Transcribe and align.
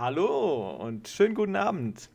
Hallo 0.00 0.76
und 0.76 1.08
schönen 1.08 1.34
guten 1.34 1.56
Abend. 1.56 2.08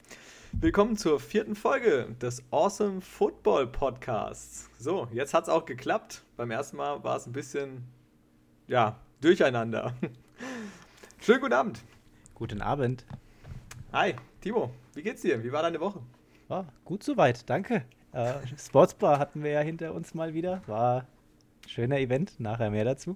Willkommen 0.53 0.97
zur 0.97 1.19
vierten 1.19 1.53
Folge 1.53 2.15
des 2.19 2.41
Awesome 2.49 2.99
Football 2.99 3.67
Podcasts. 3.67 4.71
So, 4.79 5.07
jetzt 5.13 5.35
hat 5.35 5.43
es 5.43 5.49
auch 5.49 5.65
geklappt. 5.65 6.23
Beim 6.35 6.49
ersten 6.49 6.77
Mal 6.77 7.03
war 7.03 7.15
es 7.15 7.27
ein 7.27 7.31
bisschen, 7.31 7.83
ja, 8.65 8.99
durcheinander. 9.21 9.93
Schönen 11.21 11.41
guten 11.41 11.53
Abend. 11.53 11.83
Guten 12.33 12.63
Abend. 12.63 13.05
Hi, 13.93 14.15
Timo. 14.41 14.71
Wie 14.95 15.03
geht's 15.03 15.21
dir? 15.21 15.43
Wie 15.43 15.51
war 15.51 15.61
deine 15.61 15.79
Woche? 15.79 15.99
Oh, 16.49 16.63
gut 16.85 17.03
soweit, 17.03 17.47
danke. 17.47 17.85
Äh, 18.13 18.33
Sportsbar 18.57 19.19
hatten 19.19 19.43
wir 19.43 19.51
ja 19.51 19.61
hinter 19.61 19.93
uns 19.93 20.15
mal 20.15 20.33
wieder. 20.33 20.63
War 20.65 21.01
ein 21.01 21.69
schöner 21.69 21.99
Event, 21.99 22.39
nachher 22.39 22.71
mehr 22.71 22.83
dazu. 22.83 23.15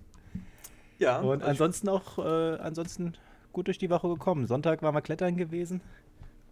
Ja. 1.00 1.22
Und 1.22 1.42
ansonsten 1.42 1.90
auch, 1.90 2.20
äh, 2.20 2.58
ansonsten 2.60 3.16
gut 3.54 3.68
durch 3.68 3.78
die 3.78 3.90
Woche 3.90 4.08
gekommen. 4.08 4.48
Sonntag 4.48 4.82
waren 4.82 4.96
wir 4.96 5.02
klettern 5.02 5.38
gewesen. 5.38 5.82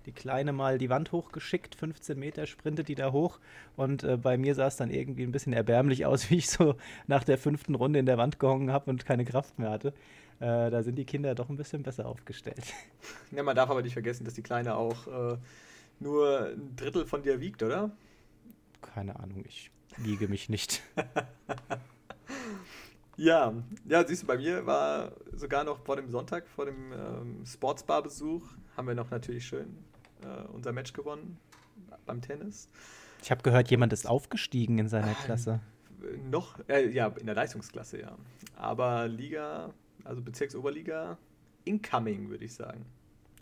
Die 0.06 0.14
Kleine 0.14 0.54
mal 0.54 0.78
die 0.78 0.90
Wand 0.90 1.12
hochgeschickt, 1.12 1.76
15 1.76 2.18
Meter 2.18 2.46
sprintet 2.46 2.88
die 2.88 2.96
da 2.96 3.12
hoch. 3.12 3.40
Und 3.76 4.04
äh, 4.04 4.16
bei 4.16 4.38
mir 4.38 4.56
sah 4.56 4.68
es 4.68 4.78
dann 4.78 4.90
irgendwie 4.90 5.24
ein 5.24 5.34
bisschen 5.34 5.52
erbärmlich 5.52 6.06
aus, 6.06 6.30
wie 6.30 6.38
ich 6.38 6.50
so 6.50 6.76
nach 7.08 7.24
der 7.26 7.38
fünften 7.38 7.76
Runde 7.76 8.00
in 8.00 8.06
der 8.06 8.18
Wand 8.18 8.40
gehangen 8.40 8.72
habe 8.72 8.90
und 8.90 9.06
keine 9.06 9.26
Kraft 9.26 9.60
mehr 9.60 9.70
hatte. 9.70 9.90
Äh, 10.40 10.70
da 10.70 10.84
sind 10.84 10.96
die 10.96 11.06
Kinder 11.06 11.36
doch 11.36 11.50
ein 11.50 11.58
bisschen 11.58 11.84
besser 11.84 12.06
aufgestellt. 12.06 12.64
Ja, 13.32 13.44
man 13.44 13.56
darf 13.58 13.70
aber 13.70 13.82
nicht 13.82 13.94
vergessen, 13.94 14.24
dass 14.24 14.36
die 14.36 14.42
Kleine 14.42 14.76
auch 14.76 15.08
äh, 15.08 15.38
nur 16.00 16.52
ein 16.52 16.76
Drittel 16.78 17.06
von 17.06 17.24
dir 17.24 17.42
wiegt, 17.42 17.62
oder? 17.62 17.92
Keine 18.82 19.20
Ahnung, 19.20 19.44
ich 19.46 19.70
wiege 19.98 20.30
mich 20.30 20.48
nicht. 20.48 20.82
Ja, 23.18 23.52
ja, 23.86 24.08
siehst 24.08 24.24
du, 24.24 24.28
bei 24.28 24.38
mir 24.38 24.66
war 24.68 25.12
sogar 25.34 25.64
noch 25.64 25.80
vor 25.80 25.96
dem 25.96 26.08
Sonntag, 26.10 26.48
vor 26.48 26.66
dem 26.66 26.94
ähm, 26.94 27.46
Sportsbar-Besuch, 27.46 28.44
haben 28.78 28.88
wir 28.88 28.94
noch 28.94 29.10
natürlich 29.10 29.46
schön 29.46 29.76
äh, 30.22 30.48
unser 30.54 30.72
Match 30.72 30.94
gewonnen 30.94 31.40
beim 32.06 32.22
Tennis. 32.22 32.70
Ich 33.24 33.32
habe 33.32 33.42
gehört, 33.42 33.72
jemand 33.72 33.92
ist 33.92 34.08
aufgestiegen 34.08 34.78
in 34.78 34.88
seiner 34.88 35.12
ah, 35.12 35.24
Klasse. 35.26 35.60
Noch, 36.30 36.60
äh, 36.70 36.88
ja, 36.90 37.08
in 37.08 37.26
der 37.26 37.34
Leistungsklasse, 37.34 38.00
ja. 38.00 38.16
Aber 38.56 39.08
Liga, 39.08 39.74
also 40.04 40.22
Bezirksoberliga, 40.22 41.18
incoming, 41.66 42.30
würde 42.30 42.46
ich 42.46 42.54
sagen. 42.54 42.86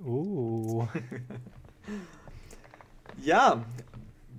Oh. 0.05 0.87
ja, 3.21 3.65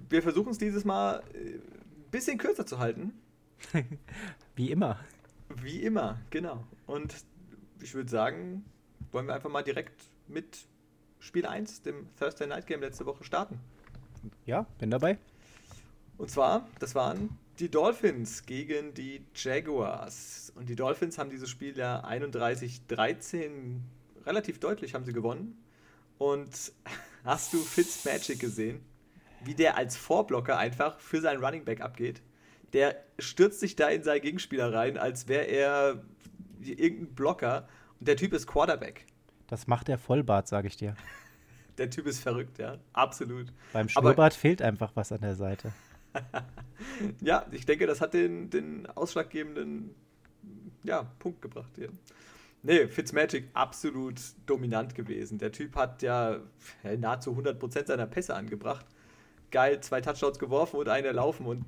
wir 0.09 0.23
versuchen 0.23 0.51
es 0.51 0.59
dieses 0.59 0.87
Mal 0.87 1.23
ein 1.35 1.47
äh, 1.47 1.59
bisschen 2.11 2.39
kürzer 2.39 2.65
zu 2.65 2.79
halten. 2.79 3.13
Wie 4.57 4.71
immer. 4.71 4.99
Wie 5.49 5.83
immer, 5.83 6.21
genau. 6.31 6.65
Und 6.87 7.15
ich 7.81 7.95
würde 7.95 8.11
sagen, 8.11 8.65
wollen 9.13 9.27
wir 9.27 9.35
einfach 9.35 9.51
mal 9.51 9.63
direkt 9.63 10.05
mit 10.29 10.67
Spiel 11.21 11.47
1, 11.47 11.83
dem 11.83 12.09
Thursday 12.19 12.47
Night 12.47 12.67
Game 12.67 12.81
letzte 12.81 13.07
Woche 13.07 13.25
starten. 13.25 13.61
Ja, 14.45 14.67
bin 14.79 14.91
dabei. 14.91 15.19
Und 16.19 16.31
zwar, 16.31 16.67
das 16.79 16.95
waren 16.95 17.39
die 17.59 17.71
Dolphins 17.71 18.45
gegen 18.45 18.95
die 18.95 19.25
Jaguars. 19.35 20.53
Und 20.57 20.69
die 20.69 20.77
Dolphins 20.77 21.19
haben 21.19 21.31
dieses 21.31 21.49
Spiel 21.49 21.77
ja 21.77 22.05
31-13 22.05 23.81
relativ 24.27 24.59
deutlich 24.61 24.95
haben 24.95 25.05
sie 25.05 25.13
gewonnen. 25.13 25.57
Und 26.19 26.73
hast 27.25 27.53
du 27.53 27.59
Fitzmagic 27.59 28.39
gesehen? 28.39 28.81
Wie 29.45 29.55
der 29.55 29.77
als 29.77 29.97
Vorblocker 29.97 30.59
einfach 30.59 30.99
für 30.99 31.21
seinen 31.21 31.43
Running 31.43 31.65
Back 31.65 31.81
abgeht? 31.81 32.21
Der 32.77 33.03
stürzt 33.19 33.61
sich 33.61 33.75
da 33.75 33.89
in 33.89 34.03
seinen 34.03 34.21
Gegenspieler 34.21 34.71
rein, 34.71 34.99
als 34.99 35.29
wäre 35.29 35.45
er 35.45 36.03
irgendein 36.61 37.15
Blocker. 37.15 37.67
Und 37.99 38.07
der 38.07 38.17
Typ 38.17 38.35
ist 38.35 38.47
Quarterback. 38.47 39.07
Das 39.47 39.67
macht 39.67 39.89
der 39.89 39.97
Vollbart, 39.97 40.47
sage 40.47 40.69
ich 40.69 40.77
dir. 40.77 40.95
Der 41.79 41.91
Typ 41.91 42.07
ist 42.07 42.21
verrückt, 42.21 42.57
ja. 42.57 42.79
Absolut. 42.95 43.53
Beim 43.75 43.91
Schnurrbart 43.91 44.19
Aber, 44.19 44.31
fehlt 44.31 44.63
einfach 44.63 44.93
was 44.95 45.13
an 45.13 45.21
der 45.21 45.35
Seite. 45.37 45.73
ja, 47.21 47.45
ich 47.51 47.67
denke, 47.67 47.87
das 47.87 48.01
hat 48.01 48.15
den, 48.15 48.49
den 48.49 48.87
ausschlaggebenden 48.87 49.95
ja, 50.85 51.03
Punkt 51.19 51.43
gebracht 51.43 51.73
hier. 51.77 51.91
Nee, 52.63 52.89
Fitzmagic 52.89 53.51
absolut 53.53 54.19
dominant 54.47 54.95
gewesen. 54.95 55.37
Der 55.37 55.53
Typ 55.53 55.77
hat 55.77 56.01
ja, 56.01 56.41
ja 56.83 56.97
nahezu 56.97 57.33
100% 57.33 57.87
seiner 57.87 58.07
Pässe 58.07 58.35
angebracht. 58.35 58.87
Geil, 59.51 59.79
zwei 59.83 60.01
Touchdowns 60.01 60.39
geworfen 60.39 60.79
und 60.79 60.89
eine 60.89 61.13
laufen 61.13 61.45
und 61.45 61.67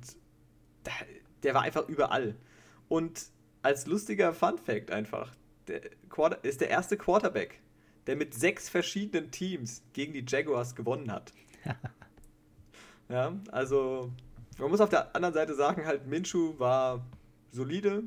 der 1.43 1.53
war 1.53 1.61
einfach 1.61 1.87
überall. 1.87 2.35
Und 2.87 3.27
als 3.61 3.85
lustiger 3.85 4.33
Fun 4.33 4.57
Fact 4.57 4.91
einfach, 4.91 5.31
der 5.67 5.81
Quarter, 6.09 6.43
ist 6.43 6.61
der 6.61 6.69
erste 6.69 6.97
Quarterback, 6.97 7.61
der 8.07 8.15
mit 8.15 8.33
sechs 8.33 8.69
verschiedenen 8.69 9.31
Teams 9.31 9.83
gegen 9.93 10.13
die 10.13 10.25
Jaguars 10.27 10.75
gewonnen 10.75 11.11
hat. 11.11 11.33
ja, 13.09 13.33
also 13.51 14.11
man 14.57 14.69
muss 14.69 14.81
auf 14.81 14.89
der 14.89 15.15
anderen 15.15 15.33
Seite 15.33 15.55
sagen, 15.55 15.85
halt 15.85 16.07
Minshu 16.07 16.57
war 16.57 17.05
solide. 17.51 18.03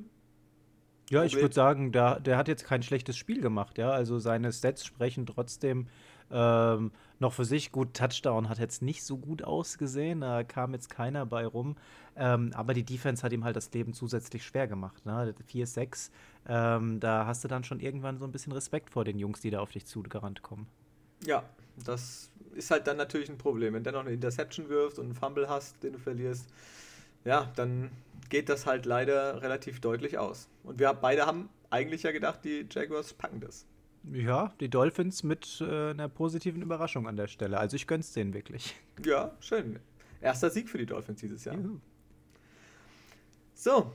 Ja, 1.11 1.25
ich 1.25 1.35
würde 1.35 1.55
sagen, 1.55 1.93
der, 1.93 2.21
der 2.21 2.37
hat 2.37 2.49
jetzt 2.49 2.65
kein 2.65 2.83
schlechtes 2.83 3.17
Spiel 3.17 3.41
gemacht, 3.41 3.79
ja. 3.79 3.91
Also 3.91 4.19
seine 4.19 4.53
Stats 4.53 4.85
sprechen 4.85 5.27
trotzdem 5.27 5.89
ähm, 6.33 6.91
noch 7.19 7.33
für 7.33 7.45
sich. 7.45 7.73
Gut, 7.73 7.95
Touchdown 7.95 8.49
hat 8.49 8.59
jetzt 8.59 8.83
nicht 8.83 9.05
so 9.05 9.17
gut 9.17 9.45
ausgesehen, 9.45 10.21
da 10.23 10.43
kam 10.43 10.73
jetzt 10.73 10.91
keiner 10.91 11.27
bei 11.27 11.47
rum. 11.47 11.77
Ähm, 12.15 12.53
aber 12.55 12.75
die 12.75 12.85
Defense 12.85 13.23
hat 13.23 13.33
ihm 13.33 13.45
halt 13.45 13.57
das 13.57 13.73
Leben 13.73 13.95
zusätzlich 13.95 14.45
schwer 14.45 14.67
gemacht. 14.67 15.07
Ne? 15.07 15.35
4-6, 15.51 16.11
ähm, 16.47 17.01
da 17.01 17.27
hast 17.27 17.43
du 17.45 17.49
dann 17.49 17.65
schon 17.65 17.81
irgendwann 17.81 18.19
so 18.19 18.27
ein 18.27 18.33
bisschen 18.33 18.53
Respekt 18.53 18.91
vor 18.91 19.05
den 19.05 19.19
Jungs, 19.19 19.41
die 19.41 19.51
da 19.51 19.61
auf 19.61 19.71
dich 19.71 19.87
zugerannt 19.87 20.43
kommen. 20.43 20.67
Ja, 21.25 21.45
das 21.85 22.31
ist 22.55 22.71
halt 22.71 22.87
dann 22.87 22.97
natürlich 22.97 23.31
ein 23.31 23.39
Problem. 23.39 23.75
Wenn 23.75 23.85
du 23.85 23.93
noch 23.93 24.01
eine 24.01 24.13
Interception 24.13 24.69
wirfst 24.69 24.99
und 24.99 25.07
einen 25.07 25.15
Fumble 25.15 25.49
hast, 25.49 25.83
den 25.83 25.95
du 25.95 25.99
verlierst, 25.99 26.47
ja, 27.25 27.51
dann 27.57 27.91
geht 28.29 28.49
das 28.49 28.67
halt 28.67 28.85
leider 28.85 29.41
relativ 29.41 29.81
deutlich 29.81 30.19
aus. 30.19 30.49
Und 30.65 30.79
wir 30.79 30.93
beide 30.95 31.27
haben 31.27 31.49
eigentlich 31.71 32.03
ja 32.03 32.13
gedacht, 32.13 32.41
die 32.45 32.67
Jaguars 32.71 33.15
packen 33.15 33.41
das. 33.41 33.67
Ja, 34.11 34.53
die 34.61 34.69
Dolphins 34.69 35.23
mit 35.23 35.61
äh, 35.61 35.91
einer 35.91 36.09
positiven 36.09 36.63
Überraschung 36.63 37.07
an 37.07 37.17
der 37.17 37.29
Stelle. 37.29 37.59
Also 37.59 37.77
ich 37.77 37.87
gönn's 37.87 38.13
denen 38.13 38.35
wirklich. 38.35 38.75
Ja, 39.05 39.33
schön. 39.41 39.81
Erster 40.21 40.51
Sieg 40.51 40.69
für 40.69 40.79
die 40.79 40.87
Dolphins 40.87 41.21
dieses 41.21 41.45
Jahr. 41.45 41.57
Juhu. 41.57 41.81
So, 43.55 43.93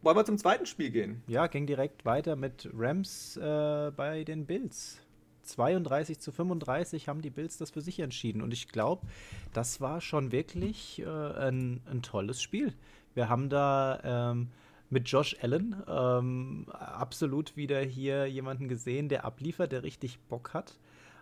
wollen 0.00 0.16
wir 0.16 0.24
zum 0.24 0.38
zweiten 0.38 0.64
Spiel 0.64 0.90
gehen? 0.90 1.22
Ja, 1.26 1.48
ging 1.48 1.66
direkt 1.66 2.04
weiter 2.04 2.36
mit 2.36 2.68
Rams 2.72 3.36
äh, 3.36 3.90
bei 3.94 4.24
den 4.24 4.46
Bills. 4.46 5.00
32 5.42 6.20
zu 6.20 6.30
35 6.30 7.08
haben 7.08 7.20
die 7.20 7.30
Bills 7.30 7.56
das 7.56 7.70
für 7.70 7.80
sich 7.80 7.98
entschieden. 8.00 8.42
Und 8.42 8.52
ich 8.52 8.68
glaube, 8.68 9.06
das 9.52 9.80
war 9.80 10.00
schon 10.00 10.30
wirklich 10.30 11.00
äh, 11.00 11.06
ein, 11.06 11.80
ein, 11.90 12.02
tolles 12.02 12.40
Spiel. 12.40 12.74
Wir 13.14 13.28
haben 13.28 13.48
da 13.48 14.30
ähm, 14.32 14.48
mit 14.90 15.08
Josh 15.08 15.36
Allen 15.42 15.76
ähm, 15.86 16.66
absolut 16.70 17.56
wieder 17.56 17.80
hier 17.80 18.26
jemanden 18.26 18.68
gesehen, 18.68 19.08
der 19.08 19.24
abliefert, 19.24 19.72
der 19.72 19.82
richtig 19.82 20.18
Bock 20.28 20.54
hat. 20.54 20.78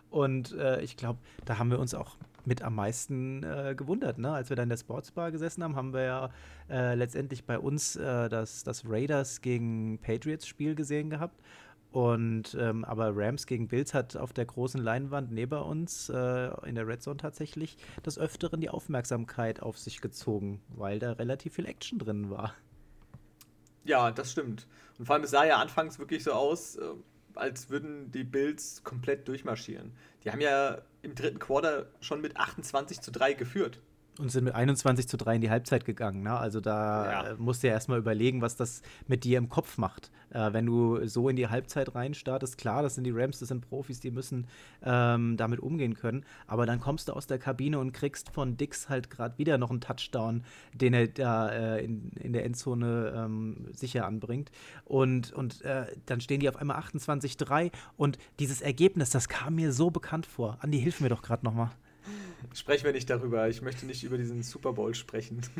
Und 0.09 0.53
äh, 0.53 0.81
ich 0.81 0.95
glaube, 0.95 1.19
da 1.45 1.57
haben 1.57 1.69
wir 1.69 1.79
uns 1.79 1.93
auch 1.93 2.15
mit 2.45 2.61
am 2.61 2.75
meisten 2.75 3.43
äh, 3.43 3.75
gewundert. 3.75 4.17
Ne? 4.19 4.31
Als 4.31 4.49
wir 4.49 4.55
da 4.55 4.63
in 4.63 4.69
der 4.69 4.77
Sportsbar 4.77 5.31
gesessen 5.31 5.63
haben, 5.63 5.75
haben 5.75 5.93
wir 5.93 6.03
ja 6.03 6.29
äh, 6.69 6.95
letztendlich 6.95 7.43
bei 7.45 7.59
uns 7.59 7.97
äh, 7.97 8.29
das, 8.29 8.63
das 8.63 8.83
Raiders 8.87 9.41
gegen 9.41 9.99
Patriots 9.99 10.47
Spiel 10.47 10.75
gesehen 10.75 11.09
gehabt. 11.09 11.41
Und 11.91 12.55
ähm, 12.59 12.85
aber 12.85 13.11
Rams 13.15 13.47
gegen 13.47 13.67
Bills 13.69 13.93
hat 13.93 14.15
auf 14.17 14.33
der 14.33 14.45
großen 14.45 14.81
Leinwand 14.81 15.31
neben 15.31 15.59
uns 15.59 16.09
äh, 16.09 16.67
in 16.67 16.75
der 16.75 16.87
Red 16.87 17.01
Zone 17.01 17.17
tatsächlich 17.17 17.77
des 18.05 18.19
Öfteren 18.19 18.61
die 18.61 18.69
Aufmerksamkeit 18.69 19.61
auf 19.61 19.77
sich 19.77 20.01
gezogen, 20.01 20.61
weil 20.69 20.99
da 20.99 21.13
relativ 21.13 21.55
viel 21.55 21.65
Action 21.65 21.97
drin 21.97 22.29
war. 22.29 22.53
Ja, 23.87 24.11
das 24.11 24.31
stimmt. 24.33 24.67
Und 24.99 25.05
vor 25.05 25.15
allem, 25.15 25.23
es 25.23 25.31
sah 25.31 25.45
ja 25.45 25.57
anfangs 25.57 25.97
wirklich 25.97 26.23
so 26.23 26.33
aus, 26.33 26.75
äh, 26.75 26.81
als 27.35 27.69
würden 27.69 28.11
die 28.11 28.25
Bills 28.25 28.83
komplett 28.83 29.27
durchmarschieren. 29.27 29.93
Die 30.23 30.31
haben 30.31 30.41
ja 30.41 30.81
im 31.03 31.15
dritten 31.15 31.39
Quarter 31.39 31.87
schon 32.01 32.19
mit 32.19 32.35
28 32.35 32.99
zu 32.99 33.11
3 33.11 33.33
geführt. 33.33 33.79
Und 34.19 34.31
sind 34.31 34.45
mit 34.45 34.55
21 34.55 35.07
zu 35.07 35.15
3 35.15 35.35
in 35.35 35.41
die 35.41 35.49
Halbzeit 35.51 35.85
gegangen. 35.85 36.23
Ne? 36.23 36.35
Also 36.35 36.59
da 36.59 37.29
ja. 37.29 37.35
musst 37.37 37.61
du 37.61 37.67
ja 37.67 37.73
erstmal 37.73 37.99
überlegen, 37.99 38.41
was 38.41 38.55
das 38.55 38.81
mit 39.07 39.23
dir 39.23 39.37
im 39.37 39.47
Kopf 39.47 39.77
macht. 39.77 40.11
Äh, 40.31 40.53
wenn 40.53 40.65
du 40.65 41.05
so 41.07 41.29
in 41.29 41.35
die 41.35 41.47
Halbzeit 41.47 41.93
reinstartest, 41.93 42.57
klar, 42.57 42.81
das 42.81 42.95
sind 42.95 43.03
die 43.03 43.11
Rams, 43.11 43.39
das 43.39 43.49
sind 43.49 43.61
Profis, 43.61 43.99
die 43.99 44.09
müssen 44.09 44.47
ähm, 44.83 45.37
damit 45.37 45.59
umgehen 45.59 45.93
können. 45.93 46.25
Aber 46.47 46.65
dann 46.65 46.79
kommst 46.79 47.09
du 47.09 47.13
aus 47.13 47.27
der 47.27 47.37
Kabine 47.37 47.79
und 47.79 47.91
kriegst 47.91 48.29
von 48.31 48.57
Dix 48.57 48.89
halt 48.89 49.09
gerade 49.09 49.37
wieder 49.37 49.57
noch 49.57 49.69
einen 49.69 49.81
Touchdown, 49.81 50.43
den 50.73 50.93
er 50.93 51.07
da 51.07 51.49
äh, 51.49 51.85
in, 51.85 52.09
in 52.13 52.33
der 52.33 52.43
Endzone 52.43 53.13
ähm, 53.15 53.67
sicher 53.71 54.05
anbringt. 54.05 54.51
Und, 54.83 55.31
und 55.31 55.61
äh, 55.61 55.85
dann 56.07 56.21
stehen 56.21 56.39
die 56.39 56.49
auf 56.49 56.57
einmal 56.57 56.79
28-3 56.79 57.71
und 57.97 58.17
dieses 58.39 58.61
Ergebnis, 58.61 59.11
das 59.11 59.29
kam 59.29 59.55
mir 59.55 59.71
so 59.71 59.91
bekannt 59.91 60.25
vor. 60.25 60.57
Andi, 60.61 60.79
hilf 60.79 61.01
mir 61.01 61.09
doch 61.09 61.21
gerade 61.21 61.45
nochmal. 61.45 61.69
Sprechen 62.53 62.85
wir 62.85 62.93
nicht 62.93 63.09
darüber. 63.09 63.47
Ich 63.49 63.61
möchte 63.61 63.85
nicht 63.85 64.03
über 64.03 64.17
diesen 64.17 64.43
Super 64.43 64.73
Bowl 64.73 64.93
sprechen. 64.95 65.41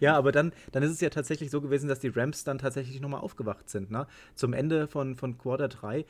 Ja, 0.00 0.16
aber 0.16 0.32
dann, 0.32 0.52
dann 0.72 0.82
ist 0.82 0.90
es 0.90 1.00
ja 1.00 1.10
tatsächlich 1.10 1.50
so 1.50 1.60
gewesen, 1.60 1.88
dass 1.88 2.00
die 2.00 2.08
Rams 2.08 2.44
dann 2.44 2.58
tatsächlich 2.58 3.00
nochmal 3.00 3.20
aufgewacht 3.20 3.68
sind. 3.68 3.90
Ne? 3.90 4.06
Zum 4.34 4.52
Ende 4.52 4.86
von, 4.88 5.14
von 5.14 5.38
Quarter 5.38 5.68
3 5.68 5.98
äh, 6.00 6.04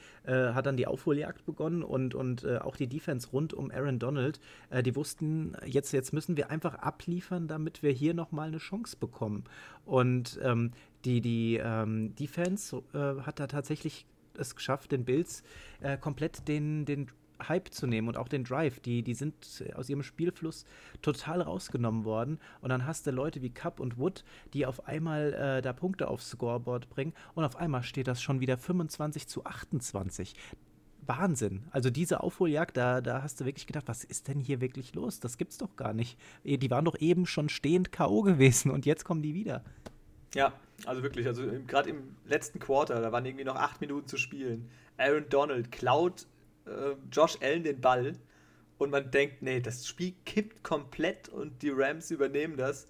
hat 0.53 0.67
dann 0.67 0.77
die 0.77 0.87
Aufholjagd 0.87 1.45
begonnen 1.45 1.83
und, 1.83 2.15
und 2.15 2.45
äh, 2.45 2.59
auch 2.59 2.77
die 2.77 2.87
Defense 2.87 3.29
rund 3.31 3.53
um 3.53 3.71
Aaron 3.71 3.99
Donald. 3.99 4.41
Äh, 4.71 4.83
die 4.83 4.97
wussten, 4.97 5.57
jetzt, 5.65 5.93
jetzt 5.93 6.13
müssen 6.13 6.37
wir 6.37 6.51
einfach 6.51 6.75
abliefern, 6.75 7.49
damit 7.49 7.83
wir 7.83 7.93
hier 7.93 8.15
nochmal 8.15 8.49
eine 8.49 8.59
Chance 8.59 8.97
bekommen. 8.99 9.45
Und 9.85 10.39
ähm, 10.43 10.73
die, 11.05 11.21
die 11.21 11.61
ähm, 11.63 12.15
Defense 12.17 12.83
äh, 12.93 13.23
hat 13.23 13.41
da 13.41 13.47
tatsächlich 13.47 14.07
es 14.37 14.57
geschafft, 14.57 14.91
den 14.91 15.05
Bills 15.05 15.45
äh, 15.81 15.97
komplett 15.97 16.49
den, 16.49 16.85
den 16.87 17.07
Hype 17.49 17.73
zu 17.73 17.87
nehmen 17.87 18.08
und 18.08 18.17
auch 18.17 18.29
den 18.29 18.44
Drive. 18.44 18.81
Die, 18.81 19.02
die 19.02 19.14
sind 19.14 19.64
aus 19.75 19.88
ihrem 19.88 20.02
Spielfluss 20.02 20.64
total 21.02 21.43
rausgenommen 21.43 22.05
worden. 22.05 22.38
Und 22.61 22.70
dann 22.70 22.87
hast 22.87 23.06
du 23.06 23.11
Leute 23.11 23.43
wie 23.43 23.50
Cup 23.50 23.81
und 23.81 23.99
Wood, 23.99 24.25
die 24.52 24.67
auf 24.67 24.87
einmal 24.87 25.32
äh, 25.35 25.62
da 25.62 25.73
Punkte 25.73 26.08
aufs 26.08 26.31
Scoreboard 26.31 26.88
bringen. 26.91 27.12
Und 27.35 27.44
auf 27.44 27.56
einmal 27.56 27.82
steht 27.82 28.08
das 28.08 28.23
schon 28.23 28.41
wieder 28.41 28.58
25 28.58 29.26
zu 29.29 29.44
28. 29.44 30.35
Wahnsinn. 31.06 31.64
Also 31.70 31.91
diese 31.91 32.23
Aufholjagd, 32.23 32.76
da, 32.76 33.00
da 33.00 33.23
hast 33.23 33.41
du 33.41 33.44
wirklich 33.44 33.67
gedacht, 33.67 33.85
was 33.87 34.05
ist 34.05 34.29
denn 34.29 34.41
hier 34.41 34.61
wirklich 34.61 34.94
los? 34.94 35.20
Das 35.20 35.37
gibt's 35.37 35.58
doch 35.58 35.76
gar 35.76 35.93
nicht. 35.93 36.19
Eh, 36.44 36.56
die 36.56 36.70
waren 36.70 36.85
doch 36.85 36.99
eben 36.99 37.26
schon 37.26 37.49
stehend 37.49 37.93
K.O. 37.93 38.23
gewesen 38.23 38.70
und 38.70 38.87
jetzt 38.87 39.05
kommen 39.05 39.23
die 39.23 39.35
wieder. 39.35 39.62
Ja, 40.35 40.52
also 40.85 41.02
wirklich, 41.02 41.26
also 41.26 41.44
gerade 41.67 41.91
im 41.91 42.17
letzten 42.26 42.58
Quarter, 42.58 43.00
da 43.00 43.12
waren 43.12 43.25
irgendwie 43.25 43.44
noch 43.44 43.56
acht 43.56 43.81
Minuten 43.81 44.08
zu 44.08 44.17
spielen. 44.17 44.69
Aaron 44.96 45.29
Donald 45.29 45.70
klaut 45.70 46.26
äh, 46.67 46.97
Josh 47.11 47.39
Allen 47.41 47.65
den 47.65 47.81
Ball 47.81 48.15
und 48.79 48.91
man 48.91 49.11
denkt, 49.11 49.43
nee, 49.43 49.61
das 49.61 49.87
Spiel 49.87 50.15
kippt 50.25 50.63
komplett 50.63 51.29
und 51.29 51.63
die 51.63 51.71
Rams 51.71 52.11
übernehmen 52.11 52.57
das 52.57 52.87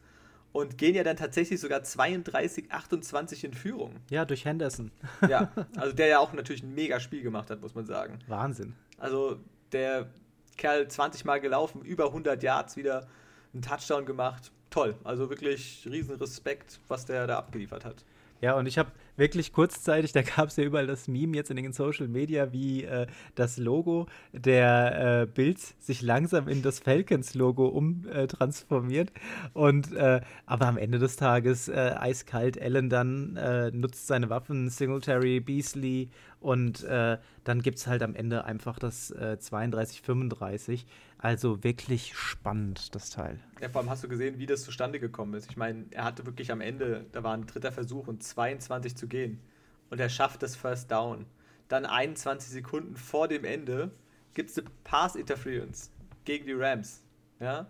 und 0.52 0.78
gehen 0.78 0.94
ja 0.94 1.02
dann 1.02 1.16
tatsächlich 1.16 1.60
sogar 1.60 1.82
32, 1.82 2.70
28 2.70 3.44
in 3.44 3.54
Führung. 3.54 3.96
Ja, 4.08 4.24
durch 4.24 4.44
Henderson. 4.44 4.92
ja, 5.28 5.52
also 5.76 5.94
der 5.94 6.06
ja 6.06 6.18
auch 6.20 6.32
natürlich 6.32 6.62
ein 6.62 6.74
mega 6.74 7.00
Spiel 7.00 7.22
gemacht 7.22 7.50
hat, 7.50 7.60
muss 7.60 7.74
man 7.74 7.86
sagen. 7.86 8.20
Wahnsinn. 8.28 8.74
Also 8.98 9.40
der 9.72 10.08
Kerl 10.56 10.86
20 10.86 11.24
Mal 11.24 11.40
gelaufen, 11.40 11.82
über 11.82 12.06
100 12.06 12.42
Yards 12.42 12.76
wieder, 12.76 13.08
einen 13.52 13.62
Touchdown 13.62 14.06
gemacht. 14.06 14.52
Toll, 14.70 14.96
also 15.04 15.28
wirklich 15.28 15.86
riesen 15.90 16.14
Respekt, 16.16 16.80
was 16.88 17.04
der 17.04 17.26
da 17.26 17.38
abgeliefert 17.38 17.84
hat. 17.84 18.04
Ja, 18.40 18.56
und 18.56 18.66
ich 18.66 18.78
habe 18.78 18.90
wirklich 19.16 19.52
kurzzeitig, 19.52 20.12
da 20.12 20.22
gab 20.22 20.48
es 20.48 20.56
ja 20.56 20.64
überall 20.64 20.86
das 20.86 21.08
Meme 21.08 21.36
jetzt 21.36 21.50
in 21.50 21.56
den 21.56 21.72
Social 21.72 22.08
Media, 22.08 22.52
wie 22.52 22.84
äh, 22.84 23.06
das 23.34 23.58
Logo 23.58 24.06
der 24.32 25.22
äh, 25.22 25.26
Bills 25.26 25.74
sich 25.78 26.02
langsam 26.02 26.48
in 26.48 26.62
das 26.62 26.80
Falcons-Logo 26.80 27.66
umtransformiert. 27.66 29.10
Äh, 29.10 29.58
und 29.58 29.92
äh, 29.92 30.20
aber 30.46 30.66
am 30.66 30.76
Ende 30.76 30.98
des 30.98 31.16
Tages 31.16 31.68
äh, 31.68 31.94
eiskalt, 31.96 32.60
Allen 32.60 32.90
dann 32.90 33.36
äh, 33.36 33.70
nutzt 33.70 34.06
seine 34.06 34.30
Waffen, 34.30 34.68
Singletary, 34.68 35.40
Beasley 35.40 36.10
und 36.40 36.84
dann 36.84 37.62
gibt 37.62 37.78
es 37.78 37.86
halt 37.86 38.02
am 38.02 38.14
Ende 38.14 38.44
einfach 38.44 38.78
das 38.78 39.14
32-35. 39.14 40.84
Also 41.24 41.64
wirklich 41.64 42.14
spannend, 42.14 42.94
das 42.94 43.08
Teil. 43.08 43.40
Ja, 43.58 43.70
vor 43.70 43.80
allem 43.80 43.88
hast 43.88 44.04
du 44.04 44.08
gesehen, 44.08 44.38
wie 44.38 44.44
das 44.44 44.62
zustande 44.62 45.00
gekommen 45.00 45.32
ist. 45.32 45.50
Ich 45.50 45.56
meine, 45.56 45.86
er 45.90 46.04
hatte 46.04 46.26
wirklich 46.26 46.52
am 46.52 46.60
Ende, 46.60 47.06
da 47.12 47.22
war 47.22 47.32
ein 47.32 47.46
dritter 47.46 47.72
Versuch 47.72 48.08
und 48.08 48.22
22 48.22 48.94
zu 48.94 49.08
gehen. 49.08 49.40
Und 49.88 50.00
er 50.00 50.10
schafft 50.10 50.42
das 50.42 50.54
First 50.54 50.90
Down. 50.90 51.24
Dann 51.68 51.86
21 51.86 52.50
Sekunden 52.50 52.94
vor 52.94 53.26
dem 53.26 53.46
Ende 53.46 53.90
gibt 54.34 54.50
es 54.50 54.58
eine 54.58 54.66
Pass 54.84 55.16
Interference 55.16 55.90
gegen 56.26 56.44
die 56.44 56.52
Rams. 56.52 57.02
Ja, 57.40 57.68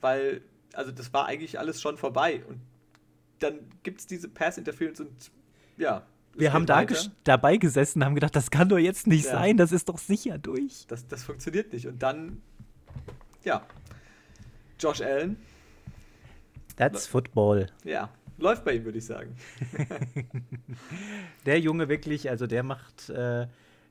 weil, 0.00 0.42
also 0.72 0.92
das 0.92 1.12
war 1.12 1.26
eigentlich 1.26 1.58
alles 1.58 1.82
schon 1.82 1.98
vorbei. 1.98 2.44
Und 2.48 2.60
dann 3.40 3.58
gibt 3.82 3.98
es 3.98 4.06
diese 4.06 4.28
Pass 4.28 4.58
Interference 4.58 5.00
und 5.00 5.32
ja. 5.76 6.06
Wir 6.34 6.52
haben 6.52 6.66
da 6.66 6.84
ges 6.84 7.10
dabei 7.24 7.56
gesessen 7.56 7.98
und 7.98 8.04
haben 8.04 8.14
gedacht, 8.14 8.36
das 8.36 8.52
kann 8.52 8.68
doch 8.68 8.78
jetzt 8.78 9.08
nicht 9.08 9.24
ja. 9.24 9.32
sein, 9.32 9.56
das 9.56 9.72
ist 9.72 9.88
doch 9.88 9.98
sicher 9.98 10.38
durch. 10.38 10.86
Das, 10.86 11.08
das 11.08 11.24
funktioniert 11.24 11.72
nicht. 11.72 11.88
Und 11.88 12.00
dann 12.00 12.40
ja. 13.44 13.66
Josh 14.78 15.00
Allen. 15.00 15.36
That's 16.76 17.06
football. 17.06 17.66
Ja, 17.84 18.10
läuft 18.38 18.64
bei 18.64 18.74
ihm, 18.74 18.84
würde 18.84 18.98
ich 18.98 19.06
sagen. 19.06 19.36
der 21.46 21.60
Junge 21.60 21.88
wirklich, 21.88 22.30
also 22.30 22.46
der 22.46 22.62
macht 22.62 23.10
äh, 23.10 23.46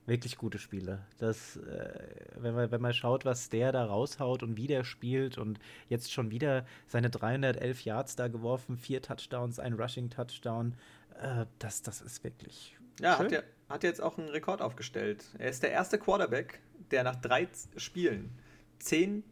wirklich 0.06 0.38
gute 0.38 0.57
Spiele. 0.57 1.00
Das, 1.19 1.57
äh, 1.57 1.94
wenn, 2.38 2.53
man, 2.56 2.71
wenn 2.71 2.81
man 2.81 2.94
schaut, 2.94 3.24
was 3.24 3.50
der 3.50 3.71
da 3.71 3.86
raushaut 3.86 4.44
und 4.44 4.57
wie 4.57 4.68
der 4.68 4.83
spielt 4.83 5.38
und 5.38 5.59
jetzt 5.88 6.12
schon 6.12 6.31
wieder 6.31 6.65
seine 6.88 7.09
311 7.09 7.86
Yards 7.86 8.15
da 8.15 8.27
geworfen, 8.27 8.77
vier 8.77 9.01
Touchdowns, 9.01 9.59
ein 9.59 9.74
Rushing-Touchdown, 9.74 10.75
äh, 11.21 11.45
das, 11.59 11.81
das 11.81 12.01
ist 12.01 12.24
wirklich. 12.24 12.75
Ja, 13.00 13.15
schön. 13.18 13.27
hat, 13.27 13.31
er, 13.31 13.44
hat 13.69 13.83
jetzt 13.83 14.01
auch 14.01 14.18
einen 14.18 14.30
Rekord 14.30 14.62
aufgestellt. 14.62 15.24
Er 15.38 15.50
ist 15.50 15.63
der 15.63 15.71
erste 15.71 15.98
Quarterback, 15.98 16.59
der 16.92 17.03
nach 17.03 17.15
drei 17.15 17.48
Spielen 17.77 18.31
zehn 18.80 19.24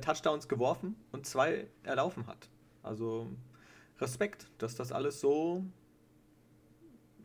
Touchdowns 0.00 0.48
geworfen 0.48 0.96
und 1.12 1.26
zwei 1.26 1.68
erlaufen 1.82 2.26
hat. 2.26 2.48
Also 2.82 3.28
Respekt, 4.00 4.48
dass 4.58 4.74
das 4.74 4.92
alles 4.92 5.20
so 5.20 5.64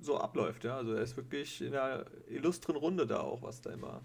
so 0.02 0.18
abläuft. 0.18 0.64
Ja? 0.64 0.78
Also 0.78 0.94
er 0.94 1.02
ist 1.02 1.18
wirklich 1.18 1.62
in 1.62 1.74
einer 1.74 2.06
illustren 2.28 2.76
Runde 2.76 3.08
da 3.08 3.20
auch, 3.22 3.42
was 3.42 3.62
da 3.62 3.72
immer 3.72 4.02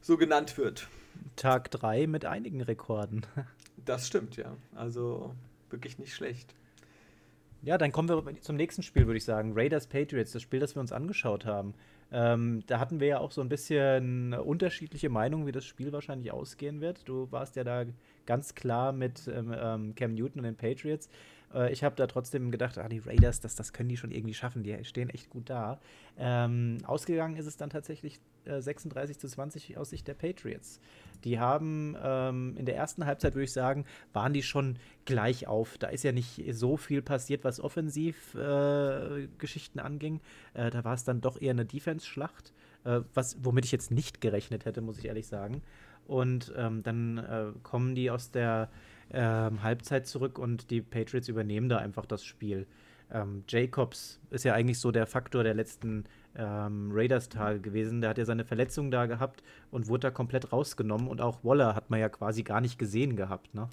so 0.00 0.16
genannt 0.16 0.56
wird. 0.56 0.88
Tag 1.36 1.70
3 1.70 2.06
mit 2.06 2.24
einigen 2.24 2.60
Rekorden. 2.60 3.26
Das 3.84 4.06
stimmt, 4.06 4.36
ja. 4.36 4.54
Also 4.74 5.34
wirklich 5.70 5.98
nicht 5.98 6.12
schlecht. 6.12 6.54
Ja, 7.62 7.78
dann 7.78 7.90
kommen 7.90 8.08
wir 8.08 8.40
zum 8.42 8.56
nächsten 8.56 8.82
Spiel, 8.82 9.06
würde 9.06 9.16
ich 9.16 9.24
sagen. 9.24 9.52
Raiders 9.54 9.86
Patriots, 9.86 10.32
das 10.32 10.42
Spiel, 10.42 10.60
das 10.60 10.74
wir 10.74 10.80
uns 10.80 10.92
angeschaut 10.92 11.46
haben. 11.46 11.74
Ähm, 12.10 12.62
da 12.66 12.80
hatten 12.80 13.00
wir 13.00 13.06
ja 13.06 13.18
auch 13.18 13.32
so 13.32 13.40
ein 13.40 13.48
bisschen 13.48 14.32
unterschiedliche 14.34 15.10
Meinungen, 15.10 15.46
wie 15.46 15.52
das 15.52 15.64
Spiel 15.64 15.92
wahrscheinlich 15.92 16.32
ausgehen 16.32 16.80
wird. 16.80 17.06
Du 17.08 17.30
warst 17.30 17.56
ja 17.56 17.64
da 17.64 17.84
ganz 18.26 18.54
klar 18.54 18.92
mit 18.92 19.28
ähm, 19.28 19.54
ähm 19.56 19.94
Cam 19.94 20.14
Newton 20.14 20.40
und 20.40 20.44
den 20.44 20.56
Patriots. 20.56 21.08
Äh, 21.54 21.72
ich 21.72 21.84
habe 21.84 21.96
da 21.96 22.06
trotzdem 22.06 22.50
gedacht, 22.50 22.78
ah, 22.78 22.88
die 22.88 22.98
Raiders, 22.98 23.40
das, 23.40 23.54
das 23.54 23.72
können 23.72 23.88
die 23.88 23.96
schon 23.96 24.10
irgendwie 24.10 24.34
schaffen. 24.34 24.62
Die 24.62 24.84
stehen 24.84 25.10
echt 25.10 25.30
gut 25.30 25.50
da. 25.50 25.80
Ähm, 26.18 26.78
ausgegangen 26.84 27.36
ist 27.36 27.46
es 27.46 27.56
dann 27.56 27.70
tatsächlich 27.70 28.20
äh, 28.48 28.60
36 28.60 29.18
zu 29.18 29.28
20 29.28 29.76
aus 29.76 29.90
Sicht 29.90 30.08
der 30.08 30.14
Patriots. 30.14 30.80
Die 31.24 31.38
haben 31.38 31.96
ähm, 32.02 32.56
in 32.56 32.66
der 32.66 32.76
ersten 32.76 33.06
Halbzeit, 33.06 33.34
würde 33.34 33.44
ich 33.44 33.52
sagen, 33.52 33.84
waren 34.12 34.32
die 34.32 34.42
schon 34.42 34.78
gleich 35.04 35.46
auf. 35.46 35.78
Da 35.78 35.88
ist 35.88 36.04
ja 36.04 36.12
nicht 36.12 36.42
so 36.52 36.76
viel 36.76 37.02
passiert, 37.02 37.44
was 37.44 37.60
Offensivgeschichten 37.60 39.80
äh, 39.80 39.84
anging. 39.84 40.20
Äh, 40.54 40.70
da 40.70 40.84
war 40.84 40.94
es 40.94 41.04
dann 41.04 41.20
doch 41.20 41.40
eher 41.40 41.50
eine 41.50 41.64
Defense-Schlacht, 41.64 42.52
äh, 42.84 43.00
womit 43.38 43.64
ich 43.64 43.72
jetzt 43.72 43.90
nicht 43.90 44.20
gerechnet 44.20 44.64
hätte, 44.64 44.80
muss 44.80 44.98
ich 44.98 45.06
ehrlich 45.06 45.26
sagen. 45.26 45.62
Und 46.06 46.52
ähm, 46.56 46.82
dann 46.82 47.18
äh, 47.18 47.46
kommen 47.62 47.94
die 47.94 48.10
aus 48.10 48.30
der 48.30 48.70
ähm, 49.10 49.62
Halbzeit 49.62 50.06
zurück 50.06 50.38
und 50.38 50.70
die 50.70 50.80
Patriots 50.80 51.28
übernehmen 51.28 51.68
da 51.68 51.78
einfach 51.78 52.06
das 52.06 52.24
Spiel. 52.24 52.66
Ähm, 53.10 53.44
Jacobs 53.48 54.20
ist 54.30 54.44
ja 54.44 54.54
eigentlich 54.54 54.78
so 54.78 54.90
der 54.90 55.06
Faktor 55.06 55.42
der 55.42 55.54
letzten 55.54 56.04
ähm, 56.38 56.90
Raiders-Tage 56.92 57.60
gewesen. 57.60 58.00
Der 58.00 58.10
hat 58.10 58.18
ja 58.18 58.24
seine 58.24 58.44
Verletzung 58.44 58.90
da 58.90 59.06
gehabt 59.06 59.42
und 59.70 59.88
wurde 59.88 60.00
da 60.00 60.10
komplett 60.10 60.52
rausgenommen. 60.52 61.08
Und 61.08 61.20
auch 61.20 61.44
Waller 61.44 61.74
hat 61.74 61.90
man 61.90 62.00
ja 62.00 62.08
quasi 62.08 62.42
gar 62.42 62.60
nicht 62.60 62.78
gesehen 62.78 63.16
gehabt, 63.16 63.54
ne? 63.54 63.68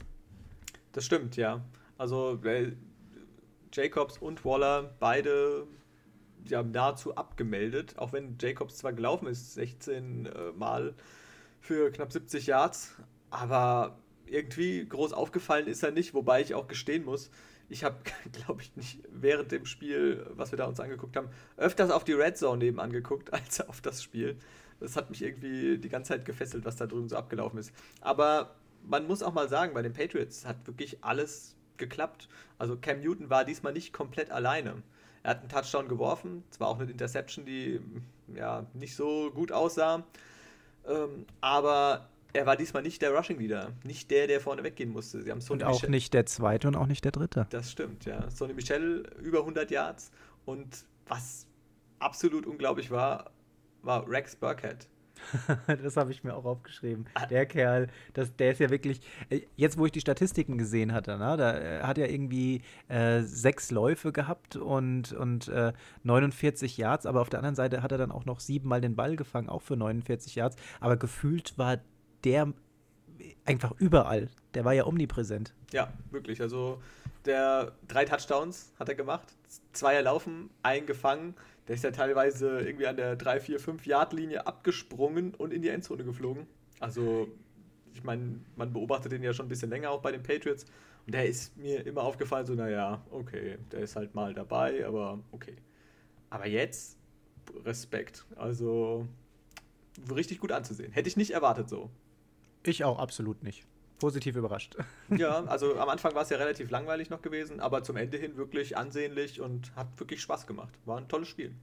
Das 0.92 1.06
stimmt, 1.06 1.38
ja. 1.38 1.62
Also 1.98 2.40
äh, 2.44 2.72
Jacobs 3.72 4.18
und 4.18 4.44
Waller 4.44 4.96
beide 5.00 5.68
ja, 6.48 6.64
nahezu 6.64 7.16
abgemeldet, 7.16 7.98
auch 7.98 8.14
wenn 8.14 8.38
Jacobs 8.40 8.78
zwar 8.78 8.94
gelaufen 8.94 9.28
ist, 9.28 9.54
16 9.54 10.26
äh, 10.26 10.52
Mal 10.56 10.94
für 11.60 11.92
knapp 11.92 12.12
70 12.12 12.48
Yards, 12.48 12.96
aber 13.30 13.98
irgendwie 14.28 14.88
groß 14.88 15.14
aufgefallen 15.14 15.68
ist 15.68 15.84
er 15.84 15.92
nicht, 15.92 16.14
wobei 16.14 16.42
ich 16.42 16.54
auch 16.54 16.68
gestehen 16.68 17.06
muss, 17.06 17.30
ich 17.70 17.84
habe, 17.84 17.98
glaube 18.32 18.62
ich, 18.62 18.76
nicht 18.76 19.00
während 19.10 19.52
dem 19.52 19.66
Spiel, 19.66 20.26
was 20.32 20.52
wir 20.52 20.58
da 20.58 20.66
uns 20.66 20.80
angeguckt 20.80 21.16
haben, 21.16 21.30
öfters 21.58 21.92
auf 21.92 22.04
die 22.04 22.14
Red 22.14 22.38
Zone 22.38 22.58
neben 22.58 22.80
angeguckt, 22.80 23.34
als 23.34 23.62
auf 23.62 23.82
das 23.82 24.04
Spiel. 24.04 24.38
Das 24.80 24.96
hat 24.96 25.10
mich 25.10 25.22
irgendwie 25.22 25.78
die 25.78 25.90
ganze 25.90 26.10
Zeit 26.10 26.26
gefesselt, 26.26 26.66
was 26.66 26.76
da 26.76 26.86
drüben 26.86 27.08
so 27.08 27.16
abgelaufen 27.16 27.60
ist. 27.60 27.74
Aber 28.02 28.56
man 28.84 29.08
muss 29.08 29.24
auch 29.24 29.34
mal 29.34 29.48
sagen, 29.48 29.74
bei 29.74 29.82
den 29.82 29.94
Patriots 29.94 30.46
hat 30.46 30.68
wirklich 30.68 31.04
alles 31.04 31.56
geklappt. 31.78 32.28
Also 32.58 32.78
Cam 32.78 33.02
Newton 33.02 33.30
war 33.30 33.46
diesmal 33.46 33.74
nicht 33.74 33.94
komplett 33.94 34.32
alleine. 34.32 34.84
Er 35.24 35.32
hat 35.32 35.40
einen 35.40 35.50
Touchdown 35.50 35.88
geworfen, 35.88 36.44
zwar 36.52 36.68
auch 36.68 36.80
eine 36.80 36.92
Interception, 36.92 37.46
die 37.46 37.82
ja 38.36 38.66
nicht 38.74 38.96
so 38.96 39.32
gut 39.32 39.52
aussah, 39.52 40.04
ähm, 40.88 41.26
aber 41.42 42.10
er 42.36 42.46
war 42.46 42.58
diesmal 42.58 42.84
nicht 42.84 43.01
der 43.01 43.15
Rushing 43.15 43.39
Leader, 43.39 43.72
nicht 43.84 44.12
der, 44.12 44.27
der 44.27 44.42
vorne 44.42 44.63
weggehen 44.63 44.92
musste. 44.92 45.22
Sie 45.22 45.32
haben 45.32 45.42
Sonny 45.42 45.63
und 45.63 45.70
auch 45.70 45.74
Michel 45.75 45.89
nicht 45.89 46.13
der 46.13 46.25
zweite 46.25 46.68
und 46.68 46.75
auch 46.75 46.88
nicht 46.88 47.04
der 47.04 47.12
dritte. 47.12 47.48
Das 47.50 47.72
stimmt, 47.72 48.06
ja. 48.06 48.30
Sonny 48.30 48.54
Michel 48.54 49.10
über 49.22 49.39
100 49.39 49.72
Yards 49.72 50.12
und 50.46 50.86
was 51.08 51.48
absolut 52.00 52.46
unglaublich 52.46 52.92
war, 52.92 53.32
war 53.82 54.08
Rex 54.10 54.36
Burkhead. 54.36 54.88
das 55.68 55.96
habe 55.96 56.12
ich 56.12 56.25
mir 56.25 56.36
auch 56.36 56.44
aufgeschrieben. 56.44 57.06
Ah. 57.13 57.25
Der 57.25 57.46
Kerl, 57.46 57.88
das, 58.13 58.36
der 58.36 58.51
ist 58.51 58.60
ja 58.60 58.70
wirklich. 58.70 59.00
Äh, 59.30 59.42
jetzt, 59.56 59.77
wo 59.77 59.86
ich 59.86 59.94
die 59.94 60.01
Statistiken 60.01 60.58
gesehen 60.58 60.92
hatte, 60.92 61.18
ne, 61.18 61.38
da 61.38 61.58
äh, 61.58 61.84
hat 61.84 61.98
er 61.98 62.10
irgendwie 62.10 62.62
äh, 62.89 63.22
sechs 63.22 63.72
Läufe 63.72 64.12
gehabt 64.12 64.58
und, 64.58 65.13
und 65.13 65.48
äh, 65.48 65.72
49 66.04 66.77
Yards, 66.77 67.06
aber 67.06 67.22
auf 67.22 67.30
der 67.30 67.39
anderen 67.39 67.56
Seite 67.56 67.82
hat 67.82 67.94
er 67.94 67.98
dann 67.98 68.12
auch 68.12 68.25
noch 68.25 68.42
siebenmal 68.42 68.82
den 68.82 68.98
Ball 68.98 69.15
gefangen, 69.15 69.48
auch 69.48 69.62
für 69.62 69.77
49 69.77 70.36
Yards. 70.36 70.58
Aber 70.82 70.98
gefühlt 70.98 71.58
war 71.58 71.77
der 72.25 72.53
einfach 73.46 73.74
überall. 73.79 74.29
Der 74.53 74.65
war 74.65 74.74
ja 74.74 74.86
omnipräsent. 74.86 75.53
Ja, 75.72 75.94
wirklich. 76.12 76.41
Also 76.41 76.82
der 77.25 77.74
drei 77.88 78.05
Touchdowns 78.05 78.74
hat 78.77 78.89
er 78.89 78.96
gemacht, 78.96 79.36
zwei 79.74 79.94
erlaufen, 79.94 80.50
einen 80.63 80.86
gefangen. 80.86 81.36
Der 81.67 81.75
ist 81.75 81.84
ja 81.84 81.91
teilweise 81.91 82.60
irgendwie 82.60 82.86
an 82.88 82.96
der 82.96 83.15
3, 83.15 83.39
4, 83.39 83.60
5 83.60 83.88
Yard 83.88 84.13
Linie 84.13 84.46
abgesprungen 84.46 85.34
und 85.34 85.51
in 85.51 85.63
die 85.63 85.70
Endzone 85.70 86.03
geflogen. 86.03 86.46
Also 86.79 87.27
ich 87.94 88.03
meine, 88.03 88.39
man 88.55 88.72
beobachtet 88.72 89.12
den 89.12 89.24
ja 89.24 89.34
schon 89.34 89.48
ein 89.48 89.50
bisschen 89.50 89.70
länger 89.70 89.89
auch 89.89 90.01
bei 90.01 90.12
den 90.12 90.22
Patriots 90.22 90.65
und 91.08 91.13
der 91.13 91.25
ist 91.25 91.58
mir 91.58 91.86
immer 91.86 92.03
aufgefallen, 92.03 92.46
so 92.46 92.53
naja, 92.53 93.01
okay, 93.10 93.58
der 93.72 93.79
ist 93.79 93.96
halt 93.96 94.13
mal 94.13 94.34
dabei, 94.34 94.86
aber 94.86 95.20
okay. 95.32 95.55
Aber 96.29 96.48
jetzt 96.48 96.98
Respekt. 97.63 98.25
Also 98.36 99.08
richtig 100.13 100.39
gut 100.39 100.51
anzusehen. 100.51 100.91
Hätte 100.91 101.08
ich 101.08 101.17
nicht 101.17 101.32
erwartet 101.32 101.70
so. 101.70 101.89
Ich 102.66 102.84
auch 102.84 103.00
absolut 103.00 103.44
nicht. 103.44 103.66
Positiv 104.00 104.36
überrascht. 104.36 104.76
Ja, 105.18 105.46
also 105.46 105.78
am 105.78 105.90
Anfang 105.90 106.16
war 106.16 106.24
es 106.24 106.30
ja 106.30 106.38
relativ 106.38 106.70
langweilig 106.70 107.10
noch 107.10 107.22
gewesen, 107.22 107.60
aber 107.60 107.84
zum 107.84 107.96
Ende 107.96 108.18
hin 108.18 108.36
wirklich 108.38 108.78
ansehnlich 108.78 109.40
und 109.40 109.76
hat 109.76 109.88
wirklich 110.00 110.22
Spaß 110.22 110.48
gemacht. 110.48 110.74
War 110.86 110.98
ein 110.98 111.08
tolles 111.08 111.30
Spiel. 111.30 111.56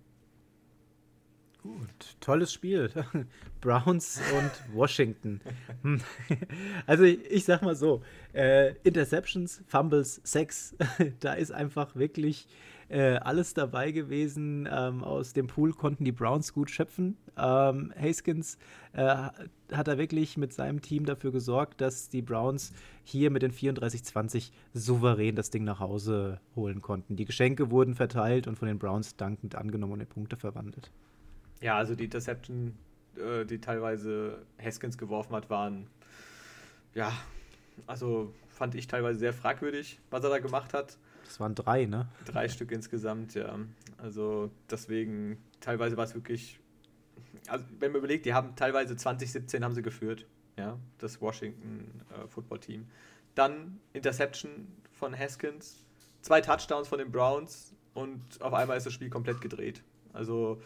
Gut, 1.62 2.16
tolles 2.20 2.52
Spiel. 2.52 2.90
Browns 3.60 4.20
und 4.36 4.76
Washington. 4.76 5.40
also 6.86 7.04
ich, 7.04 7.24
ich, 7.30 7.44
sag 7.44 7.62
mal 7.62 7.76
so, 7.76 8.02
äh, 8.32 8.74
Interceptions, 8.82 9.62
Fumbles, 9.68 10.20
Sex, 10.24 10.74
da 11.20 11.34
ist 11.34 11.52
einfach 11.52 11.94
wirklich 11.94 12.48
äh, 12.92 13.16
alles 13.16 13.54
dabei 13.54 13.90
gewesen. 13.90 14.68
Ähm, 14.70 15.02
aus 15.02 15.32
dem 15.32 15.46
Pool 15.46 15.72
konnten 15.72 16.04
die 16.04 16.12
Browns 16.12 16.52
gut 16.52 16.70
schöpfen. 16.70 17.16
Ähm, 17.38 17.92
Haskins 17.98 18.58
äh, 18.92 19.30
hat 19.72 19.88
er 19.88 19.96
wirklich 19.96 20.36
mit 20.36 20.52
seinem 20.52 20.82
Team 20.82 21.06
dafür 21.06 21.32
gesorgt, 21.32 21.80
dass 21.80 22.10
die 22.10 22.20
Browns 22.20 22.72
hier 23.02 23.30
mit 23.30 23.42
den 23.42 23.52
34-20 23.52 24.50
souverän 24.74 25.34
das 25.34 25.48
Ding 25.48 25.64
nach 25.64 25.80
Hause 25.80 26.40
holen 26.54 26.82
konnten. 26.82 27.16
Die 27.16 27.24
Geschenke 27.24 27.70
wurden 27.70 27.94
verteilt 27.94 28.46
und 28.46 28.58
von 28.58 28.68
den 28.68 28.78
Browns 28.78 29.16
dankend 29.16 29.54
angenommen 29.54 29.94
und 29.94 30.00
in 30.00 30.06
Punkte 30.06 30.36
verwandelt. 30.36 30.90
Ja, 31.62 31.78
also 31.78 31.94
die 31.94 32.04
Interception, 32.04 32.74
äh, 33.16 33.46
die 33.46 33.58
teilweise 33.58 34.44
Haskins 34.62 34.98
geworfen 34.98 35.34
hat, 35.34 35.48
waren 35.48 35.86
ja, 36.94 37.10
also 37.86 38.34
fand 38.50 38.74
ich 38.74 38.86
teilweise 38.86 39.18
sehr 39.18 39.32
fragwürdig, 39.32 39.98
was 40.10 40.22
er 40.24 40.28
da 40.28 40.38
gemacht 40.40 40.74
hat. 40.74 40.98
Das 41.24 41.40
waren 41.40 41.54
drei, 41.54 41.86
ne? 41.86 42.08
Drei 42.26 42.48
Stück 42.48 42.70
insgesamt, 42.72 43.34
ja. 43.34 43.58
Also 43.98 44.50
deswegen, 44.70 45.38
teilweise 45.60 45.96
war 45.96 46.04
es 46.04 46.14
wirklich. 46.14 46.58
Also 47.48 47.64
wenn 47.78 47.92
man 47.92 48.00
überlegt, 48.00 48.26
die 48.26 48.34
haben 48.34 48.54
teilweise 48.56 48.96
2017 48.96 49.64
haben 49.64 49.74
sie 49.74 49.82
geführt, 49.82 50.26
ja, 50.56 50.78
das 50.98 51.20
Washington 51.20 52.02
äh, 52.10 52.28
Football 52.28 52.60
Team. 52.60 52.86
Dann 53.34 53.80
Interception 53.92 54.68
von 54.92 55.18
Haskins, 55.18 55.84
zwei 56.20 56.40
Touchdowns 56.40 56.88
von 56.88 56.98
den 56.98 57.10
Browns 57.10 57.74
und 57.94 58.20
auf 58.40 58.52
einmal 58.52 58.76
ist 58.76 58.86
das 58.86 58.92
Spiel 58.92 59.10
komplett 59.10 59.40
gedreht. 59.40 59.82
Also 60.12 60.60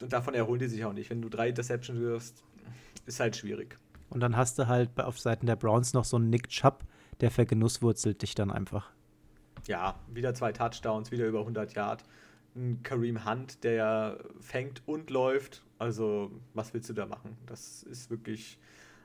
und 0.00 0.12
davon 0.12 0.34
erholen 0.34 0.60
die 0.60 0.68
sich 0.68 0.84
auch 0.84 0.92
nicht. 0.92 1.10
Wenn 1.10 1.22
du 1.22 1.28
drei 1.28 1.48
Interceptions 1.48 1.98
wirst, 2.00 2.42
ist 3.06 3.20
halt 3.20 3.36
schwierig. 3.36 3.76
Und 4.10 4.20
dann 4.20 4.36
hast 4.36 4.58
du 4.58 4.66
halt 4.66 4.98
auf 5.00 5.18
Seiten 5.18 5.46
der 5.46 5.56
Browns 5.56 5.92
noch 5.92 6.04
so 6.04 6.16
einen 6.16 6.30
Nick 6.30 6.48
Chubb, 6.48 6.84
der 7.20 7.30
vergenusswurzelt 7.30 8.22
dich 8.22 8.34
dann 8.34 8.50
einfach 8.50 8.90
ja, 9.68 9.94
wieder 10.12 10.34
zwei 10.34 10.50
Touchdowns, 10.50 11.12
wieder 11.12 11.26
über 11.26 11.40
100 11.40 11.74
Yard. 11.74 12.02
Ein 12.56 12.82
Kareem 12.82 13.24
Hunt, 13.24 13.62
der 13.62 14.18
fängt 14.40 14.82
und 14.86 15.10
läuft. 15.10 15.62
Also, 15.78 16.32
was 16.54 16.74
willst 16.74 16.88
du 16.88 16.94
da 16.94 17.06
machen? 17.06 17.36
Das 17.46 17.84
ist 17.84 18.10
wirklich 18.10 18.58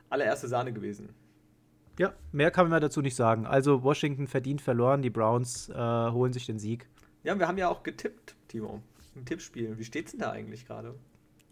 allererste 0.09 0.47
Sahne 0.47 0.73
gewesen. 0.73 1.09
Ja, 1.99 2.13
mehr 2.31 2.49
kann 2.49 2.69
man 2.69 2.81
dazu 2.81 3.01
nicht 3.01 3.15
sagen. 3.15 3.45
Also, 3.45 3.83
Washington 3.83 4.25
verdient 4.25 4.61
verloren, 4.61 5.03
die 5.03 5.11
Browns 5.11 5.69
äh, 5.69 5.75
holen 5.75 6.33
sich 6.33 6.47
den 6.47 6.57
Sieg. 6.57 6.87
Ja, 7.23 7.37
wir 7.37 7.47
haben 7.47 7.57
ja 7.57 7.69
auch 7.69 7.83
getippt, 7.83 8.35
Timo. 8.47 8.81
Ein 9.15 9.25
Tippspiel. 9.25 9.77
Wie 9.77 9.83
steht's 9.83 10.11
denn 10.11 10.21
da 10.21 10.31
eigentlich 10.31 10.65
gerade? 10.65 10.95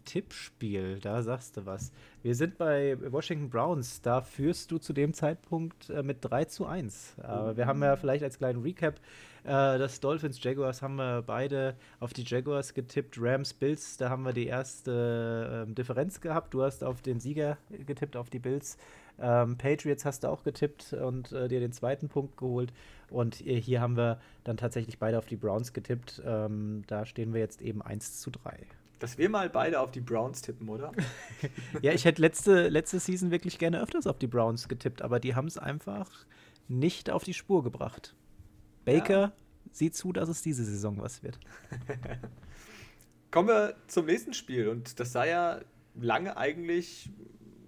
Tippspiel, 0.04 0.98
da 1.00 1.22
sagst 1.22 1.56
du 1.56 1.66
was. 1.66 1.92
Wir 2.22 2.34
sind 2.34 2.58
bei 2.58 2.96
Washington 3.10 3.50
Browns. 3.50 4.02
Da 4.02 4.22
führst 4.22 4.70
du 4.70 4.78
zu 4.78 4.92
dem 4.92 5.14
Zeitpunkt 5.14 5.90
äh, 5.90 6.02
mit 6.02 6.18
3 6.20 6.44
zu 6.46 6.66
1. 6.66 7.16
Aber 7.22 7.56
wir 7.56 7.66
haben 7.66 7.82
ja 7.82 7.96
vielleicht 7.96 8.22
als 8.22 8.38
kleinen 8.38 8.62
Recap 8.62 9.00
äh, 9.44 9.78
das 9.78 10.00
Dolphins 10.00 10.42
Jaguars 10.42 10.82
haben 10.82 10.96
wir 10.96 11.22
beide 11.22 11.74
auf 12.00 12.12
die 12.12 12.22
Jaguars 12.24 12.74
getippt. 12.74 13.16
Rams 13.20 13.52
Bills, 13.52 13.96
da 13.96 14.08
haben 14.08 14.24
wir 14.24 14.32
die 14.32 14.46
erste 14.46 15.66
äh, 15.68 15.74
Differenz 15.74 16.20
gehabt. 16.20 16.54
Du 16.54 16.62
hast 16.62 16.84
auf 16.84 17.02
den 17.02 17.20
Sieger 17.20 17.58
getippt, 17.86 18.16
auf 18.16 18.30
die 18.30 18.38
Bills. 18.38 18.76
Ähm, 19.20 19.58
Patriots 19.58 20.04
hast 20.04 20.24
du 20.24 20.28
auch 20.28 20.42
getippt 20.42 20.92
und 20.92 21.32
äh, 21.32 21.48
dir 21.48 21.60
den 21.60 21.72
zweiten 21.72 22.08
Punkt 22.08 22.36
geholt. 22.36 22.72
Und 23.10 23.34
hier 23.34 23.80
haben 23.80 23.96
wir 23.96 24.18
dann 24.42 24.56
tatsächlich 24.56 24.98
beide 24.98 25.18
auf 25.18 25.26
die 25.26 25.36
Browns 25.36 25.74
getippt. 25.74 26.22
Ähm, 26.24 26.82
da 26.86 27.04
stehen 27.04 27.34
wir 27.34 27.40
jetzt 27.40 27.60
eben 27.60 27.82
1 27.82 28.20
zu 28.20 28.30
3. 28.30 28.56
Dass 29.02 29.18
wir 29.18 29.28
mal 29.28 29.50
beide 29.50 29.80
auf 29.80 29.90
die 29.90 30.00
Browns 30.00 30.42
tippen, 30.42 30.68
oder? 30.68 30.92
ja, 31.82 31.92
ich 31.92 32.04
hätte 32.04 32.22
letzte, 32.22 32.68
letzte 32.68 33.00
Season 33.00 33.32
wirklich 33.32 33.58
gerne 33.58 33.82
öfters 33.82 34.06
auf 34.06 34.16
die 34.16 34.28
Browns 34.28 34.68
getippt, 34.68 35.02
aber 35.02 35.18
die 35.18 35.34
haben 35.34 35.48
es 35.48 35.58
einfach 35.58 36.08
nicht 36.68 37.10
auf 37.10 37.24
die 37.24 37.34
Spur 37.34 37.64
gebracht. 37.64 38.14
Baker 38.84 39.20
ja. 39.20 39.32
sieht 39.72 39.96
zu, 39.96 40.12
dass 40.12 40.28
es 40.28 40.40
diese 40.40 40.64
Saison 40.64 40.98
was 41.00 41.24
wird. 41.24 41.40
Kommen 43.32 43.48
wir 43.48 43.74
zum 43.88 44.06
nächsten 44.06 44.34
Spiel 44.34 44.68
und 44.68 45.00
das 45.00 45.10
sah 45.10 45.24
ja 45.24 45.60
lange 45.96 46.36
eigentlich 46.36 47.10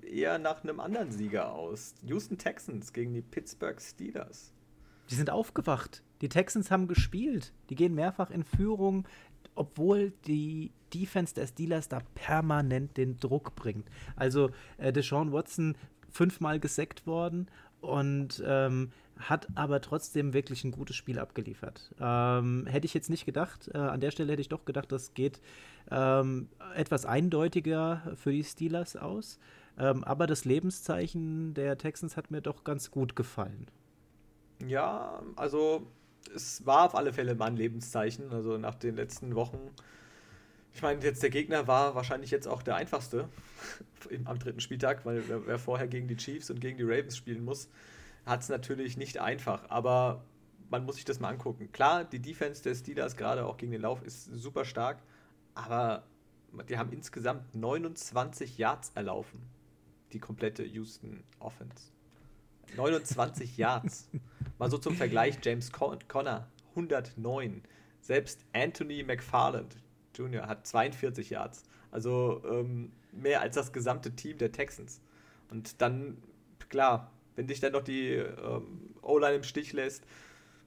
eher 0.02 0.38
nach 0.38 0.62
einem 0.62 0.78
anderen 0.78 1.10
Sieger 1.10 1.52
aus. 1.52 1.96
Houston 2.04 2.38
Texans 2.38 2.92
gegen 2.92 3.12
die 3.12 3.22
Pittsburgh 3.22 3.82
Steelers. 3.82 4.52
Die 5.10 5.16
sind 5.16 5.30
aufgewacht. 5.30 6.04
Die 6.20 6.28
Texans 6.28 6.70
haben 6.70 6.86
gespielt. 6.86 7.52
Die 7.70 7.74
gehen 7.74 7.96
mehrfach 7.96 8.30
in 8.30 8.44
Führung 8.44 9.08
obwohl 9.54 10.12
die 10.26 10.72
Defense 10.92 11.34
der 11.34 11.46
Steelers 11.46 11.88
da 11.88 12.00
permanent 12.14 12.96
den 12.96 13.16
Druck 13.16 13.54
bringt. 13.56 13.88
Also 14.16 14.50
äh, 14.78 14.92
Deshaun 14.92 15.32
Watson 15.32 15.76
fünfmal 16.10 16.60
gesackt 16.60 17.06
worden 17.06 17.48
und 17.80 18.42
ähm, 18.46 18.90
hat 19.18 19.48
aber 19.54 19.80
trotzdem 19.80 20.32
wirklich 20.32 20.64
ein 20.64 20.72
gutes 20.72 20.96
Spiel 20.96 21.18
abgeliefert. 21.18 21.94
Ähm, 22.00 22.66
hätte 22.66 22.86
ich 22.86 22.94
jetzt 22.94 23.10
nicht 23.10 23.26
gedacht. 23.26 23.70
Äh, 23.72 23.78
an 23.78 24.00
der 24.00 24.10
Stelle 24.10 24.32
hätte 24.32 24.40
ich 24.40 24.48
doch 24.48 24.64
gedacht, 24.64 24.90
das 24.90 25.14
geht 25.14 25.40
ähm, 25.90 26.48
etwas 26.74 27.06
eindeutiger 27.06 28.14
für 28.16 28.32
die 28.32 28.44
Steelers 28.44 28.96
aus. 28.96 29.38
Ähm, 29.78 30.04
aber 30.04 30.26
das 30.26 30.44
Lebenszeichen 30.44 31.54
der 31.54 31.76
Texans 31.78 32.16
hat 32.16 32.30
mir 32.30 32.40
doch 32.40 32.64
ganz 32.64 32.90
gut 32.90 33.16
gefallen. 33.16 33.66
Ja, 34.66 35.22
also 35.36 35.86
es 36.34 36.64
war 36.66 36.84
auf 36.84 36.94
alle 36.94 37.12
Fälle 37.12 37.34
mal 37.34 37.46
ein 37.46 37.56
Lebenszeichen. 37.56 38.32
Also 38.32 38.58
nach 38.58 38.74
den 38.74 38.96
letzten 38.96 39.34
Wochen. 39.34 39.58
Ich 40.72 40.82
meine, 40.82 41.02
jetzt 41.02 41.22
der 41.22 41.30
Gegner 41.30 41.66
war 41.68 41.94
wahrscheinlich 41.94 42.30
jetzt 42.30 42.48
auch 42.48 42.62
der 42.62 42.76
einfachste 42.76 43.28
am 44.24 44.38
dritten 44.38 44.60
Spieltag, 44.60 45.06
weil 45.06 45.22
wer, 45.28 45.46
wer, 45.46 45.58
vorher 45.58 45.86
gegen 45.86 46.08
die 46.08 46.16
Chiefs 46.16 46.50
und 46.50 46.60
gegen 46.60 46.78
die 46.78 46.84
Ravens 46.84 47.16
spielen 47.16 47.44
muss, 47.44 47.68
hat 48.26 48.40
es 48.40 48.48
natürlich 48.48 48.96
nicht 48.96 49.20
einfach. 49.20 49.70
Aber 49.70 50.24
man 50.70 50.84
muss 50.84 50.96
sich 50.96 51.04
das 51.04 51.20
mal 51.20 51.28
angucken. 51.28 51.70
Klar, 51.70 52.04
die 52.04 52.18
Defense 52.18 52.62
der 52.62 52.74
Steelers 52.74 53.16
gerade 53.16 53.46
auch 53.46 53.56
gegen 53.56 53.72
den 53.72 53.82
Lauf 53.82 54.02
ist 54.02 54.24
super 54.24 54.64
stark, 54.64 55.02
aber 55.54 56.04
die 56.68 56.78
haben 56.78 56.92
insgesamt 56.92 57.54
29 57.54 58.58
Yards 58.58 58.90
erlaufen. 58.94 59.40
Die 60.12 60.18
komplette 60.18 60.64
Houston 60.64 61.22
Offense. 61.38 61.92
29 62.76 63.56
Yards. 63.56 64.08
Mal 64.58 64.70
so 64.70 64.78
zum 64.78 64.94
Vergleich, 64.96 65.38
James 65.42 65.72
Conner 65.72 66.48
109. 66.70 67.62
Selbst 68.00 68.44
Anthony 68.52 69.02
McFarland 69.02 69.76
Jr. 70.14 70.46
hat 70.46 70.66
42 70.66 71.30
Yards. 71.30 71.64
Also 71.90 72.42
ähm, 72.48 72.92
mehr 73.12 73.40
als 73.40 73.56
das 73.56 73.72
gesamte 73.72 74.14
Team 74.14 74.38
der 74.38 74.52
Texans. 74.52 75.00
Und 75.50 75.80
dann, 75.80 76.18
klar, 76.68 77.12
wenn 77.36 77.46
dich 77.46 77.60
dann 77.60 77.72
noch 77.72 77.82
die 77.82 78.12
ähm, 78.12 78.94
O-Line 79.02 79.36
im 79.36 79.42
Stich 79.42 79.72
lässt, 79.72 80.04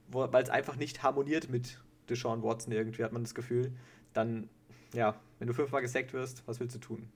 weil 0.10 0.44
es 0.44 0.50
einfach 0.50 0.76
nicht 0.78 1.04
harmoniert 1.04 1.50
mit 1.50 1.82
Deshaun 2.10 2.44
Watson 2.44 2.72
irgendwie, 2.72 3.04
hat 3.04 3.12
man 3.12 3.24
das 3.24 3.36
Gefühl, 3.36 3.74
dann, 4.14 4.50
ja, 4.94 5.20
wenn 5.40 5.48
du 5.48 5.54
fünfmal 5.54 5.82
gesackt 5.82 6.14
wirst, 6.14 6.44
was 6.46 6.60
willst 6.60 6.76
du 6.76 6.80
tun? 6.80 7.10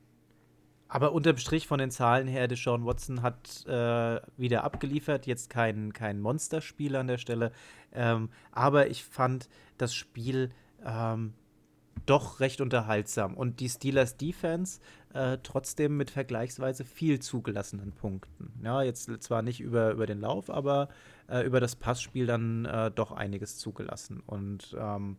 Aber 0.93 1.13
unterm 1.13 1.37
Strich 1.37 1.67
von 1.67 1.79
den 1.79 1.89
Zahlen 1.89 2.27
her, 2.27 2.49
Deshaun 2.49 2.85
Watson 2.85 3.21
hat 3.21 3.65
äh, 3.65 4.19
wieder 4.35 4.65
abgeliefert. 4.65 5.25
Jetzt 5.25 5.49
kein, 5.49 5.93
kein 5.93 6.19
Monsterspiel 6.19 6.97
an 6.97 7.07
der 7.07 7.17
Stelle. 7.17 7.53
Ähm, 7.93 8.27
aber 8.51 8.89
ich 8.89 9.05
fand 9.05 9.47
das 9.77 9.93
Spiel 9.93 10.51
ähm, 10.85 11.33
doch 12.05 12.41
recht 12.41 12.59
unterhaltsam. 12.59 13.35
Und 13.35 13.61
die 13.61 13.69
Steelers 13.69 14.17
Defense 14.17 14.81
äh, 15.13 15.37
trotzdem 15.41 15.95
mit 15.95 16.11
vergleichsweise 16.11 16.83
viel 16.83 17.21
zugelassenen 17.21 17.93
Punkten. 17.93 18.51
Ja, 18.61 18.81
jetzt 18.81 19.09
zwar 19.23 19.43
nicht 19.43 19.61
über, 19.61 19.91
über 19.91 20.05
den 20.05 20.19
Lauf, 20.19 20.49
aber 20.49 20.89
äh, 21.29 21.45
über 21.45 21.61
das 21.61 21.77
Passspiel 21.77 22.25
dann 22.25 22.65
äh, 22.65 22.91
doch 22.91 23.13
einiges 23.13 23.57
zugelassen. 23.57 24.21
Und 24.25 24.75
ähm, 24.77 25.15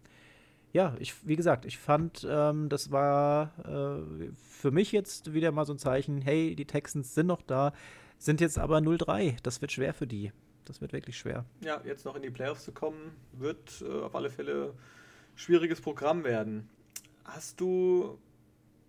ja, 0.73 0.95
ich, 0.99 1.27
wie 1.27 1.37
gesagt, 1.37 1.65
ich 1.67 1.79
fand, 1.79 2.27
ähm, 2.29 2.69
das 2.69 2.91
war 2.91 3.53
äh, 3.67 4.31
für 4.35 4.71
mich 4.71 4.93
jetzt 4.93 5.35
wieder 5.35 5.53
mal 5.53 5.67
so 5.67 5.75
ein 5.75 5.79
Zeichen, 5.79 6.21
hey, 6.23 6.55
die 6.57 6.65
Texans 6.65 7.15
sind 7.15 7.27
noch 7.27 7.43
da, 7.43 7.73
sind 8.19 8.41
jetzt 8.41 8.59
aber 8.59 8.79
0-3. 8.79 9.37
Das 9.43 9.61
wird 9.61 9.73
schwer 9.73 9.93
für 9.93 10.07
die. 10.07 10.33
Das 10.65 10.81
wird 10.81 10.93
wirklich 10.93 11.19
schwer. 11.19 11.45
Ja, 11.61 11.83
jetzt 11.85 12.05
noch 12.05 12.17
in 12.17 12.23
die 12.23 12.31
Playoffs 12.31 12.65
zu 12.65 12.73
kommen, 12.73 13.17
wird 13.33 13.83
äh, 13.87 14.03
auf 14.03 14.15
alle 14.15 14.31
Fälle 14.31 14.75
schwieriges 15.35 15.81
Programm 15.81 16.25
werden. 16.25 16.69
Hast 17.25 17.61
du 17.61 18.19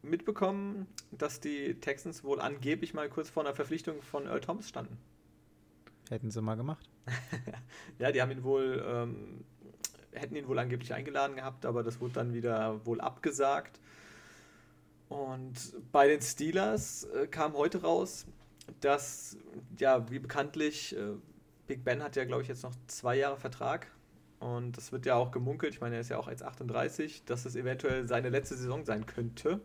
mitbekommen, 0.04 0.88
dass 1.12 1.40
die 1.40 1.76
Texans 1.76 2.24
wohl 2.24 2.40
angeblich 2.40 2.94
mal 2.94 3.10
kurz 3.10 3.30
vor 3.30 3.44
einer 3.44 3.56
Verpflichtung 3.56 4.02
von 4.02 4.28
Earl 4.28 4.42
Thomas 4.42 4.70
standen? 4.70 4.98
Hätten 6.10 6.32
sie 6.32 6.42
mal 6.42 6.56
gemacht. 6.56 6.90
ja, 8.00 8.12
die 8.12 8.22
haben 8.22 8.32
ihn 8.32 8.44
wohl, 8.44 8.84
ähm, 8.86 9.46
hätten 10.14 10.36
ihn 10.36 10.48
wohl 10.48 10.60
angeblich 10.60 10.94
eingeladen 10.94 11.36
gehabt, 11.36 11.66
aber 11.66 11.84
das 11.84 12.00
wurde 12.00 12.14
dann 12.14 12.34
wieder 12.34 12.86
wohl 12.86 13.02
abgesagt. 13.02 13.80
Und 15.10 15.54
bei 15.92 16.08
den 16.08 16.22
Steelers 16.22 17.04
äh, 17.06 17.28
kam 17.28 17.54
heute 17.54 17.82
raus, 17.82 18.26
dass, 18.82 19.38
ja, 19.78 20.10
wie 20.10 20.20
bekanntlich, 20.20 20.96
äh, 20.96 21.14
Big 21.68 21.84
Ben 21.84 22.04
hat 22.04 22.16
ja, 22.16 22.26
glaube 22.26 22.42
ich, 22.42 22.48
jetzt 22.48 22.64
noch 22.64 22.74
zwei 22.88 23.16
Jahre 23.16 23.38
Vertrag. 23.38 23.88
Und 24.40 24.76
das 24.76 24.92
wird 24.92 25.06
ja 25.06 25.16
auch 25.16 25.32
gemunkelt, 25.32 25.74
ich 25.74 25.82
meine, 25.82 25.96
er 25.96 26.02
ist 26.02 26.10
ja 26.10 26.18
auch 26.18 26.28
jetzt 26.28 26.44
38, 26.44 27.24
dass 27.26 27.46
es 27.46 27.56
eventuell 27.56 28.08
seine 28.08 28.30
letzte 28.30 28.56
Saison 28.56 28.84
sein 28.84 29.06
könnte. 29.06 29.62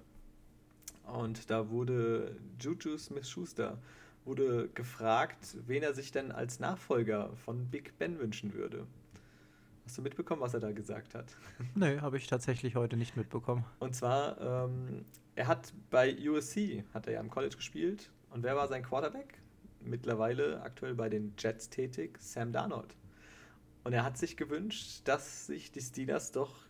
Und 1.04 1.50
da 1.50 1.70
wurde 1.70 2.36
Juju 2.60 2.96
Smith-Schuster 2.96 3.78
wurde 4.24 4.68
gefragt, 4.74 5.56
wen 5.66 5.82
er 5.82 5.94
sich 5.94 6.12
denn 6.12 6.30
als 6.30 6.60
Nachfolger 6.60 7.30
von 7.44 7.66
Big 7.70 7.98
Ben 7.98 8.18
wünschen 8.18 8.52
würde. 8.52 8.86
Hast 9.88 9.96
du 9.96 10.02
mitbekommen, 10.02 10.42
was 10.42 10.52
er 10.52 10.60
da 10.60 10.70
gesagt 10.70 11.14
hat? 11.14 11.34
Nö, 11.74 12.02
habe 12.02 12.18
ich 12.18 12.26
tatsächlich 12.26 12.76
heute 12.76 12.98
nicht 12.98 13.16
mitbekommen. 13.16 13.64
Und 13.78 13.96
zwar, 13.96 14.38
ähm, 14.38 15.06
er 15.34 15.46
hat 15.46 15.72
bei 15.88 16.14
USC, 16.28 16.84
hat 16.92 17.06
er 17.06 17.14
ja 17.14 17.20
im 17.20 17.30
College 17.30 17.56
gespielt. 17.56 18.10
Und 18.28 18.42
wer 18.42 18.54
war 18.54 18.68
sein 18.68 18.82
Quarterback? 18.82 19.40
Mittlerweile 19.80 20.60
aktuell 20.60 20.94
bei 20.94 21.08
den 21.08 21.32
Jets 21.38 21.70
tätig, 21.70 22.18
Sam 22.20 22.52
Darnold. 22.52 22.96
Und 23.82 23.94
er 23.94 24.04
hat 24.04 24.18
sich 24.18 24.36
gewünscht, 24.36 25.00
dass 25.04 25.46
sich 25.46 25.72
die 25.72 25.80
Steelers 25.80 26.32
doch 26.32 26.66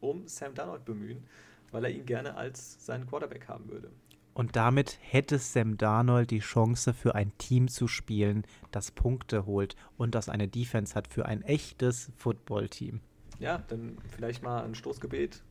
um 0.00 0.26
Sam 0.26 0.54
Darnold 0.54 0.86
bemühen, 0.86 1.22
weil 1.70 1.84
er 1.84 1.90
ihn 1.90 2.06
gerne 2.06 2.34
als 2.34 2.82
seinen 2.86 3.06
Quarterback 3.06 3.46
haben 3.46 3.68
würde. 3.68 3.90
Und 4.34 4.56
damit 4.56 4.98
hätte 5.00 5.38
Sam 5.38 5.78
Darnold 5.78 6.32
die 6.32 6.40
Chance 6.40 6.92
für 6.92 7.14
ein 7.14 7.32
Team 7.38 7.68
zu 7.68 7.86
spielen, 7.86 8.44
das 8.72 8.90
Punkte 8.90 9.46
holt 9.46 9.76
und 9.96 10.14
das 10.14 10.28
eine 10.28 10.48
Defense 10.48 10.94
hat 10.96 11.06
für 11.06 11.26
ein 11.26 11.42
echtes 11.42 12.10
Footballteam. 12.16 13.00
Ja, 13.38 13.62
dann 13.68 13.96
vielleicht 14.08 14.42
mal 14.42 14.64
ein 14.64 14.74
Stoßgebet 14.74 15.42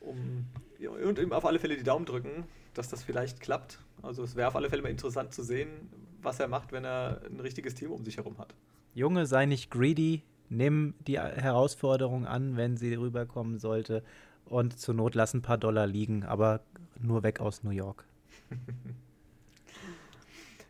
um, 0.00 0.46
und 1.06 1.32
auf 1.32 1.44
alle 1.44 1.60
Fälle 1.60 1.76
die 1.76 1.84
Daumen 1.84 2.04
drücken, 2.04 2.44
dass 2.74 2.88
das 2.88 3.04
vielleicht 3.04 3.40
klappt. 3.40 3.78
Also 4.02 4.24
es 4.24 4.34
wäre 4.34 4.48
auf 4.48 4.56
alle 4.56 4.68
Fälle 4.68 4.82
mal 4.82 4.88
interessant 4.88 5.32
zu 5.32 5.44
sehen, 5.44 5.68
was 6.20 6.40
er 6.40 6.48
macht, 6.48 6.72
wenn 6.72 6.84
er 6.84 7.22
ein 7.24 7.38
richtiges 7.38 7.76
Team 7.76 7.92
um 7.92 8.04
sich 8.04 8.16
herum 8.16 8.36
hat. 8.38 8.54
Junge, 8.94 9.26
sei 9.26 9.46
nicht 9.46 9.70
greedy, 9.70 10.22
nimm 10.48 10.94
die 11.06 11.18
Herausforderung 11.18 12.26
an, 12.26 12.56
wenn 12.56 12.76
sie 12.76 12.94
rüberkommen 12.94 13.58
sollte 13.58 14.02
und 14.44 14.78
zur 14.78 14.94
Not 14.94 15.14
lass 15.14 15.34
ein 15.34 15.42
paar 15.42 15.58
Dollar 15.58 15.86
liegen, 15.86 16.24
aber 16.24 16.60
nur 17.02 17.22
weg 17.22 17.40
aus 17.40 17.62
New 17.62 17.70
York. 17.70 18.04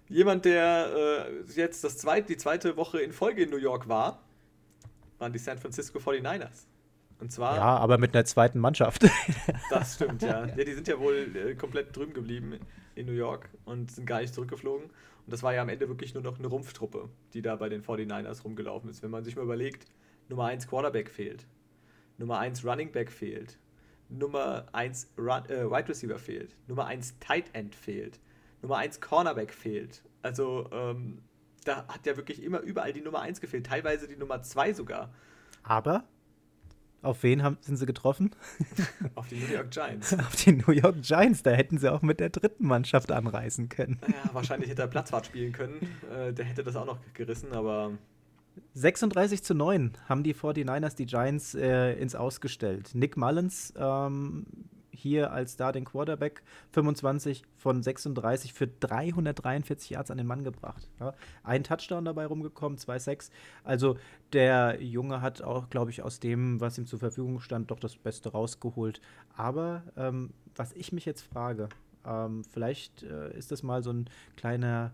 Jemand, 0.09 0.45
der 0.45 1.27
äh, 1.27 1.53
jetzt 1.55 1.85
das 1.85 1.97
zweit, 1.97 2.29
die 2.29 2.37
zweite 2.37 2.77
Woche 2.77 3.01
in 3.01 3.13
Folge 3.13 3.45
in 3.45 3.51
New 3.51 3.57
York 3.57 3.89
war, 3.89 4.21
waren 5.19 5.33
die 5.33 5.39
San 5.39 5.59
Francisco 5.59 5.99
49ers. 5.99 6.67
Und 7.19 7.31
zwar. 7.31 7.57
Ja, 7.57 7.77
aber 7.79 7.99
mit 7.99 8.15
einer 8.15 8.25
zweiten 8.25 8.59
Mannschaft. 8.59 9.05
das 9.71 9.95
stimmt, 9.95 10.23
ja. 10.23 10.47
ja. 10.57 10.65
Die 10.65 10.75
sind 10.75 10.89
ja 10.89 10.99
wohl 10.99 11.35
äh, 11.37 11.55
komplett 11.55 11.97
drüben 11.97 12.13
geblieben 12.13 12.59
in 12.95 13.07
New 13.07 13.13
York 13.13 13.49
und 13.65 13.93
sind 13.93 14.07
gar 14.07 14.21
nicht 14.21 14.35
zurückgeflogen. 14.35 14.87
Und 14.87 15.33
das 15.33 15.43
war 15.45 15.55
ja 15.55 15.63
am 15.63 15.69
Ende 15.69 15.89
wirklich 15.89 16.15
nur 16.15 16.23
noch 16.23 16.39
eine 16.39 16.49
Rumpftruppe, 16.49 17.09
die 17.33 17.41
da 17.41 17.55
bei 17.57 17.69
den 17.69 17.83
49ers 17.83 18.43
rumgelaufen 18.43 18.91
ist. 18.91 19.03
Wenn 19.03 19.11
man 19.13 19.23
sich 19.23 19.37
mal 19.37 19.43
überlegt, 19.45 19.87
Nummer 20.29 20.47
1 20.47 20.67
Quarterback 20.67 21.09
fehlt, 21.11 21.47
Nummer 22.19 22.39
1 22.41 22.65
Running 22.65 22.91
Back 22.91 23.13
fehlt, 23.13 23.57
Nummer 24.19 24.67
1 24.73 25.13
Run, 25.19 25.45
äh, 25.47 25.71
Wide 25.71 25.89
Receiver 25.89 26.19
fehlt, 26.19 26.57
Nummer 26.69 26.87
1 26.87 27.19
Tight 27.19 27.47
End 27.55 27.75
fehlt, 27.75 28.21
Nummer 28.61 28.77
1 28.79 29.01
Cornerback 29.01 29.53
fehlt. 29.53 30.03
Also 30.23 30.69
ähm, 30.73 31.23
da 31.65 31.87
hat 31.89 32.07
ja 32.07 32.17
wirklich 32.17 32.43
immer 32.43 32.61
überall 32.61 32.93
die 32.93 33.01
Nummer 33.01 33.21
1 33.21 33.41
gefehlt, 33.41 33.67
teilweise 33.67 34.09
die 34.09 34.17
Nummer 34.17 34.43
2 34.43 34.75
sogar. 34.75 35.13
Aber 35.63 36.05
auf 37.03 37.25
wen 37.25 37.43
haben, 37.43 37.59
sind 37.61 37.79
sie 37.79 37.87
getroffen? 37.87 38.31
Auf 39.17 39.27
die 39.27 39.35
New 39.35 39.53
York 39.53 39.73
Giants. 39.73 40.13
Auf 40.19 40.37
die 40.37 40.53
New 40.53 40.71
York 40.71 41.03
Giants. 41.03 41.43
Da 41.43 41.51
hätten 41.51 41.79
sie 41.79 41.93
auch 41.93 42.01
mit 42.01 42.21
der 42.21 42.31
dritten 42.31 42.65
Mannschaft 42.65 43.11
anreisen 43.11 43.69
können. 43.69 43.99
Ja, 44.07 44.33
wahrscheinlich 44.33 44.71
hätte 44.71 44.83
er 44.83 44.89
Platzfahrt 44.89 45.27
spielen 45.27 45.53
können. 45.53 45.81
Äh, 46.15 46.33
der 46.33 46.45
hätte 46.45 46.63
das 46.63 46.77
auch 46.77 46.87
noch 46.87 46.99
gerissen, 47.13 47.53
aber 47.53 47.99
36 48.75 49.43
zu 49.43 49.55
9 49.55 49.93
haben 50.09 50.23
die 50.23 50.35
49ers 50.35 50.97
die 50.97 51.07
Giants 51.07 51.55
äh, 51.55 51.95
ins 51.95 52.15
Ausgestellt. 52.15 52.91
Nick 52.95 53.17
Mullins 53.17 53.73
ähm, 53.77 54.47
hier 54.91 55.33
als 55.33 55.55
Starting 55.55 55.85
Quarterback 55.85 56.43
25 56.71 57.43
von 57.57 57.83
36 57.83 58.53
für 58.53 58.69
343 58.69 59.91
Yards 59.91 60.11
an 60.11 60.19
den 60.19 60.27
Mann 60.27 60.45
gebracht. 60.45 60.89
Ja. 61.01 61.15
Ein 61.43 61.65
Touchdown 61.65 62.05
dabei 62.05 62.27
rumgekommen, 62.27 62.79
2-6. 62.79 63.31
Also 63.65 63.97
der 64.33 64.83
Junge 64.83 65.21
hat 65.21 65.43
auch, 65.43 65.71
glaube 65.71 65.91
ich, 65.91 66.03
aus 66.03 66.21
dem, 66.21 66.61
was 66.61 66.79
ihm 66.79 66.87
zur 66.87 66.99
Verfügung 66.99 67.41
stand, 67.41 67.71
doch 67.71 67.81
das 67.81 67.97
Beste 67.97 68.31
rausgeholt. 68.31 69.01
Aber 69.35 69.83
ähm, 69.97 70.31
was 70.55 70.73
ich 70.75 70.93
mich 70.93 71.05
jetzt 71.05 71.23
frage, 71.23 71.69
ähm, 72.07 72.45
vielleicht 72.45 73.03
äh, 73.03 73.37
ist 73.37 73.51
das 73.51 73.63
mal 73.63 73.83
so 73.83 73.93
ein 73.93 74.09
kleiner 74.37 74.93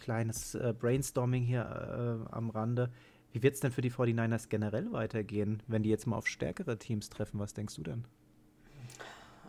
kleines 0.00 0.54
äh, 0.54 0.74
Brainstorming 0.78 1.42
hier 1.42 2.26
äh, 2.28 2.32
am 2.32 2.50
Rande. 2.50 2.90
Wie 3.32 3.42
wird 3.42 3.54
es 3.54 3.60
denn 3.60 3.72
für 3.72 3.80
die 3.80 3.90
49ers 3.90 4.48
generell 4.48 4.92
weitergehen, 4.92 5.62
wenn 5.66 5.82
die 5.82 5.90
jetzt 5.90 6.06
mal 6.06 6.16
auf 6.16 6.26
stärkere 6.26 6.78
Teams 6.78 7.08
treffen? 7.08 7.40
Was 7.40 7.54
denkst 7.54 7.74
du 7.76 7.82
denn? 7.82 8.04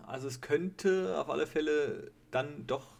Also 0.08 0.28
es 0.28 0.42
könnte 0.42 1.20
auf 1.20 1.30
alle 1.30 1.48
Fälle 1.48 2.12
dann 2.32 2.66
doch 2.68 2.96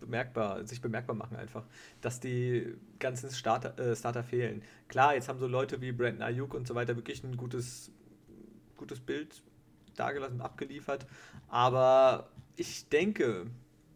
bemerkbar, 0.00 0.64
sich 0.66 0.80
bemerkbar 0.80 1.16
machen 1.16 1.36
einfach, 1.36 1.64
dass 2.00 2.20
die 2.20 2.74
ganzen 2.98 3.30
Starter, 3.30 3.78
äh, 3.78 3.96
Starter 3.96 4.22
fehlen. 4.22 4.62
Klar, 4.88 5.14
jetzt 5.14 5.28
haben 5.28 5.38
so 5.38 5.46
Leute 5.46 5.80
wie 5.80 5.92
Brandon 5.92 6.22
Ayuk 6.22 6.54
und 6.54 6.66
so 6.66 6.74
weiter 6.74 6.96
wirklich 6.96 7.22
ein 7.24 7.36
gutes, 7.36 7.90
gutes 8.76 9.00
Bild 9.00 9.42
dargelassen, 9.96 10.40
abgeliefert, 10.40 11.06
aber 11.48 12.30
ich 12.56 12.88
denke, 12.88 13.46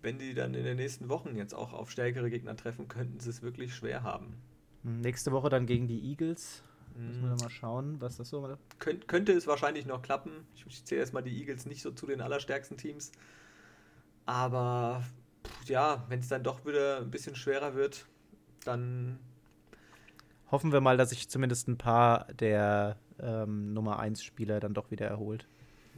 wenn 0.07 0.19
die 0.21 0.35
dann 0.35 0.55
in 0.55 0.65
den 0.65 0.77
nächsten 0.77 1.09
Wochen 1.09 1.35
jetzt 1.35 1.53
auch 1.53 1.73
auf 1.73 1.91
stärkere 1.91 2.31
Gegner 2.31 2.57
treffen, 2.57 2.87
könnten 2.87 3.19
sie 3.19 3.29
es 3.29 3.43
wirklich 3.43 3.75
schwer 3.75 4.05
haben. 4.05 4.37
Hm, 4.85 5.01
nächste 5.01 5.33
Woche 5.33 5.49
dann 5.49 5.67
gegen 5.67 5.89
die 5.89 6.01
Eagles. 6.11 6.63
Müssen 6.95 7.25
wir 7.25 7.31
hm. 7.31 7.39
mal 7.39 7.51
schauen, 7.51 8.01
was 8.01 8.17
das 8.17 8.29
so 8.29 8.57
Könnt, 8.79 9.09
könnte 9.09 9.33
es 9.33 9.49
wahrscheinlich 9.49 9.85
noch 9.85 10.03
klappen. 10.03 10.47
Ich, 10.55 10.65
ich 10.65 10.85
zähle 10.85 11.01
erstmal 11.01 11.25
die 11.25 11.37
Eagles 11.37 11.67
nicht 11.67 11.83
so 11.83 11.91
zu 11.91 12.07
den 12.07 12.21
allerstärksten 12.21 12.79
Teams. 12.79 13.11
Aber 14.27 15.03
ja, 15.65 16.05
wenn 16.09 16.21
es 16.21 16.29
dann 16.29 16.45
doch 16.45 16.65
wieder 16.65 16.99
ein 16.99 17.11
bisschen 17.11 17.35
schwerer 17.35 17.75
wird, 17.75 18.07
dann. 18.65 19.19
Hoffen 20.53 20.73
wir 20.73 20.81
mal, 20.81 20.97
dass 20.97 21.11
sich 21.11 21.29
zumindest 21.29 21.67
ein 21.67 21.79
paar 21.79 22.33
der 22.35 22.97
ähm, 23.19 23.73
Nummer 23.75 23.99
1 23.99 24.23
Spieler 24.23 24.61
dann 24.61 24.73
doch 24.73 24.93
wieder 24.93 25.09
erholt. 25.09 25.49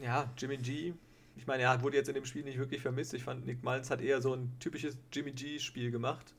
Ja, 0.01 0.31
Jimmy 0.39 0.57
G 0.57 0.95
ich 1.39 1.47
meine, 1.47 1.63
er 1.63 1.83
wurde 1.83 1.97
jetzt 1.97 2.09
in 2.09 2.15
dem 2.15 2.25
Spiel 2.25 2.43
nicht 2.43 2.59
wirklich 2.59 2.83
vermisst. 2.83 3.15
Ich 3.15 3.23
fand, 3.23 3.47
Nick 3.47 3.63
Mullins 3.63 3.91
hat 3.91 4.01
eher 4.01 4.21
so 4.21 4.35
ein 4.35 4.59
typisches 4.59 4.99
Jimmy 5.13 5.31
G-Spiel 5.31 5.93
gemacht. 5.93 6.35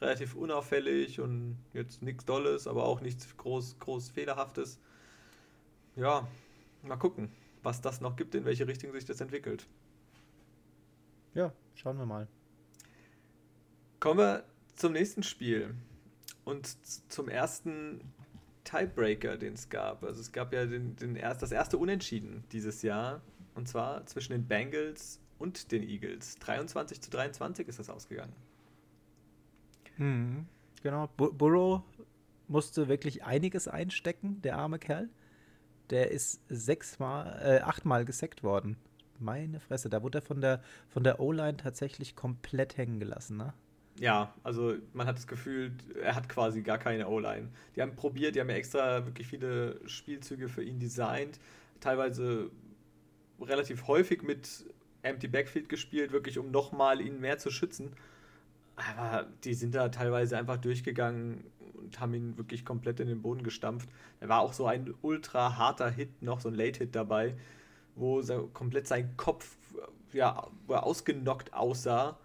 Relativ 0.00 0.34
unauffällig 0.34 1.18
und 1.20 1.58
jetzt 1.72 2.02
nichts 2.02 2.26
Dolles, 2.26 2.66
aber 2.66 2.84
auch 2.84 3.00
nichts 3.00 3.36
groß, 3.38 3.78
groß 3.78 4.10
Fehlerhaftes. 4.10 4.78
Ja, 5.96 6.28
mal 6.82 6.96
gucken, 6.96 7.30
was 7.62 7.80
das 7.80 8.02
noch 8.02 8.16
gibt, 8.16 8.34
in 8.34 8.44
welche 8.44 8.66
Richtung 8.66 8.92
sich 8.92 9.06
das 9.06 9.20
entwickelt. 9.20 9.66
Ja, 11.32 11.52
schauen 11.74 11.96
wir 11.96 12.06
mal. 12.06 12.28
Kommen 13.98 14.18
wir 14.18 14.44
zum 14.76 14.92
nächsten 14.92 15.22
Spiel 15.22 15.74
und 16.44 16.76
zum 17.10 17.28
ersten 17.28 18.12
Tiebreaker, 18.64 19.38
den 19.38 19.54
es 19.54 19.70
gab. 19.70 20.04
Also 20.04 20.20
es 20.20 20.32
gab 20.32 20.52
ja 20.52 20.66
den, 20.66 20.96
den 20.96 21.16
erst, 21.16 21.40
das 21.40 21.52
erste 21.52 21.78
Unentschieden 21.78 22.44
dieses 22.52 22.82
Jahr 22.82 23.22
und 23.54 23.68
zwar 23.68 24.04
zwischen 24.06 24.32
den 24.32 24.46
Bengals 24.46 25.20
und 25.38 25.72
den 25.72 25.82
Eagles. 25.82 26.36
23 26.36 27.00
zu 27.00 27.10
23 27.10 27.68
ist 27.68 27.78
das 27.78 27.90
ausgegangen. 27.90 28.32
Mhm. 29.96 30.46
Genau. 30.82 31.08
Bur 31.16 31.32
Burrow 31.32 31.82
musste 32.48 32.88
wirklich 32.88 33.24
einiges 33.24 33.68
einstecken, 33.68 34.42
der 34.42 34.58
arme 34.58 34.78
Kerl. 34.78 35.08
Der 35.90 36.10
ist 36.10 36.40
sechsmal, 36.48 37.40
äh, 37.42 37.60
achtmal 37.60 38.04
gesackt 38.04 38.42
worden. 38.42 38.76
meine 39.20 39.60
Fresse, 39.60 39.88
da 39.88 40.02
wurde 40.02 40.18
er 40.18 40.22
von 40.22 40.40
der, 40.40 40.60
von 40.88 41.04
der 41.04 41.20
O-Line 41.20 41.56
tatsächlich 41.56 42.16
komplett 42.16 42.76
hängen 42.76 42.98
gelassen, 42.98 43.36
ne? 43.36 43.54
Ja, 44.00 44.34
also 44.42 44.74
man 44.92 45.06
hat 45.06 45.16
das 45.16 45.28
Gefühl, 45.28 45.72
er 46.02 46.16
hat 46.16 46.28
quasi 46.28 46.62
gar 46.62 46.78
keine 46.78 47.08
O-Line. 47.08 47.48
Die 47.76 47.82
haben 47.82 47.94
probiert, 47.94 48.34
die 48.34 48.40
haben 48.40 48.50
ja 48.50 48.56
extra 48.56 49.06
wirklich 49.06 49.28
viele 49.28 49.80
Spielzüge 49.88 50.48
für 50.48 50.64
ihn 50.64 50.80
designt, 50.80 51.38
teilweise 51.80 52.50
relativ 53.40 53.86
häufig 53.86 54.22
mit 54.22 54.66
Empty 55.02 55.28
Backfield 55.28 55.68
gespielt, 55.68 56.12
wirklich 56.12 56.38
um 56.38 56.50
nochmal 56.50 57.00
ihn 57.00 57.20
mehr 57.20 57.38
zu 57.38 57.50
schützen. 57.50 57.92
Aber 58.76 59.26
die 59.44 59.54
sind 59.54 59.74
da 59.74 59.88
teilweise 59.88 60.36
einfach 60.36 60.56
durchgegangen 60.56 61.44
und 61.74 62.00
haben 62.00 62.14
ihn 62.14 62.36
wirklich 62.38 62.64
komplett 62.64 63.00
in 63.00 63.08
den 63.08 63.22
Boden 63.22 63.42
gestampft. 63.42 63.88
Er 64.20 64.28
war 64.28 64.40
auch 64.40 64.52
so 64.52 64.66
ein 64.66 64.94
ultra 65.02 65.56
harter 65.56 65.90
Hit, 65.90 66.22
noch 66.22 66.40
so 66.40 66.48
ein 66.48 66.54
Late-Hit 66.54 66.94
dabei, 66.94 67.36
wo 67.94 68.22
so 68.22 68.48
komplett 68.52 68.88
sein 68.88 69.16
Kopf 69.16 69.56
ja, 70.12 70.48
ausgenockt 70.68 71.52
aussah. 71.52 72.18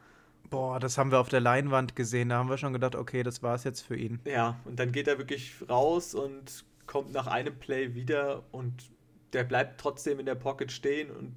Boah, 0.50 0.80
das 0.80 0.98
haben 0.98 1.12
wir 1.12 1.20
auf 1.20 1.30
der 1.30 1.42
Leinwand 1.42 1.96
gesehen. 1.96 2.30
Da 2.30 2.38
haben 2.38 2.50
wir 2.50 2.58
schon 2.58 2.74
gedacht, 2.74 2.96
okay, 2.96 3.22
das 3.22 3.44
war 3.44 3.56
es 3.56 3.64
jetzt 3.64 3.82
für 3.82 3.96
ihn. 3.96 4.20
Ja, 4.26 4.60
und 4.66 4.80
dann 4.80 4.92
geht 4.92 5.08
er 5.08 5.18
wirklich 5.20 5.54
raus 5.70 6.16
und 6.16 6.66
kommt 6.88 7.14
nach 7.14 7.28
einem 7.28 7.56
Play 7.56 7.94
wieder 7.94 8.44
und 8.52 8.90
der 9.34 9.44
bleibt 9.44 9.80
trotzdem 9.80 10.20
in 10.20 10.26
der 10.26 10.36
Pocket 10.36 10.72
stehen 10.72 11.12
und 11.12 11.34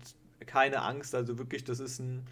keine 0.47 0.83
Angst. 0.83 1.15
Also 1.15 1.39
wirklich, 1.39 1.65
das 1.65 1.81
ist 1.81 1.99
ein 1.99 2.25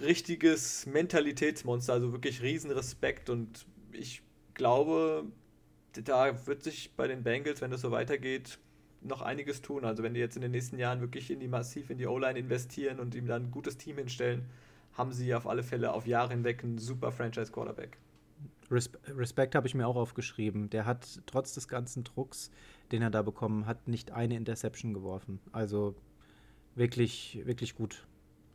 richtiges 0.00 0.86
Mentalitätsmonster. 0.86 1.92
Also 1.92 2.12
wirklich 2.12 2.42
riesen 2.42 2.70
Respekt 2.70 3.30
und 3.30 3.66
ich 3.92 4.22
glaube, 4.54 5.24
da 5.92 6.46
wird 6.46 6.62
sich 6.62 6.92
bei 6.96 7.06
den 7.06 7.22
Bengals, 7.22 7.60
wenn 7.60 7.70
das 7.70 7.80
so 7.80 7.90
weitergeht, 7.90 8.58
noch 9.00 9.22
einiges 9.22 9.62
tun. 9.62 9.84
Also 9.84 10.02
wenn 10.02 10.14
die 10.14 10.20
jetzt 10.20 10.36
in 10.36 10.42
den 10.42 10.50
nächsten 10.50 10.78
Jahren 10.78 11.00
wirklich 11.00 11.30
in 11.30 11.40
die 11.40 11.48
massiv 11.48 11.90
in 11.90 11.98
die 11.98 12.06
O-Line 12.06 12.38
investieren 12.38 12.98
und 13.00 13.14
ihm 13.14 13.26
dann 13.26 13.44
ein 13.44 13.50
gutes 13.50 13.76
Team 13.76 13.98
hinstellen, 13.98 14.46
haben 14.94 15.12
sie 15.12 15.34
auf 15.34 15.46
alle 15.46 15.62
Fälle 15.62 15.92
auf 15.92 16.06
Jahre 16.06 16.30
hinweg 16.30 16.64
einen 16.64 16.78
super 16.78 17.12
Franchise-Quarterback. 17.12 17.98
Respekt 18.70 19.54
habe 19.54 19.66
ich 19.66 19.74
mir 19.74 19.86
auch 19.86 19.96
aufgeschrieben. 19.96 20.70
Der 20.70 20.86
hat 20.86 21.20
trotz 21.26 21.52
des 21.52 21.68
ganzen 21.68 22.04
Drucks, 22.04 22.50
den 22.92 23.02
er 23.02 23.10
da 23.10 23.22
bekommen 23.22 23.66
hat, 23.66 23.88
nicht 23.88 24.12
eine 24.12 24.36
Interception 24.36 24.94
geworfen. 24.94 25.40
Also 25.52 25.94
wirklich, 26.74 27.40
wirklich 27.44 27.74
gut. 27.74 28.06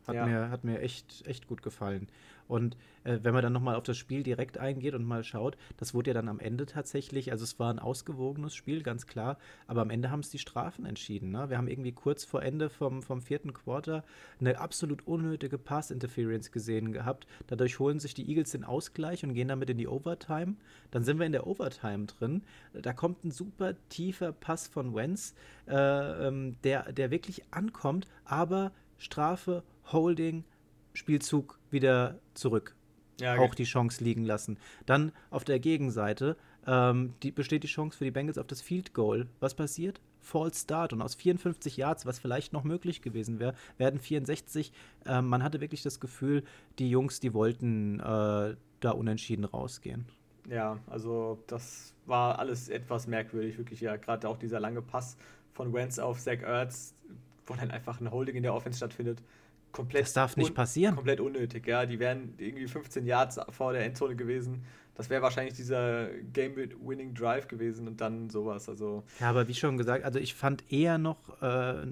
Hat, 0.06 0.14
ja. 0.14 0.26
mir, 0.26 0.50
hat 0.50 0.64
mir 0.64 0.80
echt, 0.80 1.26
echt 1.26 1.46
gut 1.46 1.62
gefallen. 1.62 2.08
Und 2.50 2.76
äh, 3.04 3.20
wenn 3.22 3.32
man 3.32 3.42
dann 3.42 3.52
nochmal 3.52 3.76
auf 3.76 3.84
das 3.84 3.96
Spiel 3.96 4.24
direkt 4.24 4.58
eingeht 4.58 4.94
und 4.94 5.04
mal 5.04 5.22
schaut, 5.22 5.56
das 5.76 5.94
wurde 5.94 6.10
ja 6.10 6.14
dann 6.14 6.28
am 6.28 6.40
Ende 6.40 6.66
tatsächlich, 6.66 7.30
also 7.30 7.44
es 7.44 7.58
war 7.60 7.72
ein 7.72 7.78
ausgewogenes 7.78 8.54
Spiel, 8.54 8.82
ganz 8.82 9.06
klar, 9.06 9.38
aber 9.68 9.82
am 9.82 9.90
Ende 9.90 10.10
haben 10.10 10.20
es 10.20 10.30
die 10.30 10.38
Strafen 10.38 10.84
entschieden. 10.84 11.30
Ne? 11.30 11.48
Wir 11.48 11.58
haben 11.58 11.68
irgendwie 11.68 11.92
kurz 11.92 12.24
vor 12.24 12.42
Ende 12.42 12.68
vom, 12.68 13.02
vom 13.02 13.22
vierten 13.22 13.54
Quarter 13.54 14.04
eine 14.40 14.58
absolut 14.58 15.06
unnötige 15.06 15.58
Pass-Interference 15.58 16.50
gesehen 16.50 16.92
gehabt. 16.92 17.26
Dadurch 17.46 17.78
holen 17.78 18.00
sich 18.00 18.14
die 18.14 18.28
Eagles 18.28 18.50
den 18.50 18.64
Ausgleich 18.64 19.22
und 19.22 19.34
gehen 19.34 19.48
damit 19.48 19.70
in 19.70 19.78
die 19.78 19.88
Overtime. 19.88 20.56
Dann 20.90 21.04
sind 21.04 21.20
wir 21.20 21.26
in 21.26 21.32
der 21.32 21.46
Overtime 21.46 22.06
drin. 22.06 22.42
Da 22.72 22.92
kommt 22.92 23.24
ein 23.24 23.30
super 23.30 23.74
tiefer 23.88 24.32
Pass 24.32 24.66
von 24.66 24.94
Wentz, 24.94 25.34
äh, 25.68 26.26
ähm, 26.26 26.56
der, 26.64 26.92
der 26.92 27.12
wirklich 27.12 27.44
ankommt, 27.52 28.08
aber 28.24 28.72
Strafe, 28.98 29.62
Holding, 29.92 30.44
Spielzug 31.00 31.58
wieder 31.70 32.18
zurück. 32.34 32.76
Ja, 33.20 33.36
auch 33.38 33.54
die 33.54 33.64
Chance 33.64 34.02
liegen 34.04 34.24
lassen. 34.24 34.58
Dann 34.86 35.12
auf 35.30 35.44
der 35.44 35.58
Gegenseite 35.58 36.36
ähm, 36.66 37.14
die, 37.22 37.32
besteht 37.32 37.64
die 37.64 37.68
Chance 37.68 37.98
für 37.98 38.04
die 38.04 38.10
Bengals 38.10 38.38
auf 38.38 38.46
das 38.46 38.60
Field 38.62 38.94
Goal. 38.94 39.26
Was 39.40 39.54
passiert? 39.54 40.00
False 40.20 40.60
Start 40.60 40.92
und 40.92 41.00
aus 41.00 41.14
54 41.14 41.78
Yards, 41.78 42.04
was 42.04 42.18
vielleicht 42.18 42.52
noch 42.52 42.64
möglich 42.64 43.00
gewesen 43.00 43.38
wäre, 43.38 43.54
werden 43.78 43.98
64. 43.98 44.72
Ähm, 45.06 45.28
man 45.28 45.42
hatte 45.42 45.60
wirklich 45.60 45.82
das 45.82 46.00
Gefühl, 46.00 46.44
die 46.78 46.90
Jungs, 46.90 47.20
die 47.20 47.32
wollten 47.32 48.00
äh, 48.00 48.56
da 48.80 48.90
unentschieden 48.90 49.46
rausgehen. 49.46 50.06
Ja, 50.48 50.78
also 50.86 51.42
das 51.46 51.94
war 52.06 52.38
alles 52.38 52.68
etwas 52.68 53.06
merkwürdig, 53.06 53.56
wirklich 53.56 53.80
ja. 53.80 53.96
Gerade 53.96 54.28
auch 54.28 54.36
dieser 54.36 54.60
lange 54.60 54.82
Pass 54.82 55.16
von 55.52 55.72
Wentz 55.72 55.98
auf 55.98 56.20
Zach 56.20 56.42
Ertz, 56.42 56.94
wo 57.46 57.54
dann 57.54 57.70
einfach 57.70 58.00
ein 58.00 58.10
Holding 58.10 58.36
in 58.36 58.42
der 58.42 58.54
Offense 58.54 58.76
stattfindet 58.78 59.22
komplett. 59.72 60.02
Das 60.02 60.12
darf 60.12 60.36
nicht 60.36 60.54
passieren. 60.54 60.94
Komplett 60.94 61.20
unnötig, 61.20 61.66
ja. 61.66 61.86
Die 61.86 61.98
wären 61.98 62.34
irgendwie 62.38 62.66
15 62.66 63.06
Yards 63.06 63.40
vor 63.50 63.72
der 63.72 63.84
Endzone 63.84 64.16
gewesen. 64.16 64.64
Das 64.94 65.08
wäre 65.08 65.22
wahrscheinlich 65.22 65.54
dieser 65.54 66.08
Game-Winning 66.32 67.14
Drive 67.14 67.48
gewesen 67.48 67.88
und 67.88 68.00
dann 68.00 68.28
sowas. 68.28 68.68
Also 68.68 69.04
ja, 69.18 69.30
aber 69.30 69.48
wie 69.48 69.54
schon 69.54 69.78
gesagt, 69.78 70.04
also 70.04 70.18
ich 70.18 70.34
fand 70.34 70.70
eher 70.70 70.98
noch 70.98 71.40
äh, 71.40 71.86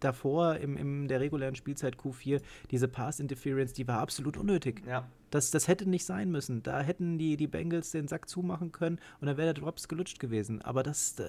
davor 0.00 0.56
im, 0.56 0.76
in 0.76 1.08
der 1.08 1.20
regulären 1.20 1.54
Spielzeit 1.54 1.96
Q4 1.96 2.40
diese 2.70 2.88
Pass-Interference, 2.88 3.72
die 3.72 3.86
war 3.88 4.00
absolut 4.00 4.36
unnötig. 4.36 4.82
Ja. 4.86 5.08
Das, 5.30 5.50
das 5.50 5.68
hätte 5.68 5.88
nicht 5.88 6.06
sein 6.06 6.30
müssen. 6.30 6.62
Da 6.62 6.80
hätten 6.80 7.18
die, 7.18 7.36
die 7.36 7.46
Bengals 7.46 7.90
den 7.90 8.08
Sack 8.08 8.28
zumachen 8.28 8.72
können 8.72 8.98
und 9.20 9.26
dann 9.26 9.36
wäre 9.36 9.52
der 9.52 9.62
Drops 9.62 9.88
gelutscht 9.88 10.20
gewesen. 10.20 10.62
Aber 10.62 10.82
das, 10.82 11.16
da, 11.16 11.24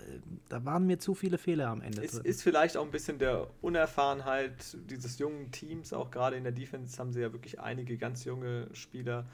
da, 0.47 0.63
waren 0.63 0.85
mir 0.85 0.99
zu 0.99 1.15
viele 1.15 1.37
Fehler 1.37 1.67
am 1.67 1.81
Ende. 1.81 2.03
Es 2.03 2.13
drin. 2.13 2.25
ist 2.25 2.41
vielleicht 2.41 2.77
auch 2.77 2.85
ein 2.85 2.91
bisschen 2.91 3.19
der 3.19 3.47
Unerfahrenheit 3.61 4.77
dieses 4.89 5.19
jungen 5.19 5.51
Teams. 5.51 5.91
Auch 5.91 6.11
gerade 6.11 6.37
in 6.37 6.43
der 6.43 6.53
Defense 6.53 6.97
haben 6.97 7.11
sie 7.11 7.19
ja 7.19 7.33
wirklich 7.33 7.59
einige 7.59 7.97
ganz 7.97 8.23
junge 8.23 8.67
Spieler. 8.73 9.25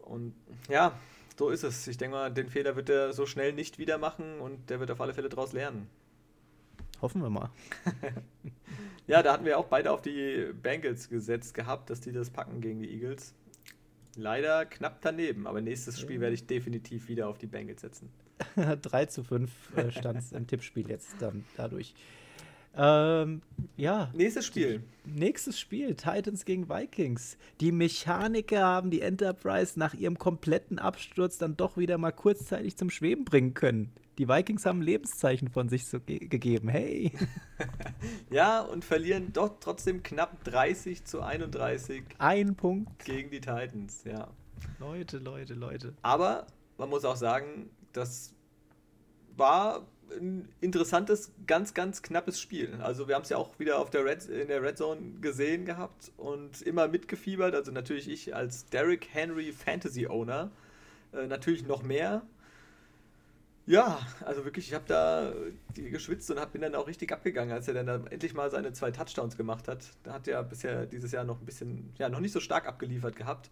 Und 0.00 0.34
ja, 0.68 0.98
so 1.38 1.50
ist 1.50 1.62
es. 1.62 1.86
Ich 1.86 1.98
denke 1.98 2.16
mal, 2.16 2.32
den 2.32 2.48
Fehler 2.48 2.74
wird 2.74 2.88
er 2.90 3.12
so 3.12 3.26
schnell 3.26 3.52
nicht 3.52 3.78
wieder 3.78 3.98
machen 3.98 4.40
und 4.40 4.70
der 4.70 4.80
wird 4.80 4.90
auf 4.90 5.00
alle 5.00 5.14
Fälle 5.14 5.28
daraus 5.28 5.52
lernen. 5.52 5.88
Hoffen 7.00 7.22
wir 7.22 7.30
mal. 7.30 7.50
ja, 9.06 9.22
da 9.22 9.32
hatten 9.32 9.44
wir 9.44 9.58
auch 9.58 9.66
beide 9.66 9.92
auf 9.92 10.02
die 10.02 10.52
Bengals 10.62 11.08
gesetzt 11.08 11.54
gehabt, 11.54 11.90
dass 11.90 12.00
die 12.00 12.12
das 12.12 12.30
packen 12.30 12.60
gegen 12.60 12.80
die 12.80 12.90
Eagles. 12.90 13.34
Leider 14.16 14.66
knapp 14.66 15.00
daneben, 15.00 15.46
aber 15.46 15.60
nächstes 15.60 16.00
Spiel 16.00 16.20
werde 16.20 16.34
ich 16.34 16.46
definitiv 16.46 17.08
wieder 17.08 17.28
auf 17.28 17.38
die 17.38 17.46
Bengals 17.46 17.82
setzen. 17.82 18.10
3 18.56 19.06
zu 19.06 19.22
5 19.22 19.76
äh, 19.76 19.90
stand 19.92 20.18
es 20.18 20.32
im 20.32 20.46
Tippspiel 20.46 20.88
jetzt 20.88 21.14
dann 21.20 21.44
dadurch. 21.56 21.94
Ähm, 22.76 23.42
ja. 23.76 24.10
Nächstes 24.14 24.46
Spiel. 24.46 24.82
Nächstes 25.04 25.58
Spiel, 25.58 25.94
Titans 25.94 26.44
gegen 26.44 26.68
Vikings. 26.68 27.36
Die 27.60 27.72
Mechaniker 27.72 28.62
haben 28.62 28.90
die 28.90 29.00
Enterprise 29.00 29.78
nach 29.78 29.94
ihrem 29.94 30.18
kompletten 30.18 30.78
Absturz 30.78 31.38
dann 31.38 31.56
doch 31.56 31.76
wieder 31.76 31.98
mal 31.98 32.12
kurzzeitig 32.12 32.76
zum 32.76 32.90
Schweben 32.90 33.24
bringen 33.24 33.54
können. 33.54 33.92
Die 34.18 34.28
Vikings 34.28 34.66
haben 34.66 34.82
Lebenszeichen 34.82 35.48
von 35.48 35.68
sich 35.68 35.86
so 35.86 36.00
ge 36.00 36.18
gegeben. 36.18 36.68
Hey. 36.68 37.12
ja, 38.30 38.60
und 38.60 38.84
verlieren 38.84 39.32
doch 39.32 39.60
trotzdem 39.60 40.02
knapp 40.02 40.42
30 40.44 41.04
zu 41.04 41.22
31. 41.22 42.02
Ein 42.18 42.56
Punkt. 42.56 43.04
Gegen 43.04 43.30
die 43.30 43.40
Titans, 43.40 44.02
ja. 44.04 44.28
Leute, 44.80 45.18
Leute, 45.18 45.54
Leute. 45.54 45.94
Aber 46.02 46.48
man 46.78 46.90
muss 46.90 47.04
auch 47.04 47.16
sagen, 47.16 47.70
das 47.92 48.34
war 49.36 49.86
ein 50.10 50.48
interessantes, 50.60 51.32
ganz, 51.46 51.74
ganz 51.74 52.02
knappes 52.02 52.40
Spiel. 52.40 52.78
Also 52.82 53.08
wir 53.08 53.14
haben 53.14 53.22
es 53.22 53.28
ja 53.28 53.36
auch 53.36 53.58
wieder 53.58 53.78
auf 53.78 53.90
der 53.90 54.04
Red, 54.04 54.26
in 54.26 54.48
der 54.48 54.62
Red 54.62 54.78
Zone 54.78 55.00
gesehen 55.20 55.64
gehabt 55.64 56.12
und 56.16 56.62
immer 56.62 56.88
mitgefiebert. 56.88 57.54
Also 57.54 57.72
natürlich 57.72 58.08
ich 58.08 58.34
als 58.34 58.66
Derrick 58.66 59.08
Henry 59.12 59.52
Fantasy 59.52 60.06
Owner 60.06 60.50
äh, 61.12 61.26
natürlich 61.26 61.66
noch 61.66 61.82
mehr. 61.82 62.22
Ja, 63.66 64.00
also 64.24 64.46
wirklich, 64.46 64.68
ich 64.68 64.74
habe 64.74 64.86
da 64.88 65.32
geschwitzt 65.74 66.30
und 66.30 66.40
hab, 66.40 66.52
bin 66.52 66.62
dann 66.62 66.74
auch 66.74 66.86
richtig 66.86 67.12
abgegangen, 67.12 67.52
als 67.52 67.68
er 67.68 67.74
dann 67.74 67.86
da 67.86 67.96
endlich 68.08 68.32
mal 68.32 68.50
seine 68.50 68.72
zwei 68.72 68.90
Touchdowns 68.90 69.36
gemacht 69.36 69.68
hat. 69.68 69.84
Da 70.04 70.14
hat 70.14 70.26
er 70.26 70.42
bisher 70.42 70.86
dieses 70.86 71.12
Jahr 71.12 71.24
noch 71.24 71.38
ein 71.38 71.44
bisschen, 71.44 71.92
ja, 71.98 72.08
noch 72.08 72.20
nicht 72.20 72.32
so 72.32 72.40
stark 72.40 72.66
abgeliefert 72.66 73.14
gehabt. 73.14 73.50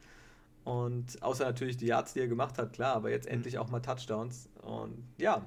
Und 0.64 1.23
außer 1.23 1.45
natürlich 1.45 1.77
die 1.77 1.87
Yards, 1.87 2.14
die 2.14 2.21
er 2.21 2.29
gemacht 2.29 2.59
hat, 2.59 2.73
klar, 2.73 2.97
aber 2.97 3.11
jetzt 3.11 3.27
endlich 3.27 3.59
auch 3.59 3.69
mal 3.69 3.81
Touchdowns. 3.81 4.49
Und 4.62 5.05
ja, 5.19 5.47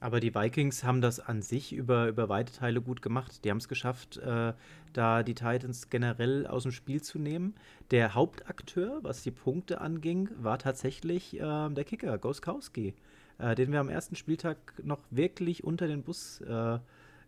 aber 0.00 0.20
die 0.20 0.34
Vikings 0.34 0.84
haben 0.84 1.00
das 1.00 1.20
an 1.20 1.42
sich 1.42 1.72
über, 1.72 2.08
über 2.08 2.28
weite 2.28 2.52
Teile 2.52 2.80
gut 2.80 3.02
gemacht. 3.02 3.44
Die 3.44 3.50
haben 3.50 3.58
es 3.58 3.68
geschafft, 3.68 4.18
äh, 4.18 4.52
da 4.92 5.22
die 5.22 5.34
Titans 5.34 5.90
generell 5.90 6.46
aus 6.46 6.62
dem 6.62 6.72
Spiel 6.72 7.02
zu 7.02 7.18
nehmen. 7.18 7.54
Der 7.90 8.14
Hauptakteur, 8.14 9.00
was 9.02 9.22
die 9.22 9.30
Punkte 9.30 9.80
anging, 9.80 10.28
war 10.40 10.58
tatsächlich 10.58 11.34
äh, 11.38 11.68
der 11.68 11.84
Kicker, 11.84 12.16
Goskowski, 12.18 12.94
äh, 13.38 13.54
den 13.54 13.72
wir 13.72 13.80
am 13.80 13.88
ersten 13.88 14.14
Spieltag 14.14 14.56
noch 14.82 15.00
wirklich 15.10 15.64
unter 15.64 15.86
den 15.88 16.02
Bus 16.02 16.40
äh, 16.42 16.78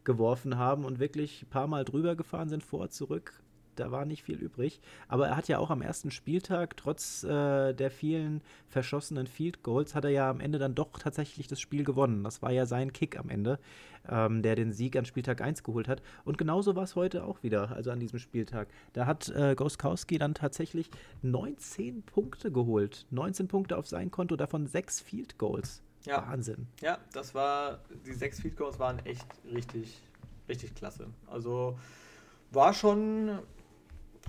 geworfen 0.04 0.56
haben 0.56 0.84
und 0.84 0.98
wirklich 0.98 1.42
ein 1.42 1.50
paar 1.50 1.66
Mal 1.66 1.84
drüber 1.84 2.14
gefahren 2.14 2.48
sind, 2.48 2.62
vor, 2.62 2.88
zurück 2.90 3.42
da 3.80 3.90
war 3.90 4.04
nicht 4.04 4.22
viel 4.22 4.36
übrig. 4.36 4.80
Aber 5.08 5.28
er 5.28 5.36
hat 5.36 5.48
ja 5.48 5.58
auch 5.58 5.70
am 5.70 5.82
ersten 5.82 6.10
Spieltag, 6.10 6.76
trotz 6.76 7.24
äh, 7.24 7.72
der 7.72 7.90
vielen 7.90 8.42
verschossenen 8.68 9.26
Field 9.26 9.62
Goals, 9.62 9.94
hat 9.94 10.04
er 10.04 10.10
ja 10.10 10.30
am 10.30 10.40
Ende 10.40 10.58
dann 10.58 10.74
doch 10.74 10.98
tatsächlich 10.98 11.48
das 11.48 11.60
Spiel 11.60 11.84
gewonnen. 11.84 12.22
Das 12.22 12.42
war 12.42 12.52
ja 12.52 12.66
sein 12.66 12.92
Kick 12.92 13.18
am 13.18 13.28
Ende, 13.28 13.58
ähm, 14.08 14.42
der 14.42 14.54
den 14.54 14.72
Sieg 14.72 14.96
an 14.96 15.04
Spieltag 15.04 15.40
1 15.40 15.62
geholt 15.62 15.88
hat. 15.88 16.02
Und 16.24 16.38
genauso 16.38 16.76
war 16.76 16.84
es 16.84 16.94
heute 16.94 17.24
auch 17.24 17.42
wieder, 17.42 17.72
also 17.72 17.90
an 17.90 18.00
diesem 18.00 18.18
Spieltag. 18.18 18.68
Da 18.92 19.06
hat 19.06 19.28
äh, 19.30 19.54
Goskowski 19.54 20.18
dann 20.18 20.34
tatsächlich 20.34 20.90
19 21.22 22.02
Punkte 22.02 22.52
geholt. 22.52 23.06
19 23.10 23.48
Punkte 23.48 23.76
auf 23.76 23.86
sein 23.86 24.10
Konto, 24.10 24.36
davon 24.36 24.66
6 24.66 25.00
Field 25.00 25.38
Goals. 25.38 25.82
Ja. 26.04 26.26
Wahnsinn. 26.26 26.66
Ja, 26.80 26.98
das 27.12 27.34
war, 27.34 27.80
die 28.06 28.12
6 28.12 28.40
Field 28.40 28.56
Goals 28.56 28.78
waren 28.78 28.98
echt 29.04 29.26
richtig, 29.52 30.00
richtig 30.48 30.74
klasse. 30.74 31.08
Also 31.26 31.78
war 32.50 32.72
schon, 32.72 33.38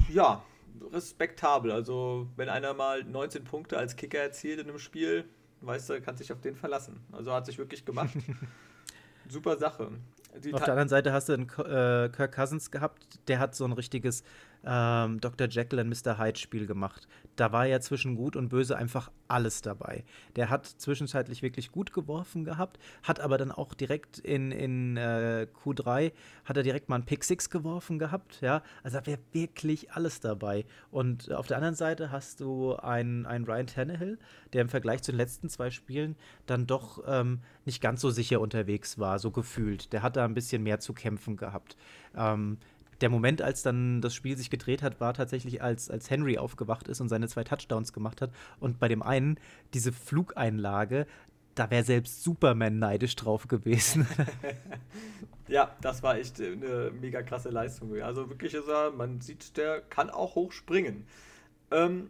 ja, 0.09 0.43
respektabel. 0.91 1.71
Also, 1.71 2.27
wenn 2.35 2.49
einer 2.49 2.73
mal 2.73 3.03
19 3.03 3.43
Punkte 3.43 3.77
als 3.77 3.95
Kicker 3.95 4.19
erzielt 4.19 4.59
in 4.59 4.69
einem 4.69 4.79
Spiel, 4.79 5.25
weißt 5.61 5.89
du, 5.89 6.01
kann 6.01 6.17
sich 6.17 6.31
auf 6.31 6.41
den 6.41 6.55
verlassen. 6.55 6.99
Also 7.11 7.33
hat 7.33 7.45
sich 7.45 7.57
wirklich 7.57 7.85
gemacht. 7.85 8.13
Super 9.29 9.57
Sache. 9.57 9.91
Die 10.43 10.53
auf 10.53 10.61
der 10.63 10.73
anderen 10.73 10.89
Seite 10.89 11.13
hast 11.13 11.29
du 11.29 11.33
einen 11.33 11.49
äh, 11.49 12.09
Kirk 12.09 12.33
Cousins 12.33 12.71
gehabt, 12.71 13.19
der 13.27 13.39
hat 13.39 13.53
so 13.53 13.65
ein 13.65 13.73
richtiges 13.73 14.23
ähm, 14.65 15.19
Dr. 15.19 15.47
Jekyll 15.47 15.79
und 15.79 15.89
Mr. 15.89 16.17
Hyde 16.17 16.39
Spiel 16.39 16.67
gemacht. 16.67 17.07
Da 17.35 17.51
war 17.51 17.65
ja 17.65 17.79
zwischen 17.79 18.15
Gut 18.15 18.35
und 18.35 18.49
Böse 18.49 18.77
einfach 18.77 19.11
alles 19.27 19.61
dabei. 19.61 20.03
Der 20.35 20.49
hat 20.49 20.65
zwischenzeitlich 20.65 21.41
wirklich 21.41 21.71
gut 21.71 21.93
geworfen 21.93 22.43
gehabt, 22.43 22.77
hat 23.03 23.19
aber 23.19 23.37
dann 23.37 23.51
auch 23.51 23.73
direkt 23.73 24.19
in, 24.19 24.51
in 24.51 24.97
äh, 24.97 25.47
Q3 25.63 26.11
hat 26.45 26.57
er 26.57 26.63
direkt 26.63 26.89
mal 26.89 26.95
einen 26.95 27.05
Pick 27.05 27.23
Six 27.23 27.49
geworfen 27.49 27.97
gehabt. 27.97 28.41
Ja, 28.41 28.61
also 28.83 28.99
da 28.99 29.05
wäre 29.05 29.19
wirklich 29.31 29.91
alles 29.93 30.19
dabei. 30.19 30.65
Und 30.91 31.31
auf 31.31 31.47
der 31.47 31.57
anderen 31.57 31.75
Seite 31.75 32.11
hast 32.11 32.41
du 32.41 32.75
einen, 32.75 33.25
einen 33.25 33.45
Ryan 33.45 33.67
Tannehill, 33.67 34.19
der 34.53 34.61
im 34.61 34.69
Vergleich 34.69 35.01
zu 35.01 35.11
den 35.11 35.17
letzten 35.17 35.49
zwei 35.49 35.71
Spielen 35.71 36.15
dann 36.45 36.67
doch 36.67 37.03
ähm, 37.07 37.39
nicht 37.65 37.81
ganz 37.81 38.01
so 38.01 38.09
sicher 38.09 38.41
unterwegs 38.41 38.99
war, 38.99 39.17
so 39.19 39.31
gefühlt. 39.31 39.93
Der 39.93 40.03
hat 40.03 40.17
da 40.17 40.25
ein 40.25 40.33
bisschen 40.33 40.63
mehr 40.63 40.79
zu 40.79 40.93
kämpfen 40.93 41.37
gehabt. 41.37 41.77
Ähm, 42.15 42.57
der 43.01 43.09
Moment, 43.09 43.41
als 43.41 43.63
dann 43.63 44.01
das 44.01 44.13
Spiel 44.13 44.37
sich 44.37 44.49
gedreht 44.49 44.83
hat, 44.83 44.99
war 44.99 45.13
tatsächlich, 45.13 45.61
als, 45.61 45.89
als 45.89 46.09
Henry 46.09 46.37
aufgewacht 46.37 46.87
ist 46.87 47.01
und 47.01 47.09
seine 47.09 47.27
zwei 47.27 47.43
Touchdowns 47.43 47.93
gemacht 47.93 48.21
hat. 48.21 48.31
Und 48.59 48.79
bei 48.79 48.87
dem 48.87 49.01
einen, 49.01 49.39
diese 49.73 49.91
Flugeinlage, 49.91 51.07
da 51.55 51.69
wäre 51.69 51.83
selbst 51.83 52.23
Superman 52.23 52.79
neidisch 52.79 53.15
drauf 53.15 53.47
gewesen. 53.47 54.07
ja, 55.47 55.75
das 55.81 56.01
war 56.03 56.17
echt 56.17 56.39
eine 56.39 56.91
mega 56.91 57.21
krasse 57.23 57.49
Leistung. 57.49 57.99
Also 58.01 58.29
wirklich 58.29 58.53
ist 58.53 58.67
er, 58.67 58.91
man 58.91 59.21
sieht, 59.21 59.57
der 59.57 59.81
kann 59.81 60.09
auch 60.09 60.35
hoch 60.35 60.51
springen. 60.51 61.05
Ähm, 61.71 62.09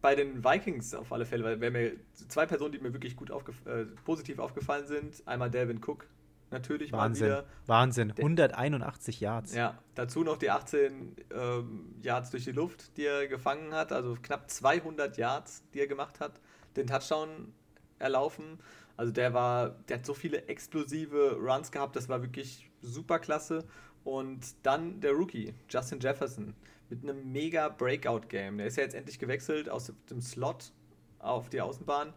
bei 0.00 0.14
den 0.14 0.44
Vikings 0.44 0.94
auf 0.94 1.12
alle 1.12 1.24
Fälle, 1.24 1.58
weil 1.58 1.70
mir 1.70 1.92
zwei 2.28 2.46
Personen, 2.46 2.72
die 2.72 2.78
mir 2.78 2.92
wirklich 2.92 3.16
gut 3.16 3.30
aufgef 3.30 3.64
äh, 3.66 3.86
positiv 4.04 4.38
aufgefallen 4.38 4.86
sind. 4.86 5.22
Einmal 5.26 5.50
Delvin 5.50 5.80
Cook, 5.82 6.06
natürlich 6.50 6.92
Wahnsinn. 6.92 7.28
mal 7.28 7.38
wieder. 7.38 7.48
Wahnsinn, 7.66 8.12
181 8.16 9.20
Yards. 9.20 9.54
Ja, 9.54 9.78
dazu 9.94 10.24
noch 10.24 10.36
die 10.36 10.50
18 10.50 11.16
ähm, 11.32 11.94
Yards 12.02 12.30
durch 12.30 12.44
die 12.44 12.52
Luft, 12.52 12.96
die 12.96 13.06
er 13.06 13.26
gefangen 13.26 13.72
hat, 13.72 13.92
also 13.92 14.16
knapp 14.20 14.50
200 14.50 15.16
Yards, 15.16 15.62
die 15.72 15.80
er 15.80 15.86
gemacht 15.86 16.20
hat, 16.20 16.40
den 16.76 16.86
Touchdown 16.86 17.52
erlaufen. 17.98 18.58
Also 18.96 19.12
der 19.12 19.34
war, 19.34 19.70
der 19.88 19.98
hat 19.98 20.06
so 20.06 20.14
viele 20.14 20.46
explosive 20.46 21.36
Runs 21.40 21.72
gehabt, 21.72 21.96
das 21.96 22.08
war 22.08 22.22
wirklich 22.22 22.70
super 22.80 23.18
klasse. 23.18 23.64
Und 24.04 24.54
dann 24.62 25.00
der 25.00 25.12
Rookie, 25.12 25.54
Justin 25.68 25.98
Jefferson, 25.98 26.54
mit 26.90 27.02
einem 27.02 27.32
mega 27.32 27.68
Breakout-Game. 27.70 28.58
Der 28.58 28.66
ist 28.66 28.76
ja 28.76 28.82
jetzt 28.82 28.94
endlich 28.94 29.18
gewechselt 29.18 29.68
aus 29.68 29.92
dem 30.10 30.20
Slot 30.20 30.72
auf 31.18 31.48
die 31.48 31.60
Außenbahn. 31.60 32.12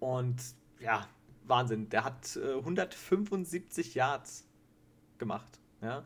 Und 0.00 0.42
ja, 0.80 1.06
Wahnsinn. 1.52 1.88
Der 1.90 2.04
hat 2.04 2.36
äh, 2.36 2.54
175 2.54 3.94
Yards 3.94 4.46
gemacht. 5.18 5.60
Ja, 5.82 6.04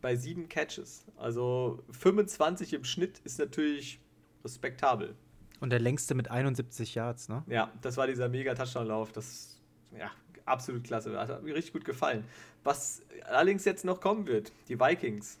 bei 0.00 0.16
sieben 0.16 0.48
Catches. 0.48 1.04
Also 1.16 1.82
25 1.90 2.74
im 2.74 2.84
Schnitt 2.84 3.20
ist 3.20 3.38
natürlich 3.38 4.00
respektabel. 4.44 5.14
Und 5.60 5.70
der 5.70 5.80
längste 5.80 6.14
mit 6.14 6.30
71 6.30 6.94
Yards, 6.94 7.28
ne? 7.28 7.44
Ja, 7.48 7.72
das 7.80 7.96
war 7.96 8.06
dieser 8.06 8.28
mega 8.28 8.54
Touchdown-Lauf. 8.54 9.12
Das, 9.12 9.60
ja, 9.96 10.10
absolut 10.44 10.84
klasse. 10.84 11.16
Hat 11.18 11.42
mir 11.42 11.54
richtig 11.54 11.72
gut 11.72 11.84
gefallen. 11.84 12.24
Was 12.64 13.02
allerdings 13.24 13.64
jetzt 13.64 13.84
noch 13.84 14.00
kommen 14.00 14.26
wird, 14.26 14.52
die 14.68 14.78
Vikings. 14.78 15.38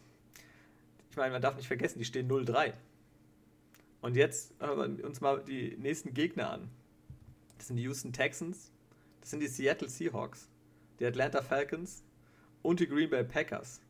Ich 1.10 1.16
meine, 1.16 1.32
man 1.32 1.42
darf 1.42 1.56
nicht 1.56 1.66
vergessen, 1.66 1.98
die 1.98 2.04
stehen 2.04 2.28
0-3. 2.28 2.72
Und 4.00 4.16
jetzt 4.16 4.54
hören 4.60 4.98
wir 4.98 5.04
uns 5.04 5.20
mal 5.20 5.42
die 5.44 5.76
nächsten 5.78 6.14
Gegner 6.14 6.50
an. 6.50 6.70
Das 7.56 7.68
sind 7.68 7.76
die 7.76 7.82
Houston 7.82 8.12
Texans, 8.12 8.70
das 9.20 9.30
sind 9.30 9.40
die 9.40 9.48
Seattle 9.48 9.88
Seahawks, 9.88 10.48
die 11.00 11.06
Atlanta 11.06 11.42
Falcons 11.42 12.02
und 12.62 12.80
die 12.80 12.88
Green 12.88 13.10
Bay 13.10 13.24
Packers. 13.24 13.80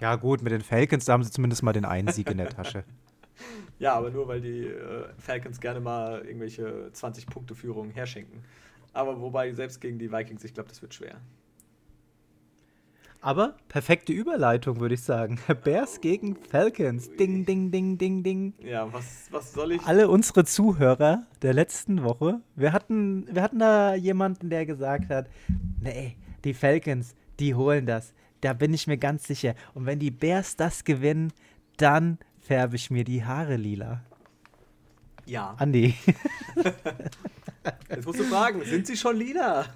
Ja, 0.00 0.16
gut, 0.16 0.42
mit 0.42 0.52
den 0.52 0.60
Falcons, 0.60 1.04
da 1.04 1.14
haben 1.14 1.24
sie 1.24 1.30
zumindest 1.30 1.62
mal 1.62 1.72
den 1.72 1.84
einen 1.84 2.12
Sieg 2.12 2.30
in 2.30 2.38
der 2.38 2.48
Tasche. 2.48 2.84
ja, 3.78 3.94
aber 3.94 4.10
nur 4.10 4.28
weil 4.28 4.40
die 4.40 4.66
äh, 4.66 5.08
Falcons 5.18 5.60
gerne 5.60 5.80
mal 5.80 6.24
irgendwelche 6.24 6.90
20-Punkte-Führungen 6.94 7.90
herschenken. 7.90 8.44
Aber 8.92 9.20
wobei, 9.20 9.52
selbst 9.52 9.80
gegen 9.80 9.98
die 9.98 10.12
Vikings, 10.12 10.44
ich 10.44 10.54
glaube, 10.54 10.68
das 10.68 10.82
wird 10.82 10.94
schwer. 10.94 11.20
Aber 13.22 13.54
perfekte 13.68 14.12
Überleitung, 14.12 14.80
würde 14.80 14.94
ich 14.94 15.02
sagen. 15.02 15.38
Bears 15.64 16.00
gegen 16.00 16.36
Falcons. 16.36 17.10
Ding, 17.16 17.44
ding, 17.44 17.70
ding, 17.70 17.98
ding, 17.98 18.22
ding. 18.22 18.54
Ja, 18.60 18.90
was, 18.92 19.28
was 19.30 19.52
soll 19.52 19.72
ich? 19.72 19.82
Alle 19.82 20.08
unsere 20.08 20.44
Zuhörer 20.44 21.26
der 21.42 21.52
letzten 21.52 22.02
Woche, 22.02 22.40
wir 22.56 22.72
hatten, 22.72 23.26
wir 23.30 23.42
hatten 23.42 23.58
da 23.58 23.94
jemanden, 23.94 24.48
der 24.48 24.64
gesagt 24.64 25.10
hat, 25.10 25.28
nee, 25.80 26.16
die 26.44 26.54
Falcons, 26.54 27.14
die 27.38 27.54
holen 27.54 27.84
das. 27.84 28.14
Da 28.40 28.54
bin 28.54 28.72
ich 28.72 28.86
mir 28.86 28.96
ganz 28.96 29.24
sicher. 29.24 29.54
Und 29.74 29.84
wenn 29.84 29.98
die 29.98 30.10
Bears 30.10 30.56
das 30.56 30.84
gewinnen, 30.84 31.32
dann 31.76 32.18
färbe 32.38 32.76
ich 32.76 32.90
mir 32.90 33.04
die 33.04 33.22
Haare 33.24 33.56
lila. 33.56 34.02
Ja. 35.26 35.54
Andi. 35.58 35.94
Jetzt 37.88 38.06
musst 38.06 38.20
du 38.20 38.24
fragen, 38.24 38.64
sind 38.64 38.86
sie 38.86 38.96
schon 38.96 39.16
lila? 39.16 39.66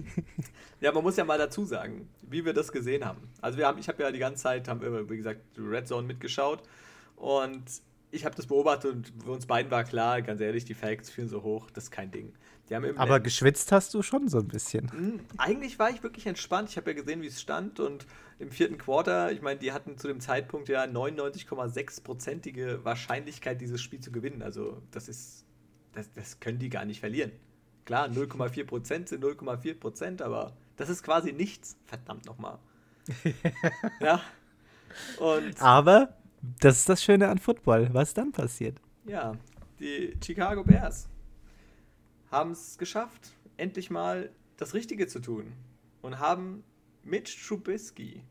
ja, 0.80 0.92
man 0.92 1.02
muss 1.02 1.16
ja 1.16 1.24
mal 1.24 1.38
dazu 1.38 1.64
sagen, 1.64 2.08
wie 2.22 2.44
wir 2.44 2.52
das 2.52 2.70
gesehen 2.70 3.04
haben. 3.04 3.28
Also 3.40 3.58
wir 3.58 3.66
haben, 3.66 3.78
ich 3.78 3.88
habe 3.88 4.02
ja 4.02 4.12
die 4.12 4.18
ganze 4.18 4.42
Zeit, 4.42 4.68
haben 4.68 4.82
immer, 4.82 5.08
wie 5.10 5.16
gesagt, 5.16 5.40
Red 5.58 5.88
Zone 5.88 6.06
mitgeschaut 6.06 6.62
und 7.16 7.64
ich 8.12 8.24
habe 8.24 8.34
das 8.34 8.46
beobachtet 8.46 8.92
und 8.92 9.28
uns 9.28 9.46
beiden 9.46 9.70
war 9.70 9.84
klar, 9.84 10.22
ganz 10.22 10.40
ehrlich, 10.40 10.64
die 10.64 10.74
Falcons 10.74 11.10
führen 11.10 11.28
so 11.28 11.42
hoch, 11.42 11.70
das 11.70 11.84
ist 11.84 11.90
kein 11.90 12.10
Ding. 12.10 12.32
Aber 12.96 13.16
End 13.16 13.24
geschwitzt 13.24 13.72
hast 13.72 13.92
du 13.94 14.02
schon 14.02 14.28
so 14.28 14.38
ein 14.38 14.46
bisschen. 14.46 14.90
Hm, 14.92 15.20
eigentlich 15.38 15.78
war 15.78 15.90
ich 15.90 16.02
wirklich 16.02 16.26
entspannt. 16.26 16.70
Ich 16.70 16.76
habe 16.76 16.90
ja 16.90 16.96
gesehen, 16.96 17.20
wie 17.20 17.26
es 17.26 17.40
stand 17.40 17.80
und 17.80 18.06
im 18.38 18.52
vierten 18.52 18.78
Quarter, 18.78 19.32
ich 19.32 19.42
meine, 19.42 19.58
die 19.58 19.72
hatten 19.72 19.98
zu 19.98 20.06
dem 20.06 20.20
Zeitpunkt 20.20 20.68
ja 20.68 20.84
99,6-prozentige 20.84 22.84
Wahrscheinlichkeit, 22.84 23.60
dieses 23.60 23.82
Spiel 23.82 24.00
zu 24.00 24.12
gewinnen. 24.12 24.42
Also 24.42 24.82
das 24.92 25.08
ist, 25.08 25.44
das, 25.92 26.10
das 26.12 26.40
können 26.40 26.58
die 26.58 26.68
gar 26.68 26.84
nicht 26.84 27.00
verlieren. 27.00 27.32
Klar, 27.84 28.08
0,4 28.08 28.64
Prozent 28.64 29.08
sind 29.08 29.24
0,4 29.24 29.74
Prozent, 29.74 30.22
aber 30.22 30.56
das 30.76 30.88
ist 30.88 31.02
quasi 31.02 31.32
nichts. 31.32 31.76
Verdammt 31.86 32.26
nochmal. 32.26 32.58
ja. 34.00 34.20
Und 35.18 35.60
Aber 35.60 36.16
das 36.60 36.78
ist 36.78 36.88
das 36.88 37.02
Schöne 37.02 37.28
an 37.28 37.38
Football. 37.38 37.88
Was 37.92 38.14
dann 38.14 38.32
passiert? 38.32 38.80
Ja, 39.04 39.32
die 39.78 40.16
Chicago 40.24 40.62
Bears 40.62 41.08
haben 42.30 42.52
es 42.52 42.78
geschafft, 42.78 43.32
endlich 43.56 43.90
mal 43.90 44.30
das 44.56 44.74
Richtige 44.74 45.06
zu 45.06 45.20
tun 45.20 45.52
und 46.02 46.18
haben 46.18 46.62
Mitch 47.02 47.36
Trubisky 47.46 48.22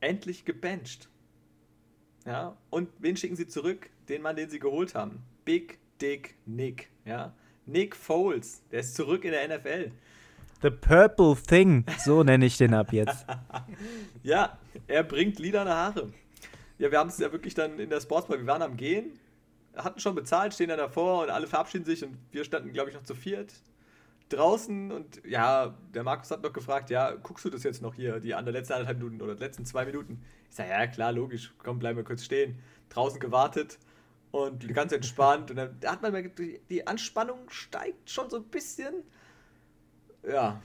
endlich 0.00 0.44
gebencht. 0.44 1.08
Ja, 2.24 2.56
und 2.70 2.88
wen 2.98 3.16
schicken 3.16 3.36
sie 3.36 3.46
zurück? 3.46 3.90
Den 4.08 4.22
Mann, 4.22 4.36
den 4.36 4.50
sie 4.50 4.58
geholt 4.58 4.94
haben. 4.94 5.22
Big 5.44 5.78
Dick 6.00 6.36
Nick. 6.46 6.88
Ja, 7.04 7.34
Nick 7.66 7.96
Foles, 7.96 8.62
der 8.70 8.80
ist 8.80 8.94
zurück 8.94 9.24
in 9.24 9.32
der 9.32 9.56
NFL. 9.56 9.92
The 10.62 10.70
Purple 10.70 11.36
Thing, 11.36 11.84
so 12.04 12.22
nenne 12.22 12.46
ich 12.46 12.56
den 12.56 12.74
ab 12.74 12.92
jetzt. 12.92 13.26
ja, 14.22 14.58
er 14.86 15.02
bringt 15.04 15.38
lilane 15.38 15.70
Haare. 15.70 16.12
Ja, 16.78 16.90
wir 16.90 16.98
haben 16.98 17.08
es 17.08 17.18
ja 17.18 17.30
wirklich 17.32 17.54
dann 17.54 17.78
in 17.78 17.90
der 17.90 18.00
Sportsbar, 18.00 18.38
wir 18.38 18.46
waren 18.46 18.62
am 18.62 18.76
Gehen, 18.76 19.18
hatten 19.76 20.00
schon 20.00 20.14
bezahlt, 20.14 20.54
stehen 20.54 20.68
dann 20.68 20.78
davor 20.78 21.24
und 21.24 21.30
alle 21.30 21.46
verabschieden 21.46 21.84
sich 21.84 22.02
und 22.04 22.16
wir 22.32 22.44
standen, 22.44 22.72
glaube 22.72 22.90
ich, 22.90 22.96
noch 22.96 23.04
zu 23.04 23.14
viert 23.14 23.52
draußen 24.28 24.90
und 24.90 25.22
ja, 25.24 25.74
der 25.94 26.02
Markus 26.02 26.30
hat 26.30 26.42
noch 26.42 26.52
gefragt, 26.52 26.90
ja, 26.90 27.12
guckst 27.12 27.44
du 27.44 27.50
das 27.50 27.62
jetzt 27.62 27.82
noch 27.82 27.94
hier, 27.94 28.20
die 28.20 28.34
an 28.34 28.44
der 28.44 28.52
letzten 28.52 28.74
anderthalb 28.74 28.98
Minuten 28.98 29.22
oder 29.22 29.34
letzten 29.34 29.64
zwei 29.64 29.84
Minuten? 29.84 30.22
Ich 30.50 30.56
sage, 30.56 30.70
ja, 30.70 30.86
klar, 30.86 31.12
logisch, 31.12 31.54
komm, 31.58 31.78
bleiben 31.78 31.96
wir 31.96 32.04
kurz 32.04 32.24
stehen. 32.24 32.58
Draußen 32.88 33.20
gewartet 33.20 33.78
und 34.36 34.72
ganz 34.74 34.92
entspannt. 34.92 35.50
Und 35.50 35.56
dann 35.56 35.76
hat 35.84 36.02
man 36.02 36.30
die 36.70 36.86
Anspannung 36.86 37.38
steigt 37.48 38.10
schon 38.10 38.30
so 38.30 38.36
ein 38.36 38.44
bisschen. 38.44 38.94
Ja. 40.28 40.60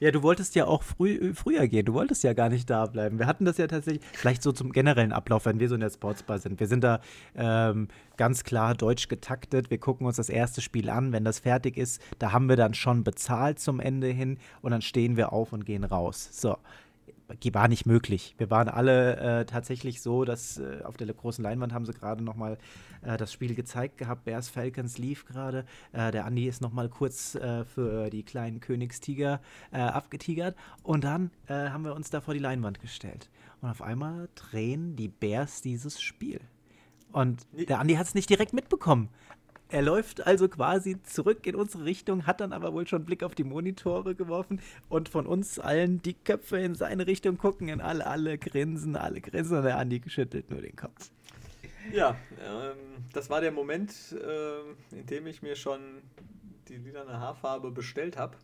Ja, 0.00 0.10
du 0.10 0.22
wolltest 0.22 0.54
ja 0.54 0.66
auch 0.66 0.82
früh, 0.82 1.32
früher 1.34 1.66
gehen. 1.68 1.86
Du 1.86 1.94
wolltest 1.94 2.24
ja 2.24 2.34
gar 2.34 2.48
nicht 2.48 2.68
da 2.68 2.84
bleiben. 2.86 3.18
Wir 3.18 3.26
hatten 3.26 3.44
das 3.44 3.58
ja 3.58 3.68
tatsächlich, 3.68 4.04
vielleicht 4.12 4.42
so 4.42 4.50
zum 4.52 4.72
generellen 4.72 5.12
Ablauf, 5.12 5.46
wenn 5.46 5.60
wir 5.60 5.68
so 5.68 5.76
in 5.76 5.80
der 5.80 5.90
Sportsbar 5.90 6.40
sind. 6.40 6.58
Wir 6.58 6.66
sind 6.66 6.82
da 6.82 7.00
ähm, 7.36 7.88
ganz 8.16 8.42
klar 8.44 8.74
deutsch 8.74 9.08
getaktet. 9.08 9.70
Wir 9.70 9.78
gucken 9.78 10.06
uns 10.06 10.16
das 10.16 10.28
erste 10.28 10.60
Spiel 10.60 10.90
an. 10.90 11.12
Wenn 11.12 11.24
das 11.24 11.38
fertig 11.38 11.76
ist, 11.76 12.02
da 12.18 12.32
haben 12.32 12.48
wir 12.48 12.56
dann 12.56 12.74
schon 12.74 13.04
bezahlt 13.04 13.60
zum 13.60 13.80
Ende 13.80 14.08
hin 14.08 14.38
und 14.62 14.72
dann 14.72 14.82
stehen 14.82 15.16
wir 15.16 15.32
auf 15.32 15.52
und 15.52 15.64
gehen 15.64 15.84
raus. 15.84 16.28
So. 16.32 16.58
War 17.52 17.68
nicht 17.68 17.86
möglich. 17.86 18.34
Wir 18.38 18.50
waren 18.50 18.68
alle 18.68 19.16
äh, 19.16 19.44
tatsächlich 19.46 20.02
so, 20.02 20.24
dass 20.24 20.58
äh, 20.58 20.82
auf 20.84 20.96
der 20.96 21.06
großen 21.06 21.42
Leinwand 21.42 21.72
haben 21.72 21.86
sie 21.86 21.92
gerade 21.92 22.22
noch 22.22 22.36
mal 22.36 22.58
äh, 23.02 23.16
das 23.16 23.32
Spiel 23.32 23.54
gezeigt 23.54 23.98
gehabt. 23.98 24.24
Bears 24.24 24.48
Falcons 24.48 24.98
lief 24.98 25.24
gerade. 25.24 25.64
Äh, 25.92 26.10
der 26.10 26.26
Andi 26.26 26.46
ist 26.46 26.60
noch 26.60 26.72
mal 26.72 26.88
kurz 26.88 27.34
äh, 27.34 27.64
für 27.64 28.10
die 28.10 28.22
kleinen 28.22 28.60
Königstiger 28.60 29.40
äh, 29.72 29.78
abgetigert. 29.78 30.56
Und 30.82 31.04
dann 31.04 31.30
haben 31.48 31.84
wir 31.84 31.94
uns 31.94 32.10
da 32.10 32.20
vor 32.20 32.34
die 32.34 32.40
Leinwand 32.40 32.80
gestellt. 32.80 33.30
Und 33.60 33.68
auf 33.68 33.82
einmal 33.82 34.28
drehen 34.34 34.96
die 34.96 35.08
Bears 35.08 35.62
dieses 35.62 36.00
Spiel. 36.00 36.40
Und 37.12 37.46
der 37.52 37.78
Andi 37.78 37.94
hat 37.94 38.06
es 38.06 38.14
nicht 38.14 38.28
direkt 38.28 38.52
mitbekommen. 38.52 39.08
Er 39.70 39.82
läuft 39.82 40.26
also 40.26 40.48
quasi 40.48 41.02
zurück 41.02 41.46
in 41.46 41.56
unsere 41.56 41.84
Richtung, 41.84 42.26
hat 42.26 42.40
dann 42.40 42.52
aber 42.52 42.72
wohl 42.72 42.86
schon 42.86 43.04
Blick 43.04 43.22
auf 43.22 43.34
die 43.34 43.44
Monitore 43.44 44.14
geworfen 44.14 44.60
und 44.88 45.08
von 45.08 45.26
uns 45.26 45.58
allen 45.58 46.02
die 46.02 46.14
Köpfe 46.14 46.58
in 46.58 46.74
seine 46.74 47.06
Richtung 47.06 47.38
gucken 47.38 47.70
und 47.72 47.80
alle, 47.80 48.06
alle 48.06 48.38
grinsen, 48.38 48.94
alle 48.96 49.20
grinsen 49.20 49.56
und 49.56 49.64
der 49.64 49.78
Andi 49.78 50.02
schüttelt 50.06 50.50
nur 50.50 50.60
den 50.60 50.76
Kopf. 50.76 51.10
Ja, 51.92 52.16
ähm, 52.40 52.76
das 53.12 53.30
war 53.30 53.40
der 53.40 53.52
Moment, 53.52 53.92
äh, 54.12 54.96
in 54.96 55.06
dem 55.06 55.26
ich 55.26 55.42
mir 55.42 55.56
schon 55.56 55.80
die 56.68 56.76
lilane 56.76 57.18
Haarfarbe 57.18 57.70
bestellt 57.70 58.16
habe. 58.16 58.36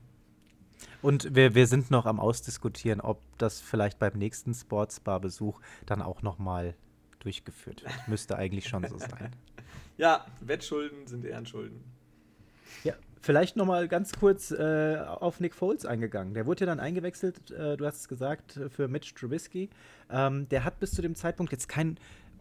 Und 1.03 1.35
wir, 1.35 1.55
wir 1.55 1.67
sind 1.67 1.91
noch 1.91 2.07
am 2.07 2.21
Ausdiskutieren, 2.21 3.01
ob 3.01 3.21
das 3.37 3.61
vielleicht 3.61 3.99
beim 3.99 4.17
nächsten 4.17 4.55
Sportsbar-Besuch 4.55 5.61
dann 5.85 6.01
auch 6.01 6.23
nochmal 6.23 6.75
durchgeführt 7.19 7.83
wird. 7.83 8.09
Müsste 8.09 8.37
eigentlich 8.37 8.69
schon 8.69 8.87
so 8.87 8.99
sein. 8.99 9.33
Ja, 9.99 10.25
Wettschulden 10.41 11.07
sind 11.07 11.25
Ehrenschulden. 11.25 11.83
Ja, 12.85 12.95
vielleicht 13.21 13.57
noch 13.57 13.67
mal 13.67 13.89
ganz 13.89 14.13
kurz 14.13 14.53
äh, 14.53 14.97
auf 14.97 15.41
Nick 15.41 15.55
Foles 15.55 15.85
eingegangen. 15.85 16.35
Der 16.35 16.47
wurde 16.47 16.61
ja 16.61 16.67
dann 16.67 16.81
eingewechselt, 16.81 17.51
äh, 17.51 17.77
du 17.77 17.85
hast 17.85 18.01
es 18.01 18.09
gesagt, 18.09 18.59
für 18.71 18.87
Mitch 18.89 19.15
Trubisky. 19.15 19.69
Ähm, 20.09 20.49
der 20.49 20.65
hat 20.65 20.79
bis 20.79 20.93
zu 20.93 21.03
dem 21.03 21.17
Zeitpunkt 21.17 21.53
jetzt 21.53 21.69
kein 21.69 21.99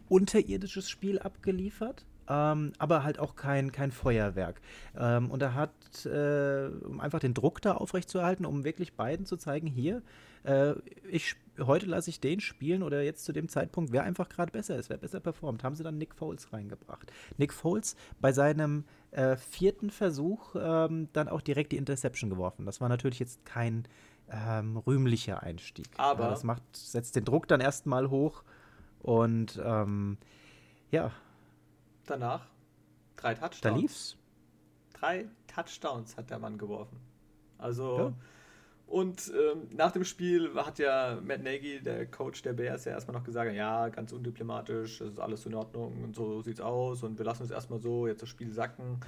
unterirdisches 0.08 0.88
Spiel 0.88 1.18
abgeliefert. 1.18 2.06
Ähm, 2.30 2.72
aber 2.78 3.02
halt 3.04 3.18
auch 3.18 3.36
kein, 3.36 3.72
kein 3.72 3.90
Feuerwerk. 3.90 4.60
Ähm, 4.96 5.30
und 5.30 5.42
er 5.42 5.54
hat, 5.54 6.06
äh, 6.06 6.68
um 6.84 7.00
einfach 7.00 7.20
den 7.20 7.34
Druck 7.34 7.62
da 7.62 7.72
aufrechtzuerhalten, 7.72 8.44
um 8.44 8.64
wirklich 8.64 8.92
beiden 8.92 9.24
zu 9.24 9.36
zeigen, 9.36 9.66
hier, 9.66 10.02
äh, 10.44 10.74
ich, 11.10 11.36
heute 11.60 11.86
lasse 11.86 12.10
ich 12.10 12.20
den 12.20 12.40
spielen 12.40 12.82
oder 12.82 13.02
jetzt 13.02 13.24
zu 13.24 13.32
dem 13.32 13.48
Zeitpunkt, 13.48 13.92
wer 13.92 14.04
einfach 14.04 14.28
gerade 14.28 14.52
besser 14.52 14.76
ist, 14.76 14.90
wer 14.90 14.98
besser 14.98 15.20
performt, 15.20 15.64
haben 15.64 15.74
sie 15.74 15.82
dann 15.82 15.98
Nick 15.98 16.14
Foles 16.14 16.52
reingebracht. 16.52 17.12
Nick 17.36 17.52
Foles 17.52 17.96
bei 18.20 18.32
seinem 18.32 18.84
äh, 19.10 19.36
vierten 19.36 19.90
Versuch 19.90 20.54
ähm, 20.58 21.08
dann 21.12 21.28
auch 21.28 21.40
direkt 21.40 21.72
die 21.72 21.76
Interception 21.76 22.30
geworfen. 22.30 22.66
Das 22.66 22.80
war 22.80 22.88
natürlich 22.88 23.18
jetzt 23.18 23.44
kein 23.44 23.86
ähm, 24.30 24.76
rühmlicher 24.76 25.42
Einstieg. 25.42 25.88
Aber 25.96 26.24
ja, 26.24 26.30
das 26.30 26.44
macht, 26.44 26.62
setzt 26.72 27.16
den 27.16 27.24
Druck 27.24 27.48
dann 27.48 27.60
erstmal 27.60 28.10
hoch 28.10 28.42
und 29.00 29.60
ähm, 29.64 30.18
ja. 30.90 31.12
Danach 32.06 32.46
drei 33.16 33.34
Touchdowns. 33.34 33.60
Da 33.60 33.70
lief's. 33.74 34.16
Drei 34.94 35.26
Touchdowns 35.46 36.16
hat 36.16 36.30
der 36.30 36.38
Mann 36.38 36.58
geworfen. 36.58 36.98
Also 37.58 37.98
ja. 37.98 38.12
Und 38.88 39.30
ähm, 39.34 39.68
nach 39.76 39.92
dem 39.92 40.04
Spiel 40.04 40.54
hat 40.54 40.78
ja 40.78 41.20
Matt 41.22 41.42
Nagy, 41.42 41.82
der 41.82 42.06
Coach 42.06 42.40
der 42.40 42.54
Bears, 42.54 42.86
ja 42.86 42.92
erstmal 42.92 43.18
noch 43.18 43.24
gesagt, 43.24 43.52
ja, 43.52 43.90
ganz 43.90 44.12
undiplomatisch, 44.12 45.02
es 45.02 45.12
ist 45.12 45.20
alles 45.20 45.44
in 45.44 45.54
Ordnung 45.54 46.02
und 46.02 46.16
so 46.16 46.40
sieht's 46.40 46.60
aus 46.60 47.02
und 47.02 47.18
wir 47.18 47.26
lassen 47.26 47.42
es 47.42 47.50
erstmal 47.50 47.80
so, 47.80 48.06
jetzt 48.06 48.22
das 48.22 48.30
Spiel 48.30 48.50
sacken. 48.50 48.98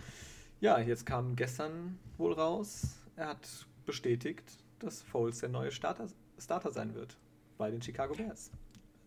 Ja, 0.61 0.79
jetzt 0.79 1.07
kam 1.07 1.35
gestern 1.35 1.99
wohl 2.19 2.35
raus, 2.35 3.01
er 3.17 3.29
hat 3.29 3.67
bestätigt, 3.87 4.45
dass 4.81 5.01
Foles 5.01 5.39
der 5.39 5.49
neue 5.49 5.71
Starter, 5.71 6.09
Starter 6.39 6.73
sein 6.73 6.95
wird 6.95 7.17
bei 7.57 7.71
den 7.71 7.81
Chicago 7.81 8.15
Bears. 8.15 8.51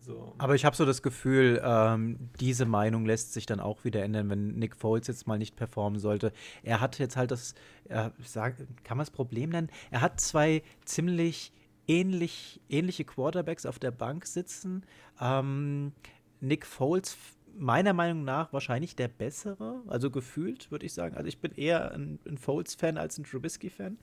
So. 0.04 0.34
Aber 0.36 0.54
ich 0.54 0.64
habe 0.64 0.76
so 0.76 0.84
das 0.84 1.02
Gefühl, 1.02 1.62
ähm, 1.64 2.28
diese 2.38 2.66
Meinung 2.66 3.06
lässt 3.06 3.32
sich 3.32 3.46
dann 3.46 3.58
auch 3.58 3.84
wieder 3.84 4.02
ändern, 4.02 4.28
wenn 4.28 4.54
Nick 4.54 4.76
Foles 4.76 5.06
jetzt 5.06 5.26
mal 5.26 5.38
nicht 5.38 5.56
performen 5.56 5.98
sollte. 5.98 6.32
Er 6.62 6.80
hat 6.80 6.98
jetzt 6.98 7.16
halt 7.16 7.30
das, 7.30 7.54
äh, 7.88 8.10
sag, 8.22 8.56
kann 8.84 8.98
man 8.98 9.06
das 9.06 9.10
Problem 9.10 9.50
nennen? 9.50 9.70
Er 9.90 10.02
hat 10.02 10.20
zwei 10.20 10.62
ziemlich 10.84 11.52
ähnlich, 11.88 12.60
ähnliche 12.68 13.04
Quarterbacks 13.04 13.64
auf 13.64 13.78
der 13.78 13.92
Bank 13.92 14.26
sitzen. 14.26 14.84
Ähm, 15.20 15.92
Nick 16.40 16.66
Foles 16.66 17.16
meiner 17.56 17.92
Meinung 17.92 18.24
nach 18.24 18.52
wahrscheinlich 18.52 18.96
der 18.96 19.08
bessere, 19.08 19.80
also 19.86 20.10
gefühlt, 20.10 20.70
würde 20.70 20.86
ich 20.86 20.92
sagen. 20.92 21.16
Also 21.16 21.28
ich 21.28 21.38
bin 21.38 21.52
eher 21.52 21.92
ein, 21.92 22.18
ein 22.26 22.36
Foles-Fan 22.36 22.98
als 22.98 23.16
ein 23.16 23.24
Trubisky-Fan. 23.24 23.98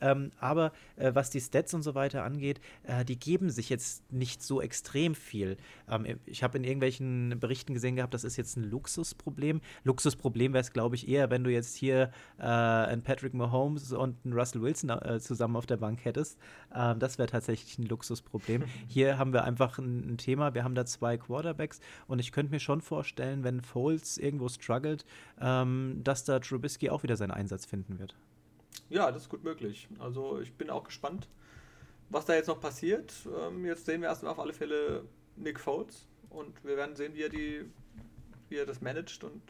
Ähm, 0.00 0.30
aber 0.38 0.72
äh, 0.96 1.14
was 1.14 1.30
die 1.30 1.40
Stats 1.40 1.74
und 1.74 1.82
so 1.82 1.94
weiter 1.94 2.24
angeht, 2.24 2.60
äh, 2.84 3.04
die 3.04 3.18
geben 3.18 3.50
sich 3.50 3.68
jetzt 3.68 4.10
nicht 4.12 4.42
so 4.42 4.60
extrem 4.60 5.14
viel. 5.14 5.56
Ähm, 5.88 6.18
ich 6.26 6.42
habe 6.42 6.58
in 6.58 6.64
irgendwelchen 6.64 7.38
Berichten 7.40 7.74
gesehen 7.74 7.96
gehabt, 7.96 8.14
das 8.14 8.24
ist 8.24 8.36
jetzt 8.36 8.56
ein 8.56 8.64
Luxusproblem. 8.64 9.60
Luxusproblem 9.84 10.52
wäre 10.52 10.62
es, 10.62 10.72
glaube 10.72 10.96
ich, 10.96 11.08
eher, 11.08 11.30
wenn 11.30 11.44
du 11.44 11.50
jetzt 11.50 11.76
hier 11.76 12.10
äh, 12.38 12.42
einen 12.42 13.02
Patrick 13.02 13.34
Mahomes 13.34 13.92
und 13.92 14.16
einen 14.24 14.34
Russell 14.34 14.62
Wilson 14.62 14.90
äh, 14.90 15.20
zusammen 15.20 15.56
auf 15.56 15.66
der 15.66 15.76
Bank 15.76 16.04
hättest. 16.04 16.38
Ähm, 16.74 16.98
das 16.98 17.18
wäre 17.18 17.28
tatsächlich 17.28 17.78
ein 17.78 17.86
Luxusproblem. 17.86 18.64
hier 18.88 19.18
haben 19.18 19.32
wir 19.32 19.44
einfach 19.44 19.78
ein, 19.78 20.12
ein, 20.12 20.18
Thema. 20.18 20.54
Wir 20.54 20.64
haben 20.64 20.74
da 20.74 20.86
zwei 20.86 21.16
Quarterbacks 21.16 21.80
und 22.06 22.18
ich 22.18 22.32
könnte 22.32 22.52
mir 22.52 22.60
schon 22.60 22.80
vorstellen, 22.80 23.44
wenn 23.44 23.60
Foles 23.60 24.18
irgendwo 24.18 24.48
struggelt, 24.48 25.04
ähm, 25.40 26.00
dass 26.02 26.24
da 26.24 26.38
Trubisky 26.38 26.90
auch 26.90 27.02
wieder 27.02 27.16
seinen 27.16 27.32
Einsatz 27.32 27.66
finden 27.66 27.98
wird. 27.98 28.16
Ja, 28.88 29.10
das 29.10 29.22
ist 29.22 29.28
gut 29.28 29.44
möglich. 29.44 29.88
Also 29.98 30.40
ich 30.40 30.52
bin 30.52 30.70
auch 30.70 30.84
gespannt, 30.84 31.28
was 32.08 32.24
da 32.24 32.34
jetzt 32.34 32.46
noch 32.46 32.60
passiert. 32.60 33.12
Ähm, 33.40 33.64
jetzt 33.64 33.86
sehen 33.86 34.00
wir 34.00 34.08
erstmal 34.08 34.32
auf 34.32 34.38
alle 34.38 34.52
Fälle 34.52 35.04
Nick 35.36 35.60
Foles 35.60 36.06
und 36.30 36.64
wir 36.64 36.76
werden 36.76 36.96
sehen, 36.96 37.14
wie 37.14 37.22
er 37.22 37.28
die, 37.28 37.64
wie 38.48 38.56
er 38.56 38.66
das 38.66 38.80
managt 38.80 39.24
und 39.24 39.42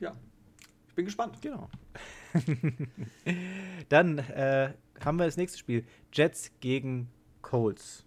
ja, 0.00 0.14
ich 0.88 0.94
bin 0.94 1.04
gespannt. 1.04 1.40
Genau. 1.42 1.68
Dann 3.88 4.18
äh, 4.18 4.72
haben 5.04 5.18
wir 5.18 5.26
das 5.26 5.36
nächste 5.36 5.58
Spiel. 5.58 5.84
Jets 6.12 6.50
gegen 6.60 7.10
Colts. 7.42 8.04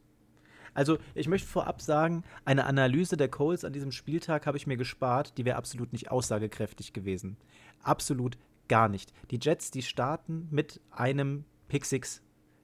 Also, 0.74 0.98
ich 1.16 1.28
möchte 1.28 1.48
vorab 1.48 1.82
sagen, 1.82 2.24
eine 2.46 2.66
Analyse 2.66 3.18
der 3.18 3.28
Colts 3.28 3.66
an 3.66 3.74
diesem 3.74 3.92
Spieltag 3.92 4.46
habe 4.46 4.58
ich 4.58 4.68
mir 4.68 4.78
gespart, 4.78 5.38
die 5.38 5.46
wäre 5.46 5.58
absolut 5.58 5.92
nicht 5.92 6.12
aussagekräftig 6.12 6.94
gewesen. 6.94 7.38
Absolut 7.82 8.38
gar 8.70 8.88
nicht. 8.88 9.12
Die 9.32 9.40
Jets, 9.42 9.72
die 9.72 9.82
starten 9.82 10.48
mit 10.52 10.80
einem 10.92 11.44
Pick 11.68 11.86
Six. 11.86 12.22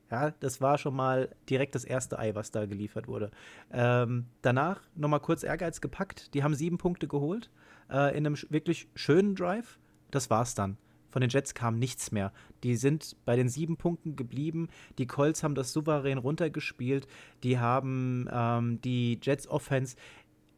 Ja, 0.10 0.32
das 0.40 0.62
war 0.62 0.78
schon 0.78 0.96
mal 0.96 1.36
direkt 1.50 1.76
das 1.76 1.84
erste 1.84 2.20
Ei, 2.20 2.36
was 2.36 2.52
da 2.52 2.66
geliefert 2.66 3.08
wurde. 3.08 3.32
Ähm, 3.72 4.28
danach 4.42 4.82
nochmal 4.96 5.20
kurz 5.20 5.44
Ehrgeiz 5.44 5.82
gepackt. 5.82 6.34
Die 6.34 6.44
haben 6.44 6.54
sieben 6.54 6.78
Punkte 6.78 7.08
geholt 7.08 7.50
äh, 7.90 8.16
in 8.16 8.26
einem 8.26 8.38
wirklich 8.50 8.88
schönen 8.94 9.36
Drive. 9.36 9.80
Das 10.12 10.30
war's 10.30 10.56
dann. 10.56 10.78
Von 11.10 11.22
den 11.22 11.30
Jets 11.30 11.54
kam 11.54 11.80
nichts 11.80 12.12
mehr. 12.12 12.34
Die 12.64 12.76
sind 12.76 13.16
bei 13.24 13.38
den 13.38 13.48
sieben 13.48 13.78
Punkten 13.78 14.18
geblieben. 14.18 14.68
Die 14.98 15.08
Colts 15.08 15.44
haben 15.44 15.56
das 15.56 15.72
souverän 15.72 16.18
runtergespielt. 16.18 17.08
Die 17.42 17.58
haben 17.58 18.28
ähm, 18.32 18.82
die 18.82 19.18
Jets 19.22 19.48
Offense 19.48 19.96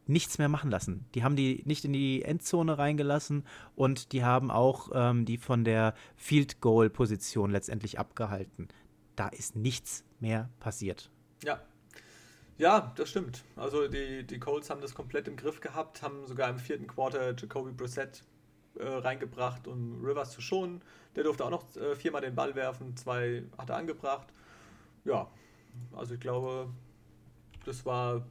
nichts 0.10 0.38
mehr 0.38 0.50
machen 0.50 0.72
lassen. 0.72 1.06
Die 1.16 1.24
haben 1.24 1.36
die 1.36 1.64
nicht 1.66 1.86
in 1.86 1.94
die 1.94 2.24
Endzone 2.24 2.78
reingelassen 2.78 3.46
und 3.76 4.12
die 4.12 4.24
haben 4.24 4.52
auch 4.52 4.90
ähm, 4.94 5.26
die 5.26 5.38
von 5.38 5.64
der 5.64 5.94
Field 6.16 6.62
Goal 6.62 6.90
Position 6.90 7.52
letztendlich 7.52 8.00
abgehalten. 8.00 8.68
Da 9.16 9.28
ist 9.28 9.56
nichts 9.56 10.04
mehr 10.20 10.50
passiert. 10.60 11.10
Ja. 11.44 11.62
Ja, 12.58 12.92
das 12.96 13.10
stimmt. 13.10 13.44
Also 13.56 13.88
die, 13.88 14.26
die 14.26 14.40
Colts 14.40 14.72
haben 14.72 14.82
das 14.82 14.96
komplett 14.96 15.28
im 15.28 15.36
Griff 15.36 15.62
gehabt, 15.62 16.02
haben 16.02 16.26
sogar 16.26 16.50
im 16.50 16.58
vierten 16.58 16.88
Quarter 16.88 17.36
Jacoby 17.38 17.72
Brissett 17.72 18.24
äh, 18.80 18.88
reingebracht, 18.88 19.68
um 19.68 20.04
Rivers 20.04 20.32
zu 20.32 20.42
schonen. 20.42 20.82
Der 21.16 21.24
durfte 21.24 21.46
auch 21.46 21.52
noch 21.52 21.76
äh, 21.76 21.96
viermal 21.96 22.22
den 22.22 22.34
Ball 22.34 22.56
werfen, 22.56 22.98
zwei 22.98 23.44
hat 23.58 23.70
er 23.70 23.78
angebracht. 23.78 24.28
Ja, 25.06 25.30
also 25.96 26.16
ich 26.16 26.20
glaube, 26.20 26.70
das 27.66 27.86
war 27.86 28.26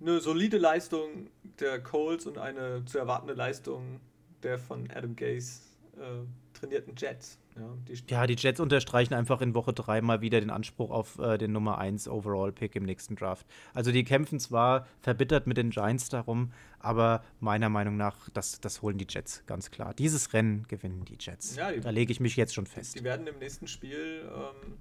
eine 0.00 0.20
solide 0.20 0.58
Leistung 0.58 1.30
der 1.60 1.80
Coles 1.82 2.26
und 2.26 2.38
eine 2.38 2.84
zu 2.84 2.98
erwartende 2.98 3.34
Leistung 3.34 4.00
der 4.42 4.58
von 4.58 4.88
Adam 4.90 5.16
Gaze 5.16 5.60
äh, 5.96 6.58
trainierten 6.58 6.94
Jets. 6.96 7.38
Ja 7.56 7.74
die, 7.88 8.02
ja, 8.08 8.26
die 8.26 8.34
Jets 8.34 8.60
unterstreichen 8.60 9.14
einfach 9.14 9.40
in 9.40 9.54
Woche 9.54 9.72
3 9.72 10.00
mal 10.02 10.20
wieder 10.20 10.40
den 10.40 10.50
Anspruch 10.50 10.90
auf 10.90 11.18
äh, 11.18 11.38
den 11.38 11.52
Nummer 11.52 11.78
1 11.78 12.08
Overall-Pick 12.08 12.76
im 12.76 12.84
nächsten 12.84 13.16
Draft. 13.16 13.46
Also 13.74 13.90
die 13.90 14.04
kämpfen 14.04 14.38
zwar 14.38 14.86
verbittert 15.00 15.46
mit 15.46 15.56
den 15.56 15.70
Giants 15.70 16.08
darum, 16.08 16.52
aber 16.78 17.24
meiner 17.40 17.68
Meinung 17.68 17.96
nach, 17.96 18.28
das, 18.30 18.60
das 18.60 18.82
holen 18.82 18.98
die 18.98 19.06
Jets 19.08 19.42
ganz 19.46 19.70
klar. 19.70 19.94
Dieses 19.94 20.32
Rennen 20.32 20.66
gewinnen 20.68 21.04
die 21.04 21.16
Jets. 21.18 21.56
Ja, 21.56 21.72
die, 21.72 21.80
da 21.80 21.90
lege 21.90 22.12
ich 22.12 22.20
mich 22.20 22.36
jetzt 22.36 22.54
schon 22.54 22.66
fest. 22.66 22.98
Die 22.98 23.04
werden 23.04 23.26
im 23.26 23.38
nächsten 23.38 23.66
Spiel, 23.66 24.30
ähm, 24.32 24.74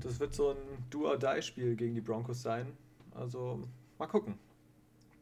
das 0.00 0.18
wird 0.20 0.34
so 0.34 0.50
ein 0.50 0.56
Do-or-Die-Spiel 0.90 1.76
gegen 1.76 1.94
die 1.94 2.00
Broncos 2.00 2.42
sein. 2.42 2.72
Also 3.14 3.68
mal 3.98 4.06
gucken. 4.06 4.38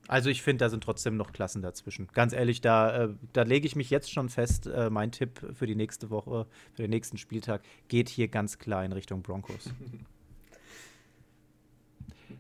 Also 0.09 0.31
ich 0.31 0.43
finde, 0.43 0.65
da 0.65 0.69
sind 0.69 0.83
trotzdem 0.83 1.17
noch 1.17 1.33
Klassen 1.33 1.63
dazwischen. 1.63 2.09
Ganz 2.13 2.33
ehrlich, 2.33 2.61
da, 2.61 3.05
äh, 3.05 3.09
da 3.33 3.43
lege 3.43 3.67
ich 3.67 3.77
mich 3.77 3.91
jetzt 3.91 4.13
schon 4.13 4.29
fest, 4.29 4.67
äh, 4.67 4.91
mein 4.91 5.13
Tipp 5.13 5.41
für 5.55 5.67
die 5.67 5.77
nächste 5.77 6.11
Woche, 6.11 6.47
für 6.75 6.83
den 6.83 6.91
nächsten 6.91 7.19
Spieltag, 7.19 7.63
geht 7.89 8.09
hier 8.09 8.29
ganz 8.29 8.59
klar 8.59 8.85
in 8.85 8.93
Richtung 8.93 9.23
Broncos. 9.23 9.71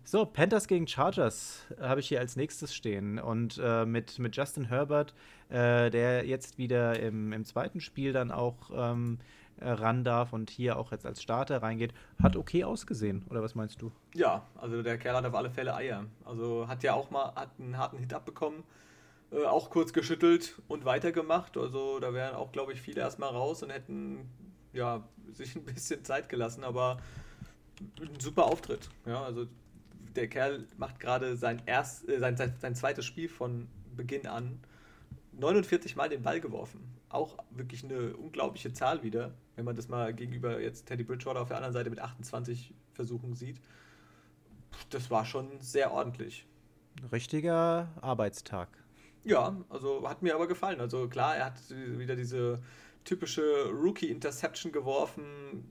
so, 0.04 0.26
Panthers 0.26 0.66
gegen 0.66 0.88
Chargers 0.88 1.64
äh, 1.78 1.82
habe 1.82 2.00
ich 2.00 2.08
hier 2.08 2.18
als 2.18 2.34
nächstes 2.34 2.74
stehen. 2.74 3.20
Und 3.20 3.60
äh, 3.62 3.86
mit, 3.86 4.18
mit 4.18 4.36
Justin 4.36 4.64
Herbert, 4.64 5.14
äh, 5.48 5.88
der 5.90 6.26
jetzt 6.26 6.58
wieder 6.58 6.98
im, 6.98 7.32
im 7.32 7.44
zweiten 7.44 7.80
Spiel 7.80 8.12
dann 8.12 8.32
auch 8.32 8.56
ähm, 8.74 9.18
äh, 9.20 9.41
ran 9.64 10.04
darf 10.04 10.32
und 10.32 10.50
hier 10.50 10.78
auch 10.78 10.92
jetzt 10.92 11.06
als 11.06 11.22
Starter 11.22 11.62
reingeht, 11.62 11.92
hat 12.22 12.36
okay 12.36 12.64
ausgesehen. 12.64 13.24
Oder 13.30 13.42
was 13.42 13.54
meinst 13.54 13.80
du? 13.82 13.92
Ja, 14.14 14.46
also 14.56 14.82
der 14.82 14.98
Kerl 14.98 15.16
hat 15.16 15.24
auf 15.24 15.34
alle 15.34 15.50
Fälle 15.50 15.74
Eier. 15.74 16.04
Also 16.24 16.68
hat 16.68 16.82
ja 16.82 16.94
auch 16.94 17.10
mal 17.10 17.34
hat 17.34 17.50
einen 17.58 17.78
harten 17.78 17.98
Hit 17.98 18.12
abbekommen, 18.14 18.62
äh, 19.30 19.44
auch 19.44 19.70
kurz 19.70 19.92
geschüttelt 19.92 20.60
und 20.68 20.84
weitergemacht. 20.84 21.56
Also 21.56 22.00
da 22.00 22.12
wären 22.12 22.34
auch, 22.34 22.52
glaube 22.52 22.72
ich, 22.72 22.80
viele 22.80 23.00
erstmal 23.00 23.30
raus 23.30 23.62
und 23.62 23.70
hätten 23.70 24.28
ja, 24.72 25.02
sich 25.32 25.56
ein 25.56 25.64
bisschen 25.64 26.04
Zeit 26.04 26.28
gelassen, 26.28 26.64
aber 26.64 26.98
ein 28.00 28.20
super 28.20 28.44
Auftritt. 28.44 28.88
Ja, 29.06 29.22
also 29.22 29.46
der 30.14 30.28
Kerl 30.28 30.66
macht 30.76 31.00
gerade 31.00 31.36
sein, 31.36 31.62
erst, 31.66 32.08
äh, 32.08 32.18
sein, 32.18 32.36
sein, 32.36 32.54
sein 32.60 32.74
zweites 32.74 33.04
Spiel 33.04 33.28
von 33.28 33.68
Beginn 33.96 34.26
an 34.26 34.60
49 35.32 35.96
Mal 35.96 36.08
den 36.08 36.22
Ball 36.22 36.40
geworfen. 36.40 36.80
Auch 37.08 37.36
wirklich 37.50 37.84
eine 37.84 38.16
unglaubliche 38.16 38.72
Zahl 38.72 39.02
wieder, 39.02 39.32
wenn 39.56 39.64
man 39.64 39.76
das 39.76 39.88
mal 39.88 40.14
gegenüber 40.14 40.60
jetzt 40.60 40.86
Teddy 40.86 41.04
Bridgewater 41.04 41.40
auf 41.40 41.48
der 41.48 41.56
anderen 41.56 41.74
Seite 41.74 41.90
mit 41.90 42.00
28 42.00 42.74
Versuchen 42.92 43.34
sieht. 43.34 43.60
Das 44.90 45.10
war 45.10 45.24
schon 45.24 45.60
sehr 45.60 45.92
ordentlich. 45.92 46.46
Richtiger 47.10 47.88
Arbeitstag. 48.00 48.68
Ja, 49.24 49.56
also 49.68 50.08
hat 50.08 50.22
mir 50.22 50.34
aber 50.34 50.48
gefallen. 50.48 50.80
Also 50.80 51.08
klar, 51.08 51.36
er 51.36 51.46
hat 51.46 51.58
wieder 51.70 52.16
diese 52.16 52.60
typische 53.04 53.70
Rookie-Interception 53.70 54.72
geworfen. 54.72 55.64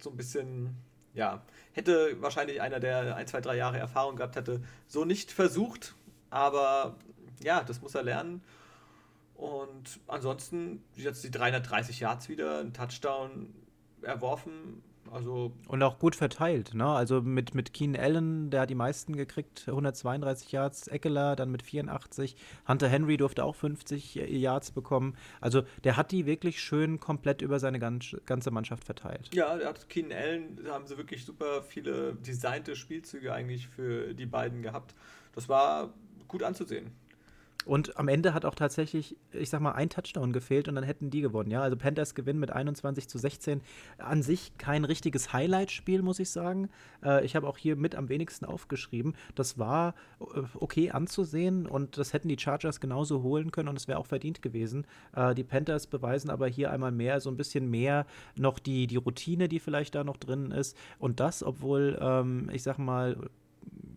So 0.00 0.10
ein 0.10 0.16
bisschen, 0.16 0.76
ja, 1.14 1.42
hätte 1.72 2.20
wahrscheinlich 2.20 2.60
einer, 2.60 2.80
der 2.80 3.16
ein, 3.16 3.26
zwei, 3.26 3.40
drei 3.40 3.56
Jahre 3.56 3.78
Erfahrung 3.78 4.16
gehabt 4.16 4.36
hätte, 4.36 4.62
so 4.86 5.04
nicht 5.04 5.32
versucht. 5.32 5.94
Aber 6.30 6.96
ja, 7.42 7.62
das 7.62 7.80
muss 7.80 7.94
er 7.94 8.02
lernen. 8.02 8.42
Und 9.42 9.98
ansonsten 10.06 10.84
jetzt 10.94 11.24
die 11.24 11.30
330 11.32 11.98
Yards 11.98 12.28
wieder, 12.28 12.60
ein 12.60 12.72
Touchdown 12.72 13.52
erworfen. 14.00 14.84
Also 15.10 15.50
und 15.66 15.82
auch 15.82 15.98
gut 15.98 16.14
verteilt, 16.14 16.74
ne? 16.74 16.86
Also 16.86 17.22
mit, 17.22 17.52
mit 17.52 17.72
Keen 17.74 17.96
Allen, 17.96 18.50
der 18.50 18.60
hat 18.60 18.70
die 18.70 18.76
meisten 18.76 19.16
gekriegt, 19.16 19.64
132 19.66 20.52
Yards, 20.52 20.86
Eckler 20.86 21.34
dann 21.34 21.50
mit 21.50 21.64
84, 21.64 22.36
Hunter 22.68 22.86
Henry 22.86 23.16
durfte 23.16 23.42
auch 23.42 23.56
50 23.56 24.14
Yards 24.14 24.70
bekommen. 24.70 25.16
Also 25.40 25.62
der 25.82 25.96
hat 25.96 26.12
die 26.12 26.24
wirklich 26.24 26.60
schön 26.60 27.00
komplett 27.00 27.42
über 27.42 27.58
seine 27.58 27.80
ganze 27.80 28.50
Mannschaft 28.52 28.84
verteilt. 28.84 29.28
Ja, 29.34 29.56
der 29.56 29.70
hat 29.70 29.88
Keen 29.88 30.12
Allen, 30.12 30.60
da 30.64 30.74
haben 30.74 30.86
sie 30.86 30.96
wirklich 30.96 31.24
super 31.24 31.64
viele 31.64 32.14
designte 32.14 32.76
Spielzüge 32.76 33.32
eigentlich 33.32 33.66
für 33.66 34.14
die 34.14 34.26
beiden 34.26 34.62
gehabt. 34.62 34.94
Das 35.34 35.48
war 35.48 35.92
gut 36.28 36.44
anzusehen. 36.44 36.92
Und 37.64 37.96
am 37.96 38.08
Ende 38.08 38.34
hat 38.34 38.44
auch 38.44 38.54
tatsächlich, 38.54 39.16
ich 39.32 39.50
sag 39.50 39.60
mal, 39.60 39.72
ein 39.72 39.88
Touchdown 39.88 40.32
gefehlt 40.32 40.68
und 40.68 40.74
dann 40.74 40.84
hätten 40.84 41.10
die 41.10 41.20
gewonnen. 41.20 41.50
Ja, 41.50 41.62
also 41.62 41.76
Panthers 41.76 42.14
gewinnen 42.14 42.40
mit 42.40 42.50
21 42.50 43.08
zu 43.08 43.18
16. 43.18 43.60
An 43.98 44.22
sich 44.22 44.56
kein 44.58 44.84
richtiges 44.84 45.32
Highlight-Spiel, 45.32 46.02
muss 46.02 46.18
ich 46.18 46.30
sagen. 46.30 46.68
Äh, 47.04 47.24
ich 47.24 47.36
habe 47.36 47.46
auch 47.46 47.56
hier 47.56 47.76
mit 47.76 47.94
am 47.94 48.08
wenigsten 48.08 48.44
aufgeschrieben. 48.44 49.14
Das 49.34 49.58
war 49.58 49.94
äh, 50.20 50.40
okay 50.58 50.90
anzusehen 50.90 51.66
und 51.66 51.98
das 51.98 52.12
hätten 52.12 52.28
die 52.28 52.38
Chargers 52.38 52.80
genauso 52.80 53.22
holen 53.22 53.50
können 53.52 53.68
und 53.68 53.76
es 53.76 53.88
wäre 53.88 53.98
auch 53.98 54.06
verdient 54.06 54.42
gewesen. 54.42 54.86
Äh, 55.14 55.34
die 55.34 55.44
Panthers 55.44 55.86
beweisen 55.86 56.30
aber 56.30 56.48
hier 56.48 56.70
einmal 56.70 56.92
mehr, 56.92 57.20
so 57.20 57.30
ein 57.30 57.36
bisschen 57.36 57.70
mehr 57.70 58.06
noch 58.36 58.58
die, 58.58 58.86
die 58.86 58.96
Routine, 58.96 59.48
die 59.48 59.60
vielleicht 59.60 59.94
da 59.94 60.04
noch 60.04 60.16
drin 60.16 60.50
ist. 60.50 60.76
Und 60.98 61.20
das, 61.20 61.42
obwohl, 61.42 61.98
ähm, 62.00 62.50
ich 62.52 62.62
sag 62.62 62.78
mal, 62.78 63.16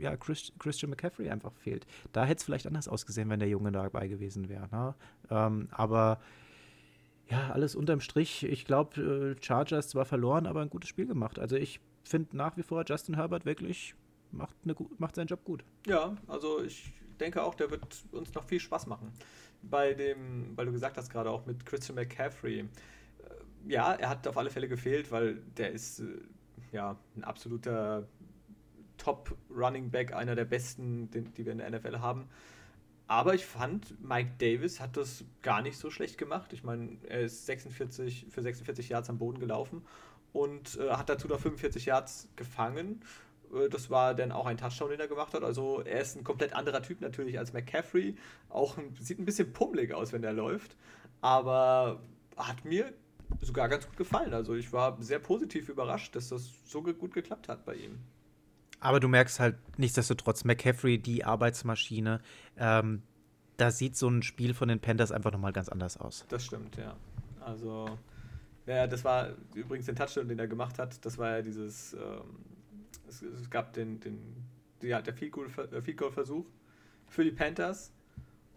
ja, 0.06 0.16
Christian 0.16 0.89
McCaffrey 0.89 1.30
einfach 1.30 1.53
fehlt. 1.56 1.86
Da 2.14 2.26
hätte 2.26 2.39
es 2.39 2.43
vielleicht 2.43 2.68
anders 2.68 2.88
ausgesehen, 2.88 3.30
wenn 3.30 3.39
der 3.39 3.49
Junge 3.49 3.72
dabei 3.72 4.08
gewesen 4.08 4.49
wäre. 4.49 4.70
Ne? 4.72 4.95
Ähm, 5.32 5.68
aber 5.72 6.20
ja, 7.28 7.49
alles 7.51 7.76
unterm 7.76 8.01
Strich. 8.01 8.43
Ich 8.43 8.66
glaube, 8.66 9.01
äh, 9.01 9.43
Chargers 9.43 9.89
zwar 9.89 10.06
verloren, 10.06 10.45
aber 10.45 10.62
ein 10.62 10.70
gutes 10.70 10.89
Spiel 10.89 11.08
gemacht. 11.08 11.39
Also 11.39 11.56
ich 11.56 11.80
finde 12.03 12.38
nach 12.38 12.56
wie 12.56 12.62
vor 12.62 12.84
Justin 12.88 13.16
Herbert 13.16 13.45
wirklich 13.45 13.95
macht, 14.32 14.56
eine, 14.64 14.76
macht 14.99 15.16
seinen 15.16 15.28
Job 15.28 15.43
gut. 15.43 15.66
Ja, 15.88 16.16
also 16.28 16.62
ich 16.62 16.93
denke 17.20 17.41
auch, 17.41 17.56
der 17.56 17.72
wird 17.72 18.06
uns 18.12 18.34
noch 18.36 18.43
viel 18.43 18.60
Spaß 18.60 18.86
machen. 18.86 19.12
Bei 19.64 19.95
dem, 19.95 20.56
weil 20.56 20.68
du 20.68 20.72
gesagt 20.72 20.97
hast 20.97 21.10
gerade 21.10 21.32
auch 21.32 21.47
mit 21.47 21.66
Christian 21.66 21.95
McCaffrey. 21.95 22.60
Äh, 22.60 22.66
ja, 23.68 23.93
er 23.93 24.10
hat 24.10 24.28
auf 24.28 24.38
alle 24.38 24.51
Fälle 24.51 24.68
gefehlt, 24.68 25.12
weil 25.12 25.41
der 25.58 25.72
ist 25.72 26.01
äh, 26.01 26.22
ja 26.72 26.95
ein 27.16 27.24
absoluter 27.24 28.08
Top 29.06 29.38
Running 29.56 29.91
Back, 29.91 30.14
einer 30.14 30.34
der 30.34 30.45
besten, 30.45 31.12
den, 31.12 31.32
die 31.36 31.45
wir 31.45 31.51
in 31.51 31.60
der 31.60 31.70
NFL 31.70 31.99
haben. 31.99 32.28
Aber 33.06 33.36
ich 33.36 33.45
fand, 33.45 34.03
Mike 34.03 34.32
Davis 34.39 34.80
hat 34.80 34.97
das 34.97 35.24
gar 35.43 35.62
nicht 35.62 35.78
so 35.78 35.91
schlecht 35.91 36.18
gemacht. 36.18 36.53
Ich 36.53 36.64
meine, 36.64 36.97
er 37.08 37.22
ist 37.22 37.45
46, 37.45 38.26
für 38.32 38.41
46 38.41 38.89
Yards 38.89 39.12
am 39.12 39.20
Boden 39.20 39.39
gelaufen 39.39 39.84
und 40.34 40.80
äh, 40.80 40.89
hat 40.89 41.08
dazu 41.08 41.28
noch 41.28 41.39
45 41.39 41.86
Yards 41.86 42.30
gefangen. 42.36 43.01
Äh, 43.53 43.70
das 43.70 43.91
war 43.91 44.16
dann 44.16 44.32
auch 44.32 44.47
ein 44.47 44.58
Touchdown, 44.58 44.89
den 44.89 44.99
er 44.99 45.08
gemacht 45.08 45.36
hat. 45.36 45.43
Also 45.43 45.82
er 45.82 46.01
ist 46.01 46.16
ein 46.16 46.24
komplett 46.24 46.53
anderer 46.53 46.82
Typ 46.82 46.99
natürlich 47.01 47.38
als 47.38 47.53
McCaffrey. 47.53 48.16
Auch 48.49 48.76
ein, 48.80 48.95
sieht 48.99 49.20
ein 49.20 49.26
bisschen 49.26 49.53
pummelig 49.53 49.93
aus, 49.93 50.14
wenn 50.14 50.24
er 50.24 50.34
läuft. 50.34 50.76
Aber 51.22 52.01
hat 52.38 52.66
mir 52.66 52.91
sogar 53.41 53.70
ganz 53.70 53.86
gut 53.86 53.97
gefallen. 53.97 54.34
Also 54.34 54.56
ich 54.56 54.74
war 54.74 54.99
sehr 54.99 55.20
positiv 55.20 55.70
überrascht, 55.70 56.16
dass 56.16 56.30
das 56.30 56.49
so 56.66 56.82
gut 56.82 57.14
geklappt 57.14 57.49
hat 57.49 57.66
bei 57.66 57.76
ihm. 57.76 57.99
Aber 58.86 58.99
du 58.99 59.07
merkst 59.07 59.39
halt 59.39 59.55
nichtsdestotrotz, 59.77 60.43
McCaffrey, 60.43 60.99
die 60.99 61.25
Arbeitsmaschine, 61.25 62.21
ähm, 62.55 63.01
da 63.57 63.71
sieht 63.71 63.97
so 63.97 64.07
ein 64.07 64.21
Spiel 64.21 64.53
von 64.53 64.67
den 64.67 64.79
Panthers 64.79 65.11
einfach 65.11 65.31
nochmal 65.31 65.53
ganz 65.53 65.69
anders 65.69 65.97
aus. 65.97 66.23
Das 66.29 66.45
stimmt, 66.45 66.77
ja. 66.77 66.95
Also, 67.39 67.97
ja, 68.67 68.86
das 68.86 69.03
war 69.03 69.29
übrigens 69.55 69.88
den 69.88 69.95
Touchdown, 69.95 70.27
den 70.27 70.38
er 70.38 70.47
gemacht 70.47 70.77
hat, 70.77 71.03
das 71.03 71.17
war 71.17 71.31
ja 71.31 71.41
dieses, 71.41 71.93
ähm, 71.93 72.21
es, 73.07 73.23
es, 73.23 73.49
gab 73.49 73.73
den, 73.73 73.99
den, 74.01 74.19
ja, 74.83 75.01
der 75.01 75.15
Field 75.15 75.31
Goal-Versuch 75.31 76.45
für 77.07 77.23
die 77.23 77.31
Panthers 77.31 77.91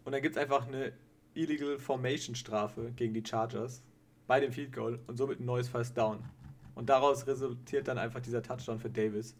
und 0.05 0.13
dann 0.13 0.21
gibt 0.21 0.37
es 0.37 0.43
einfach 0.43 0.67
eine 0.67 0.93
Illegal 1.33 1.79
Formation 1.79 2.35
Strafe 2.35 2.93
gegen 2.97 3.15
die 3.15 3.25
Chargers 3.25 3.83
bei 4.27 4.41
dem 4.41 4.53
Field 4.53 4.75
Goal 4.75 4.99
und 5.07 5.17
somit 5.17 5.41
ein 5.41 5.47
neues 5.47 5.71
First 5.71 5.97
Down. 5.97 6.23
Und 6.75 6.91
daraus 6.91 7.27
resultiert 7.27 7.89
dann 7.89 7.97
einfach 7.97 8.21
dieser 8.21 8.43
Touchdown 8.43 8.79
für 8.79 8.91
Davis. 8.91 9.35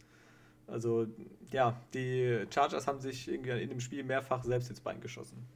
Also 0.69 1.07
ja, 1.51 1.81
die 1.95 2.45
Chargers 2.51 2.87
haben 2.87 3.01
sich 3.01 3.29
in 3.29 3.43
dem 3.43 3.81
Spiel 3.81 4.05
mehrfach 4.05 4.45
selbst 4.45 4.69
ins 4.71 4.81
Bein 4.81 5.01
geschossen. 5.01 5.47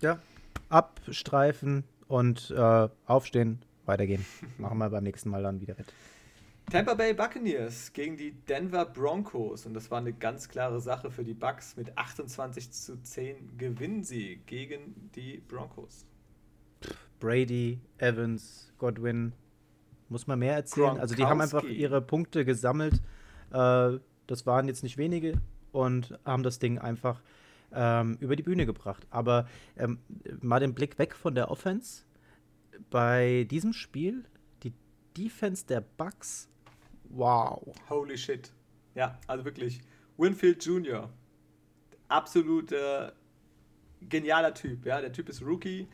Ja, 0.00 0.20
abstreifen 0.68 1.84
und 2.08 2.50
äh, 2.50 2.88
aufstehen, 3.06 3.64
weitergehen. 3.86 4.24
Machen 4.58 4.78
wir 4.78 4.90
beim 4.90 5.04
nächsten 5.04 5.30
Mal 5.30 5.42
dann 5.42 5.60
wieder 5.60 5.74
mit. 5.76 5.86
Tampa 6.70 6.94
Bay 6.94 7.12
Buccaneers 7.12 7.92
gegen 7.92 8.16
die 8.16 8.32
Denver 8.32 8.86
Broncos. 8.86 9.66
Und 9.66 9.74
das 9.74 9.90
war 9.90 9.98
eine 9.98 10.12
ganz 10.12 10.48
klare 10.48 10.80
Sache 10.80 11.10
für 11.10 11.24
die 11.24 11.34
Bucks. 11.34 11.76
Mit 11.76 11.96
28 11.98 12.70
zu 12.70 13.02
10 13.02 13.58
gewinnen 13.58 14.04
sie 14.04 14.40
gegen 14.46 15.10
die 15.14 15.42
Broncos. 15.48 16.06
Brady, 17.18 17.80
Evans, 17.98 18.72
Godwin. 18.78 19.32
Muss 20.08 20.26
man 20.26 20.38
mehr 20.38 20.54
erzählen? 20.54 20.98
Also 20.98 21.14
die 21.14 21.24
haben 21.24 21.40
einfach 21.40 21.64
ihre 21.64 22.02
Punkte 22.02 22.44
gesammelt 22.44 23.02
äh, 23.52 23.98
das 24.26 24.46
waren 24.46 24.68
jetzt 24.68 24.82
nicht 24.82 24.96
wenige 24.96 25.40
und 25.72 26.18
haben 26.24 26.42
das 26.42 26.58
Ding 26.58 26.78
einfach 26.78 27.20
ähm, 27.72 28.16
über 28.20 28.36
die 28.36 28.42
Bühne 28.42 28.66
gebracht. 28.66 29.06
Aber 29.10 29.46
ähm, 29.76 29.98
mal 30.40 30.60
den 30.60 30.74
Blick 30.74 30.98
weg 30.98 31.14
von 31.14 31.34
der 31.34 31.50
Offense. 31.50 32.04
Bei 32.90 33.46
diesem 33.50 33.72
Spiel, 33.72 34.24
die 34.62 34.72
Defense 35.16 35.66
der 35.66 35.80
Bucks, 35.80 36.48
wow. 37.10 37.62
Holy 37.88 38.16
shit. 38.16 38.52
Ja, 38.94 39.18
also 39.26 39.44
wirklich. 39.44 39.80
Winfield 40.16 40.64
Jr., 40.64 41.08
absoluter 42.08 43.14
genialer 44.08 44.54
Typ. 44.54 44.84
Ja, 44.84 45.00
der 45.00 45.12
Typ 45.12 45.28
ist 45.28 45.42
Rookie, 45.42 45.88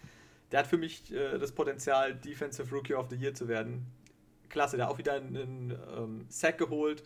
der 0.51 0.61
hat 0.61 0.67
für 0.67 0.79
mich 0.79 1.13
äh, 1.13 1.39
das 1.39 1.53
Potenzial, 1.53 2.15
Defensive 2.15 2.75
Rookie 2.75 2.95
of 2.95 3.09
the 3.11 3.17
Year 3.17 3.35
zu 3.35 3.49
werden. 3.49 3.87
Klasse, 4.49 4.77
der 4.77 4.87
hat 4.87 4.93
auch 4.93 4.99
wieder 4.99 5.15
einen, 5.15 5.77
ähm, 5.97 6.25
Sack 6.29 6.59
geholt, 6.59 7.03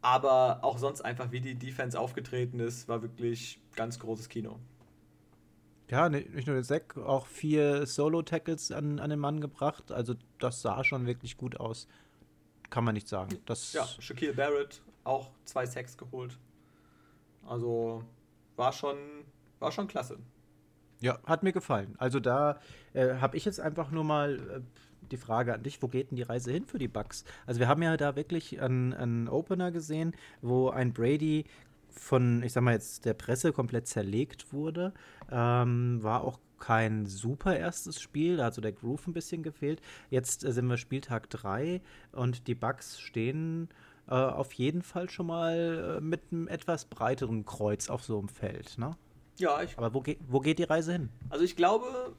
aber 0.00 0.60
auch 0.62 0.78
sonst 0.78 1.00
einfach, 1.02 1.32
wie 1.32 1.40
die 1.40 1.54
Defense 1.54 1.98
aufgetreten 1.98 2.60
ist, 2.60 2.88
war 2.88 3.02
wirklich 3.02 3.60
ganz 3.74 3.98
großes 3.98 4.28
Kino. 4.28 4.58
Ja, 5.90 6.08
nicht 6.08 6.46
nur 6.46 6.56
den 6.56 6.64
Sack, 6.64 6.98
auch 6.98 7.26
vier 7.26 7.86
Solo-Tackles 7.86 8.72
an, 8.72 9.00
an 9.00 9.10
den 9.10 9.18
Mann 9.18 9.40
gebracht. 9.40 9.90
Also 9.90 10.14
das 10.38 10.60
sah 10.60 10.84
schon 10.84 11.06
wirklich 11.06 11.38
gut 11.38 11.58
aus. 11.58 11.88
Kann 12.68 12.84
man 12.84 12.94
nicht 12.94 13.08
sagen. 13.08 13.38
Das 13.46 13.72
ja, 13.72 13.86
Shaquille 13.98 14.34
Barrett 14.34 14.82
auch 15.04 15.30
zwei 15.46 15.64
Sacks 15.64 15.96
geholt. 15.96 16.38
Also 17.46 18.04
war 18.56 18.72
schon, 18.72 18.96
war 19.58 19.72
schon 19.72 19.88
klasse. 19.88 20.18
Ja, 21.00 21.18
hat 21.24 21.42
mir 21.42 21.52
gefallen. 21.52 21.94
Also 21.98 22.20
da 22.20 22.60
äh, 22.92 23.14
habe 23.14 23.36
ich 23.38 23.46
jetzt 23.46 23.60
einfach 23.60 23.90
nur 23.90 24.04
mal 24.04 24.38
äh, 24.38 24.60
die 25.08 25.16
Frage 25.16 25.54
an 25.54 25.62
dich, 25.62 25.82
wo 25.82 25.88
geht 25.88 26.10
denn 26.10 26.16
die 26.16 26.22
Reise 26.22 26.52
hin 26.52 26.64
für 26.64 26.78
die 26.78 26.88
Bucks? 26.88 27.24
Also 27.46 27.60
wir 27.60 27.68
haben 27.68 27.82
ja 27.82 27.96
da 27.96 28.16
wirklich 28.16 28.60
einen, 28.60 28.92
einen 28.92 29.28
Opener 29.28 29.70
gesehen, 29.70 30.14
wo 30.42 30.70
ein 30.70 30.92
Brady 30.92 31.44
von, 31.90 32.42
ich 32.42 32.52
sag 32.52 32.62
mal 32.62 32.74
jetzt, 32.74 33.04
der 33.04 33.14
Presse 33.14 33.52
komplett 33.52 33.86
zerlegt 33.86 34.52
wurde. 34.52 34.92
Ähm, 35.30 36.02
war 36.02 36.22
auch 36.22 36.38
kein 36.58 37.06
super 37.06 37.56
erstes 37.56 38.00
Spiel, 38.00 38.36
da 38.36 38.46
hat 38.46 38.54
so 38.54 38.60
der 38.60 38.72
Groove 38.72 39.06
ein 39.06 39.12
bisschen 39.12 39.42
gefehlt. 39.42 39.80
Jetzt 40.10 40.44
äh, 40.44 40.52
sind 40.52 40.66
wir 40.66 40.76
Spieltag 40.76 41.30
3 41.30 41.80
und 42.12 42.46
die 42.46 42.54
Bucks 42.54 43.00
stehen 43.00 43.68
äh, 44.08 44.14
auf 44.14 44.52
jeden 44.54 44.82
Fall 44.82 45.10
schon 45.10 45.26
mal 45.26 45.98
äh, 45.98 46.00
mit 46.00 46.22
einem 46.32 46.48
etwas 46.48 46.86
breiteren 46.86 47.44
Kreuz 47.44 47.88
auf 47.90 48.02
so 48.02 48.18
einem 48.18 48.28
Feld, 48.28 48.78
ne? 48.78 48.96
Ja, 49.38 49.62
ich. 49.62 49.78
Aber 49.78 49.94
wo, 49.94 50.00
ge 50.00 50.16
wo 50.26 50.40
geht 50.40 50.58
die 50.58 50.64
Reise 50.64 50.92
hin? 50.92 51.10
Also 51.30 51.44
ich 51.44 51.54
glaube, 51.54 52.16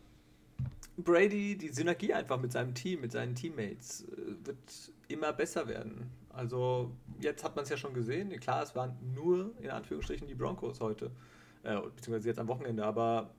Brady, 1.04 1.58
die 1.58 1.70
Synergie 1.70 2.14
einfach 2.14 2.40
mit 2.40 2.52
seinem 2.52 2.74
Team, 2.74 3.02
mit 3.02 3.12
seinen 3.12 3.36
Teammates, 3.36 4.04
äh, 4.04 4.46
wird 4.46 4.92
immer 5.08 5.34
besser 5.34 5.68
werden. 5.68 6.10
Also 6.30 6.92
jetzt 7.20 7.44
hat 7.44 7.56
man 7.56 7.64
es 7.64 7.70
ja 7.70 7.78
schon 7.78 7.94
gesehen. 7.94 8.30
Klar, 8.40 8.64
es 8.64 8.76
waren 8.76 8.96
nur 9.14 9.52
in 9.60 9.70
Anführungsstrichen 9.70 10.28
die 10.28 10.36
Broncos 10.36 10.80
heute, 10.80 11.12
äh, 11.64 11.80
beziehungsweise 11.80 12.30
jetzt 12.30 12.40
am 12.40 12.48
Wochenende, 12.48 12.86
aber 12.86 13.32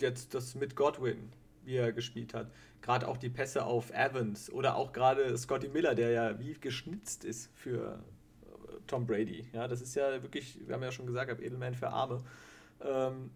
jetzt 0.00 0.34
das 0.34 0.54
mit 0.54 0.76
Godwin, 0.76 1.32
wie 1.64 1.76
er 1.76 1.92
gespielt 1.92 2.34
hat. 2.34 2.50
Gerade 2.80 3.06
auch 3.06 3.16
die 3.16 3.30
Pässe 3.30 3.64
auf 3.64 3.90
Evans 3.90 4.50
oder 4.52 4.76
auch 4.76 4.92
gerade 4.92 5.36
Scotty 5.38 5.68
Miller, 5.68 5.94
der 5.94 6.10
ja 6.10 6.38
wie 6.40 6.54
geschnitzt 6.54 7.24
ist 7.24 7.50
für 7.54 8.02
äh, 8.42 8.74
Tom 8.86 9.06
Brady. 9.06 9.46
Ja, 9.52 9.68
das 9.68 9.80
ist 9.80 9.94
ja 9.94 10.22
wirklich, 10.22 10.58
wir 10.66 10.74
haben 10.74 10.82
ja 10.82 10.92
schon 10.92 11.06
gesagt, 11.06 11.40
Edelman 11.40 11.74
für 11.74 11.88
Arme. 11.88 12.22
Ähm, 12.80 13.30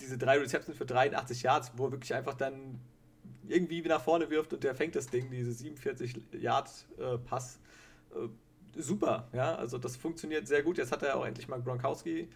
diese 0.00 0.16
drei 0.18 0.38
Receptions 0.38 0.78
für 0.78 0.86
83 0.86 1.42
Yards, 1.42 1.72
wo 1.76 1.90
wirklich 1.90 2.14
einfach 2.14 2.34
dann 2.34 2.80
irgendwie 3.48 3.82
nach 3.82 4.02
vorne 4.02 4.30
wirft 4.30 4.52
und 4.52 4.64
der 4.64 4.74
fängt 4.74 4.96
das 4.96 5.08
Ding, 5.08 5.30
diese 5.30 5.52
47 5.52 6.16
Yard 6.38 6.70
äh, 6.98 7.18
Pass. 7.18 7.58
Äh, 8.14 8.28
super, 8.80 9.28
ja, 9.32 9.54
also 9.54 9.78
das 9.78 9.96
funktioniert 9.96 10.46
sehr 10.46 10.62
gut. 10.62 10.78
Jetzt 10.78 10.92
hat 10.92 11.02
er 11.02 11.16
auch 11.16 11.26
endlich 11.26 11.48
mal 11.48 11.60
Gronkowski 11.60 12.28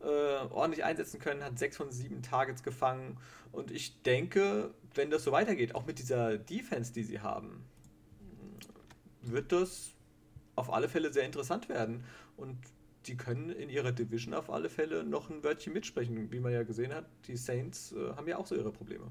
äh, 0.00 0.06
ordentlich 0.06 0.84
einsetzen 0.84 1.20
können, 1.20 1.42
hat 1.42 1.58
sechs 1.58 1.76
von 1.76 1.90
sieben 1.90 2.22
Targets 2.22 2.62
gefangen 2.62 3.18
und 3.52 3.70
ich 3.70 4.02
denke, 4.02 4.74
wenn 4.94 5.10
das 5.10 5.24
so 5.24 5.32
weitergeht, 5.32 5.74
auch 5.74 5.86
mit 5.86 5.98
dieser 5.98 6.38
Defense, 6.38 6.92
die 6.92 7.02
sie 7.02 7.20
haben, 7.20 7.64
wird 9.22 9.52
das 9.52 9.92
auf 10.54 10.72
alle 10.72 10.88
Fälle 10.88 11.12
sehr 11.12 11.24
interessant 11.24 11.68
werden 11.68 12.04
und 12.36 12.56
die 13.06 13.16
können 13.16 13.50
in 13.50 13.68
ihrer 13.68 13.92
Division 13.92 14.34
auf 14.34 14.50
alle 14.50 14.68
Fälle 14.68 15.04
noch 15.04 15.30
ein 15.30 15.44
Wörtchen 15.44 15.72
mitsprechen. 15.72 16.32
Wie 16.32 16.40
man 16.40 16.52
ja 16.52 16.64
gesehen 16.64 16.92
hat, 16.92 17.06
die 17.26 17.36
Saints 17.36 17.92
äh, 17.92 18.14
haben 18.16 18.26
ja 18.26 18.36
auch 18.36 18.46
so 18.46 18.56
ihre 18.56 18.72
Probleme. 18.72 19.06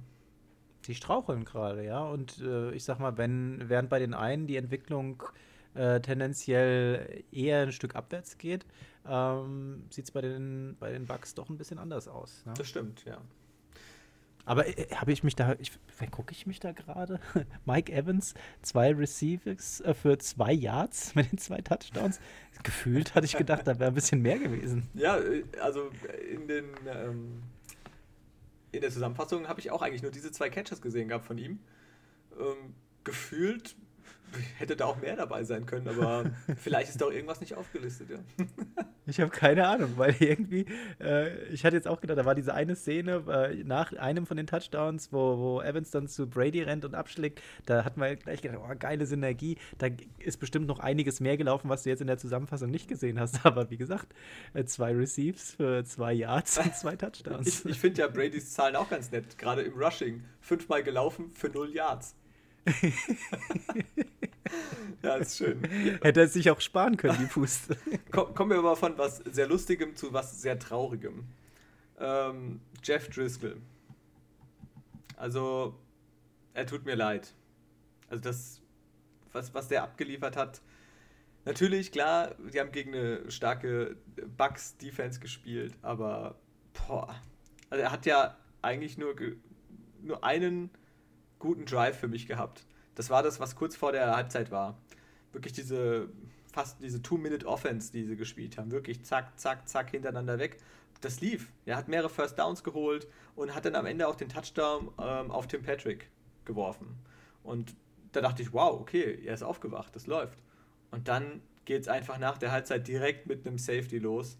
Die 0.87 0.95
straucheln 0.95 1.45
gerade, 1.45 1.83
ja. 1.83 2.03
Und 2.03 2.39
äh, 2.41 2.71
ich 2.71 2.83
sag 2.83 2.99
mal, 2.99 3.17
wenn 3.17 3.69
während 3.69 3.89
bei 3.89 3.99
den 3.99 4.13
einen 4.13 4.47
die 4.47 4.57
Entwicklung 4.57 5.23
äh, 5.73 5.99
tendenziell 5.99 7.23
eher 7.31 7.63
ein 7.63 7.71
Stück 7.71 7.95
abwärts 7.95 8.37
geht, 8.37 8.65
ähm, 9.07 9.83
sieht 9.89 10.05
es 10.05 10.11
bei 10.11 10.21
den, 10.21 10.77
bei 10.79 10.91
den 10.91 11.05
Bugs 11.05 11.33
doch 11.33 11.49
ein 11.49 11.57
bisschen 11.57 11.79
anders 11.79 12.07
aus. 12.07 12.45
Ne? 12.45 12.53
Das 12.55 12.67
stimmt, 12.67 13.03
ja. 13.05 13.19
Aber 14.45 14.67
äh, 14.67 14.87
habe 14.95 15.11
ich 15.11 15.23
mich 15.23 15.35
da, 15.35 15.55
ich, 15.59 15.71
gucke 16.11 16.31
ich 16.31 16.45
mich 16.45 16.59
da 16.59 16.71
gerade? 16.71 17.19
Mike 17.65 17.91
Evans, 17.91 18.35
zwei 18.61 18.93
Receivers 18.93 19.81
äh, 19.81 19.93
für 19.93 20.17
zwei 20.19 20.53
Yards 20.53 21.15
mit 21.15 21.31
den 21.31 21.39
zwei 21.39 21.61
Touchdowns. 21.61 22.19
Gefühlt 22.63 23.15
hatte 23.15 23.25
ich 23.25 23.37
gedacht, 23.37 23.67
da 23.67 23.79
wäre 23.79 23.91
ein 23.91 23.95
bisschen 23.95 24.21
mehr 24.21 24.39
gewesen. 24.39 24.87
Ja, 24.93 25.17
äh, 25.17 25.43
also 25.61 25.89
in 26.31 26.47
den 26.47 26.65
ähm, 26.87 27.43
in 28.75 28.81
der 28.81 28.91
Zusammenfassung 28.91 29.47
habe 29.47 29.59
ich 29.59 29.71
auch 29.71 29.81
eigentlich 29.81 30.01
nur 30.01 30.11
diese 30.11 30.31
zwei 30.31 30.49
Catches 30.49 30.81
gesehen 30.81 31.07
gehabt 31.07 31.25
von 31.25 31.37
ihm. 31.37 31.59
Ähm, 32.39 32.73
gefühlt 33.03 33.75
hätte 34.57 34.75
da 34.75 34.85
auch 34.85 34.97
mehr 34.97 35.15
dabei 35.15 35.43
sein 35.43 35.65
können, 35.65 35.87
aber 35.87 36.31
vielleicht 36.57 36.89
ist 36.89 37.01
da 37.01 37.05
auch 37.05 37.11
irgendwas 37.11 37.41
nicht 37.41 37.55
aufgelistet, 37.55 38.09
ja. 38.09 38.17
Ich 39.07 39.19
habe 39.19 39.29
keine 39.29 39.67
Ahnung, 39.67 39.93
weil 39.97 40.15
irgendwie, 40.19 40.65
äh, 40.99 41.45
ich 41.49 41.63
hatte 41.63 41.75
jetzt 41.75 41.87
auch 41.87 42.01
gedacht, 42.01 42.17
da 42.17 42.25
war 42.25 42.33
diese 42.33 42.55
eine 42.55 42.75
Szene 42.75 43.23
äh, 43.29 43.63
nach 43.63 43.93
einem 43.93 44.25
von 44.25 44.35
den 44.35 44.47
Touchdowns, 44.47 45.13
wo, 45.13 45.37
wo 45.37 45.61
Evans 45.61 45.91
dann 45.91 46.07
zu 46.07 46.27
Brady 46.27 46.63
rennt 46.63 46.85
und 46.85 46.95
abschlägt. 46.95 47.39
Da 47.67 47.85
hat 47.85 47.97
man 47.97 48.17
gleich 48.17 48.41
gedacht, 48.41 48.59
oh, 48.63 48.73
geile 48.79 49.05
Synergie. 49.05 49.59
Da 49.77 49.89
ist 50.17 50.37
bestimmt 50.39 50.65
noch 50.65 50.79
einiges 50.79 51.19
mehr 51.19 51.37
gelaufen, 51.37 51.69
was 51.69 51.83
du 51.83 51.89
jetzt 51.89 52.01
in 52.01 52.07
der 52.07 52.17
Zusammenfassung 52.17 52.71
nicht 52.71 52.87
gesehen 52.87 53.19
hast. 53.19 53.45
Aber 53.45 53.69
wie 53.69 53.77
gesagt, 53.77 54.07
äh, 54.55 54.65
zwei 54.65 54.91
Receives 54.91 55.53
für 55.53 55.83
zwei 55.85 56.13
Yards 56.13 56.57
und 56.57 56.75
zwei 56.75 56.95
Touchdowns. 56.95 57.63
ich, 57.63 57.65
ich 57.65 57.79
finde 57.79 58.01
ja 58.01 58.07
Bradys 58.07 58.53
Zahlen 58.53 58.75
auch 58.75 58.89
ganz 58.89 59.11
nett, 59.11 59.37
gerade 59.37 59.61
im 59.61 59.73
Rushing. 59.73 60.23
Fünfmal 60.41 60.81
gelaufen 60.81 61.29
für 61.31 61.49
null 61.49 61.71
Yards. 61.71 62.15
ja, 65.03 65.15
ist 65.15 65.37
schön. 65.37 65.63
Hätte 66.01 66.21
er 66.21 66.27
sich 66.27 66.49
auch 66.49 66.61
sparen 66.61 66.97
können, 66.97 67.17
die 67.19 67.25
Puste. 67.25 67.77
Kommen 68.11 68.49
wir 68.49 68.57
aber 68.57 68.75
von 68.75 68.97
was 68.97 69.17
sehr 69.17 69.47
Lustigem 69.47 69.95
zu 69.95 70.13
was 70.13 70.41
sehr 70.41 70.57
Traurigem. 70.57 71.25
Ähm, 71.99 72.59
Jeff 72.83 73.09
Driscoll. 73.09 73.57
Also, 75.15 75.77
er 76.53 76.65
tut 76.65 76.85
mir 76.85 76.95
leid. 76.95 77.33
Also, 78.09 78.23
das, 78.23 78.61
was, 79.31 79.53
was 79.53 79.67
der 79.67 79.83
abgeliefert 79.83 80.35
hat. 80.35 80.61
Natürlich, 81.45 81.91
klar, 81.91 82.33
die 82.51 82.59
haben 82.59 82.71
gegen 82.71 82.95
eine 82.95 83.31
starke 83.31 83.95
Bucks-Defense 84.37 85.19
gespielt, 85.19 85.77
aber, 85.83 86.39
boah. 86.73 87.21
Also, 87.69 87.83
er 87.83 87.91
hat 87.91 88.07
ja 88.07 88.35
eigentlich 88.61 88.97
nur, 88.97 89.15
nur 90.01 90.23
einen 90.23 90.71
guten 91.39 91.65
Drive 91.65 91.99
für 91.99 92.07
mich 92.07 92.27
gehabt. 92.27 92.65
Das 92.95 93.09
war 93.09 93.23
das, 93.23 93.39
was 93.39 93.55
kurz 93.55 93.75
vor 93.75 93.91
der 93.91 94.15
Halbzeit 94.15 94.51
war. 94.51 94.77
Wirklich 95.31 95.53
diese 95.53 96.09
fast 96.55 96.81
diese 96.81 97.01
Two-Minute-Offense, 97.01 97.91
die 97.91 98.05
sie 98.05 98.15
gespielt 98.15 98.57
haben. 98.57 98.71
Wirklich 98.71 99.03
zack, 99.03 99.37
zack, 99.37 99.67
zack 99.67 99.91
hintereinander 99.91 100.39
weg. 100.39 100.57
Das 101.01 101.19
lief. 101.19 101.51
Er 101.65 101.75
hat 101.75 101.89
mehrere 101.89 102.09
First 102.09 102.39
Downs 102.39 102.63
geholt 102.63 103.07
und 103.35 103.53
hat 103.53 103.65
dann 103.65 103.75
am 103.75 103.85
Ende 103.85 104.07
auch 104.07 104.15
den 104.15 104.29
Touchdown 104.29 104.89
ähm, 104.97 105.31
auf 105.31 105.47
Tim 105.47 105.61
Patrick 105.61 106.09
geworfen. 106.45 106.97
Und 107.43 107.75
da 108.13 108.21
dachte 108.21 108.41
ich, 108.41 108.53
wow, 108.53 108.79
okay, 108.79 109.19
er 109.25 109.33
ist 109.33 109.43
aufgewacht, 109.43 109.93
das 109.95 110.07
läuft. 110.07 110.39
Und 110.91 111.09
dann 111.09 111.41
geht 111.65 111.81
es 111.81 111.87
einfach 111.89 112.17
nach 112.17 112.37
der 112.37 112.53
Halbzeit 112.53 112.87
direkt 112.87 113.27
mit 113.27 113.45
einem 113.45 113.57
Safety 113.57 113.99
los. 113.99 114.37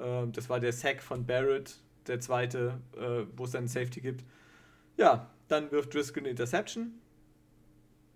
Ähm, 0.00 0.32
das 0.32 0.48
war 0.48 0.60
der 0.60 0.72
Sack 0.72 1.02
von 1.02 1.26
Barrett, 1.26 1.76
der 2.06 2.20
zweite, 2.20 2.80
äh, 2.96 3.26
wo 3.36 3.44
es 3.44 3.50
dann 3.50 3.68
Safety 3.68 4.00
gibt. 4.00 4.24
Ja, 4.96 5.28
dann 5.48 5.70
wirft 5.70 5.94
Driscoll 5.94 6.22
eine 6.22 6.30
Interception. 6.30 7.00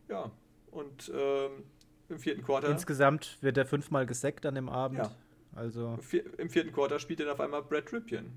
Ja, 0.09 0.31
und 0.71 1.11
ähm, 1.15 1.65
im 2.09 2.19
vierten 2.19 2.43
Quarter. 2.43 2.69
Insgesamt 2.69 3.39
wird 3.41 3.59
er 3.59 3.67
fünfmal 3.67 4.07
gesackt 4.07 4.47
an 4.47 4.55
dem 4.55 4.69
Abend. 4.69 4.99
Ja. 4.99 5.11
Also. 5.55 5.99
Im 6.39 6.51
vierten 6.51 6.73
Quarter 6.73 6.99
spielt 6.99 7.21
dann 7.21 7.29
auf 7.29 7.41
einmal 7.41 7.63
Brad 7.63 7.93
Ripien. 7.93 8.33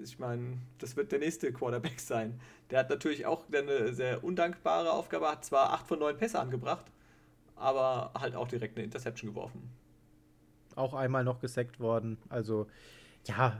Ich 0.00 0.18
meine, 0.18 0.58
das 0.78 0.96
wird 0.96 1.12
der 1.12 1.18
nächste 1.18 1.52
Quarterback 1.52 1.98
sein. 2.00 2.40
Der 2.70 2.80
hat 2.80 2.90
natürlich 2.90 3.26
auch 3.26 3.44
eine 3.50 3.92
sehr 3.92 4.22
undankbare 4.22 4.92
Aufgabe, 4.92 5.28
hat 5.30 5.44
zwar 5.44 5.72
8 5.72 5.86
von 5.86 5.98
9 5.98 6.16
Pässe 6.16 6.38
angebracht, 6.38 6.84
aber 7.56 8.12
halt 8.18 8.36
auch 8.36 8.46
direkt 8.46 8.76
eine 8.76 8.84
Interception 8.84 9.30
geworfen. 9.30 9.70
Auch 10.76 10.94
einmal 10.94 11.24
noch 11.24 11.40
gesackt 11.40 11.80
worden. 11.80 12.18
Also, 12.28 12.68
ja, 13.24 13.58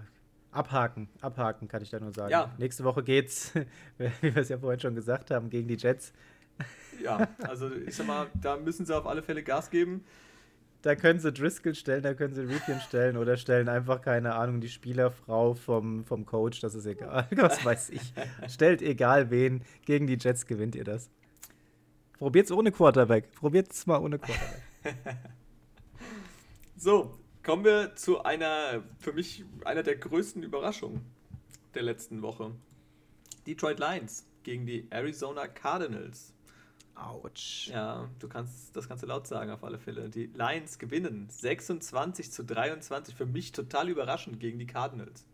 Abhaken, 0.50 1.08
abhaken, 1.20 1.68
kann 1.68 1.82
ich 1.82 1.90
da 1.90 2.00
nur 2.00 2.12
sagen. 2.12 2.30
Ja. 2.30 2.54
Nächste 2.58 2.84
Woche 2.84 3.02
geht's, 3.02 3.52
wie 3.98 4.10
wir 4.34 4.36
es 4.38 4.48
ja 4.48 4.58
vorhin 4.58 4.80
schon 4.80 4.94
gesagt 4.94 5.30
haben, 5.30 5.50
gegen 5.50 5.68
die 5.68 5.76
Jets. 5.76 6.12
Ja, 7.02 7.28
also 7.40 7.70
ich 7.70 7.94
sag 7.94 8.06
mal, 8.06 8.26
da 8.40 8.56
müssen 8.56 8.86
sie 8.86 8.96
auf 8.96 9.06
alle 9.06 9.22
Fälle 9.22 9.42
Gas 9.42 9.70
geben. 9.70 10.04
Da 10.82 10.94
können 10.94 11.18
sie 11.18 11.32
Driscoll 11.32 11.74
stellen, 11.74 12.02
da 12.02 12.14
können 12.14 12.34
sie 12.34 12.42
Ripien 12.42 12.80
stellen 12.80 13.16
oder 13.16 13.36
stellen 13.36 13.68
einfach, 13.68 14.00
keine 14.00 14.34
Ahnung, 14.34 14.60
die 14.60 14.68
Spielerfrau 14.68 15.54
vom, 15.54 16.04
vom 16.04 16.24
Coach, 16.24 16.60
das 16.60 16.74
ist 16.74 16.86
egal. 16.86 17.26
Was 17.36 17.64
weiß 17.64 17.90
ich. 17.90 18.12
Stellt 18.48 18.80
egal 18.80 19.30
wen, 19.30 19.62
gegen 19.86 20.06
die 20.06 20.16
Jets 20.18 20.46
gewinnt 20.46 20.76
ihr 20.76 20.84
das. 20.84 21.10
Probiert's 22.16 22.52
ohne 22.52 22.70
Quarterback. 22.70 23.32
Probiert's 23.32 23.86
mal 23.86 23.98
ohne 23.98 24.18
Quarterback. 24.18 24.62
so, 26.76 27.17
Kommen 27.48 27.64
wir 27.64 27.96
zu 27.96 28.22
einer, 28.24 28.82
für 28.98 29.14
mich, 29.14 29.42
einer 29.64 29.82
der 29.82 29.96
größten 29.96 30.42
Überraschungen 30.42 31.00
der 31.72 31.80
letzten 31.80 32.20
Woche. 32.20 32.52
Detroit 33.46 33.78
Lions 33.78 34.26
gegen 34.42 34.66
die 34.66 34.86
Arizona 34.90 35.48
Cardinals. 35.48 36.34
Autsch. 36.94 37.68
Ja, 37.68 38.10
du 38.18 38.28
kannst 38.28 38.76
das 38.76 38.86
Ganze 38.86 39.06
laut 39.06 39.26
sagen 39.26 39.50
auf 39.50 39.64
alle 39.64 39.78
Fälle. 39.78 40.10
Die 40.10 40.26
Lions 40.26 40.78
gewinnen 40.78 41.26
26 41.30 42.30
zu 42.32 42.44
23. 42.44 43.14
Für 43.14 43.24
mich 43.24 43.52
total 43.52 43.88
überraschend 43.88 44.40
gegen 44.40 44.58
die 44.58 44.66
Cardinals. 44.66 45.24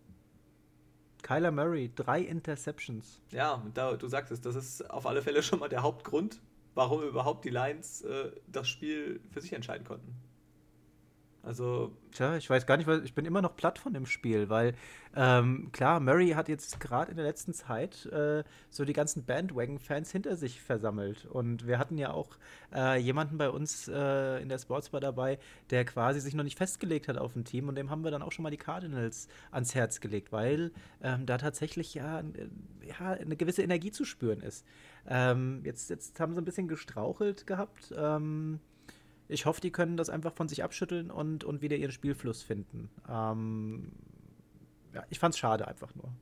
Kyler 1.22 1.50
Murray, 1.50 1.90
drei 1.96 2.20
Interceptions. 2.20 3.22
Ja, 3.32 3.60
da, 3.74 3.96
du 3.96 4.06
sagst 4.06 4.30
es, 4.30 4.40
das 4.40 4.54
ist 4.54 4.88
auf 4.88 5.06
alle 5.06 5.20
Fälle 5.20 5.42
schon 5.42 5.58
mal 5.58 5.68
der 5.68 5.82
Hauptgrund, 5.82 6.38
warum 6.74 7.02
überhaupt 7.02 7.44
die 7.44 7.50
Lions 7.50 8.02
äh, 8.02 8.30
das 8.46 8.68
Spiel 8.68 9.18
für 9.32 9.40
sich 9.40 9.52
entscheiden 9.52 9.84
konnten. 9.84 10.14
Also. 11.44 11.92
Tja, 12.12 12.36
ich 12.36 12.48
weiß 12.48 12.66
gar 12.66 12.76
nicht, 12.76 12.86
weil 12.86 13.04
ich 13.04 13.14
bin 13.14 13.24
immer 13.24 13.42
noch 13.42 13.56
platt 13.56 13.78
von 13.78 13.92
dem 13.92 14.06
Spiel, 14.06 14.48
weil 14.48 14.74
ähm, 15.16 15.70
klar, 15.72 15.98
Murray 15.98 16.30
hat 16.30 16.48
jetzt 16.48 16.78
gerade 16.78 17.10
in 17.10 17.16
der 17.16 17.26
letzten 17.26 17.52
Zeit 17.52 18.06
äh, 18.06 18.44
so 18.70 18.84
die 18.84 18.92
ganzen 18.92 19.24
Bandwagon-Fans 19.24 20.12
hinter 20.12 20.36
sich 20.36 20.60
versammelt. 20.60 21.26
Und 21.26 21.66
wir 21.66 21.78
hatten 21.78 21.98
ja 21.98 22.12
auch 22.12 22.36
äh, 22.72 22.98
jemanden 23.00 23.36
bei 23.36 23.50
uns 23.50 23.88
äh, 23.88 24.40
in 24.40 24.48
der 24.48 24.58
Sportsbar 24.58 25.00
dabei, 25.00 25.38
der 25.70 25.84
quasi 25.84 26.20
sich 26.20 26.34
noch 26.34 26.44
nicht 26.44 26.56
festgelegt 26.56 27.08
hat 27.08 27.18
auf 27.18 27.34
ein 27.34 27.44
Team 27.44 27.68
und 27.68 27.74
dem 27.74 27.90
haben 27.90 28.04
wir 28.04 28.12
dann 28.12 28.22
auch 28.22 28.32
schon 28.32 28.44
mal 28.44 28.50
die 28.50 28.56
Cardinals 28.56 29.26
ans 29.50 29.74
Herz 29.74 30.00
gelegt, 30.00 30.30
weil 30.30 30.70
ähm, 31.02 31.26
da 31.26 31.36
tatsächlich 31.36 31.94
ja, 31.94 32.22
ja 32.86 33.10
eine 33.10 33.36
gewisse 33.36 33.62
Energie 33.62 33.90
zu 33.90 34.04
spüren 34.04 34.40
ist. 34.40 34.64
Ähm, 35.08 35.62
jetzt, 35.64 35.90
jetzt 35.90 36.18
haben 36.20 36.32
sie 36.32 36.40
ein 36.40 36.44
bisschen 36.44 36.68
gestrauchelt 36.68 37.46
gehabt. 37.46 37.92
Ähm, 37.96 38.60
ich 39.28 39.46
hoffe, 39.46 39.60
die 39.60 39.70
können 39.70 39.96
das 39.96 40.10
einfach 40.10 40.32
von 40.32 40.48
sich 40.48 40.62
abschütteln 40.62 41.10
und, 41.10 41.44
und 41.44 41.62
wieder 41.62 41.76
ihren 41.76 41.92
Spielfluss 41.92 42.42
finden. 42.42 42.90
Ähm, 43.08 43.92
ja, 44.92 45.04
ich 45.10 45.18
fand 45.18 45.34
es 45.34 45.38
schade 45.38 45.66
einfach 45.66 45.94
nur. 45.94 46.12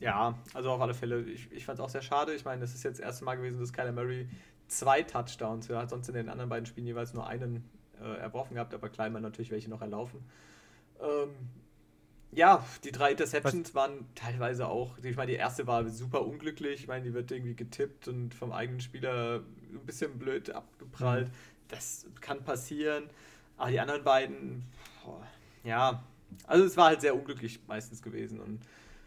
Ja, 0.00 0.38
also 0.54 0.70
auf 0.70 0.80
alle 0.80 0.94
Fälle. 0.94 1.22
Ich, 1.22 1.50
ich 1.52 1.64
fand 1.64 1.78
es 1.78 1.84
auch 1.84 1.88
sehr 1.88 2.02
schade. 2.02 2.34
Ich 2.34 2.44
meine, 2.44 2.60
das 2.60 2.74
ist 2.74 2.82
jetzt 2.82 2.98
das 2.98 3.06
erste 3.06 3.24
Mal 3.24 3.36
gewesen, 3.36 3.60
dass 3.60 3.72
Kyler 3.72 3.92
Murray 3.92 4.28
zwei 4.68 5.02
Touchdowns, 5.02 5.68
er 5.68 5.78
hat 5.78 5.90
sonst 5.90 6.08
in 6.08 6.14
den 6.14 6.28
anderen 6.28 6.48
beiden 6.48 6.66
Spielen 6.66 6.86
jeweils 6.86 7.14
nur 7.14 7.26
einen 7.26 7.64
äh, 8.00 8.16
erworfen 8.18 8.54
gehabt, 8.54 8.74
aber 8.74 8.88
Kleinmann 8.88 9.22
natürlich 9.22 9.50
welche 9.50 9.68
noch 9.68 9.82
erlaufen. 9.82 10.24
Ähm, 11.00 11.30
ja, 12.32 12.64
die 12.82 12.92
drei 12.92 13.10
Interceptions 13.10 13.68
Was? 13.68 13.74
waren 13.74 14.06
teilweise 14.14 14.66
auch, 14.66 14.96
ich 15.02 15.16
meine, 15.16 15.32
die 15.32 15.36
erste 15.36 15.66
war 15.66 15.86
super 15.90 16.24
unglücklich, 16.26 16.80
ich 16.80 16.88
meine, 16.88 17.04
die 17.04 17.12
wird 17.12 17.30
irgendwie 17.30 17.54
getippt 17.54 18.08
und 18.08 18.34
vom 18.34 18.52
eigenen 18.52 18.80
Spieler 18.80 19.42
ein 19.70 19.84
bisschen 19.84 20.18
blöd 20.18 20.50
abgeprallt. 20.50 21.28
Mhm 21.28 21.51
das 21.72 22.06
kann 22.20 22.44
passieren. 22.44 23.10
Aber 23.56 23.70
die 23.70 23.80
anderen 23.80 24.04
beiden, 24.04 24.64
boah, 25.04 25.26
ja, 25.64 26.02
also 26.46 26.64
es 26.64 26.76
war 26.76 26.86
halt 26.86 27.00
sehr 27.00 27.14
unglücklich 27.14 27.60
meistens 27.66 28.02
gewesen. 28.02 28.40
Und 28.40 28.60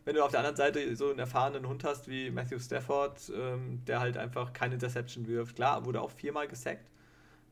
wenn 0.05 0.15
du 0.15 0.23
auf 0.23 0.31
der 0.31 0.39
anderen 0.41 0.55
Seite 0.55 0.95
so 0.95 1.09
einen 1.09 1.19
erfahrenen 1.19 1.67
Hund 1.67 1.83
hast 1.83 2.07
wie 2.07 2.29
Matthew 2.29 2.59
Stafford, 2.59 3.31
ähm, 3.35 3.83
der 3.85 3.99
halt 3.99 4.17
einfach 4.17 4.53
keine 4.53 4.75
Interception 4.75 5.27
wirft, 5.27 5.55
klar, 5.55 5.85
wurde 5.85 6.01
auch 6.01 6.11
viermal 6.11 6.47
gesackt. 6.47 6.89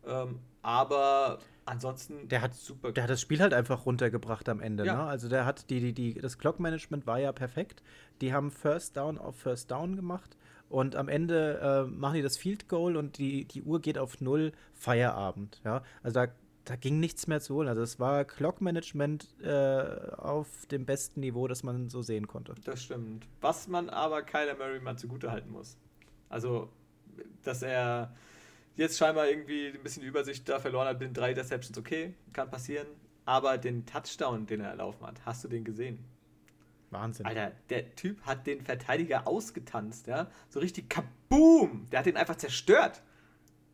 Ähm, 0.05 0.39
aber 0.61 1.39
ansonsten 1.65 2.27
der 2.27 2.41
hat 2.41 2.53
super. 2.53 2.91
Der 2.91 3.03
hat 3.03 3.09
das 3.09 3.21
Spiel 3.21 3.39
halt 3.39 3.53
einfach 3.53 3.85
runtergebracht 3.85 4.47
am 4.49 4.61
Ende. 4.61 4.85
Ja. 4.85 4.95
Ne? 4.95 5.03
Also 5.03 5.29
der 5.29 5.45
hat 5.45 5.69
die, 5.69 5.79
die, 5.79 5.93
die, 5.93 6.13
das 6.13 6.37
Clock-Management 6.37 7.07
war 7.07 7.19
ja 7.19 7.31
perfekt. 7.31 7.81
Die 8.21 8.33
haben 8.33 8.51
First 8.51 8.97
Down 8.97 9.17
auf 9.17 9.37
First 9.37 9.71
Down 9.71 9.95
gemacht. 9.95 10.37
Und 10.73 10.95
am 10.95 11.07
Ende 11.07 11.59
äh, 11.59 11.83
machen 11.87 12.15
die 12.15 12.23
das 12.23 12.35
Field 12.35 12.67
Goal 12.67 12.97
und 12.97 13.19
die, 13.19 13.45
die 13.45 13.61
Uhr 13.61 13.79
geht 13.79 13.99
auf 13.99 14.21
null 14.21 14.53
Feierabend. 14.73 15.61
Ja? 15.63 15.83
Also 16.01 16.21
da, 16.21 16.31
da 16.65 16.75
ging 16.75 16.99
nichts 16.99 17.27
mehr 17.27 17.39
zu 17.41 17.53
holen. 17.53 17.67
Also 17.67 17.83
es 17.83 17.99
war 17.99 18.25
Clock-Management 18.25 19.35
äh, 19.43 19.83
auf 20.17 20.47
dem 20.71 20.87
besten 20.87 21.19
Niveau, 21.19 21.47
das 21.47 21.61
man 21.61 21.89
so 21.89 22.01
sehen 22.01 22.25
konnte. 22.25 22.55
Das 22.63 22.81
stimmt. 22.81 23.27
Was 23.39 23.67
man 23.67 23.87
aber 23.91 24.23
Kyler 24.23 24.55
Murray 24.55 24.79
mal 24.79 24.97
zugutehalten 24.97 25.51
muss. 25.51 25.77
Also, 26.29 26.69
dass 27.43 27.61
er 27.61 28.15
jetzt 28.75 28.97
scheinbar 28.97 29.29
irgendwie 29.29 29.67
ein 29.67 29.83
bisschen 29.83 30.01
Übersicht 30.01 30.49
da 30.49 30.59
verloren 30.59 30.87
hat, 30.87 30.99
den 30.99 31.13
drei 31.13 31.35
Deceptions, 31.35 31.77
okay, 31.77 32.15
kann 32.33 32.49
passieren. 32.49 32.87
Aber 33.25 33.59
den 33.59 33.85
Touchdown, 33.85 34.47
den 34.47 34.61
er 34.61 34.71
erlaufen 34.71 35.05
hat, 35.05 35.23
hast 35.23 35.43
du 35.43 35.49
den 35.49 35.65
gesehen? 35.65 36.03
Wahnsinn. 36.93 37.25
Alter, 37.25 37.51
der 37.69 37.95
Typ 37.95 38.21
hat 38.21 38.47
den 38.47 38.61
Verteidiger 38.61 39.27
ausgetanzt, 39.27 40.07
ja. 40.07 40.29
So 40.49 40.59
richtig 40.59 40.89
kaboom! 40.89 41.87
Der 41.91 41.99
hat 41.99 42.05
den 42.05 42.17
einfach 42.17 42.35
zerstört. 42.35 43.01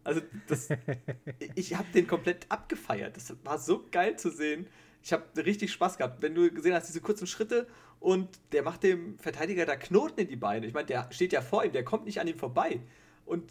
Also, 0.03 0.22
das, 0.47 0.70
ich 1.55 1.76
habe 1.76 1.88
den 1.93 2.07
komplett 2.07 2.45
abgefeiert. 2.49 3.15
Das 3.17 3.34
war 3.43 3.59
so 3.59 3.86
geil 3.91 4.17
zu 4.17 4.32
sehen. 4.32 4.67
Ich 5.03 5.13
habe 5.13 5.24
richtig 5.38 5.72
Spaß 5.72 5.97
gehabt. 5.97 6.22
Wenn 6.22 6.36
du 6.36 6.51
gesehen 6.51 6.74
hast, 6.74 6.88
diese 6.88 7.01
kurzen 7.01 7.28
Schritte 7.28 7.67
und 7.99 8.30
der 8.51 8.63
macht 8.63 8.84
dem 8.84 9.17
Verteidiger 9.20 9.65
da 9.65 9.76
Knoten 9.76 10.22
in 10.22 10.28
die 10.28 10.36
Beine. 10.36 10.65
Ich 10.65 10.74
meine, 10.74 10.88
der 10.88 11.11
steht 11.11 11.34
ja 11.34 11.41
vor 11.41 11.63
ihm, 11.63 11.72
der 11.72 11.84
kommt 11.84 12.05
nicht 12.05 12.20
an 12.20 12.28
ihm 12.28 12.38
vorbei. 12.38 12.82
Und 13.26 13.45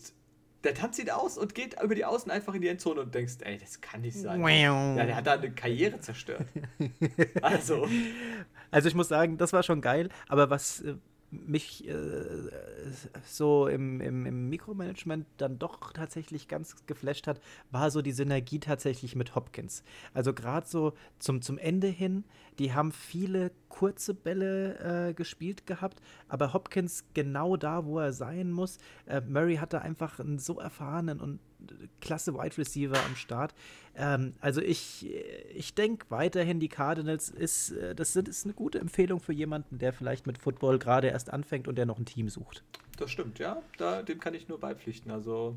der 0.65 0.75
tanzt 0.75 0.99
ihn 0.99 1.11
aus 1.11 1.39
und 1.39 1.55
geht 1.55 1.81
über 1.83 1.95
die 1.95 2.05
Außen 2.05 2.31
einfach 2.31 2.55
in 2.55 2.61
die 2.61 2.69
Endzone 2.69 3.01
und 3.03 3.15
denkst, 3.15 3.35
ey, 3.41 3.59
das 3.59 3.81
kann 3.81 4.01
nicht 4.01 4.19
sein. 4.19 4.41
ja, 4.97 5.07
der 5.07 5.17
hat 5.17 5.27
da 5.27 5.35
eine 5.35 5.51
Karriere 5.53 6.01
zerstört. 6.01 6.47
also. 7.43 7.87
Also 8.71 8.89
ich 8.89 8.95
muss 8.95 9.09
sagen, 9.09 9.39
das 9.39 9.53
war 9.53 9.63
schon 9.63 9.81
geil, 9.81 10.09
aber 10.29 10.51
was 10.51 10.81
äh, 10.81 10.95
mich 11.31 11.87
äh, 11.87 11.95
so 13.27 13.69
im, 13.69 14.01
im, 14.01 14.25
im, 14.25 14.49
Mikromanagement 14.49 15.27
dann 15.37 15.59
doch 15.59 15.93
tatsächlich 15.93 16.49
ganz 16.49 16.75
geflasht 16.87 17.27
hat, 17.27 17.41
war 17.71 17.91
so 17.91 18.01
die 18.01 18.13
Synergie 18.13 18.61
tatsächlich 18.61 19.15
mit 19.15 19.35
Hopkins. 19.35 19.83
Also 20.15 20.33
gerade 20.33 20.67
so 20.67 20.95
zum, 21.19 21.43
zum 21.43 21.59
Ende 21.59 21.89
hin, 21.89 22.25
die 22.59 22.73
haben 22.73 22.93
viele 22.93 23.51
kurze 23.69 24.15
Bälle 24.15 25.09
äh, 25.11 25.15
gespielt 25.15 25.67
gehabt, 25.67 26.01
aber 26.29 26.55
Hopkins 26.55 27.05
genau 27.13 27.57
da, 27.57 27.85
wo 27.85 27.99
er 27.99 28.13
sein 28.13 28.51
muss. 28.51 28.79
Äh, 29.07 29.21
Murray 29.21 29.57
hatte 29.57 29.83
einfach 29.83 30.21
einen 30.21 30.39
so 30.39 30.59
erfahrenen 30.59 31.21
und 31.21 31.41
klasse 32.01 32.35
Wide 32.35 32.57
Receiver 32.57 32.97
am 33.05 33.17
Start. 33.17 33.55
Ähm, 33.97 34.35
also 34.41 34.61
ich, 34.61 35.09
ich 35.55 35.75
denke 35.75 36.07
weiterhin, 36.09 36.61
die 36.61 36.69
Cardinals 36.69 37.29
ist, 37.31 37.73
äh, 37.73 37.95
das 37.95 38.17
ist 38.17 38.45
eine 38.45 38.55
gute 38.55 38.79
Empfehlung 38.79 39.21
für 39.21 39.33
jemanden, 39.33 39.79
der 39.79 39.93
vielleicht 39.93 40.27
mit 40.27 40.39
Football 40.39 40.79
gerade 40.79 41.09
erst 41.09 41.33
anfängt 41.33 41.69
und 41.69 41.77
der 41.77 41.87
noch 41.87 41.99
ein 41.99 42.07
Team 42.07 42.29
sucht. 42.29 42.63
Das 42.97 43.11
stimmt, 43.11 43.39
ja. 43.39 43.63
Da, 43.77 44.03
dem 44.03 44.21
kann 44.21 44.35
ich 44.35 44.49
nur 44.49 44.59
beipflichten. 44.59 45.11
Also 45.11 45.57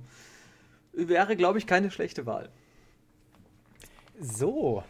wäre, 0.93 1.35
glaube 1.35 1.59
ich, 1.59 1.67
keine 1.67 1.91
schlechte 1.91 2.25
Wahl. 2.25 2.49
So, 4.19 4.83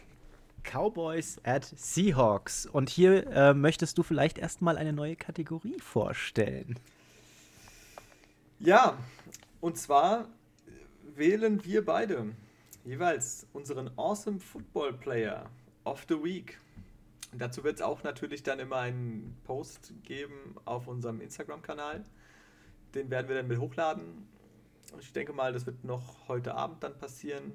Cowboys 0.62 1.38
at 1.44 1.64
Seahawks. 1.64 2.66
Und 2.66 2.90
hier 2.90 3.26
äh, 3.28 3.54
möchtest 3.54 3.98
du 3.98 4.02
vielleicht 4.02 4.38
erstmal 4.38 4.76
eine 4.76 4.92
neue 4.92 5.16
Kategorie 5.16 5.78
vorstellen. 5.80 6.78
Ja, 8.58 8.96
und 9.60 9.76
zwar 9.76 10.28
wählen 11.16 11.64
wir 11.64 11.84
beide 11.84 12.34
jeweils 12.84 13.46
unseren 13.52 13.90
Awesome 13.96 14.40
Football 14.40 14.94
Player 14.94 15.50
of 15.84 16.04
the 16.08 16.14
Week. 16.14 16.58
Dazu 17.32 17.64
wird 17.64 17.76
es 17.76 17.82
auch 17.82 18.02
natürlich 18.02 18.42
dann 18.42 18.58
immer 18.58 18.76
einen 18.76 19.36
Post 19.44 19.94
geben 20.02 20.56
auf 20.64 20.86
unserem 20.86 21.20
Instagram-Kanal. 21.20 22.04
Den 22.94 23.10
werden 23.10 23.28
wir 23.28 23.36
dann 23.36 23.48
mit 23.48 23.58
hochladen. 23.58 24.26
Ich 25.00 25.12
denke 25.12 25.32
mal, 25.32 25.52
das 25.52 25.64
wird 25.64 25.82
noch 25.84 26.28
heute 26.28 26.54
Abend 26.54 26.82
dann 26.82 26.98
passieren. 26.98 27.52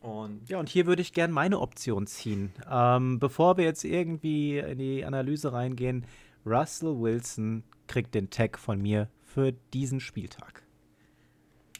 Und 0.00 0.48
ja, 0.48 0.58
und 0.58 0.68
hier 0.68 0.86
würde 0.86 1.02
ich 1.02 1.12
gerne 1.12 1.32
meine 1.32 1.60
Option 1.60 2.06
ziehen. 2.06 2.52
Ähm, 2.70 3.18
bevor 3.18 3.56
wir 3.56 3.64
jetzt 3.64 3.84
irgendwie 3.84 4.58
in 4.58 4.78
die 4.78 5.04
Analyse 5.04 5.52
reingehen, 5.52 6.04
Russell 6.44 7.00
Wilson 7.00 7.64
kriegt 7.86 8.14
den 8.14 8.30
Tag 8.30 8.58
von 8.58 8.80
mir 8.80 9.08
für 9.24 9.52
diesen 9.72 10.00
Spieltag. 10.00 10.62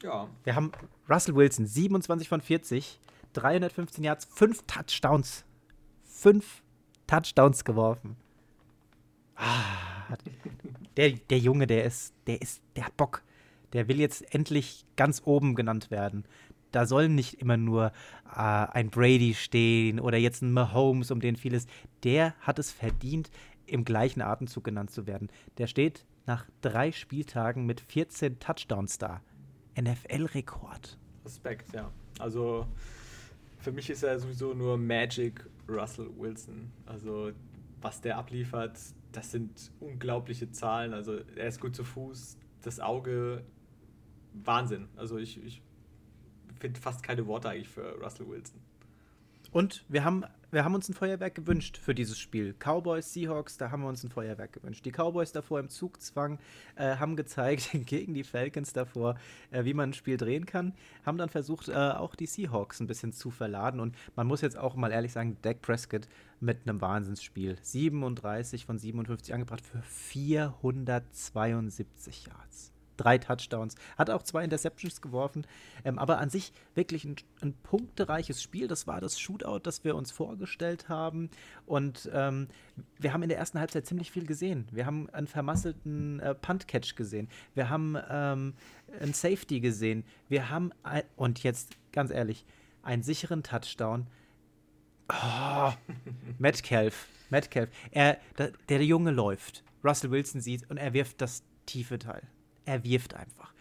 Ja. 0.03 0.29
Wir 0.45 0.55
haben 0.55 0.73
Russell 1.09 1.35
Wilson, 1.35 1.67
27 1.67 2.29
von 2.29 2.41
40, 2.41 3.01
315 3.33 4.05
Yards, 4.05 4.27
5 4.27 4.63
Touchdowns. 4.67 5.45
5 6.05 6.63
Touchdowns 7.07 7.65
geworfen. 7.65 8.17
Ah, 9.37 10.17
der, 10.97 11.13
der 11.13 11.39
Junge, 11.39 11.67
der 11.67 11.85
ist, 11.85 12.15
der 12.27 12.41
ist, 12.43 12.63
der 12.77 12.87
hat 12.87 12.97
Bock. 12.97 13.23
Der 13.73 13.89
will 13.89 14.01
jetzt 14.01 14.35
endlich 14.35 14.85
ganz 14.97 15.23
oben 15.25 15.55
genannt 15.55 15.91
werden. 15.91 16.25
Da 16.73 16.87
soll 16.87 17.09
nicht 17.09 17.35
immer 17.35 17.57
nur 17.57 17.93
äh, 18.27 18.39
ein 18.39 18.91
Brady 18.91 19.35
stehen 19.35 20.01
oder 20.01 20.19
jetzt 20.19 20.43
ein 20.43 20.53
Mahomes, 20.53 21.11
um 21.11 21.21
den 21.21 21.37
vieles. 21.37 21.67
Der 22.05 22.35
hat 22.41 22.59
es 22.59 22.73
verdient, 22.73 23.31
im 23.67 23.85
gleichen 23.85 24.23
Atemzug 24.23 24.65
genannt 24.65 24.91
zu 24.91 25.07
werden. 25.07 25.29
Der 25.59 25.67
steht 25.67 26.05
nach 26.27 26.47
drei 26.61 26.93
Spieltagen 26.93 27.67
mit 27.67 27.81
14 27.81 28.39
Touchdowns 28.39 28.99
da. 28.99 29.21
NFL-Rekord. 29.83 30.99
Respekt, 31.25 31.73
ja. 31.73 31.91
Also 32.19 32.67
für 33.59 33.73
mich 33.73 33.91
ist 33.91 34.03
er 34.03 34.19
sowieso 34.19 34.55
nur 34.55 34.77
Magic 34.79 35.45
Russell 35.69 36.11
Wilson. 36.17 36.71
Also 36.87 37.33
was 37.81 38.01
der 38.01 38.17
abliefert, 38.19 38.79
das 39.13 39.31
sind 39.31 39.71
unglaubliche 39.81 40.51
Zahlen. 40.51 40.95
Also 40.95 41.19
er 41.37 41.49
ist 41.49 41.61
gut 41.61 41.75
zu 41.77 41.85
Fuß, 41.85 42.39
das 42.63 42.81
Auge, 42.81 43.45
Wahnsinn. 44.33 44.89
Also 44.97 45.19
ich, 45.19 45.43
ich 45.45 45.63
finde 46.59 46.81
fast 46.81 47.03
keine 47.03 47.27
Worte 47.27 47.51
eigentlich 47.51 47.69
für 47.69 47.99
Russell 48.03 48.29
Wilson. 48.29 48.61
Und 49.51 49.85
wir 49.89 50.05
haben, 50.05 50.25
wir 50.51 50.65
haben 50.65 50.75
uns 50.75 50.89
ein 50.89 50.95
Feuerwerk 50.95 51.35
gewünscht 51.35 51.79
für 51.79 51.95
dieses 51.95 52.19
Spiel. 52.19 52.55
Cowboys, 52.59 53.13
Seahawks, 53.13 53.57
da 53.57 53.71
haben 53.71 53.83
wir 53.83 53.89
uns 53.89 54.03
ein 54.05 54.11
Feuerwerk 54.11 54.53
gewünscht. 54.53 54.85
Die 54.85 54.93
Cowboys 54.93 55.33
davor 55.33 55.59
im 55.61 55.71
Zugzwang 55.71 56.39
äh, 56.77 56.97
haben 56.97 57.17
gezeigt 57.17 57.71
gegen 57.87 58.15
die 58.15 58.25
Falcons 58.25 58.73
davor, 58.73 59.17
äh, 59.51 59.65
wie 59.65 59.75
man 59.75 59.91
ein 59.91 59.95
Spiel 59.95 60.17
drehen 60.17 60.47
kann. 60.47 60.75
Haben 61.07 61.19
dann 61.19 61.31
versucht, 61.31 61.69
äh, 61.69 61.75
auch 61.75 62.15
die 62.15 62.27
Seahawks 62.27 62.79
ein 62.81 62.87
bisschen 62.87 63.13
zu 63.13 63.31
verladen. 63.31 63.81
Und 63.81 63.97
man 64.17 64.27
muss 64.27 64.41
jetzt 64.43 64.59
auch 64.59 64.77
mal 64.77 64.93
ehrlich 64.93 65.13
sagen, 65.13 65.37
Dak 65.43 65.63
Prescott 65.63 66.09
mit 66.41 66.59
einem 66.67 66.81
Wahnsinnsspiel. 66.81 67.57
37 67.61 68.67
von 68.67 68.79
57 68.79 69.35
angebracht 69.35 69.65
für 69.65 69.83
472 69.83 72.27
Yards 72.27 72.73
drei 72.99 73.17
Touchdowns, 73.17 73.77
hat 73.97 74.11
auch 74.11 74.23
zwei 74.23 74.45
Interceptions 74.45 75.01
geworfen, 75.01 75.47
ähm, 75.85 75.99
aber 75.99 76.19
an 76.19 76.29
sich 76.29 76.53
wirklich 76.75 77.05
ein, 77.05 77.17
ein, 77.41 77.55
punktereiches 77.55 78.43
Spiel. 78.43 78.69
Das 78.69 78.87
war 78.87 79.01
das 79.01 79.19
Shootout, 79.19 79.61
das 79.61 79.85
wir 79.85 79.97
uns 79.97 80.11
vorgestellt 80.11 80.89
haben 80.89 81.31
und 81.65 82.11
ähm, 82.13 82.49
wir 82.99 83.13
haben 83.13 83.23
in 83.23 83.31
der 83.31 83.39
ersten 83.39 83.59
Halbzeit 83.59 83.87
ziemlich 83.87 84.11
viel 84.11 84.27
gesehen. 84.27 84.67
Wir 84.71 84.85
haben 84.85 85.09
einen 85.11 85.27
vermasselten 85.27 86.21
äh, 86.21 86.35
Punt-Catch 86.35 86.97
gesehen, 86.97 87.29
wir 87.55 87.71
haben 87.71 87.97
ähm, 88.11 88.55
einen 89.01 89.15
Safety 89.15 89.61
gesehen, 89.61 90.05
wir 90.29 90.51
haben, 90.51 90.73
ein, 90.83 91.03
und 91.17 91.43
jetzt 91.43 91.77
ganz 91.93 92.11
ehrlich, 92.11 92.45
einen 92.83 93.03
sicheren 93.03 93.43
Touchdown. 93.43 94.07
Oh, 95.11 95.73
Metcalf, 96.39 97.07
Metcalf, 97.31 97.71
er, 97.93 98.19
der, 98.37 98.53
der 98.69 98.85
Junge 98.85 99.11
läuft. 99.11 99.65
Russell 99.85 100.11
Wilson 100.11 100.41
sieht 100.41 100.69
und 100.71 100.77
er 100.77 100.93
wirft 100.93 101.21
das 101.21 101.45
tiefe 101.67 101.99
Teil 101.99 102.23
er 102.69 102.85
wirft 102.85 103.15
einfach. 103.15 103.53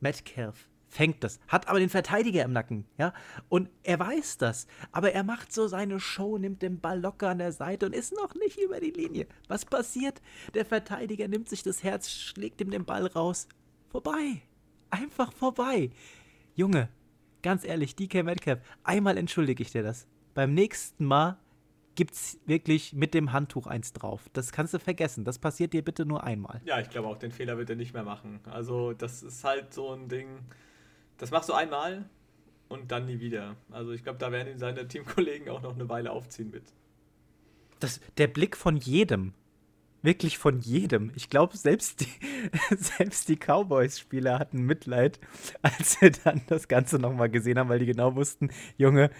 Metcalf 0.00 0.68
fängt 0.88 1.22
das, 1.22 1.38
hat 1.48 1.68
aber 1.68 1.80
den 1.80 1.90
Verteidiger 1.90 2.42
im 2.44 2.52
Nacken, 2.52 2.86
ja, 2.96 3.12
und 3.50 3.68
er 3.82 3.98
weiß 3.98 4.38
das, 4.38 4.66
aber 4.90 5.12
er 5.12 5.22
macht 5.22 5.52
so 5.52 5.68
seine 5.68 6.00
Show, 6.00 6.38
nimmt 6.38 6.62
den 6.62 6.80
Ball 6.80 6.98
locker 6.98 7.28
an 7.28 7.38
der 7.38 7.52
Seite 7.52 7.86
und 7.86 7.94
ist 7.94 8.14
noch 8.14 8.34
nicht 8.34 8.58
über 8.58 8.80
die 8.80 8.90
Linie. 8.90 9.26
Was 9.48 9.66
passiert? 9.66 10.22
Der 10.54 10.64
Verteidiger 10.64 11.28
nimmt 11.28 11.48
sich 11.50 11.62
das 11.62 11.82
Herz, 11.82 12.10
schlägt 12.10 12.60
ihm 12.62 12.70
den 12.70 12.86
Ball 12.86 13.06
raus. 13.06 13.48
Vorbei. 13.90 14.42
Einfach 14.88 15.32
vorbei. 15.32 15.90
Junge, 16.54 16.88
ganz 17.42 17.64
ehrlich, 17.64 17.96
DK 17.96 18.22
Metcalf, 18.24 18.60
einmal 18.82 19.18
entschuldige 19.18 19.62
ich 19.62 19.72
dir 19.72 19.82
das. 19.82 20.06
Beim 20.32 20.54
nächsten 20.54 21.04
Mal 21.04 21.38
gibt 21.98 22.14
es 22.14 22.38
wirklich 22.46 22.92
mit 22.92 23.12
dem 23.12 23.32
Handtuch 23.32 23.66
eins 23.66 23.92
drauf. 23.92 24.30
Das 24.32 24.52
kannst 24.52 24.72
du 24.72 24.78
vergessen. 24.78 25.24
Das 25.24 25.40
passiert 25.40 25.72
dir 25.72 25.82
bitte 25.82 26.06
nur 26.06 26.22
einmal. 26.22 26.60
Ja, 26.64 26.78
ich 26.78 26.90
glaube 26.90 27.08
auch, 27.08 27.18
den 27.18 27.32
Fehler 27.32 27.58
wird 27.58 27.70
er 27.70 27.74
nicht 27.74 27.92
mehr 27.92 28.04
machen. 28.04 28.38
Also, 28.44 28.92
das 28.92 29.24
ist 29.24 29.42
halt 29.42 29.74
so 29.74 29.92
ein 29.92 30.08
Ding, 30.08 30.28
das 31.16 31.32
machst 31.32 31.48
du 31.48 31.54
einmal 31.54 32.08
und 32.68 32.92
dann 32.92 33.06
nie 33.06 33.18
wieder. 33.18 33.56
Also, 33.72 33.90
ich 33.90 34.04
glaube, 34.04 34.20
da 34.20 34.30
werden 34.30 34.46
ihn 34.46 34.60
seine 34.60 34.86
Teamkollegen 34.86 35.48
auch 35.48 35.60
noch 35.60 35.74
eine 35.74 35.88
Weile 35.88 36.12
aufziehen 36.12 36.52
mit. 36.52 36.62
Das, 37.80 38.00
der 38.16 38.28
Blick 38.28 38.56
von 38.56 38.76
jedem. 38.76 39.34
Wirklich 40.00 40.38
von 40.38 40.60
jedem. 40.60 41.10
Ich 41.16 41.30
glaube, 41.30 41.56
selbst 41.56 42.02
die, 42.02 42.12
selbst 42.76 43.28
die 43.28 43.38
Cowboys-Spieler 43.38 44.38
hatten 44.38 44.62
Mitleid, 44.62 45.18
als 45.62 45.98
sie 45.98 46.12
dann 46.12 46.42
das 46.46 46.68
Ganze 46.68 47.00
nochmal 47.00 47.28
gesehen 47.28 47.58
haben, 47.58 47.68
weil 47.68 47.80
die 47.80 47.86
genau 47.86 48.14
wussten, 48.14 48.50
Junge, 48.76 49.10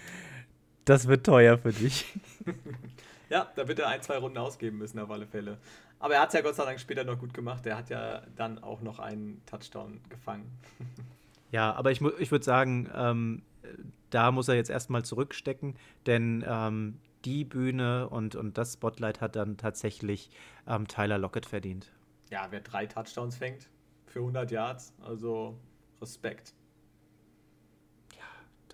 das 0.89 1.07
wird 1.07 1.25
teuer 1.25 1.57
für 1.57 1.71
dich. 1.71 2.05
ja, 3.29 3.47
da 3.55 3.67
wird 3.67 3.79
er 3.79 3.89
ein, 3.89 4.01
zwei 4.01 4.17
Runden 4.17 4.39
ausgeben 4.39 4.79
müssen, 4.79 4.97
auf 4.99 5.11
alle 5.11 5.27
Fälle. 5.27 5.57
Aber 5.99 6.15
er 6.15 6.21
hat 6.21 6.29
es 6.29 6.33
ja 6.33 6.41
Gott 6.41 6.55
sei 6.55 6.65
Dank 6.65 6.79
später 6.79 7.03
noch 7.03 7.19
gut 7.19 7.33
gemacht. 7.33 7.65
Er 7.67 7.77
hat 7.77 7.89
ja 7.89 8.23
dann 8.35 8.63
auch 8.63 8.81
noch 8.81 8.97
einen 8.99 9.41
Touchdown 9.45 10.01
gefangen. 10.09 10.49
ja, 11.51 11.73
aber 11.73 11.91
ich, 11.91 12.01
ich 12.01 12.31
würde 12.31 12.43
sagen, 12.43 12.89
ähm, 12.95 13.43
da 14.09 14.31
muss 14.31 14.47
er 14.47 14.55
jetzt 14.55 14.71
erstmal 14.71 15.05
zurückstecken, 15.05 15.75
denn 16.07 16.43
ähm, 16.47 16.99
die 17.23 17.43
Bühne 17.43 18.09
und, 18.09 18.35
und 18.35 18.57
das 18.57 18.73
Spotlight 18.73 19.21
hat 19.21 19.35
dann 19.35 19.57
tatsächlich 19.57 20.31
ähm, 20.67 20.87
Tyler 20.87 21.19
Lockett 21.19 21.45
verdient. 21.45 21.91
Ja, 22.31 22.47
wer 22.49 22.61
drei 22.61 22.87
Touchdowns 22.87 23.35
fängt 23.35 23.69
für 24.07 24.19
100 24.19 24.49
Yards, 24.49 24.93
also 25.01 25.59
Respekt 26.01 26.53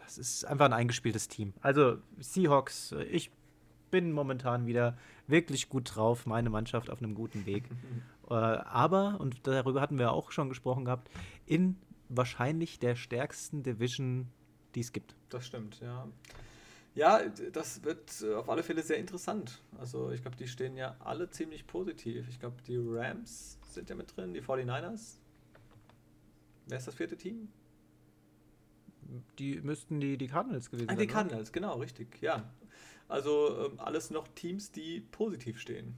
das 0.05 0.17
ist 0.17 0.45
einfach 0.45 0.65
ein 0.65 0.73
eingespieltes 0.73 1.27
Team. 1.27 1.53
Also 1.61 1.97
Seahawks, 2.19 2.93
ich 3.11 3.31
bin 3.91 4.11
momentan 4.11 4.67
wieder 4.67 4.97
wirklich 5.27 5.67
gut 5.69 5.95
drauf, 5.95 6.25
meine 6.25 6.49
Mannschaft 6.49 6.89
auf 6.89 6.99
einem 6.99 7.15
guten 7.15 7.45
Weg. 7.45 7.63
äh, 8.29 8.33
aber, 8.33 9.19
und 9.19 9.47
darüber 9.47 9.81
hatten 9.81 9.97
wir 9.97 10.11
auch 10.11 10.31
schon 10.31 10.49
gesprochen 10.49 10.85
gehabt, 10.85 11.09
in 11.45 11.77
wahrscheinlich 12.09 12.79
der 12.79 12.95
stärksten 12.95 13.63
Division, 13.63 14.27
die 14.75 14.81
es 14.81 14.91
gibt. 14.91 15.15
Das 15.29 15.47
stimmt, 15.47 15.79
ja. 15.81 16.07
Ja, 16.93 17.21
das 17.51 17.83
wird 17.83 18.23
auf 18.37 18.47
alle 18.47 18.63
Fälle 18.63 18.81
sehr 18.81 18.97
interessant. 18.97 19.61
Also 19.77 20.11
ich 20.11 20.21
glaube, 20.21 20.37
die 20.37 20.47
stehen 20.47 20.77
ja 20.77 20.95
alle 20.99 21.29
ziemlich 21.29 21.67
positiv. 21.67 22.29
Ich 22.29 22.39
glaube, 22.39 22.55
die 22.65 22.77
Rams 22.77 23.57
sind 23.67 23.89
ja 23.89 23.95
mit 23.95 24.15
drin, 24.15 24.33
die 24.33 24.41
49ers. 24.41 25.17
Wer 26.67 26.77
ist 26.77 26.87
das 26.87 26.95
vierte 26.95 27.17
Team? 27.17 27.49
Die 29.39 29.61
müssten 29.61 29.99
die, 29.99 30.17
die 30.17 30.27
Cardinals 30.27 30.69
gewesen 30.69 30.89
ah, 30.89 30.93
sein. 30.93 30.99
Die 30.99 31.07
Cardinals, 31.07 31.49
oder? 31.49 31.53
genau, 31.53 31.77
richtig, 31.77 32.21
ja. 32.21 32.51
Also 33.07 33.67
ähm, 33.67 33.79
alles 33.79 34.09
noch 34.09 34.27
Teams, 34.29 34.71
die 34.71 35.01
positiv 35.01 35.59
stehen. 35.59 35.95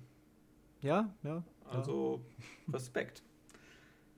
Ja, 0.82 1.14
ja. 1.24 1.44
Also 1.66 2.24
ja. 2.68 2.74
Respekt. 2.74 3.24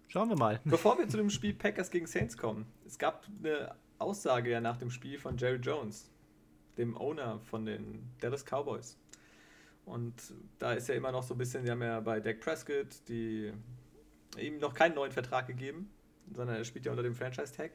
Schauen 0.07 0.29
wir 0.29 0.37
mal. 0.37 0.59
Bevor 0.65 0.97
wir 0.97 1.07
zu 1.07 1.17
dem 1.17 1.29
Spiel 1.29 1.53
Packers 1.53 1.91
gegen 1.91 2.07
Saints 2.07 2.35
kommen, 2.35 2.65
es 2.85 2.97
gab 2.97 3.27
eine 3.43 3.75
Aussage 3.99 4.49
ja 4.49 4.59
nach 4.59 4.77
dem 4.77 4.89
Spiel 4.89 5.19
von 5.19 5.37
Jerry 5.37 5.59
Jones, 5.59 6.09
dem 6.77 6.97
Owner 6.97 7.39
von 7.41 7.65
den 7.65 8.09
Dallas 8.19 8.43
Cowboys. 8.43 8.97
Und 9.85 10.15
da 10.57 10.73
ist 10.73 10.87
ja 10.87 10.95
immer 10.95 11.11
noch 11.11 11.23
so 11.23 11.33
ein 11.33 11.37
bisschen, 11.37 11.63
sie 11.63 11.71
haben 11.71 11.81
ja 11.81 11.99
bei 11.99 12.19
Dak 12.19 12.39
Prescott 12.39 13.07
die, 13.07 13.51
ihm 14.37 14.59
noch 14.59 14.73
keinen 14.73 14.95
neuen 14.95 15.11
Vertrag 15.11 15.47
gegeben, 15.47 15.91
sondern 16.33 16.57
er 16.57 16.63
spielt 16.63 16.85
ja 16.85 16.91
unter 16.91 17.03
dem 17.03 17.15
Franchise-Tag. 17.15 17.71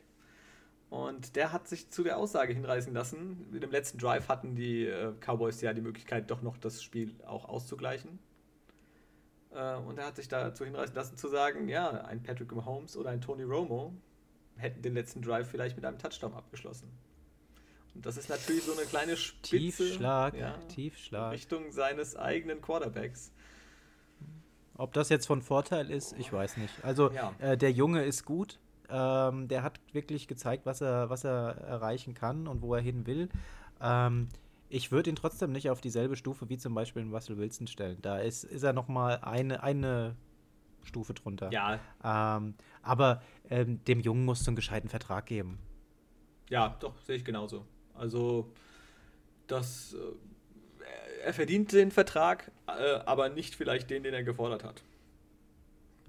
Und 0.91 1.35
der 1.35 1.53
hat 1.53 1.67
sich 1.67 1.91
zu 1.91 2.05
der 2.05 2.19
Aussage 2.19 2.53
hinreißen 2.53 2.93
lassen. 2.95 3.49
In 3.53 3.61
dem 3.61 3.71
letzten 3.71 3.99
Drive 3.99 4.29
hatten 4.29 4.55
die 4.55 4.87
äh, 4.87 5.13
Cowboys 5.21 5.61
ja 5.61 5.73
die 5.73 5.81
Möglichkeit, 5.81 6.31
doch 6.31 6.43
noch 6.43 6.57
das 6.57 6.83
Spiel 6.83 7.15
auch 7.27 7.49
auszugleichen. 7.49 8.19
Äh, 9.55 9.77
und 9.77 9.99
er 9.99 10.07
hat 10.07 10.17
sich 10.17 10.29
dazu 10.29 10.65
hinreißen 10.65 10.95
lassen 10.95 11.17
zu 11.17 11.29
sagen, 11.29 11.69
ja, 11.69 11.91
ein 11.91 12.23
Patrick 12.23 12.53
Mahomes 12.53 12.97
oder 12.97 13.11
ein 13.11 13.21
Tony 13.21 13.43
Romo 13.43 13.93
hätten 14.57 14.83
den 14.83 14.95
letzten 14.95 15.23
Drive 15.23 15.49
vielleicht 15.49 15.77
mit 15.77 15.85
einem 15.85 15.99
Touchdown 15.99 16.35
abgeschlossen. 16.35 16.91
Und 17.95 18.05
das 18.07 18.17
ist 18.17 18.29
natürlich 18.29 18.65
so 18.65 18.73
eine 18.73 18.83
kleine 18.83 19.17
Spitze 19.17 19.57
Tiefschlag, 19.57 20.35
ja, 20.35 20.59
Tiefschlag. 20.69 21.33
Richtung 21.33 21.71
seines 21.71 22.17
eigenen 22.17 22.61
Quarterbacks. 22.61 23.33
Ob 24.77 24.93
das 24.93 25.09
jetzt 25.09 25.27
von 25.27 25.43
Vorteil 25.43 25.91
ist, 25.91 26.15
ich 26.19 26.33
weiß 26.33 26.57
nicht. 26.57 26.85
Also 26.85 27.13
ja. 27.13 27.33
äh, 27.39 27.57
der 27.57 27.71
Junge 27.71 28.05
ist 28.05 28.25
gut, 28.25 28.59
ähm, 28.89 29.49
der 29.49 29.63
hat 29.63 29.81
wirklich 29.93 30.29
gezeigt, 30.29 30.67
was 30.67 30.81
er, 30.81 31.11
was 31.11 31.25
er 31.25 31.57
erreichen 31.67 32.15
kann 32.15 32.47
und 32.47 32.63
wo 32.63 32.75
er 32.75 32.81
hin 32.81 33.07
will. 33.07 33.29
Ähm, 33.81 34.29
ich 34.69 34.91
würde 34.91 35.11
ihn 35.11 35.17
trotzdem 35.17 35.53
nicht 35.53 35.71
auf 35.71 35.81
dieselbe 35.81 36.17
Stufe 36.17 36.49
wie 36.49 36.59
zum 36.59 36.75
Beispiel 36.75 37.09
Russell 37.13 37.39
Wilson 37.39 37.67
stellen. 37.67 37.99
Da 38.03 38.19
ist, 38.19 38.45
ist 38.45 38.63
er 38.63 38.73
noch 38.73 38.89
mal 38.89 39.19
eine, 39.23 39.63
eine 39.63 40.17
Stufe 40.83 41.15
drunter. 41.15 41.51
Ja. 41.53 41.81
Ähm, 42.03 42.55
aber 42.83 43.23
ähm, 43.49 43.83
dem 43.85 44.01
Jungen 44.01 44.25
musst 44.25 44.47
du 44.47 44.51
einen 44.51 44.57
gescheiten 44.57 44.89
Vertrag 44.89 45.27
geben. 45.27 45.59
Ja, 46.51 46.77
doch, 46.81 46.99
sehe 47.01 47.17
ich 47.17 47.25
genauso. 47.25 47.65
Also, 47.95 48.53
das, 49.47 49.95
äh, 49.95 51.25
er 51.25 51.33
verdient 51.33 51.73
den 51.73 51.91
Vertrag, 51.91 52.51
äh, 52.67 52.97
aber 53.07 53.29
nicht 53.29 53.55
vielleicht 53.55 53.91
den, 53.91 54.03
den 54.03 54.13
er 54.13 54.25
gefordert 54.25 54.65
hat 54.65 54.83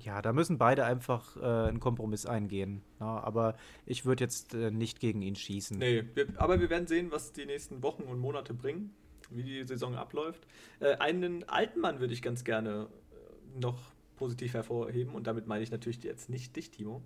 ja, 0.05 0.21
da 0.21 0.33
müssen 0.33 0.57
beide 0.57 0.85
einfach 0.85 1.35
äh, 1.37 1.67
einen 1.67 1.79
Kompromiss 1.79 2.25
eingehen. 2.25 2.83
Ja, 2.99 3.23
aber 3.23 3.55
ich 3.85 4.05
würde 4.05 4.23
jetzt 4.23 4.53
äh, 4.53 4.69
nicht 4.71 4.99
gegen 4.99 5.21
ihn 5.21 5.35
schießen. 5.35 5.77
Nee, 5.77 6.05
wir, 6.13 6.27
aber 6.37 6.59
wir 6.59 6.69
werden 6.69 6.87
sehen, 6.87 7.11
was 7.11 7.33
die 7.33 7.45
nächsten 7.45 7.81
Wochen 7.81 8.03
und 8.03 8.19
Monate 8.19 8.53
bringen, 8.53 8.93
wie 9.31 9.43
die 9.43 9.63
Saison 9.63 9.95
abläuft. 9.95 10.47
Äh, 10.79 10.95
einen 10.97 11.47
alten 11.49 11.79
Mann 11.79 11.99
würde 11.99 12.13
ich 12.13 12.21
ganz 12.21 12.43
gerne 12.43 12.87
äh, 13.11 13.59
noch 13.59 13.79
positiv 14.15 14.53
hervorheben 14.53 15.15
und 15.15 15.27
damit 15.27 15.47
meine 15.47 15.63
ich 15.63 15.71
natürlich 15.71 16.01
jetzt 16.03 16.29
nicht 16.29 16.55
dich, 16.55 16.69
Timo. 16.69 17.01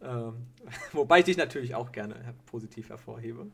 Ähm, 0.00 0.46
wobei 0.92 1.18
ich 1.18 1.24
dich 1.24 1.36
natürlich 1.36 1.74
auch 1.74 1.90
gerne 1.92 2.34
positiv 2.46 2.88
hervorhebe. 2.88 3.48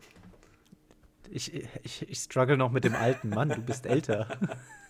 Ich, 1.31 1.53
ich, 1.55 2.09
ich 2.09 2.19
struggle 2.19 2.57
noch 2.57 2.71
mit 2.71 2.85
dem 2.85 2.95
alten 2.95 3.31
Mann, 3.31 3.49
du 3.49 3.61
bist 3.61 3.87
älter. 3.87 4.29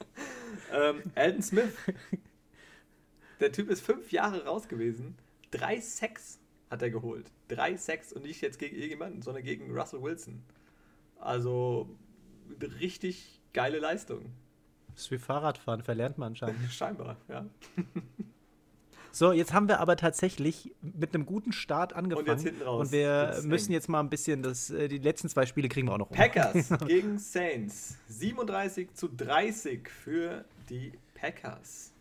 ähm, 0.72 1.02
Alden 1.14 1.42
Smith 1.42 1.72
der 3.40 3.52
Typ 3.52 3.70
ist 3.70 3.80
fünf 3.80 4.12
Jahre 4.12 4.44
raus 4.44 4.68
gewesen. 4.68 5.16
Drei 5.50 5.80
Sex 5.80 6.38
hat 6.70 6.82
er 6.82 6.90
geholt. 6.90 7.30
Drei 7.48 7.76
Sex 7.76 8.12
und 8.12 8.22
nicht 8.22 8.40
jetzt 8.40 8.58
gegen 8.58 8.74
irgendjemanden, 8.76 9.22
sondern 9.22 9.44
gegen 9.44 9.76
Russell 9.76 10.02
Wilson. 10.02 10.42
Also 11.18 11.88
richtig 12.80 13.40
geile 13.52 13.78
Leistung. 13.78 14.32
Das 14.94 15.04
ist 15.04 15.10
wie 15.10 15.18
Fahrradfahren, 15.18 15.82
verlernt 15.82 16.18
man 16.18 16.28
anscheinend. 16.28 16.58
Scheinbar, 16.72 17.16
ja. 17.28 17.46
So, 19.12 19.32
jetzt 19.32 19.54
haben 19.54 19.66
wir 19.66 19.80
aber 19.80 19.96
tatsächlich 19.96 20.74
mit 20.82 21.14
einem 21.14 21.24
guten 21.24 21.50
Start 21.50 21.94
angefangen. 21.94 22.28
Und, 22.28 22.34
jetzt 22.34 22.44
hinten 22.44 22.62
raus. 22.62 22.88
und 22.88 22.92
wir 22.92 23.40
müssen 23.44 23.72
jetzt 23.72 23.88
mal 23.88 24.00
ein 24.00 24.10
bisschen 24.10 24.42
das, 24.42 24.68
äh, 24.68 24.88
die 24.88 24.98
letzten 24.98 25.30
zwei 25.30 25.46
Spiele 25.46 25.70
kriegen 25.70 25.88
wir 25.88 25.94
auch 25.94 25.98
noch 25.98 26.10
um. 26.10 26.16
Packers 26.18 26.68
gegen 26.86 27.18
Saints. 27.18 27.96
37 28.08 28.92
zu 28.92 29.08
30 29.08 29.88
für 29.88 30.44
die 30.68 30.92
Packers. 31.14 31.94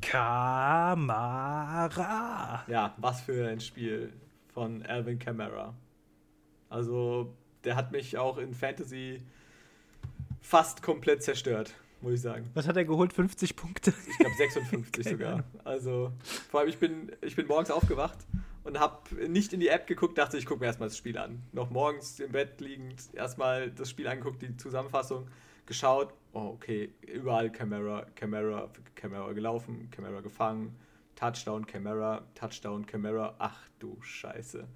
Kamara. 0.00 1.94
Ja, 2.68 2.94
was 2.98 3.20
für 3.20 3.48
ein 3.48 3.60
Spiel 3.60 4.12
von 4.52 4.84
Alvin 4.84 5.18
Kamara. 5.18 5.74
Also, 6.68 7.34
der 7.64 7.76
hat 7.76 7.92
mich 7.92 8.18
auch 8.18 8.38
in 8.38 8.54
Fantasy 8.54 9.22
fast 10.40 10.82
komplett 10.82 11.22
zerstört, 11.22 11.74
muss 12.00 12.14
ich 12.14 12.20
sagen. 12.22 12.50
Was 12.54 12.66
hat 12.66 12.76
er 12.76 12.84
geholt? 12.84 13.12
50 13.12 13.56
Punkte? 13.56 13.92
Ich 14.08 14.18
glaube 14.18 14.34
56 14.38 15.08
sogar. 15.08 15.44
Also, 15.64 16.12
vor 16.50 16.60
allem, 16.60 16.68
ich 16.68 16.78
bin, 16.78 17.12
ich 17.20 17.36
bin 17.36 17.46
morgens 17.46 17.70
aufgewacht 17.70 18.18
und 18.64 18.78
habe 18.78 19.28
nicht 19.28 19.52
in 19.52 19.60
die 19.60 19.68
App 19.68 19.86
geguckt, 19.86 20.18
dachte, 20.18 20.38
ich 20.38 20.46
gucke 20.46 20.60
mir 20.60 20.66
erstmal 20.66 20.88
das 20.88 20.98
Spiel 20.98 21.18
an. 21.18 21.42
Noch 21.52 21.70
morgens 21.70 22.20
im 22.20 22.32
Bett 22.32 22.60
liegend 22.60 23.02
erstmal 23.14 23.70
das 23.70 23.90
Spiel 23.90 24.06
angeguckt, 24.06 24.42
die 24.42 24.56
Zusammenfassung 24.56 25.28
geschaut. 25.66 26.12
Oh, 26.32 26.52
okay, 26.54 26.92
überall 27.02 27.50
Camera, 27.50 28.06
Camera, 28.14 28.70
Camera 28.94 29.32
gelaufen, 29.32 29.88
Camera 29.90 30.20
gefangen, 30.20 30.76
Touchdown, 31.16 31.66
Camera, 31.66 32.22
Touchdown, 32.34 32.86
Camera. 32.86 33.34
Ach 33.38 33.58
du 33.78 34.00
Scheiße. 34.00 34.66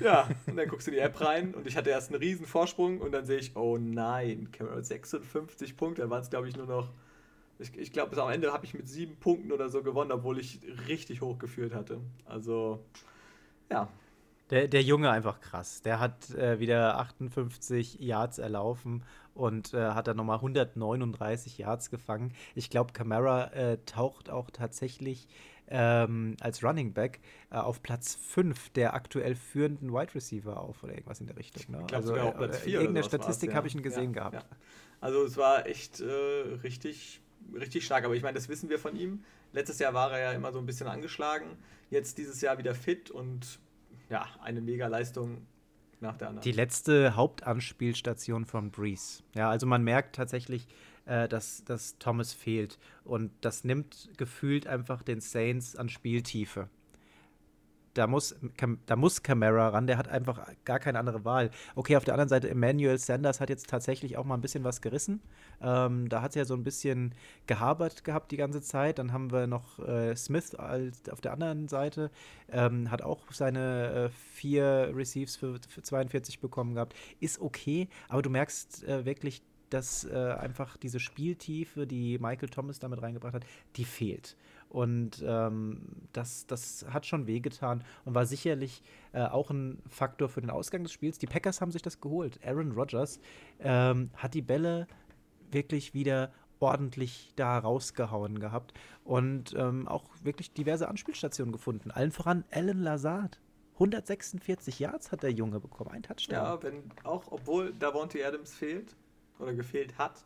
Ja, 0.00 0.28
und 0.46 0.56
dann 0.56 0.68
guckst 0.68 0.86
du 0.86 0.90
in 0.90 0.96
die 0.96 1.02
App 1.02 1.20
rein 1.20 1.54
und 1.54 1.66
ich 1.66 1.76
hatte 1.76 1.90
erst 1.90 2.10
einen 2.10 2.20
riesen 2.20 2.46
Vorsprung 2.46 3.00
und 3.00 3.12
dann 3.12 3.24
sehe 3.24 3.38
ich, 3.38 3.56
oh 3.56 3.78
nein, 3.78 4.50
Camera 4.52 4.82
56 4.82 5.76
Punkte. 5.76 6.02
Dann 6.02 6.10
waren 6.10 6.22
es, 6.22 6.30
glaube 6.30 6.48
ich, 6.48 6.56
nur 6.56 6.66
noch, 6.66 6.92
ich, 7.58 7.76
ich 7.76 7.92
glaube, 7.92 8.20
am 8.22 8.30
Ende 8.30 8.52
habe 8.52 8.66
ich 8.66 8.74
mit 8.74 8.88
sieben 8.88 9.16
Punkten 9.16 9.50
oder 9.52 9.68
so 9.70 9.82
gewonnen, 9.82 10.12
obwohl 10.12 10.38
ich 10.38 10.60
richtig 10.88 11.22
hoch 11.22 11.38
geführt 11.38 11.74
hatte. 11.74 12.00
Also, 12.26 12.84
ja. 13.70 13.88
Der, 14.52 14.68
der 14.68 14.82
Junge 14.82 15.10
einfach 15.10 15.40
krass. 15.40 15.80
Der 15.80 15.98
hat 15.98 16.28
äh, 16.34 16.60
wieder 16.60 16.98
58 16.98 18.00
Yards 18.00 18.36
erlaufen 18.36 19.02
und 19.32 19.72
äh, 19.72 19.78
hat 19.78 20.08
dann 20.08 20.18
nochmal 20.18 20.36
139 20.36 21.56
Yards 21.56 21.88
gefangen. 21.88 22.34
Ich 22.54 22.68
glaube, 22.68 22.92
Camara 22.92 23.46
äh, 23.54 23.78
taucht 23.86 24.28
auch 24.28 24.50
tatsächlich 24.50 25.26
ähm, 25.68 26.36
als 26.40 26.62
Running 26.62 26.92
Back 26.92 27.20
äh, 27.50 27.56
auf 27.56 27.82
Platz 27.82 28.14
5 28.14 28.68
der 28.70 28.92
aktuell 28.92 29.36
führenden 29.36 29.90
Wide 29.90 30.14
Receiver 30.14 30.60
auf 30.60 30.82
oder 30.82 30.92
irgendwas 30.92 31.20
in 31.20 31.28
der 31.28 31.38
Richtung. 31.38 31.62
Ne? 31.68 31.80
Ich 31.80 31.86
glaube 31.86 32.02
also, 32.02 32.08
sogar 32.08 32.26
auf 32.26 32.36
Platz 32.36 32.58
4 32.58 32.66
äh, 32.66 32.82
Irgendeine 32.82 33.06
Statistik 33.06 33.50
ja. 33.50 33.56
habe 33.56 33.68
ich 33.68 33.74
ihn 33.74 33.82
gesehen 33.82 34.12
ja, 34.12 34.28
gehabt. 34.28 34.34
Ja. 34.34 34.56
Also 35.00 35.24
es 35.24 35.38
war 35.38 35.66
echt 35.66 36.00
äh, 36.00 36.04
richtig, 36.62 37.22
richtig 37.54 37.86
stark. 37.86 38.04
Aber 38.04 38.14
ich 38.14 38.22
meine, 38.22 38.34
das 38.34 38.50
wissen 38.50 38.68
wir 38.68 38.78
von 38.78 38.96
ihm. 38.96 39.24
Letztes 39.52 39.78
Jahr 39.78 39.94
war 39.94 40.12
er 40.12 40.18
ja 40.18 40.32
immer 40.32 40.52
so 40.52 40.58
ein 40.58 40.66
bisschen 40.66 40.88
angeschlagen. 40.88 41.46
Jetzt 41.88 42.18
dieses 42.18 42.42
Jahr 42.42 42.58
wieder 42.58 42.74
fit 42.74 43.10
und 43.10 43.58
ja, 44.12 44.26
eine 44.42 44.60
Mega-Leistung 44.60 45.46
nach 46.00 46.16
der 46.18 46.28
anderen. 46.28 46.44
Die 46.44 46.52
letzte 46.52 47.16
Hauptanspielstation 47.16 48.44
von 48.44 48.70
Breeze. 48.70 49.22
Ja, 49.34 49.50
also 49.50 49.66
man 49.66 49.82
merkt 49.82 50.14
tatsächlich, 50.14 50.66
äh, 51.06 51.28
dass, 51.28 51.64
dass 51.64 51.98
Thomas 51.98 52.34
fehlt. 52.34 52.78
Und 53.04 53.32
das 53.40 53.64
nimmt 53.64 54.10
gefühlt 54.18 54.66
einfach 54.66 55.02
den 55.02 55.20
Saints 55.20 55.74
an 55.76 55.88
Spieltiefe. 55.88 56.68
Da 57.94 58.06
muss, 58.06 58.34
da 58.86 58.96
muss 58.96 59.22
Camara 59.22 59.68
ran, 59.68 59.86
der 59.86 59.98
hat 59.98 60.08
einfach 60.08 60.46
gar 60.64 60.78
keine 60.78 60.98
andere 60.98 61.24
Wahl. 61.24 61.50
Okay, 61.74 61.96
auf 61.96 62.04
der 62.04 62.14
anderen 62.14 62.28
Seite, 62.30 62.48
Emmanuel 62.48 62.98
Sanders 62.98 63.40
hat 63.40 63.50
jetzt 63.50 63.68
tatsächlich 63.68 64.16
auch 64.16 64.24
mal 64.24 64.34
ein 64.34 64.40
bisschen 64.40 64.64
was 64.64 64.80
gerissen. 64.80 65.20
Ähm, 65.60 66.08
da 66.08 66.22
hat 66.22 66.30
es 66.30 66.36
ja 66.36 66.44
so 66.44 66.54
ein 66.54 66.64
bisschen 66.64 67.14
gehabert 67.46 68.04
gehabt 68.04 68.32
die 68.32 68.38
ganze 68.38 68.62
Zeit. 68.62 68.98
Dann 68.98 69.12
haben 69.12 69.30
wir 69.30 69.46
noch 69.46 69.78
äh, 69.78 70.16
Smith 70.16 70.54
als, 70.54 71.08
auf 71.10 71.20
der 71.20 71.32
anderen 71.32 71.68
Seite, 71.68 72.10
ähm, 72.50 72.90
hat 72.90 73.02
auch 73.02 73.30
seine 73.30 73.92
äh, 73.92 74.08
vier 74.10 74.92
Receives 74.94 75.36
für, 75.36 75.58
für 75.68 75.82
42 75.82 76.40
bekommen 76.40 76.74
gehabt. 76.74 76.94
Ist 77.20 77.40
okay, 77.40 77.88
aber 78.08 78.22
du 78.22 78.30
merkst 78.30 78.84
äh, 78.84 79.04
wirklich, 79.04 79.42
dass 79.72 80.04
äh, 80.04 80.34
einfach 80.38 80.76
diese 80.76 81.00
Spieltiefe, 81.00 81.86
die 81.86 82.18
Michael 82.18 82.48
Thomas 82.48 82.78
damit 82.78 83.02
reingebracht 83.02 83.34
hat, 83.34 83.44
die 83.76 83.84
fehlt. 83.84 84.36
Und 84.72 85.22
ähm, 85.26 85.82
das, 86.14 86.46
das 86.46 86.86
hat 86.88 87.04
schon 87.04 87.26
wehgetan 87.26 87.84
und 88.06 88.14
war 88.14 88.24
sicherlich 88.24 88.82
äh, 89.12 89.22
auch 89.22 89.50
ein 89.50 89.82
Faktor 89.86 90.30
für 90.30 90.40
den 90.40 90.48
Ausgang 90.48 90.82
des 90.82 90.92
Spiels. 90.92 91.18
Die 91.18 91.26
Packers 91.26 91.60
haben 91.60 91.70
sich 91.70 91.82
das 91.82 92.00
geholt. 92.00 92.40
Aaron 92.42 92.72
Rodgers 92.72 93.20
ähm, 93.60 94.10
hat 94.16 94.32
die 94.32 94.40
Bälle 94.40 94.86
wirklich 95.50 95.92
wieder 95.92 96.32
ordentlich 96.58 97.32
da 97.36 97.58
rausgehauen 97.58 98.38
gehabt 98.38 98.72
und 99.04 99.52
ähm, 99.58 99.86
auch 99.88 100.08
wirklich 100.22 100.54
diverse 100.54 100.88
Anspielstationen 100.88 101.52
gefunden. 101.52 101.90
Allen 101.90 102.12
voran 102.12 102.44
Alan 102.50 102.80
Lazard. 102.80 103.40
146 103.74 104.78
Yards 104.78 105.12
hat 105.12 105.22
der 105.22 105.32
Junge 105.32 105.60
bekommen, 105.60 105.90
ein 105.90 106.02
Touchdown. 106.02 106.44
Ja, 106.44 106.62
wenn 106.62 106.84
auch, 107.04 107.30
obwohl 107.30 107.74
Davonte 107.74 108.24
Adams 108.24 108.54
fehlt, 108.54 108.94
oder 109.38 109.52
gefehlt 109.54 109.98
hat, 109.98 110.24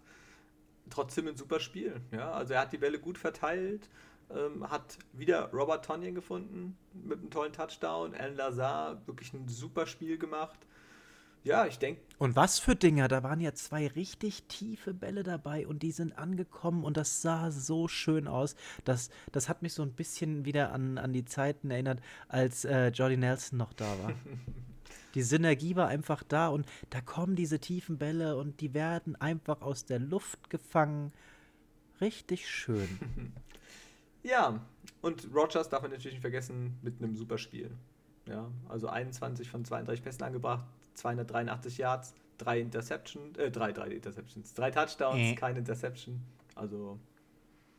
trotzdem 0.90 1.26
ein 1.28 1.36
super 1.36 1.58
Spiel. 1.58 2.00
Ja? 2.12 2.32
Also 2.32 2.54
er 2.54 2.60
hat 2.60 2.72
die 2.72 2.78
Bälle 2.78 2.98
gut 3.00 3.18
verteilt, 3.18 3.88
ähm, 4.34 4.68
hat 4.68 4.98
wieder 5.12 5.50
Robert 5.52 5.84
Tonyan 5.84 6.14
gefunden 6.14 6.76
mit 6.92 7.18
einem 7.18 7.30
tollen 7.30 7.52
Touchdown, 7.52 8.14
Alan 8.14 8.36
Lazar 8.36 9.06
wirklich 9.06 9.32
ein 9.32 9.48
super 9.48 9.86
Spiel 9.86 10.18
gemacht. 10.18 10.58
Ja, 11.46 11.64
ich 11.64 11.78
denke. 11.78 12.00
Und 12.18 12.34
was 12.34 12.58
für 12.58 12.74
Dinger, 12.74 13.06
da 13.06 13.22
waren 13.22 13.40
ja 13.40 13.54
zwei 13.54 13.86
richtig 13.86 14.48
tiefe 14.48 14.92
Bälle 14.92 15.22
dabei 15.22 15.68
und 15.68 15.84
die 15.84 15.92
sind 15.92 16.18
angekommen 16.18 16.82
und 16.82 16.96
das 16.96 17.22
sah 17.22 17.52
so 17.52 17.86
schön 17.86 18.26
aus. 18.26 18.56
Das, 18.84 19.10
das 19.30 19.48
hat 19.48 19.62
mich 19.62 19.72
so 19.72 19.82
ein 19.82 19.92
bisschen 19.92 20.44
wieder 20.44 20.72
an, 20.72 20.98
an 20.98 21.12
die 21.12 21.24
Zeiten 21.24 21.70
erinnert, 21.70 22.00
als 22.26 22.64
äh, 22.64 22.88
Jordy 22.88 23.16
Nelson 23.16 23.58
noch 23.58 23.72
da 23.74 23.86
war. 24.02 24.12
Die 25.14 25.22
Synergie 25.22 25.76
war 25.76 25.88
einfach 25.88 26.22
da 26.22 26.48
und 26.48 26.66
da 26.90 27.00
kommen 27.00 27.36
diese 27.36 27.58
tiefen 27.58 27.96
Bälle 27.96 28.36
und 28.36 28.60
die 28.60 28.74
werden 28.74 29.16
einfach 29.16 29.62
aus 29.62 29.86
der 29.86 29.98
Luft 29.98 30.50
gefangen. 30.50 31.10
Richtig 32.02 32.50
schön. 32.50 33.32
ja, 34.26 34.60
und 35.02 35.28
Rogers 35.34 35.68
darf 35.68 35.82
man 35.82 35.90
natürlich 35.90 36.14
nicht 36.14 36.20
vergessen 36.20 36.78
mit 36.82 37.00
einem 37.00 37.16
super 37.16 37.38
Spiel. 37.38 37.70
Ja, 38.28 38.50
also 38.68 38.88
21 38.88 39.48
von 39.48 39.64
32 39.64 40.02
Pässen 40.02 40.24
angebracht, 40.24 40.64
283 40.94 41.78
Yards, 41.78 42.14
drei 42.38 42.60
Interceptions, 42.60 43.38
äh, 43.38 43.50
drei, 43.50 43.72
drei 43.72 43.88
Interceptions, 43.88 44.52
drei 44.54 44.70
Touchdowns, 44.70 45.20
äh. 45.20 45.34
keine 45.34 45.60
Interception. 45.60 46.20
Also. 46.54 46.98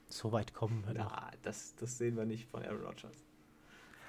So 0.09 0.31
weit 0.31 0.53
kommen 0.53 0.85
wir. 0.87 0.95
Ja, 0.95 1.31
das, 1.41 1.75
das 1.75 1.97
sehen 1.97 2.15
wir 2.15 2.25
nicht 2.25 2.47
von 2.47 2.63
Aaron 2.63 2.85
Rodgers. 2.85 3.25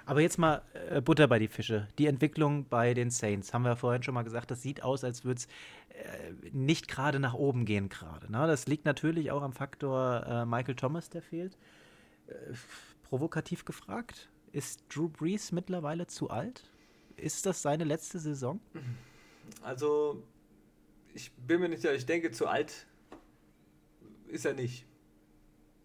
Aber 0.06 0.22
jetzt 0.22 0.38
mal 0.38 0.62
äh, 0.88 1.02
Butter 1.02 1.28
bei 1.28 1.38
die 1.38 1.48
Fische. 1.48 1.88
Die 1.98 2.06
Entwicklung 2.06 2.66
bei 2.68 2.94
den 2.94 3.10
Saints, 3.10 3.52
haben 3.52 3.64
wir 3.64 3.76
vorhin 3.76 4.02
schon 4.02 4.14
mal 4.14 4.22
gesagt, 4.22 4.50
das 4.50 4.62
sieht 4.62 4.82
aus, 4.82 5.04
als 5.04 5.24
würde 5.24 5.40
es 5.40 5.46
äh, 5.90 6.50
nicht 6.52 6.88
gerade 6.88 7.18
nach 7.20 7.34
oben 7.34 7.66
gehen 7.66 7.90
gerade. 7.90 8.32
Ne? 8.32 8.46
Das 8.46 8.66
liegt 8.66 8.86
natürlich 8.86 9.32
auch 9.32 9.42
am 9.42 9.52
Faktor 9.52 10.24
äh, 10.26 10.46
Michael 10.46 10.76
Thomas, 10.76 11.10
der 11.10 11.20
fehlt. 11.20 11.58
Äh, 12.28 12.54
provokativ 13.04 13.64
gefragt, 13.64 14.28
ist 14.52 14.84
Drew 14.88 15.08
Brees 15.08 15.50
mittlerweile 15.52 16.06
zu 16.06 16.30
alt? 16.30 16.70
Ist 17.16 17.46
das 17.46 17.62
seine 17.62 17.84
letzte 17.84 18.18
Saison? 18.18 18.60
Also, 19.62 20.22
ich 21.14 21.32
bin 21.32 21.60
mir 21.60 21.68
nicht 21.68 21.80
sicher, 21.80 21.94
ich 21.94 22.06
denke, 22.06 22.30
zu 22.30 22.46
alt 22.46 22.86
ist 24.28 24.44
er 24.44 24.52
nicht. 24.52 24.84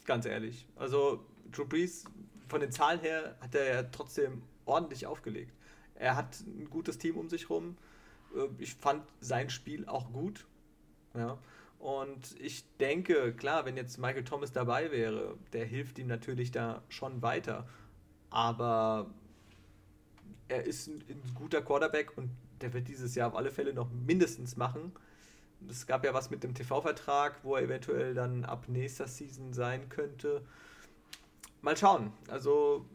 Ganz 0.05 0.25
ehrlich. 0.25 0.67
Also, 0.75 1.25
Drew 1.51 1.65
Brees 1.65 2.03
von 2.49 2.59
den 2.59 2.71
Zahlen 2.71 2.99
her 2.99 3.37
hat 3.39 3.55
er 3.55 3.73
ja 3.73 3.83
trotzdem 3.83 4.43
ordentlich 4.65 5.07
aufgelegt. 5.07 5.53
Er 5.95 6.15
hat 6.15 6.41
ein 6.41 6.69
gutes 6.69 6.97
Team 6.97 7.17
um 7.17 7.29
sich 7.29 7.49
rum. 7.49 7.77
Äh, 8.35 8.47
ich 8.57 8.75
fand 8.75 9.03
sein 9.21 9.49
Spiel 9.49 9.85
auch 9.85 10.11
gut. 10.11 10.45
Ja. 11.13 11.37
Und 11.84 12.39
ich 12.39 12.63
denke, 12.77 13.34
klar, 13.34 13.65
wenn 13.65 13.75
jetzt 13.75 13.97
Michael 13.97 14.23
Thomas 14.23 14.53
dabei 14.53 14.91
wäre, 14.91 15.38
der 15.51 15.65
hilft 15.65 15.99
ihm 15.99 16.07
natürlich 16.07 16.51
da 16.51 16.81
schon 16.88 17.21
weiter. 17.21 17.67
Aber 18.29 19.13
er 20.47 20.63
ist 20.63 20.88
ein, 20.88 21.03
ein 21.09 21.36
guter 21.36 21.61
Quarterback 21.61 22.17
und 22.17 22.29
der 22.61 22.73
wird 22.73 22.88
dieses 22.88 23.15
Jahr 23.15 23.27
auf 23.27 23.36
alle 23.36 23.51
Fälle 23.51 23.73
noch 23.73 23.89
mindestens 23.91 24.55
machen. 24.55 24.93
Es 25.69 25.86
gab 25.86 26.05
ja 26.05 26.13
was 26.13 26.29
mit 26.29 26.43
dem 26.43 26.53
TV-Vertrag, 26.53 27.43
wo 27.43 27.57
er 27.57 27.63
eventuell 27.63 28.13
dann 28.13 28.45
ab 28.45 28.69
nächster 28.69 29.07
Season 29.07 29.51
sein 29.51 29.89
könnte 29.89 30.43
mal 31.63 31.75
schauen. 31.75 32.13
Also 32.27 32.86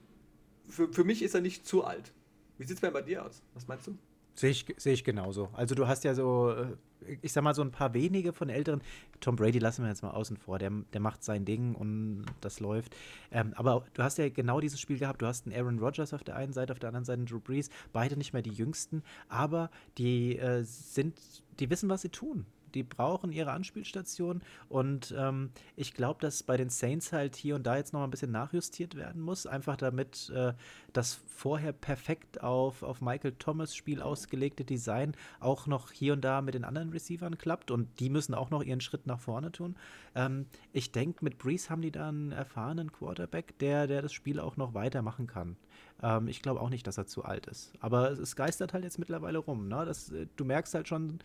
für, 0.68 0.92
für 0.92 1.04
mich 1.04 1.22
ist 1.22 1.34
er 1.34 1.40
nicht 1.40 1.66
zu 1.66 1.84
alt. 1.84 2.12
Wie 2.58 2.64
sieht 2.64 2.82
es 2.82 2.92
bei 2.92 3.02
dir 3.02 3.24
aus? 3.24 3.42
Was 3.54 3.66
meinst 3.66 3.86
du? 3.88 3.98
Sehe 4.34 4.50
ich, 4.50 4.66
seh 4.76 4.92
ich 4.92 5.02
genauso. 5.02 5.48
Also 5.54 5.74
du 5.74 5.88
hast 5.88 6.04
ja 6.04 6.14
so, 6.14 6.50
äh, 6.50 6.76
ich 7.22 7.32
sag 7.32 7.44
mal, 7.44 7.54
so 7.54 7.62
ein 7.62 7.70
paar 7.70 7.94
wenige 7.94 8.32
von 8.32 8.48
älteren. 8.48 8.82
Tom 9.20 9.36
Brady 9.36 9.58
lassen 9.58 9.82
wir 9.82 9.88
jetzt 9.88 10.02
mal 10.02 10.10
außen 10.10 10.36
vor. 10.36 10.58
Der, 10.58 10.70
der 10.92 11.00
macht 11.00 11.24
sein 11.24 11.44
Ding 11.44 11.74
und 11.74 12.24
das 12.40 12.60
läuft. 12.60 12.96
Ähm, 13.30 13.52
aber 13.56 13.84
du 13.94 14.02
hast 14.02 14.18
ja 14.18 14.28
genau 14.28 14.60
dieses 14.60 14.80
Spiel 14.80 14.98
gehabt. 14.98 15.22
Du 15.22 15.26
hast 15.26 15.46
einen 15.46 15.56
Aaron 15.56 15.78
Rodgers 15.78 16.14
auf 16.14 16.24
der 16.24 16.36
einen 16.36 16.52
Seite, 16.52 16.72
auf 16.72 16.78
der 16.78 16.88
anderen 16.88 17.04
Seite 17.04 17.18
einen 17.18 17.26
Drew 17.26 17.40
Brees. 17.40 17.70
Beide 17.92 18.16
nicht 18.16 18.32
mehr 18.32 18.42
die 18.42 18.52
jüngsten, 18.52 19.02
aber 19.28 19.70
die 19.96 20.38
äh, 20.38 20.62
sind, 20.62 21.18
die 21.58 21.70
wissen, 21.70 21.88
was 21.88 22.02
sie 22.02 22.10
tun. 22.10 22.46
Die 22.74 22.82
brauchen 22.82 23.32
ihre 23.32 23.52
Anspielstation 23.52 24.42
und 24.68 25.14
ähm, 25.16 25.50
ich 25.76 25.94
glaube, 25.94 26.20
dass 26.20 26.42
bei 26.42 26.56
den 26.56 26.70
Saints 26.70 27.12
halt 27.12 27.36
hier 27.36 27.54
und 27.54 27.66
da 27.66 27.76
jetzt 27.76 27.92
noch 27.92 28.02
ein 28.02 28.10
bisschen 28.10 28.30
nachjustiert 28.30 28.94
werden 28.94 29.20
muss, 29.20 29.46
einfach 29.46 29.76
damit 29.76 30.30
äh, 30.30 30.52
das 30.92 31.20
vorher 31.26 31.72
perfekt 31.72 32.42
auf, 32.42 32.82
auf 32.82 33.00
Michael 33.00 33.32
Thomas 33.38 33.74
Spiel 33.74 34.02
ausgelegte 34.02 34.64
Design 34.64 35.14
auch 35.40 35.66
noch 35.66 35.92
hier 35.92 36.12
und 36.12 36.22
da 36.22 36.42
mit 36.42 36.54
den 36.54 36.64
anderen 36.64 36.90
Receivern 36.90 37.38
klappt 37.38 37.70
und 37.70 38.00
die 38.00 38.10
müssen 38.10 38.34
auch 38.34 38.50
noch 38.50 38.62
ihren 38.62 38.80
Schritt 38.80 39.06
nach 39.06 39.20
vorne 39.20 39.52
tun. 39.52 39.76
Ähm, 40.14 40.46
ich 40.72 40.92
denke, 40.92 41.24
mit 41.24 41.38
Breeze 41.38 41.70
haben 41.70 41.82
die 41.82 41.92
da 41.92 42.08
einen 42.08 42.32
erfahrenen 42.32 42.92
Quarterback, 42.92 43.58
der, 43.58 43.86
der 43.86 44.02
das 44.02 44.12
Spiel 44.12 44.40
auch 44.40 44.56
noch 44.56 44.74
weitermachen 44.74 45.26
kann. 45.26 45.56
Ähm, 46.02 46.28
ich 46.28 46.42
glaube 46.42 46.60
auch 46.60 46.70
nicht, 46.70 46.86
dass 46.86 46.98
er 46.98 47.06
zu 47.06 47.24
alt 47.24 47.46
ist. 47.46 47.72
Aber 47.80 48.10
es, 48.10 48.18
es 48.18 48.36
geistert 48.36 48.72
halt 48.72 48.84
jetzt 48.84 48.98
mittlerweile 48.98 49.38
rum. 49.38 49.68
Ne? 49.68 49.84
Das, 49.84 50.10
äh, 50.10 50.26
du 50.36 50.44
merkst 50.44 50.74
halt 50.74 50.88
schon, 50.88 51.18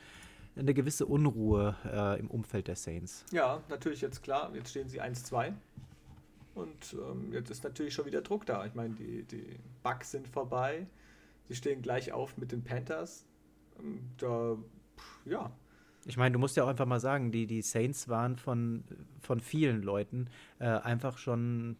eine 0.55 0.73
gewisse 0.73 1.05
Unruhe 1.05 1.75
äh, 1.85 2.19
im 2.19 2.29
Umfeld 2.29 2.67
der 2.67 2.75
Saints. 2.75 3.25
Ja, 3.31 3.61
natürlich 3.69 4.01
jetzt 4.01 4.23
klar. 4.23 4.51
Jetzt 4.53 4.69
stehen 4.69 4.87
sie 4.87 5.01
1-2. 5.01 5.53
Und 6.55 6.93
ähm, 6.93 7.33
jetzt 7.33 7.49
ist 7.49 7.63
natürlich 7.63 7.93
schon 7.93 8.05
wieder 8.05 8.21
Druck 8.21 8.45
da. 8.45 8.65
Ich 8.65 8.75
meine, 8.75 8.93
die, 8.93 9.23
die 9.23 9.59
Bugs 9.81 10.11
sind 10.11 10.27
vorbei. 10.27 10.85
Sie 11.47 11.55
stehen 11.55 11.81
gleich 11.81 12.11
auf 12.11 12.37
mit 12.37 12.51
den 12.51 12.63
Panthers. 12.63 13.25
Ähm, 13.79 14.01
da, 14.17 14.57
pff, 14.97 15.25
ja. 15.25 15.51
Ich 16.05 16.17
meine, 16.17 16.33
du 16.33 16.39
musst 16.39 16.57
ja 16.57 16.65
auch 16.65 16.67
einfach 16.67 16.85
mal 16.85 16.99
sagen, 16.99 17.31
die, 17.31 17.47
die 17.47 17.61
Saints 17.61 18.09
waren 18.09 18.35
von, 18.35 18.83
von 19.21 19.39
vielen 19.39 19.81
Leuten 19.81 20.27
äh, 20.59 20.65
einfach 20.65 21.17
schon 21.17 21.77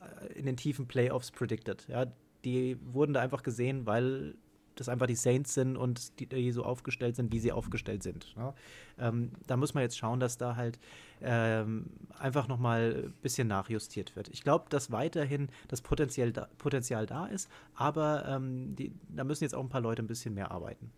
äh, 0.00 0.32
in 0.32 0.46
den 0.46 0.56
tiefen 0.56 0.88
Playoffs 0.88 1.30
predicted. 1.30 1.86
Ja, 1.88 2.06
die 2.44 2.78
wurden 2.92 3.12
da 3.12 3.20
einfach 3.20 3.42
gesehen, 3.42 3.86
weil 3.86 4.34
das 4.76 4.88
einfach 4.88 5.06
die 5.06 5.16
Saints 5.16 5.54
sind 5.54 5.76
und 5.76 6.20
die, 6.20 6.26
die 6.26 6.52
so 6.52 6.64
aufgestellt 6.64 7.16
sind, 7.16 7.32
wie 7.32 7.40
sie 7.40 7.52
aufgestellt 7.52 8.02
sind. 8.02 8.36
Ne? 8.36 8.54
Ähm, 8.98 9.32
da 9.46 9.56
muss 9.56 9.74
man 9.74 9.82
jetzt 9.82 9.98
schauen, 9.98 10.20
dass 10.20 10.38
da 10.38 10.56
halt 10.56 10.78
ähm, 11.20 11.86
einfach 12.18 12.46
nochmal 12.46 13.04
ein 13.06 13.12
bisschen 13.22 13.48
nachjustiert 13.48 14.14
wird. 14.16 14.28
Ich 14.28 14.42
glaube, 14.42 14.66
dass 14.68 14.92
weiterhin 14.92 15.48
das 15.68 15.80
Potenzial 15.80 16.32
da, 16.32 16.48
Potenzial 16.58 17.06
da 17.06 17.26
ist, 17.26 17.50
aber 17.74 18.26
ähm, 18.28 18.76
die, 18.76 18.92
da 19.08 19.24
müssen 19.24 19.44
jetzt 19.44 19.54
auch 19.54 19.62
ein 19.62 19.68
paar 19.68 19.80
Leute 19.80 20.02
ein 20.02 20.06
bisschen 20.06 20.34
mehr 20.34 20.50
arbeiten. 20.50 20.90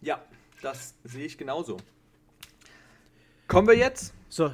Ja, 0.00 0.22
das 0.62 0.94
sehe 1.04 1.26
ich 1.26 1.38
genauso. 1.38 1.76
Kommen 3.46 3.68
wir 3.68 3.76
jetzt? 3.76 4.14
So, 4.28 4.50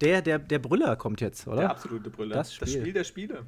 der, 0.00 0.20
der, 0.20 0.38
der 0.38 0.58
Brüller 0.58 0.96
kommt 0.96 1.20
jetzt, 1.20 1.46
oder? 1.46 1.58
Der 1.58 1.70
absolute 1.70 2.10
Brüller. 2.10 2.36
Das 2.36 2.54
Spiel, 2.54 2.66
das 2.66 2.74
Spiel 2.74 2.92
der 2.92 3.04
Spiele. 3.04 3.46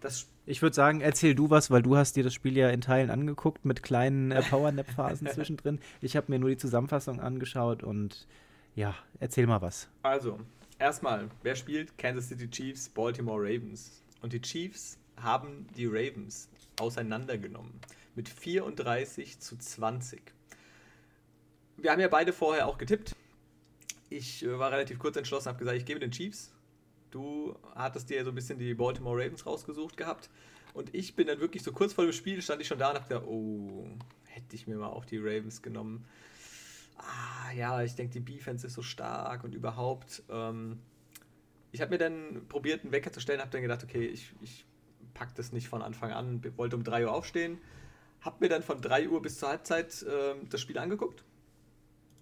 Das 0.00 0.28
ich 0.44 0.62
würde 0.62 0.74
sagen, 0.74 1.00
erzähl 1.00 1.34
du 1.34 1.50
was, 1.50 1.70
weil 1.70 1.82
du 1.82 1.96
hast 1.96 2.16
dir 2.16 2.24
das 2.24 2.34
Spiel 2.34 2.56
ja 2.56 2.68
in 2.70 2.80
Teilen 2.80 3.10
angeguckt 3.10 3.64
mit 3.64 3.82
kleinen 3.82 4.32
äh, 4.32 4.42
Powernap-Phasen 4.42 5.26
zwischendrin. 5.32 5.78
Ich 6.00 6.16
habe 6.16 6.26
mir 6.30 6.38
nur 6.38 6.50
die 6.50 6.56
Zusammenfassung 6.56 7.20
angeschaut 7.20 7.82
und 7.82 8.26
ja, 8.74 8.94
erzähl 9.20 9.46
mal 9.46 9.62
was. 9.62 9.88
Also, 10.02 10.40
erstmal, 10.78 11.28
wer 11.42 11.54
spielt? 11.54 11.96
Kansas 11.98 12.28
City 12.28 12.48
Chiefs, 12.50 12.88
Baltimore 12.88 13.40
Ravens. 13.40 14.02
Und 14.20 14.32
die 14.32 14.40
Chiefs 14.40 14.98
haben 15.16 15.66
die 15.76 15.86
Ravens 15.86 16.48
auseinandergenommen 16.80 17.72
mit 18.14 18.28
34 18.28 19.38
zu 19.38 19.56
20. 19.56 20.20
Wir 21.76 21.90
haben 21.90 22.00
ja 22.00 22.08
beide 22.08 22.32
vorher 22.32 22.66
auch 22.66 22.78
getippt. 22.78 23.14
Ich 24.10 24.44
äh, 24.44 24.58
war 24.58 24.72
relativ 24.72 24.98
kurz 24.98 25.16
entschlossen, 25.16 25.48
habe 25.48 25.58
gesagt, 25.58 25.78
ich 25.78 25.86
gebe 25.86 26.00
den 26.00 26.10
Chiefs. 26.10 26.52
Du 27.12 27.54
hattest 27.74 28.08
dir 28.08 28.24
so 28.24 28.30
ein 28.30 28.34
bisschen 28.34 28.58
die 28.58 28.74
Baltimore 28.74 29.22
Ravens 29.22 29.44
rausgesucht 29.44 29.96
gehabt. 29.96 30.30
Und 30.72 30.94
ich 30.94 31.14
bin 31.14 31.26
dann 31.26 31.40
wirklich 31.40 31.62
so 31.62 31.70
kurz 31.70 31.92
vor 31.92 32.04
dem 32.04 32.12
Spiel, 32.12 32.40
stand 32.40 32.62
ich 32.62 32.68
schon 32.68 32.78
da 32.78 32.88
und 32.88 32.94
dachte, 32.94 33.22
oh, 33.28 33.86
hätte 34.24 34.56
ich 34.56 34.66
mir 34.66 34.76
mal 34.76 34.88
auch 34.88 35.04
die 35.04 35.18
Ravens 35.18 35.60
genommen. 35.60 36.06
Ah, 36.96 37.52
ja, 37.52 37.82
ich 37.82 37.94
denke, 37.94 38.18
die 38.18 38.24
Defense 38.24 38.66
ist 38.66 38.72
so 38.72 38.82
stark 38.82 39.44
und 39.44 39.54
überhaupt. 39.54 40.22
Ähm, 40.30 40.80
ich 41.70 41.82
habe 41.82 41.90
mir 41.90 41.98
dann 41.98 42.46
probiert, 42.48 42.82
einen 42.82 42.92
Wecker 42.92 43.12
zu 43.12 43.20
stellen, 43.20 43.40
habe 43.40 43.50
dann 43.50 43.60
gedacht, 43.60 43.84
okay, 43.84 44.06
ich, 44.06 44.32
ich 44.40 44.64
packe 45.12 45.32
das 45.36 45.52
nicht 45.52 45.68
von 45.68 45.82
Anfang 45.82 46.12
an, 46.12 46.42
wollte 46.56 46.76
um 46.76 46.84
3 46.84 47.04
Uhr 47.04 47.12
aufstehen, 47.12 47.58
habe 48.22 48.36
mir 48.40 48.48
dann 48.48 48.62
von 48.62 48.80
3 48.80 49.10
Uhr 49.10 49.20
bis 49.20 49.38
zur 49.38 49.50
Halbzeit 49.50 50.02
äh, 50.02 50.34
das 50.48 50.62
Spiel 50.62 50.78
angeguckt, 50.78 51.24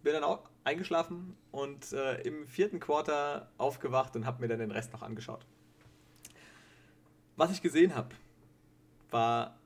bin 0.02 0.14
dann 0.14 0.24
auch 0.24 0.50
eingeschlafen 0.64 1.36
und 1.50 1.92
äh, 1.92 2.20
im 2.22 2.46
vierten 2.46 2.80
Quarter 2.80 3.50
aufgewacht 3.58 4.16
und 4.16 4.26
habe 4.26 4.40
mir 4.40 4.48
dann 4.48 4.58
den 4.58 4.70
Rest 4.70 4.92
noch 4.92 5.02
angeschaut. 5.02 5.46
Was 7.36 7.50
ich 7.50 7.62
gesehen 7.62 7.94
habe, 7.94 8.10
war 9.10 9.58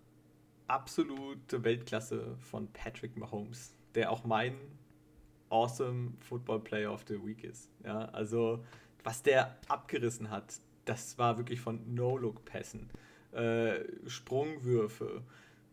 absolute 0.69 1.65
Weltklasse 1.65 2.37
von 2.39 2.69
Patrick 2.73 3.17
Mahomes, 3.17 3.75
der 3.95 4.11
auch 4.11 4.25
mein 4.25 4.55
Awesome 5.51 6.13
Football 6.21 6.61
Player 6.61 6.93
of 6.93 7.05
the 7.07 7.15
Week 7.25 7.45
ist. 7.45 7.71
Ja, 7.85 8.07
also 8.07 8.65
was 9.03 9.23
der 9.23 9.57
abgerissen 9.69 10.31
hat, 10.31 10.61
das 10.85 11.19
war 11.19 11.37
wirklich 11.37 11.61
von 11.61 11.95
No-Look-Pässen, 11.95 12.89
äh, 13.33 13.81
Sprungwürfe, 14.07 15.23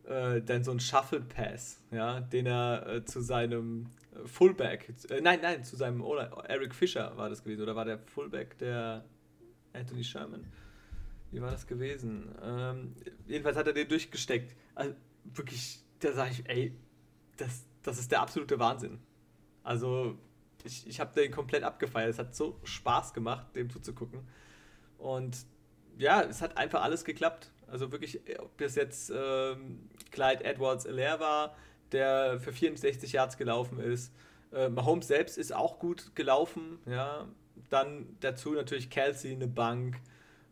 äh, 0.04 0.42
dann 0.42 0.64
so 0.64 0.72
ein 0.72 0.80
Shuffle-Pass, 0.80 1.80
ja, 1.90 2.20
den 2.20 2.46
er 2.46 2.86
äh, 2.86 3.04
zu 3.04 3.20
seinem 3.20 3.86
Fullback, 4.26 4.92
äh, 5.10 5.20
nein, 5.20 5.40
nein, 5.42 5.64
zu 5.64 5.76
seinem 5.76 6.02
oder 6.02 6.30
Eric 6.48 6.74
Fischer 6.74 7.16
war 7.16 7.28
das 7.30 7.42
gewesen, 7.42 7.62
oder 7.62 7.74
war 7.76 7.84
der 7.84 7.98
Fullback 7.98 8.58
der 8.58 9.04
Anthony 9.72 10.04
Sherman? 10.04 10.44
Wie 11.30 11.40
war 11.40 11.50
das 11.50 11.66
gewesen? 11.66 12.34
Ähm, 12.42 12.94
jedenfalls 13.26 13.56
hat 13.56 13.66
er 13.66 13.72
den 13.72 13.88
durchgesteckt. 13.88 14.54
Also 14.74 14.94
wirklich, 15.24 15.82
da 16.00 16.12
sage 16.12 16.30
ich, 16.32 16.48
ey, 16.48 16.76
das, 17.38 17.64
das 17.82 17.98
ist 17.98 18.12
der 18.12 18.20
absolute 18.20 18.58
Wahnsinn. 18.58 18.98
Also 19.62 20.18
ich, 20.64 20.86
ich 20.86 21.00
habe 21.00 21.14
den 21.14 21.32
komplett 21.32 21.62
abgefeiert. 21.62 22.10
Es 22.10 22.18
hat 22.18 22.34
so 22.36 22.60
Spaß 22.64 23.14
gemacht, 23.14 23.56
dem 23.56 23.70
zuzugucken. 23.70 24.20
Und 24.98 25.46
ja, 25.98 26.22
es 26.22 26.42
hat 26.42 26.56
einfach 26.58 26.82
alles 26.82 27.04
geklappt. 27.04 27.50
Also 27.66 27.90
wirklich, 27.90 28.20
ob 28.38 28.56
das 28.58 28.74
jetzt 28.74 29.10
ähm, 29.14 29.88
Clyde 30.10 30.44
Edwards 30.44 30.86
Alaire 30.86 31.20
war, 31.20 31.56
der 31.92 32.40
für 32.40 32.52
64 32.52 33.12
Yards 33.12 33.36
gelaufen 33.36 33.78
ist. 33.78 34.12
Äh, 34.52 34.68
Mahomes 34.68 35.08
selbst 35.08 35.38
ist 35.38 35.54
auch 35.54 35.78
gut 35.78 36.14
gelaufen. 36.14 36.78
Ja. 36.86 37.28
Dann 37.70 38.16
dazu 38.20 38.52
natürlich 38.52 38.90
Kelsey, 38.90 39.32
eine 39.32 39.46
Bank, 39.46 40.00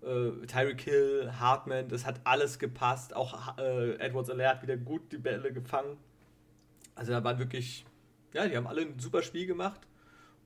äh, 0.02 0.46
Tyreek 0.46 0.80
Hill, 0.80 1.32
Hartman, 1.38 1.88
das 1.88 2.06
hat 2.06 2.20
alles 2.24 2.58
gepasst. 2.58 3.14
Auch 3.14 3.58
äh, 3.58 3.94
Edwards 3.96 4.30
Alaire 4.30 4.50
hat 4.50 4.62
wieder 4.62 4.76
gut 4.76 5.12
die 5.12 5.18
Bälle 5.18 5.52
gefangen. 5.52 5.98
Also 6.94 7.12
da 7.12 7.22
waren 7.24 7.38
wirklich, 7.38 7.84
ja, 8.32 8.46
die 8.46 8.56
haben 8.56 8.66
alle 8.66 8.82
ein 8.82 8.98
super 8.98 9.22
Spiel 9.22 9.46
gemacht 9.46 9.80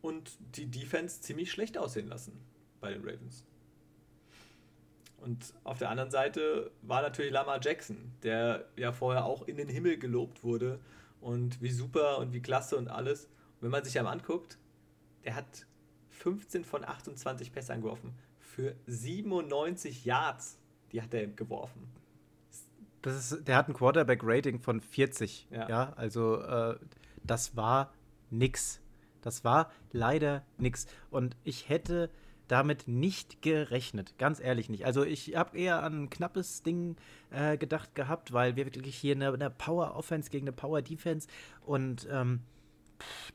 und 0.03 0.33
die 0.57 0.67
Defense 0.67 1.21
ziemlich 1.21 1.51
schlecht 1.51 1.79
aussehen 1.79 2.09
lassen 2.09 2.41
bei 2.81 2.93
den 2.93 3.03
Ravens. 3.03 3.45
Und 5.25 5.55
auf 5.65 5.79
der 5.79 5.89
anderen 5.89 6.11
Seite 6.11 6.71
war 6.83 7.01
natürlich 7.01 7.33
Lamar 7.33 7.59
Jackson, 7.63 8.13
der 8.23 8.67
ja 8.77 8.93
vorher 8.93 9.25
auch 9.25 9.49
in 9.49 9.57
den 9.57 9.69
Himmel 9.69 9.99
gelobt 9.99 10.45
wurde 10.45 10.79
und 11.23 11.63
wie 11.63 11.71
super 11.71 12.19
und 12.19 12.35
wie 12.35 12.43
klasse 12.43 12.77
und 12.77 12.89
alles. 12.89 13.25
Und 13.25 13.63
wenn 13.63 13.71
man 13.71 13.85
sich 13.85 13.95
ja 13.95 14.03
mal 14.03 14.13
anguckt, 14.13 14.59
der 15.25 15.35
hat 15.35 15.67
15 16.11 16.65
von 16.65 16.85
28 16.85 17.53
Pässe 17.53 17.73
angeworfen 17.73 18.13
für 18.39 18.75
97 18.87 20.05
Yards. 20.05 20.59
Die 20.93 21.01
hat 21.01 21.15
er 21.15 21.27
geworfen. 21.27 21.89
Das 23.01 23.33
ist, 23.33 23.49
der 23.49 23.57
hat 23.57 23.69
ein 23.69 23.75
Quarterback-Rating 23.75 24.61
von 24.61 24.81
40. 24.81 25.49
Ja, 25.51 25.69
ja 25.69 25.93
also 25.97 26.41
äh, 26.43 26.79
das 27.23 27.57
war 27.57 27.95
nix. 28.31 28.81
Das 29.23 29.43
war 29.43 29.73
leider 29.93 30.45
nix. 30.59 30.87
Und 31.11 31.37
ich 31.45 31.71
hätte 31.71 32.11
damit 32.49 32.89
nicht 32.89 33.43
gerechnet. 33.43 34.15
Ganz 34.19 34.41
ehrlich 34.41 34.69
nicht. 34.69 34.85
Also 34.85 35.05
ich 35.05 35.37
habe 35.37 35.59
eher 35.59 35.83
an 35.83 36.05
ein 36.05 36.11
knappes 36.11 36.63
Ding 36.63 36.97
äh, 37.31 37.57
gedacht 37.57 37.95
gehabt, 37.95 38.33
weil 38.33 38.57
wir 38.57 38.67
wirklich 38.67 38.97
hier 38.97 39.15
eine, 39.15 39.33
eine 39.33 39.51
Power-Offense 39.51 40.31
gegen 40.31 40.47
eine 40.47 40.57
Power-Defense 40.57 41.29
und 41.65 42.07
ähm, 42.11 42.41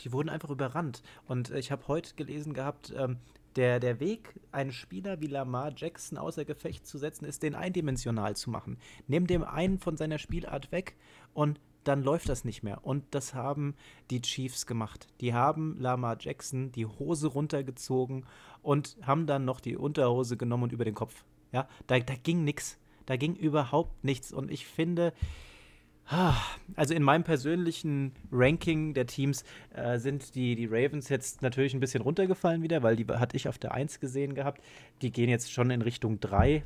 die 0.01 0.11
wurden 0.11 0.29
einfach 0.29 0.49
überrannt. 0.49 1.01
Und 1.27 1.51
ich 1.51 1.71
habe 1.71 1.87
heute 1.87 2.15
gelesen 2.15 2.53
gehabt, 2.53 2.93
ähm, 2.95 3.17
der, 3.55 3.79
der 3.79 3.99
Weg, 3.99 4.39
einen 4.51 4.71
Spieler 4.71 5.21
wie 5.21 5.27
Lamar 5.27 5.73
Jackson 5.75 6.17
außer 6.17 6.45
Gefecht 6.45 6.85
zu 6.85 6.97
setzen, 6.97 7.25
ist, 7.25 7.43
den 7.43 7.55
eindimensional 7.55 8.35
zu 8.35 8.49
machen. 8.49 8.77
Nimm 9.07 9.27
dem 9.27 9.43
einen 9.43 9.79
von 9.79 9.97
seiner 9.97 10.19
Spielart 10.19 10.71
weg 10.71 10.95
und 11.33 11.59
dann 11.89 12.03
läuft 12.03 12.29
das 12.29 12.45
nicht 12.45 12.61
mehr. 12.61 12.85
Und 12.85 13.03
das 13.11 13.33
haben 13.33 13.75
die 14.11 14.21
Chiefs 14.21 14.67
gemacht. 14.67 15.07
Die 15.21 15.33
haben 15.33 15.75
Lamar 15.79 16.17
Jackson 16.19 16.71
die 16.71 16.85
Hose 16.85 17.27
runtergezogen 17.27 18.25
und 18.61 18.95
haben 19.01 19.25
dann 19.25 19.43
noch 19.43 19.59
die 19.59 19.75
Unterhose 19.75 20.37
genommen 20.37 20.63
und 20.63 20.71
über 20.71 20.85
den 20.85 20.93
Kopf. 20.93 21.25
Ja, 21.51 21.67
da, 21.87 21.99
da 21.99 22.13
ging 22.15 22.43
nichts. 22.43 22.79
Da 23.07 23.17
ging 23.17 23.35
überhaupt 23.35 24.03
nichts. 24.03 24.31
Und 24.31 24.51
ich 24.51 24.67
finde, 24.67 25.13
ah, 26.05 26.35
also 26.75 26.93
in 26.93 27.01
meinem 27.01 27.23
persönlichen 27.23 28.13
Ranking 28.31 28.93
der 28.93 29.07
Teams 29.07 29.43
äh, 29.73 29.97
sind 29.97 30.35
die, 30.35 30.55
die 30.55 30.67
Ravens 30.67 31.09
jetzt 31.09 31.41
natürlich 31.41 31.73
ein 31.73 31.79
bisschen 31.79 32.03
runtergefallen 32.03 32.61
wieder, 32.61 32.83
weil 32.83 32.95
die 32.95 33.07
hatte 33.07 33.35
ich 33.35 33.49
auf 33.49 33.57
der 33.57 33.73
1 33.73 33.99
gesehen 33.99 34.35
gehabt. 34.35 34.61
Die 35.01 35.11
gehen 35.11 35.29
jetzt 35.29 35.51
schon 35.51 35.71
in 35.71 35.81
Richtung 35.81 36.19
3. 36.19 36.63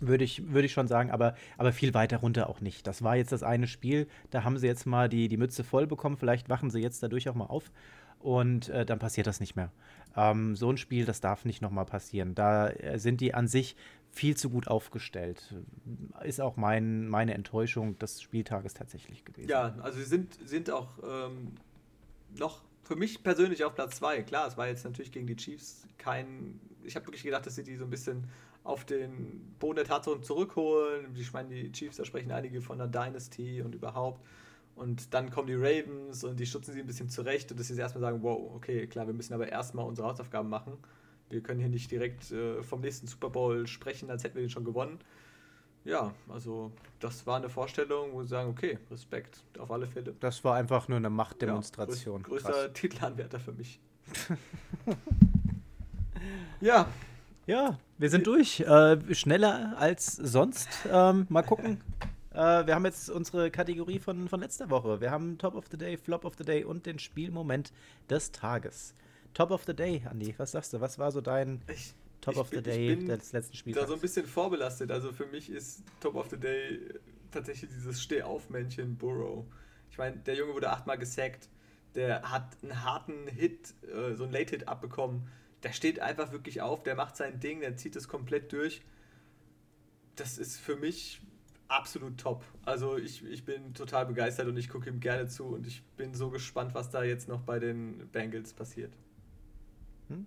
Würde 0.00 0.24
ich, 0.24 0.52
würde 0.52 0.66
ich 0.66 0.72
schon 0.72 0.86
sagen, 0.86 1.10
aber, 1.10 1.34
aber 1.56 1.72
viel 1.72 1.92
weiter 1.92 2.18
runter 2.18 2.48
auch 2.48 2.60
nicht. 2.60 2.86
Das 2.86 3.02
war 3.02 3.16
jetzt 3.16 3.32
das 3.32 3.42
eine 3.42 3.66
Spiel, 3.66 4.06
da 4.30 4.44
haben 4.44 4.56
sie 4.56 4.66
jetzt 4.66 4.86
mal 4.86 5.08
die, 5.08 5.28
die 5.28 5.36
Mütze 5.36 5.64
voll 5.64 5.86
bekommen. 5.86 6.16
Vielleicht 6.16 6.48
wachen 6.48 6.70
sie 6.70 6.80
jetzt 6.80 7.02
dadurch 7.02 7.28
auch 7.28 7.34
mal 7.34 7.46
auf 7.46 7.72
und 8.20 8.68
äh, 8.68 8.86
dann 8.86 8.98
passiert 8.98 9.26
das 9.26 9.40
nicht 9.40 9.56
mehr. 9.56 9.72
Ähm, 10.16 10.56
so 10.56 10.70
ein 10.70 10.76
Spiel, 10.76 11.04
das 11.04 11.20
darf 11.20 11.44
nicht 11.44 11.62
nochmal 11.62 11.84
passieren. 11.84 12.34
Da 12.34 12.68
äh, 12.68 12.98
sind 12.98 13.20
die 13.20 13.34
an 13.34 13.48
sich 13.48 13.76
viel 14.10 14.36
zu 14.36 14.50
gut 14.50 14.68
aufgestellt. 14.68 15.54
Ist 16.24 16.40
auch 16.40 16.56
mein, 16.56 17.08
meine 17.08 17.34
Enttäuschung 17.34 17.98
des 17.98 18.22
Spieltages 18.22 18.74
tatsächlich 18.74 19.24
gewesen. 19.24 19.48
Ja, 19.48 19.74
also 19.82 19.98
sie 19.98 20.04
sind, 20.04 20.38
sind 20.48 20.70
auch 20.70 20.98
ähm, 21.02 21.52
noch 22.36 22.62
für 22.82 22.96
mich 22.96 23.22
persönlich 23.22 23.64
auf 23.64 23.74
Platz 23.74 23.96
2. 23.96 24.22
Klar, 24.22 24.48
es 24.48 24.56
war 24.56 24.66
jetzt 24.66 24.84
natürlich 24.84 25.12
gegen 25.12 25.26
die 25.26 25.36
Chiefs 25.36 25.86
kein. 25.98 26.58
Ich 26.84 26.96
habe 26.96 27.06
wirklich 27.06 27.22
gedacht, 27.22 27.44
dass 27.44 27.54
sie 27.54 27.62
die 27.62 27.76
so 27.76 27.84
ein 27.84 27.90
bisschen 27.90 28.24
auf 28.68 28.84
den 28.84 29.54
Boden 29.58 29.76
der 29.76 29.86
Tatsachen 29.86 30.22
zurückholen. 30.22 31.16
Ich 31.16 31.32
meine, 31.32 31.48
die 31.48 31.72
Chiefs, 31.72 31.96
da 31.96 32.04
sprechen 32.04 32.30
einige 32.30 32.60
von 32.60 32.78
einer 32.78 32.90
Dynasty 32.90 33.62
und 33.62 33.74
überhaupt. 33.74 34.22
Und 34.76 35.14
dann 35.14 35.30
kommen 35.30 35.48
die 35.48 35.54
Ravens 35.54 36.22
und 36.22 36.38
die 36.38 36.46
stutzen 36.46 36.74
sie 36.74 36.80
ein 36.80 36.86
bisschen 36.86 37.08
zurecht 37.08 37.50
und 37.50 37.58
dass 37.58 37.68
sie 37.68 37.80
erstmal 37.80 38.02
sagen, 38.02 38.22
wow, 38.22 38.54
okay, 38.54 38.86
klar, 38.86 39.06
wir 39.06 39.14
müssen 39.14 39.32
aber 39.32 39.48
erstmal 39.48 39.86
unsere 39.86 40.06
Hausaufgaben 40.06 40.50
machen. 40.50 40.76
Wir 41.30 41.42
können 41.42 41.60
hier 41.60 41.70
nicht 41.70 41.90
direkt 41.90 42.30
äh, 42.30 42.62
vom 42.62 42.82
nächsten 42.82 43.06
Super 43.06 43.30
Bowl 43.30 43.66
sprechen, 43.66 44.10
als 44.10 44.22
hätten 44.22 44.36
wir 44.36 44.42
den 44.42 44.50
schon 44.50 44.64
gewonnen. 44.64 44.98
Ja, 45.84 46.12
also 46.28 46.70
das 47.00 47.26
war 47.26 47.38
eine 47.38 47.48
Vorstellung, 47.48 48.12
wo 48.12 48.22
sie 48.22 48.28
sagen, 48.28 48.50
okay, 48.50 48.78
Respekt 48.90 49.42
auf 49.58 49.70
alle 49.70 49.86
Fälle. 49.86 50.14
Das 50.20 50.44
war 50.44 50.56
einfach 50.56 50.88
nur 50.88 50.98
eine 50.98 51.08
Machtdemonstration. 51.08 52.20
Ja, 52.20 52.28
größ, 52.28 52.42
größter 52.42 52.64
Krass. 52.64 52.72
Titelanwärter 52.74 53.40
für 53.40 53.52
mich. 53.52 53.80
ja, 56.60 56.86
ja, 57.48 57.78
wir 57.96 58.10
sind 58.10 58.26
durch. 58.26 58.60
Äh, 58.60 59.14
schneller 59.14 59.74
als 59.78 60.14
sonst. 60.14 60.68
Ähm, 60.90 61.26
mal 61.28 61.42
gucken. 61.42 61.80
Äh, 62.30 62.66
wir 62.68 62.74
haben 62.76 62.84
jetzt 62.84 63.10
unsere 63.10 63.50
Kategorie 63.50 63.98
von, 63.98 64.28
von 64.28 64.38
letzter 64.38 64.70
Woche. 64.70 65.00
Wir 65.00 65.10
haben 65.10 65.38
Top 65.38 65.56
of 65.56 65.64
the 65.72 65.78
Day, 65.78 65.96
Flop 65.96 66.24
of 66.24 66.34
the 66.38 66.44
Day 66.44 66.62
und 66.62 66.86
den 66.86 67.00
Spielmoment 67.00 67.72
des 68.08 68.30
Tages. 68.30 68.94
Top 69.34 69.50
of 69.50 69.64
the 69.66 69.74
Day, 69.74 70.02
Andi, 70.08 70.34
was 70.36 70.52
sagst 70.52 70.72
du? 70.72 70.80
Was 70.80 71.00
war 71.00 71.10
so 71.10 71.20
dein 71.20 71.62
ich, 71.66 71.94
Top 72.20 72.34
ich 72.34 72.40
of 72.40 72.50
bin, 72.50 72.58
the 72.58 72.70
Day 72.70 72.96
des 72.96 73.32
letzten 73.32 73.56
Spiels? 73.56 73.76
Da 73.78 73.88
so 73.88 73.94
ein 73.94 74.00
bisschen 74.00 74.24
vorbelastet. 74.24 74.92
Also 74.92 75.10
für 75.10 75.26
mich 75.26 75.50
ist 75.50 75.82
Top 76.00 76.14
of 76.14 76.28
the 76.30 76.38
Day 76.38 76.78
tatsächlich 77.32 77.70
dieses 77.70 78.00
Steh-auf-Männchen 78.00 78.96
Burrow. 78.96 79.44
Ich 79.90 79.98
meine, 79.98 80.18
der 80.18 80.36
Junge 80.36 80.54
wurde 80.54 80.70
achtmal 80.70 80.98
gesackt. 80.98 81.48
Der 81.96 82.30
hat 82.30 82.56
einen 82.62 82.84
harten 82.84 83.26
Hit, 83.26 83.74
äh, 83.82 84.14
so 84.14 84.24
einen 84.24 84.32
Late-Hit 84.32 84.68
abbekommen 84.68 85.26
der 85.62 85.72
steht 85.72 86.00
einfach 86.00 86.32
wirklich 86.32 86.60
auf, 86.60 86.82
der 86.82 86.94
macht 86.94 87.16
sein 87.16 87.40
Ding, 87.40 87.60
der 87.60 87.76
zieht 87.76 87.96
es 87.96 88.08
komplett 88.08 88.52
durch. 88.52 88.82
Das 90.16 90.38
ist 90.38 90.58
für 90.58 90.76
mich 90.76 91.20
absolut 91.68 92.18
top. 92.18 92.44
Also 92.64 92.96
ich, 92.96 93.24
ich 93.24 93.44
bin 93.44 93.74
total 93.74 94.06
begeistert 94.06 94.48
und 94.48 94.56
ich 94.56 94.68
gucke 94.68 94.88
ihm 94.88 95.00
gerne 95.00 95.28
zu 95.28 95.46
und 95.46 95.66
ich 95.66 95.82
bin 95.96 96.14
so 96.14 96.30
gespannt, 96.30 96.74
was 96.74 96.90
da 96.90 97.02
jetzt 97.02 97.28
noch 97.28 97.42
bei 97.42 97.58
den 97.58 98.08
Bengals 98.08 98.52
passiert. 98.52 98.92
Hm? 100.08 100.26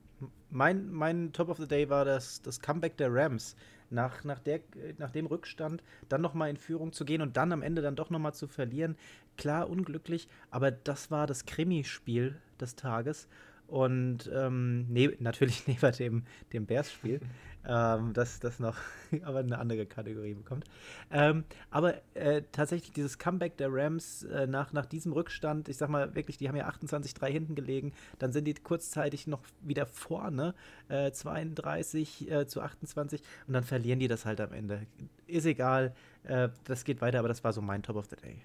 Mein, 0.50 0.92
mein 0.92 1.34
Top 1.34 1.50
of 1.50 1.58
the 1.58 1.68
Day 1.68 1.90
war 1.90 2.06
das, 2.06 2.42
das 2.42 2.60
Comeback 2.60 2.98
der 2.98 3.14
Rams. 3.14 3.56
Nach, 3.90 4.24
nach, 4.24 4.40
der, 4.40 4.62
nach 5.00 5.12
dem 5.12 5.26
Rückstand 5.26 5.84
dann 6.08 6.22
nochmal 6.22 6.50
in 6.50 6.56
Führung 6.56 6.94
zu 6.94 7.04
gehen 7.04 7.22
und 7.22 7.36
dann 7.36 7.52
am 7.52 7.62
Ende 7.62 7.82
dann 7.82 7.98
doch 7.98 8.10
nochmal 8.10 8.34
zu 8.34 8.48
verlieren. 8.48 8.96
Klar, 9.36 9.70
unglücklich, 9.70 10.30
aber 10.50 10.72
das 10.72 11.12
war 11.12 11.28
das 11.28 11.46
Krimi-Spiel 11.46 12.40
des 12.58 12.76
Tages. 12.76 13.28
Und 13.72 14.30
ähm, 14.36 14.86
ne 14.90 15.16
natürlich 15.20 15.66
neben 15.68 15.92
dem, 15.94 16.24
dem 16.52 16.66
Bears-Spiel, 16.66 17.22
ähm, 17.66 18.12
das, 18.12 18.42
das 18.42 18.60
noch 18.60 18.76
aber 19.24 19.40
eine 19.40 19.58
andere 19.58 19.86
Kategorie 19.86 20.34
bekommt. 20.34 20.66
Ähm, 21.10 21.46
aber 21.70 22.02
äh, 22.14 22.42
tatsächlich 22.52 22.92
dieses 22.92 23.18
Comeback 23.18 23.56
der 23.56 23.70
Rams 23.72 24.24
äh, 24.24 24.46
nach, 24.46 24.74
nach 24.74 24.86
diesem 24.86 25.14
Rückstand, 25.14 25.70
ich 25.70 25.78
sag 25.78 25.90
mal 25.90 26.14
wirklich, 26.16 26.36
die 26.36 26.50
haben 26.50 26.58
ja 26.58 26.68
28-3 26.68 27.28
hinten 27.28 27.56
gelegen, 27.56 27.94
dann 28.20 28.34
sind 28.34 28.44
die 28.44 28.56
kurzzeitig 28.56 29.26
noch 29.26 29.42
wieder 29.62 29.86
vorne, 29.86 30.54
äh, 30.90 31.14
32 31.14 32.30
äh, 32.30 32.48
zu 32.48 32.60
28 32.62 33.22
und 33.48 33.54
dann 33.54 33.64
verlieren 33.64 34.02
die 34.02 34.10
das 34.10 34.26
halt 34.26 34.42
am 34.42 34.52
Ende. 34.52 34.86
Ist 35.28 35.46
egal, 35.46 35.96
äh, 36.26 36.50
das 36.66 36.84
geht 36.84 37.00
weiter, 37.00 37.20
aber 37.20 37.30
das 37.30 37.46
war 37.46 37.54
so 37.54 37.62
mein 37.62 37.84
Top 37.84 37.96
of 37.96 38.08
the 38.10 38.18
Day. 38.18 38.44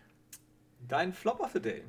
Dein 0.86 1.12
Flop 1.12 1.40
of 1.40 1.50
the 1.52 1.60
Day. 1.60 1.82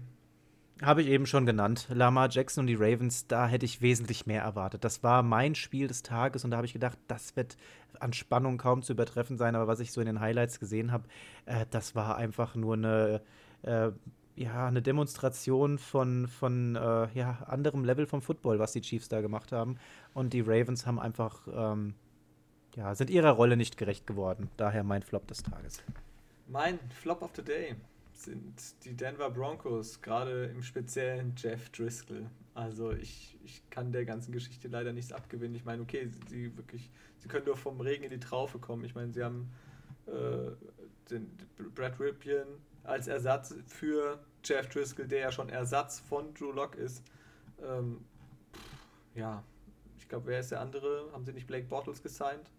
Habe 0.81 1.01
ich 1.01 1.07
eben 1.07 1.25
schon 1.25 1.47
genannt. 1.47 1.87
Lamar 1.89 2.29
Jackson 2.29 2.63
und 2.63 2.67
die 2.67 2.75
Ravens, 2.75 3.25
da 3.25 3.47
hätte 3.47 3.65
ich 3.65 3.81
wesentlich 3.81 4.27
mehr 4.27 4.43
erwartet. 4.43 4.83
Das 4.83 5.01
war 5.01 5.23
mein 5.23 5.55
Spiel 5.55 5.87
des 5.87 6.03
Tages 6.03 6.45
und 6.45 6.51
da 6.51 6.57
habe 6.57 6.67
ich 6.67 6.73
gedacht, 6.73 6.99
das 7.07 7.35
wird 7.35 7.57
an 7.99 8.13
Spannung 8.13 8.59
kaum 8.59 8.83
zu 8.83 8.93
übertreffen 8.93 9.37
sein. 9.37 9.55
Aber 9.55 9.67
was 9.67 9.79
ich 9.79 9.91
so 9.91 10.01
in 10.01 10.05
den 10.05 10.19
Highlights 10.19 10.59
gesehen 10.59 10.91
habe, 10.91 11.05
äh, 11.47 11.65
das 11.71 11.95
war 11.95 12.15
einfach 12.17 12.53
nur 12.53 12.75
eine, 12.75 13.21
äh, 13.63 13.89
ja, 14.35 14.67
eine 14.67 14.83
Demonstration 14.83 15.79
von, 15.79 16.27
von 16.27 16.75
äh, 16.75 17.07
ja, 17.15 17.39
anderem 17.47 17.83
Level 17.83 18.05
vom 18.05 18.21
Football, 18.21 18.59
was 18.59 18.73
die 18.73 18.81
Chiefs 18.81 19.09
da 19.09 19.21
gemacht 19.21 19.51
haben. 19.51 19.79
Und 20.13 20.33
die 20.33 20.41
Ravens 20.41 20.85
haben 20.85 20.99
einfach, 20.99 21.47
ähm, 21.51 21.95
ja, 22.75 22.93
sind 22.93 23.09
ihrer 23.09 23.31
Rolle 23.31 23.57
nicht 23.57 23.77
gerecht 23.77 24.05
geworden. 24.05 24.51
Daher 24.57 24.83
mein 24.83 25.01
Flop 25.01 25.25
des 25.25 25.41
Tages. 25.41 25.81
Mein 26.47 26.77
Flop 26.91 27.23
of 27.23 27.31
the 27.35 27.41
Day 27.41 27.75
sind 28.17 28.83
die 28.83 28.95
Denver 28.95 29.29
Broncos, 29.29 30.01
gerade 30.01 30.45
im 30.45 30.61
speziellen 30.61 31.33
Jeff 31.37 31.69
Driscoll. 31.69 32.29
Also 32.53 32.91
ich, 32.91 33.37
ich 33.43 33.69
kann 33.69 33.91
der 33.91 34.05
ganzen 34.05 34.31
Geschichte 34.31 34.67
leider 34.67 34.91
nichts 34.91 35.13
abgewinnen. 35.13 35.55
Ich 35.55 35.65
meine, 35.65 35.81
okay, 35.83 36.09
sie 36.27 36.55
wirklich, 36.57 36.89
sie 37.19 37.27
können 37.27 37.45
nur 37.45 37.57
vom 37.57 37.79
Regen 37.79 38.03
in 38.03 38.09
die 38.09 38.19
Traufe 38.19 38.57
kommen. 38.57 38.83
Ich 38.83 38.95
meine, 38.95 39.13
sie 39.13 39.23
haben 39.23 39.51
äh, 40.07 40.51
den 41.11 41.31
Brad 41.75 41.99
Ripien 41.99 42.47
als 42.83 43.07
Ersatz 43.07 43.53
für 43.67 44.19
Jeff 44.43 44.67
Driscoll, 44.69 45.07
der 45.07 45.19
ja 45.19 45.31
schon 45.31 45.49
Ersatz 45.49 45.99
von 45.99 46.33
Drew 46.33 46.51
Locke 46.51 46.79
ist. 46.79 47.03
Ähm, 47.61 48.03
ja, 49.13 49.43
ich 49.97 50.07
glaube, 50.07 50.27
wer 50.27 50.39
ist 50.39 50.51
der 50.51 50.61
andere? 50.61 51.11
Haben 51.11 51.25
sie 51.25 51.33
nicht 51.33 51.47
Blake 51.47 51.67
Bottles 51.67 52.01
gesigned? 52.01 52.49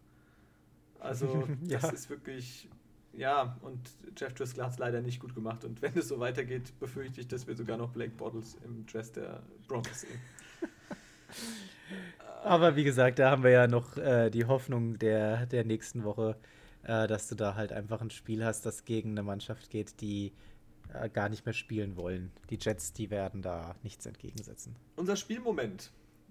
Also, 1.01 1.49
das 1.63 1.83
ja. 1.83 1.89
ist 1.91 2.11
wirklich 2.11 2.69
ja, 3.19 3.57
und 3.63 3.91
Jeff 4.17 4.33
Driscoll 4.35 4.65
hat 4.65 4.73
es 4.73 4.79
leider 4.79 5.03
nicht 5.03 5.21
gut 5.21 5.35
gemacht. 5.35 5.65
Und 5.65 5.83
wenn 5.83 5.97
es 5.99 6.09
so 6.09 6.21
weitergeht, 6.21 6.79
befürchte 6.79 7.21
ich, 7.21 7.29
dass 7.29 7.47
wir 7.47 7.57
sogar 7.57 7.77
noch 7.77 7.91
Blake 7.91 8.13
Bottles 8.13 8.57
im 8.65 8.87
Dress 8.87 9.13
der 9.13 9.43
Broncos 9.67 10.03
sehen. 10.03 10.21
Aber 12.45 12.77
wie 12.77 12.85
gesagt, 12.85 13.19
da 13.19 13.31
haben 13.33 13.43
wir 13.43 13.51
ja 13.51 13.67
noch 13.67 13.97
äh, 13.97 14.31
die 14.31 14.45
Hoffnung 14.45 14.99
der, 14.99 15.47
der 15.47 15.65
nächsten 15.65 16.05
Woche, 16.05 16.37
äh, 16.85 17.09
dass 17.09 17.29
du 17.29 17.35
da 17.35 17.57
halt 17.57 17.73
einfach 17.73 18.01
ein 18.01 18.11
Spiel 18.11 18.45
hast, 18.45 18.65
das 18.65 18.85
gegen 18.85 19.11
eine 19.11 19.25
Mannschaft 19.25 19.71
geht, 19.71 20.01
die 20.01 20.33
äh, 20.95 21.09
gar 21.11 21.29
nicht 21.29 21.45
mehr 21.45 21.53
spielen 21.53 21.97
wollen. 21.97 22.31
Die 22.51 22.59
Jets, 22.61 22.93
die 22.93 23.11
werden 23.11 23.43
da 23.43 23.75
nichts 23.83 24.07
entgegensetzen. 24.07 24.77
Unser 24.97 25.17
Spielmoment 25.17 25.91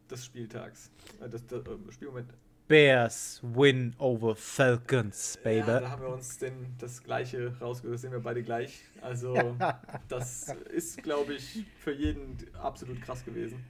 des 0.10 0.26
Spieltags, 0.26 0.90
äh, 1.22 1.30
das, 1.30 1.46
das 1.46 1.60
äh, 1.66 1.92
Spielmoment 1.92 2.34
Bears 2.68 3.40
win 3.44 3.96
over 3.98 4.36
Falcons, 4.36 5.38
baby. 5.42 5.68
Ja, 5.68 5.80
da 5.80 5.90
haben 5.90 6.02
wir 6.02 6.10
uns 6.10 6.38
den, 6.38 6.76
das 6.78 7.02
gleiche 7.02 7.56
das 7.60 8.02
sehen 8.02 8.12
wir 8.12 8.20
beide 8.20 8.44
gleich. 8.44 8.82
Also, 9.02 9.56
das 10.10 10.54
ist, 10.70 11.02
glaube 11.02 11.36
ich, 11.36 11.66
für 11.80 11.94
jeden 11.94 12.38
absolut 12.62 13.02
krass 13.02 13.24
gewesen. 13.24 13.64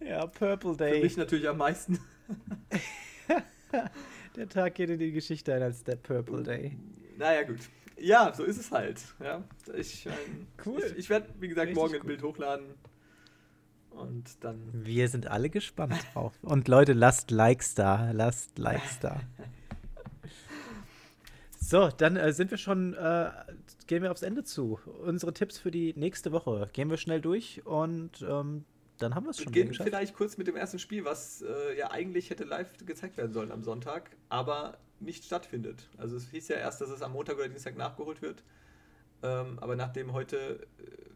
Ja, 0.00 0.26
Purple 0.26 0.76
Day. 0.76 0.94
Für 0.94 1.04
mich 1.04 1.16
natürlich 1.16 1.48
am 1.48 1.58
meisten. 1.58 2.00
der 4.36 4.48
Tag 4.48 4.74
geht 4.74 4.90
in 4.90 4.98
die 4.98 5.12
Geschichte 5.12 5.54
ein 5.54 5.62
als 5.62 5.84
der 5.84 5.96
Purple 5.96 6.42
Day. 6.42 6.76
Naja, 7.16 7.44
gut. 7.44 7.60
Ja, 7.96 8.32
so 8.34 8.44
ist 8.44 8.58
es 8.58 8.70
halt. 8.72 9.00
Ja, 9.22 9.44
ich, 9.76 10.06
ähm, 10.06 10.46
cool. 10.64 10.82
Ich, 10.84 10.98
ich 10.98 11.10
werde, 11.10 11.28
wie 11.38 11.48
gesagt, 11.48 11.68
Richtig 11.68 11.80
morgen 11.80 11.94
ein 11.94 12.06
Bild 12.06 12.22
hochladen 12.22 12.74
und 13.90 14.42
dann. 14.44 14.70
Wir 14.72 15.08
sind 15.08 15.26
alle 15.26 15.50
gespannt 15.50 15.94
drauf. 16.12 16.32
Und 16.42 16.68
Leute, 16.68 16.92
lasst 16.92 17.30
Likes 17.30 17.74
da. 17.74 18.10
Lasst 18.12 18.58
Likes 18.58 18.98
da. 19.00 19.20
So, 21.62 21.88
dann 21.88 22.16
äh, 22.16 22.32
sind 22.32 22.50
wir 22.50 22.58
schon, 22.58 22.94
äh, 22.94 23.30
gehen 23.86 24.02
wir 24.02 24.10
aufs 24.10 24.22
Ende 24.22 24.42
zu. 24.42 24.80
Unsere 25.04 25.32
Tipps 25.32 25.56
für 25.56 25.70
die 25.70 25.94
nächste 25.96 26.32
Woche. 26.32 26.68
Gehen 26.72 26.90
wir 26.90 26.96
schnell 26.96 27.20
durch 27.20 27.64
und 27.64 28.26
ähm, 28.28 28.64
dann 28.98 29.14
haben 29.14 29.24
wir 29.24 29.30
es 29.30 29.36
schon. 29.38 29.54
Wir 29.54 29.64
gehen 29.64 29.74
vielleicht 29.74 30.14
kurz 30.14 30.36
mit 30.36 30.48
dem 30.48 30.56
ersten 30.56 30.80
Spiel, 30.80 31.04
was 31.04 31.42
äh, 31.42 31.78
ja 31.78 31.92
eigentlich 31.92 32.30
hätte 32.30 32.42
live 32.42 32.72
gezeigt 32.84 33.16
werden 33.18 33.32
sollen 33.32 33.52
am 33.52 33.62
Sonntag, 33.62 34.10
aber 34.28 34.78
nicht 34.98 35.24
stattfindet. 35.24 35.88
Also 35.96 36.16
es 36.16 36.30
hieß 36.30 36.48
ja 36.48 36.56
erst, 36.56 36.80
dass 36.80 36.90
es 36.90 37.02
am 37.02 37.12
Montag 37.12 37.36
oder 37.36 37.48
Dienstag 37.48 37.76
nachgeholt 37.76 38.20
wird. 38.20 38.42
Ähm, 39.22 39.58
aber 39.60 39.76
nachdem 39.76 40.12
heute 40.12 40.66
äh, 40.78 41.10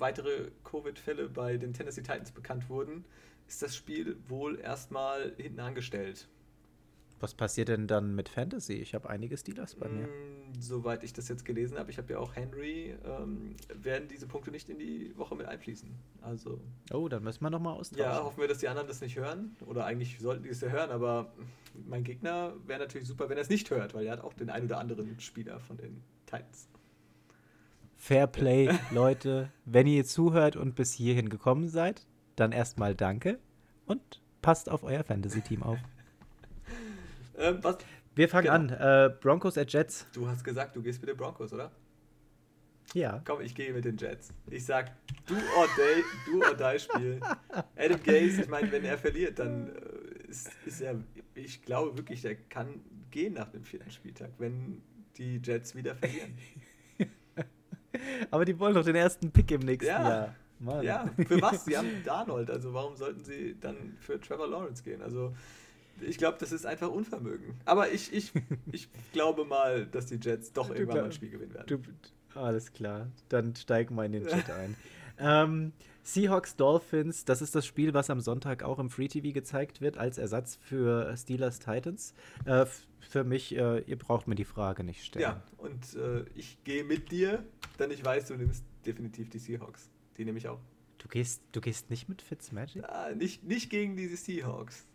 weitere 0.00 0.50
Covid-Fälle 0.64 1.28
bei 1.28 1.56
den 1.56 1.72
Tennessee 1.72 2.02
Titans 2.02 2.32
bekannt 2.32 2.68
wurden, 2.68 3.04
ist 3.46 3.62
das 3.62 3.76
Spiel 3.76 4.16
wohl 4.28 4.58
erstmal 4.58 5.34
hinten 5.36 5.60
angestellt. 5.60 6.28
Was 7.20 7.34
passiert 7.34 7.68
denn 7.68 7.86
dann 7.86 8.14
mit 8.14 8.30
Fantasy? 8.30 8.74
Ich 8.74 8.94
habe 8.94 9.10
einige 9.10 9.36
Steelers 9.36 9.74
bei 9.74 9.88
mir. 9.88 10.06
Mm, 10.06 10.58
soweit 10.58 11.04
ich 11.04 11.12
das 11.12 11.28
jetzt 11.28 11.44
gelesen 11.44 11.78
habe, 11.78 11.90
ich 11.90 11.98
habe 11.98 12.10
ja 12.14 12.18
auch 12.18 12.34
Henry, 12.34 12.96
ähm, 13.04 13.56
werden 13.74 14.08
diese 14.08 14.26
Punkte 14.26 14.50
nicht 14.50 14.70
in 14.70 14.78
die 14.78 15.12
Woche 15.18 15.34
mit 15.34 15.46
einfließen. 15.46 15.90
Also. 16.22 16.58
Oh, 16.94 17.08
dann 17.08 17.22
müssen 17.22 17.42
wir 17.42 17.50
nochmal 17.50 17.74
austauschen. 17.74 18.02
Ja, 18.02 18.24
hoffen 18.24 18.40
wir, 18.40 18.48
dass 18.48 18.58
die 18.58 18.68
anderen 18.68 18.88
das 18.88 19.02
nicht 19.02 19.16
hören. 19.16 19.54
Oder 19.66 19.84
eigentlich 19.84 20.18
sollten 20.18 20.44
die 20.44 20.48
es 20.48 20.62
ja 20.62 20.68
hören, 20.68 20.90
aber 20.90 21.30
mein 21.86 22.04
Gegner 22.04 22.54
wäre 22.66 22.80
natürlich 22.80 23.06
super, 23.06 23.28
wenn 23.28 23.36
er 23.36 23.42
es 23.42 23.50
nicht 23.50 23.68
hört, 23.70 23.92
weil 23.92 24.06
er 24.06 24.12
hat 24.12 24.20
auch 24.22 24.32
den 24.32 24.48
ein 24.48 24.64
oder 24.64 24.78
anderen 24.78 25.20
Spieler 25.20 25.60
von 25.60 25.76
den 25.76 26.02
Titans. 26.24 26.70
Fair 28.00 28.26
Play, 28.26 28.70
Leute. 28.90 29.50
Wenn 29.66 29.86
ihr 29.86 30.06
zuhört 30.06 30.56
und 30.56 30.74
bis 30.74 30.94
hierhin 30.94 31.28
gekommen 31.28 31.68
seid, 31.68 32.06
dann 32.34 32.50
erstmal 32.50 32.94
danke 32.94 33.38
und 33.84 34.22
passt 34.40 34.70
auf 34.70 34.82
euer 34.84 35.04
Fantasy-Team 35.04 35.62
auf. 35.62 35.78
Ähm, 37.36 37.58
was? 37.60 37.76
Wir 38.14 38.30
fangen 38.30 38.44
Genau. 38.46 38.54
an. 38.54 38.70
Äh, 38.70 39.10
Broncos 39.20 39.58
at 39.58 39.70
Jets. 39.70 40.06
Du 40.14 40.26
hast 40.26 40.42
gesagt, 40.44 40.76
du 40.76 40.82
gehst 40.82 41.02
mit 41.02 41.10
den 41.10 41.16
Broncos, 41.18 41.52
oder? 41.52 41.70
Ja. 42.94 43.22
Komm, 43.26 43.42
ich 43.42 43.54
gehe 43.54 43.70
mit 43.74 43.84
den 43.84 43.98
Jets. 43.98 44.32
Ich 44.48 44.64
sag, 44.64 44.92
do 45.26 45.34
or 45.34 45.68
die, 45.76 46.30
do 46.30 46.38
or 46.44 46.54
die 46.54 46.78
Spiel. 46.80 47.20
Adam 47.76 48.02
Gaze, 48.02 48.42
ich 48.42 48.48
meine, 48.48 48.72
wenn 48.72 48.84
er 48.86 48.96
verliert, 48.96 49.38
dann 49.38 49.68
äh, 49.76 50.28
ist, 50.28 50.50
ist 50.64 50.80
er, 50.80 50.96
ich 51.34 51.62
glaube 51.62 51.98
wirklich, 51.98 52.22
der 52.22 52.34
kann 52.34 52.80
gehen 53.10 53.34
nach 53.34 53.48
dem 53.50 53.62
vierten 53.62 53.90
Spieltag, 53.90 54.30
wenn 54.38 54.80
die 55.18 55.38
Jets 55.44 55.74
wieder 55.74 55.94
verlieren. 55.94 56.32
Aber 58.30 58.44
die 58.44 58.58
wollen 58.58 58.74
doch 58.74 58.84
den 58.84 58.96
ersten 58.96 59.30
Pick 59.30 59.50
im 59.50 59.60
nächsten 59.60 59.86
Ja. 59.90 60.08
Jahr. 60.08 60.34
Mann. 60.58 60.82
Ja, 60.84 61.08
für 61.26 61.40
was? 61.40 61.64
Sie 61.66 61.76
haben 61.76 61.88
Darnold, 62.04 62.50
also 62.50 62.74
warum 62.74 62.94
sollten 62.94 63.24
sie 63.24 63.56
dann 63.58 63.96
für 63.98 64.20
Trevor 64.20 64.46
Lawrence 64.46 64.82
gehen? 64.82 65.00
Also 65.00 65.34
ich 66.02 66.18
glaube, 66.18 66.36
das 66.38 66.52
ist 66.52 66.66
einfach 66.66 66.90
Unvermögen. 66.90 67.54
Aber 67.64 67.90
ich, 67.90 68.12
ich, 68.12 68.32
ich 68.72 68.88
glaube 69.12 69.44
mal, 69.46 69.86
dass 69.86 70.06
die 70.06 70.18
Jets 70.20 70.52
doch 70.52 70.68
Du 70.68 70.74
irgendwann 70.74 70.96
mal 70.96 71.00
ein 71.04 71.04
glaub- 71.10 71.14
Spiel 71.14 71.30
gewinnen 71.30 71.54
werden. 71.54 71.66
Du, 71.66 72.38
alles 72.38 72.72
klar. 72.74 73.06
Dann 73.30 73.54
steig 73.56 73.90
mal 73.90 74.04
in 74.04 74.12
den 74.12 74.26
Chat 74.26 74.50
ein. 74.50 74.76
ähm, 75.18 75.72
Seahawks 76.02 76.56
Dolphins, 76.56 77.24
das 77.24 77.42
ist 77.42 77.54
das 77.54 77.66
Spiel, 77.66 77.94
was 77.94 78.10
am 78.10 78.20
Sonntag 78.20 78.62
auch 78.62 78.78
im 78.78 78.90
Free 78.90 79.08
TV 79.08 79.32
gezeigt 79.32 79.80
wird, 79.80 79.98
als 79.98 80.18
Ersatz 80.18 80.58
für 80.62 81.14
Steelers 81.16 81.58
Titans. 81.58 82.14
Äh, 82.44 82.66
für 83.00 83.24
mich, 83.24 83.56
äh, 83.56 83.80
ihr 83.80 83.98
braucht 83.98 84.26
mir 84.26 84.34
die 84.34 84.44
Frage 84.44 84.84
nicht 84.84 85.04
stellen. 85.04 85.22
Ja, 85.22 85.42
und 85.58 85.94
äh, 85.94 86.24
ich 86.34 86.62
gehe 86.64 86.84
mit 86.84 87.10
dir, 87.10 87.44
denn 87.78 87.90
ich 87.90 88.04
weiß, 88.04 88.28
du 88.28 88.36
nimmst 88.36 88.64
definitiv 88.86 89.30
die 89.30 89.38
Seahawks. 89.38 89.90
Die 90.16 90.24
nehme 90.24 90.38
ich 90.38 90.48
auch. 90.48 90.60
Du, 90.98 91.08
gehst, 91.08 91.42
du 91.52 91.60
gehst 91.60 91.90
nicht 91.90 92.08
mit 92.08 92.22
Fitzmagic? 92.22 92.84
Ah, 92.84 93.10
nicht, 93.14 93.44
nicht 93.44 93.70
gegen 93.70 93.96
diese 93.96 94.16
Seahawks. 94.16 94.86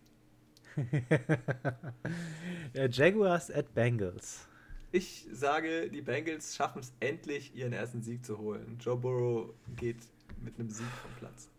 äh, 2.73 2.89
Jaguars 2.91 3.49
at 3.49 3.73
Bengals. 3.73 4.47
Ich 4.91 5.27
sage, 5.31 5.89
die 5.89 6.01
Bengals 6.01 6.55
schaffen 6.55 6.79
es 6.79 6.93
endlich, 6.99 7.55
ihren 7.55 7.73
ersten 7.73 8.01
Sieg 8.01 8.25
zu 8.25 8.37
holen. 8.37 8.77
Joe 8.79 8.95
Burrow 8.97 9.53
geht 9.75 9.97
mit 10.45 10.59
einem 10.59 10.69
Sieg 10.69 10.87
vom 11.01 11.11
Platz. 11.19 11.49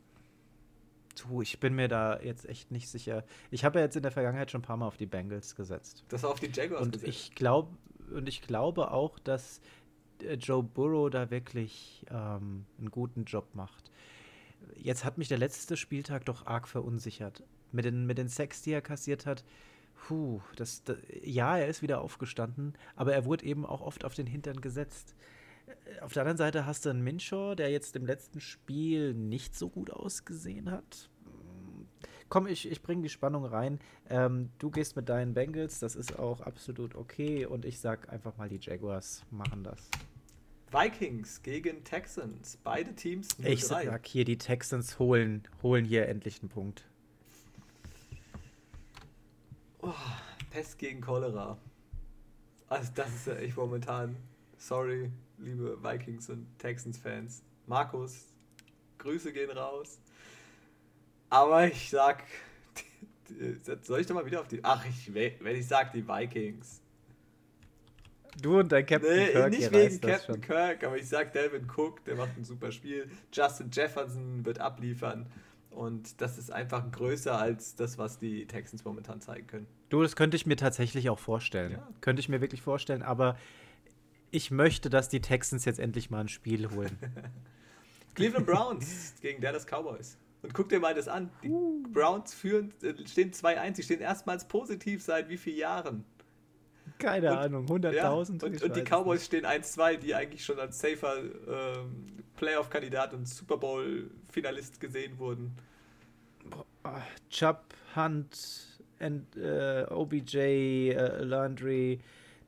Du, 1.23 1.43
ich 1.43 1.61
bin 1.61 1.75
mir 1.75 1.89
da 1.89 2.21
jetzt 2.21 2.49
echt 2.49 2.71
nicht 2.71 2.89
sicher. 2.89 3.25
Ich 3.51 3.65
habe 3.65 3.79
ja 3.79 3.85
jetzt 3.85 3.97
in 3.97 4.03
der 4.03 4.13
Vergangenheit 4.13 4.51
schon 4.51 4.61
ein 4.61 4.65
paar 4.65 4.77
Mal 4.77 4.87
auf 4.87 4.97
die 4.97 5.07
Bengals 5.07 5.57
gesetzt. 5.57 6.05
Das 6.09 6.23
war 6.23 6.31
auf 6.31 6.41
die 6.41 6.51
Jaguars 6.53 6.83
Und 6.83 6.93
gesetzt. 6.93 7.09
ich 7.09 7.35
glaube, 7.35 7.77
und 8.15 8.29
ich 8.29 8.43
glaube 8.43 8.91
auch, 8.91 9.19
dass 9.19 9.61
äh, 10.23 10.35
Joe 10.35 10.63
Burrow 10.63 11.11
da 11.11 11.31
wirklich 11.31 12.05
ähm, 12.11 12.67
einen 12.79 12.91
guten 12.91 13.25
Job 13.25 13.55
macht. 13.55 13.91
Jetzt 14.77 15.05
hat 15.05 15.19
mich 15.19 15.29
der 15.29 15.39
letzte 15.39 15.77
Spieltag 15.77 16.25
doch 16.27 16.47
arg 16.47 16.69
verunsichert. 16.69 17.43
Mit 17.73 17.85
den, 17.85 18.07
mit 18.07 18.19
den 18.19 18.29
Sacks, 18.29 18.63
die 18.63 18.73
er 18.73 18.83
kassiert 18.83 19.27
hat. 19.27 19.45
Puh, 20.07 20.41
das, 20.57 20.85
das, 20.85 20.99
ja, 21.23 21.57
er 21.57 21.67
ist 21.67 21.83
wieder 21.83 22.01
aufgestanden, 22.01 22.75
aber 22.95 23.15
er 23.15 23.25
wurde 23.25 23.45
eben 23.45 23.65
auch 23.67 23.81
oft 23.81 24.05
auf 24.05 24.15
den 24.15 24.27
Hintern 24.27 24.61
gesetzt. 24.61 25.15
Auf 26.01 26.13
der 26.13 26.23
anderen 26.23 26.37
Seite 26.37 26.67
hast 26.67 26.85
du 26.85 26.91
einen 26.91 27.03
Minshaw, 27.03 27.55
der 27.55 27.71
jetzt 27.71 27.97
im 27.97 28.07
letzten 28.07 28.41
Spiel 28.41 29.15
nicht 29.15 29.55
so 29.57 29.69
gut 29.69 29.91
ausgesehen 29.91 30.71
hat. 30.71 31.11
Komm, 32.29 32.47
ich, 32.47 32.71
ich 32.71 32.83
bringe 32.83 33.03
die 33.03 33.09
Spannung 33.09 33.45
rein. 33.45 33.79
Ähm, 34.09 34.51
du 34.59 34.71
gehst 34.71 34.97
mit 34.97 35.09
deinen 35.09 35.35
Bengals, 35.35 35.79
das 35.79 35.95
ist 35.95 36.19
auch 36.19 36.41
absolut 36.41 36.95
okay. 36.95 37.47
Und 37.47 37.65
ich 37.65 37.79
sag 37.79 38.13
einfach 38.13 38.37
mal, 38.37 38.49
die 38.49 38.59
Jaguars 38.61 39.23
machen 39.31 39.63
das. 39.63 39.89
Vikings 40.73 41.43
gegen 41.43 41.85
Texans. 41.85 42.59
Beide 42.65 42.95
Teams 42.95 43.29
0-3. 43.39 43.47
Ich 43.47 43.65
sag 43.65 44.07
hier, 44.07 44.25
die 44.25 44.39
Texans 44.39 44.99
holen, 44.99 45.47
holen 45.63 45.85
hier 45.85 46.09
endlich 46.09 46.41
einen 46.41 46.49
Punkt. 46.49 46.85
Oh, 49.81 49.93
Pest 50.51 50.79
gegen 50.79 51.01
Cholera. 51.01 51.57
Also 52.69 52.91
das 52.97 53.15
ist 53.15 53.27
ja 53.29 53.37
echt 53.37 53.57
momentan. 53.57 54.17
Sorry, 54.59 55.13
liebe 55.39 55.83
Vikings 55.83 56.31
und 56.31 56.47
Texans-Fans. 56.59 57.43
Markus, 57.67 58.33
Grüße 58.99 59.33
gehen 59.33 59.51
raus. 59.51 60.01
Aber 61.29 61.67
ich 61.67 61.91
sag, 61.91 62.25
soll 63.83 64.01
ich 64.01 64.07
doch 64.07 64.15
mal 64.15 64.27
wieder 64.27 64.41
auf 64.41 64.49
die. 64.49 64.61
Ach, 64.63 64.85
ich, 64.87 65.13
wenn 65.13 65.57
ich 65.57 65.67
sag 65.67 65.93
die 65.93 66.07
Vikings. 66.07 66.81
Du 68.41 68.59
und 68.59 68.71
dein 68.71 68.85
Captain 68.85 69.17
Nee, 69.17 69.29
Kirk, 69.29 69.51
nicht 69.51 69.73
wegen 69.73 70.01
Captain 70.01 70.35
schon. 70.35 70.41
Kirk, 70.43 70.85
aber 70.85 70.97
ich 70.99 71.09
sag 71.09 71.33
Delvin 71.33 71.67
Cook, 71.75 72.05
der 72.05 72.17
macht 72.17 72.37
ein 72.37 72.45
super 72.45 72.71
Spiel. 72.71 73.09
Justin 73.33 73.71
Jefferson 73.73 74.45
wird 74.45 74.61
abliefern. 74.61 75.27
Und 75.71 76.21
das 76.21 76.39
ist 76.39 76.51
einfach 76.51 76.91
größer 76.91 77.39
als 77.39 77.77
das, 77.77 77.99
was 77.99 78.19
die 78.19 78.47
Texans 78.47 78.85
momentan 78.85 79.21
zeigen 79.21 79.47
können. 79.47 79.67
Du, 79.91 80.03
das 80.03 80.17
könnte 80.17 80.37
ich 80.37 80.47
mir 80.47 80.57
tatsächlich 80.57 81.11
auch 81.11 81.19
vorstellen. 81.19 81.73
Ja. 81.73 81.89
Könnte 82.01 82.21
ich 82.21 82.29
mir 82.29 82.41
wirklich 82.41 82.63
vorstellen, 82.63 83.03
aber 83.03 83.37
ich 84.37 84.51
möchte, 84.51 84.91
dass 84.91 85.09
die 85.09 85.21
Texans 85.21 85.65
jetzt 85.65 85.79
endlich 85.81 86.11
mal 86.11 86.21
ein 86.21 86.29
Spiel 86.29 86.71
holen. 86.71 86.97
Cleveland 88.15 88.47
Browns 88.47 89.15
gegen 89.21 89.41
Dallas 89.41 89.67
Cowboys. 89.67 90.19
Und 90.43 90.55
guck 90.55 90.69
dir 90.69 90.79
mal 90.81 90.95
das 90.95 91.09
an. 91.09 91.31
Die 91.43 91.49
Uh. 91.49 91.83
Browns 91.93 92.33
führen, 92.35 92.73
äh, 92.83 92.95
stehen 93.07 93.33
2-1. 93.33 93.77
Sie 93.77 93.83
stehen 93.83 94.01
erstmals 94.01 94.47
positiv 94.47 95.03
seit 95.03 95.29
wie 95.29 95.37
vielen 95.37 95.59
Jahren? 95.59 96.05
Keine 96.99 97.31
Und- 97.33 97.39
Ahnung, 97.39 97.67
Ja, 97.67 97.75
100.000. 98.13 98.45
und, 98.45 98.55
ich 98.57 98.63
und 98.63 98.77
die 98.77 98.83
Cowboys 98.83 99.19
nicht. 99.21 99.27
stehen 99.27 99.45
1-2, 99.45 99.97
die 99.97 100.15
eigentlich 100.15 100.45
schon 100.45 100.59
als 100.59 100.79
safer 100.79 101.17
ähm, 101.19 102.07
Playoff-Kandidat 102.37 103.13
und 103.13 103.27
Super 103.29 103.57
Bowl-Finalist 103.59 104.81
gesehen 104.81 105.19
wurden. 105.19 105.53
Chubb, 107.31 107.75
Hunt, 107.97 108.79
and, 109.01 109.37
äh, 109.37 109.85
OBJ, 109.91 110.91
äh, 110.91 111.23
Landry, 111.25 112.01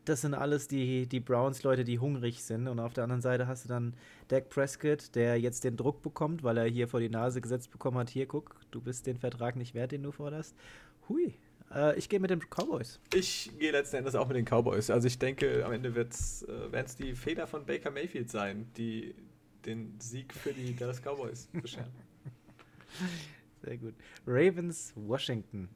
das 0.08 0.22
sind 0.22 0.34
alles 0.34 0.68
die, 0.68 1.06
die 1.06 1.20
Browns-Leute, 1.20 1.84
die 1.84 1.98
hungrig 1.98 2.42
sind. 2.42 2.68
Und 2.68 2.80
auf 2.80 2.94
der 2.94 3.04
anderen 3.04 3.22
Seite 3.22 3.46
hast 3.46 3.64
du 3.64 3.68
dann 3.68 3.94
Dak 4.28 4.48
Prescott, 4.48 5.14
der 5.14 5.38
jetzt 5.38 5.64
den 5.64 5.76
Druck 5.76 6.02
bekommt, 6.02 6.42
weil 6.42 6.56
er 6.58 6.66
hier 6.66 6.88
vor 6.88 7.00
die 7.00 7.08
Nase 7.08 7.40
gesetzt 7.40 7.70
bekommen 7.70 7.98
hat: 7.98 8.10
Hier, 8.10 8.26
guck, 8.26 8.56
du 8.70 8.80
bist 8.80 9.06
den 9.06 9.18
Vertrag 9.18 9.56
nicht 9.56 9.74
wert, 9.74 9.92
den 9.92 10.02
du 10.02 10.12
forderst. 10.12 10.54
Hui. 11.08 11.34
Äh, 11.74 11.98
ich 11.98 12.08
gehe 12.08 12.20
mit 12.20 12.30
den 12.30 12.40
Cowboys. 12.40 13.00
Ich 13.12 13.50
gehe 13.58 13.72
letzten 13.72 13.96
Endes 13.96 14.14
auch 14.14 14.28
mit 14.28 14.36
den 14.36 14.44
Cowboys. 14.44 14.90
Also 14.90 15.06
ich 15.06 15.18
denke, 15.18 15.64
am 15.64 15.72
Ende 15.72 15.94
wird's, 15.94 16.42
äh, 16.42 16.72
werden 16.72 16.86
es 16.86 16.96
die 16.96 17.14
Fehler 17.14 17.46
von 17.46 17.66
Baker 17.66 17.90
Mayfield 17.90 18.30
sein, 18.30 18.70
die 18.76 19.14
den 19.66 19.98
Sieg 20.00 20.32
für 20.32 20.52
die 20.52 20.74
Dallas 20.74 21.02
Cowboys 21.02 21.48
bescheren. 21.52 21.92
Sehr 23.62 23.76
gut. 23.76 23.94
Ravens, 24.26 24.92
Washington. 24.94 25.68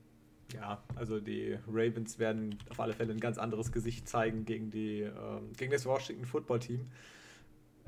Ja, 0.55 0.83
also 0.95 1.21
die 1.21 1.59
Ravens 1.67 2.19
werden 2.19 2.59
auf 2.69 2.81
alle 2.81 2.93
Fälle 2.93 3.13
ein 3.13 3.21
ganz 3.21 3.39
anderes 3.39 3.73
Gesicht 3.73 4.09
zeigen 4.09 4.45
gegen, 4.45 4.71
die, 4.71 5.01
ähm, 5.01 5.53
gegen 5.57 5.73
das 5.73 5.87
Washington 5.87 6.25
Football 6.27 6.61
Team. 6.61 6.89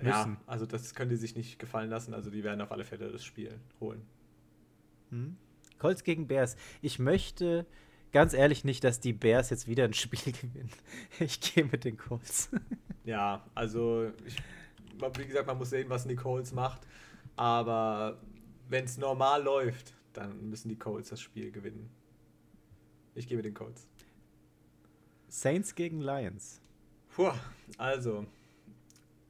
Ja, 0.02 0.26
Müssen. 0.26 0.36
also 0.46 0.66
das 0.66 0.94
können 0.94 1.10
die 1.10 1.16
sich 1.16 1.36
nicht 1.36 1.58
gefallen 1.58 1.90
lassen. 1.90 2.14
Also 2.14 2.30
die 2.30 2.42
werden 2.42 2.60
auf 2.60 2.72
alle 2.72 2.84
Fälle 2.84 3.10
das 3.10 3.24
Spiel 3.24 3.58
holen. 3.80 4.02
Hm? 5.10 5.36
Colts 5.78 6.04
gegen 6.04 6.26
Bears. 6.26 6.56
Ich 6.80 6.98
möchte 6.98 7.66
ganz 8.12 8.32
ehrlich 8.32 8.64
nicht, 8.64 8.84
dass 8.84 9.00
die 9.00 9.12
Bears 9.12 9.50
jetzt 9.50 9.68
wieder 9.68 9.84
ein 9.84 9.94
Spiel 9.94 10.32
gewinnen. 10.32 10.70
Ich 11.20 11.40
gehe 11.40 11.64
mit 11.64 11.84
den 11.84 11.96
Colts. 11.96 12.50
Ja, 13.06 13.44
also 13.54 14.10
ich, 14.24 14.36
wie 15.18 15.26
gesagt, 15.26 15.46
man 15.46 15.58
muss 15.58 15.68
sehen, 15.68 15.90
was 15.90 16.06
Nicoles 16.06 16.54
macht. 16.54 16.86
Aber 17.36 18.18
wenn 18.70 18.86
es 18.86 18.96
normal 18.96 19.42
läuft, 19.42 19.92
dann 20.14 20.48
müssen 20.48 20.70
die 20.70 20.78
Colts 20.78 21.10
das 21.10 21.20
Spiel 21.20 21.52
gewinnen. 21.52 21.90
Ich 23.14 23.30
mit 23.30 23.44
den 23.44 23.54
Colts. 23.54 23.86
Saints 25.28 25.74
gegen 25.74 26.00
Lions. 26.00 26.60
Puh, 27.14 27.32
also, 27.78 28.26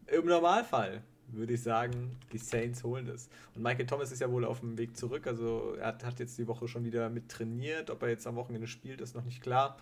im 0.07 0.27
Normalfall 0.27 1.03
würde 1.29 1.55
ich 1.55 1.63
sagen, 1.63 2.17
die 2.33 2.39
Saints 2.39 2.85
holen 2.85 3.07
das. 3.07 3.29
Und 3.55 3.63
Michael 3.63 3.87
Thomas 3.87 4.13
ist 4.13 4.21
ja 4.21 4.31
wohl 4.31 4.45
auf 4.45 4.61
dem 4.61 4.79
Weg 4.79 4.97
zurück. 4.97 5.27
Also 5.27 5.75
er 5.75 5.89
hat, 5.89 6.05
hat 6.05 6.19
jetzt 6.19 6.39
die 6.39 6.47
Woche 6.47 6.69
schon 6.69 6.85
wieder 6.85 7.09
mit 7.09 7.29
trainiert. 7.29 7.91
Ob 7.91 8.03
er 8.03 8.11
jetzt 8.11 8.27
am 8.27 8.37
Wochenende 8.37 8.67
spielt, 8.67 9.01
ist 9.01 9.15
noch 9.15 9.25
nicht 9.25 9.43
klar. 9.43 9.79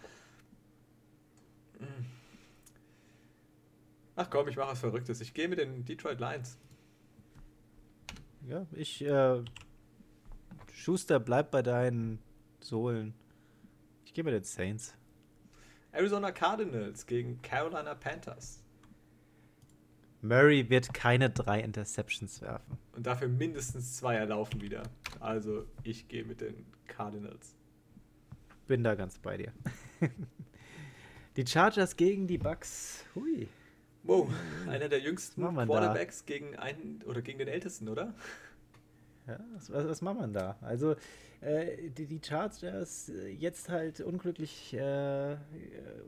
Ach 4.14 4.30
komm, 4.30 4.48
ich 4.48 4.56
mache 4.56 4.70
was 4.72 4.80
Verrücktes. 4.80 5.20
Ich 5.20 5.34
gehe 5.34 5.48
mit 5.48 5.58
den 5.58 5.84
Detroit 5.84 6.20
Lions. 6.20 6.58
Ja, 8.48 8.66
ich, 8.72 9.04
äh, 9.04 9.42
Schuster, 10.72 11.20
bleib 11.20 11.50
bei 11.50 11.62
deinen 11.62 12.18
Sohlen. 12.60 13.14
Ich 14.12 14.14
gehe 14.14 14.24
mit 14.24 14.34
den 14.34 14.44
Saints. 14.44 14.94
Arizona 15.90 16.32
Cardinals 16.32 17.06
gegen 17.06 17.40
Carolina 17.40 17.94
Panthers. 17.94 18.62
Murray 20.20 20.68
wird 20.68 20.92
keine 20.92 21.30
drei 21.30 21.60
Interceptions 21.60 22.42
werfen. 22.42 22.76
Und 22.94 23.06
dafür 23.06 23.28
mindestens 23.28 23.96
zwei 23.96 24.16
erlaufen 24.16 24.60
wieder. 24.60 24.82
Also 25.18 25.64
ich 25.82 26.08
gehe 26.08 26.26
mit 26.26 26.42
den 26.42 26.66
Cardinals. 26.88 27.54
Bin 28.66 28.84
da 28.84 28.96
ganz 28.96 29.18
bei 29.18 29.38
dir. 29.38 29.54
die 31.38 31.46
Chargers 31.46 31.96
gegen 31.96 32.26
die 32.26 32.36
Bucks. 32.36 33.06
Hui. 33.14 33.48
Wow, 34.02 34.28
einer 34.68 34.90
der 34.90 35.00
jüngsten 35.00 35.40
Quarterbacks 35.40 36.22
da? 36.26 36.34
gegen 36.34 36.54
einen 36.56 37.00
oder 37.06 37.22
gegen 37.22 37.38
den 37.38 37.48
ältesten, 37.48 37.88
oder? 37.88 38.12
Ja, 39.26 39.38
was, 39.54 39.72
was, 39.72 40.02
macht 40.02 40.18
man 40.18 40.32
da? 40.32 40.56
Also 40.60 40.96
äh, 41.40 41.90
die, 41.90 42.06
die 42.06 42.20
Chargers 42.22 43.08
äh, 43.08 43.28
jetzt 43.28 43.68
halt 43.68 44.00
unglücklich, 44.00 44.74
äh, 44.74 45.36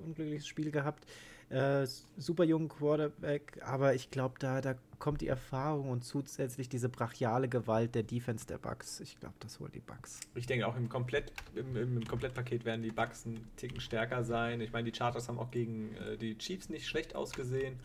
unglückliches 0.04 0.46
Spiel 0.46 0.70
gehabt. 0.70 1.06
Äh, 1.50 1.86
super 2.16 2.42
jungen 2.44 2.68
Quarterback, 2.68 3.60
aber 3.62 3.94
ich 3.94 4.10
glaube, 4.10 4.36
da, 4.38 4.60
da 4.60 4.74
kommt 4.98 5.20
die 5.20 5.28
Erfahrung 5.28 5.90
und 5.90 6.02
zusätzlich 6.02 6.70
diese 6.70 6.88
brachiale 6.88 7.48
Gewalt 7.48 7.94
der 7.94 8.02
Defense 8.02 8.46
der 8.46 8.56
Bucks. 8.58 9.00
Ich 9.00 9.20
glaube, 9.20 9.34
das 9.40 9.60
holt 9.60 9.74
die 9.74 9.80
Bucks. 9.80 10.20
Ich 10.34 10.46
denke 10.46 10.66
auch 10.66 10.76
im, 10.76 10.88
Komplett, 10.88 11.32
im, 11.54 11.76
im 11.76 12.04
Komplettpaket 12.06 12.64
werden 12.64 12.82
die 12.82 12.90
Bucks 12.90 13.26
ein 13.26 13.46
Ticken 13.56 13.80
stärker 13.80 14.24
sein. 14.24 14.60
Ich 14.62 14.72
meine, 14.72 14.90
die 14.90 14.96
Chargers 14.96 15.28
haben 15.28 15.38
auch 15.38 15.50
gegen 15.50 15.94
äh, 15.96 16.16
die 16.16 16.36
Chiefs 16.38 16.70
nicht 16.70 16.88
schlecht 16.88 17.14
ausgesehen. 17.14 17.78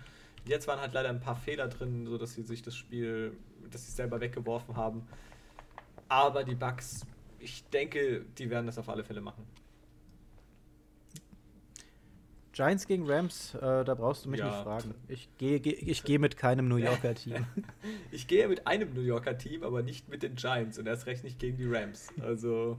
Jetzt 0.46 0.68
waren 0.68 0.80
halt 0.80 0.94
leider 0.94 1.10
ein 1.10 1.20
paar 1.20 1.36
Fehler 1.36 1.68
drin, 1.68 2.08
sodass 2.08 2.36
sie 2.36 2.44
sich 2.44 2.62
das 2.62 2.76
Spiel, 2.76 3.36
dass 3.70 3.86
sie 3.86 3.92
selber 3.92 4.20
weggeworfen 4.20 4.76
haben. 4.76 5.08
Aber 6.08 6.44
die 6.44 6.56
Bucks, 6.56 7.06
ich 7.40 7.64
denke, 7.70 8.26
die 8.38 8.50
werden 8.50 8.66
das 8.66 8.78
auf 8.78 8.90
alle 8.90 9.04
Fälle 9.04 9.22
machen. 9.22 9.46
Giants 12.60 12.88
gegen 12.88 13.10
Rams, 13.10 13.56
äh, 13.56 13.86
da 13.86 13.96
brauchst 13.96 14.26
du 14.26 14.30
mich 14.30 14.42
ja. 14.42 14.48
nicht 14.48 14.64
fragen. 14.64 14.94
Ich 15.08 15.30
gehe 15.38 15.62
geh, 15.62 15.70
ich 15.70 16.04
geh 16.04 16.18
mit 16.18 16.36
keinem 16.36 16.68
New 16.68 16.76
Yorker 16.76 17.16
Team. 17.16 17.46
ich 18.12 18.28
gehe 18.28 18.50
mit 18.50 18.68
einem 18.68 18.94
New 18.94 19.00
Yorker 19.00 19.38
Team, 19.38 19.64
aber 19.64 19.82
nicht 19.82 20.10
mit 20.10 20.24
den 20.24 20.36
Giants 20.36 20.78
und 20.78 20.86
erst 20.86 21.06
recht 21.06 21.24
nicht 21.24 21.40
gegen 21.40 21.56
die 21.56 21.66
Rams. 21.66 22.10
Also 22.20 22.78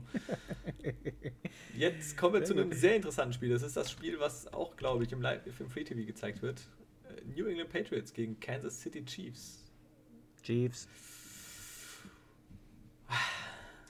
jetzt 1.75 2.15
kommen 2.15 2.35
wir 2.35 2.43
zu 2.43 2.53
einem 2.53 2.71
sehr 2.73 2.95
interessanten 2.95 3.33
Spiel. 3.33 3.49
Das 3.49 3.63
ist 3.63 3.75
das 3.75 3.89
Spiel, 3.89 4.19
was 4.19 4.53
auch, 4.53 4.75
glaube 4.75 5.03
ich, 5.03 5.13
im, 5.13 5.21
Live 5.23 5.41
im 5.59 5.67
Free 5.67 5.83
TV 5.83 6.05
gezeigt 6.05 6.43
wird. 6.43 6.61
Äh, 7.09 7.35
New 7.35 7.47
England 7.47 7.71
Patriots 7.71 8.13
gegen 8.13 8.39
Kansas 8.39 8.81
City 8.81 9.03
Chiefs. 9.03 9.60
Chiefs. 10.43 10.87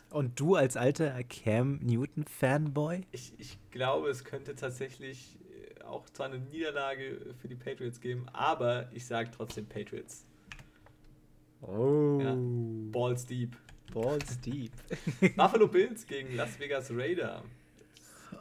Und 0.10 0.40
du 0.40 0.56
als 0.56 0.76
alter 0.76 1.24
Cam 1.24 1.80
Newton 1.82 2.26
Fanboy? 2.26 3.02
Ich, 3.12 3.34
ich 3.38 3.58
glaube, 3.72 4.10
es 4.10 4.26
könnte 4.26 4.56
tatsächlich 4.56 5.38
auch 5.86 6.10
zwar 6.10 6.28
eine 6.28 6.40
Niederlage 6.40 7.34
für 7.40 7.48
die 7.48 7.56
Patriots 7.56 8.00
geben, 8.00 8.28
aber 8.34 8.90
ich 8.94 9.06
sage 9.06 9.30
trotzdem 9.36 9.66
Patriots. 9.66 10.26
Oh. 11.62 12.20
Ja. 12.22 12.36
Balls 12.92 13.26
deep. 13.26 13.56
Balls 13.94 14.40
deep. 14.42 14.72
Buffalo 15.36 15.68
Bills 15.68 16.06
gegen 16.08 16.36
Las 16.36 16.60
Vegas 16.60 16.92
Raider. 16.92 17.44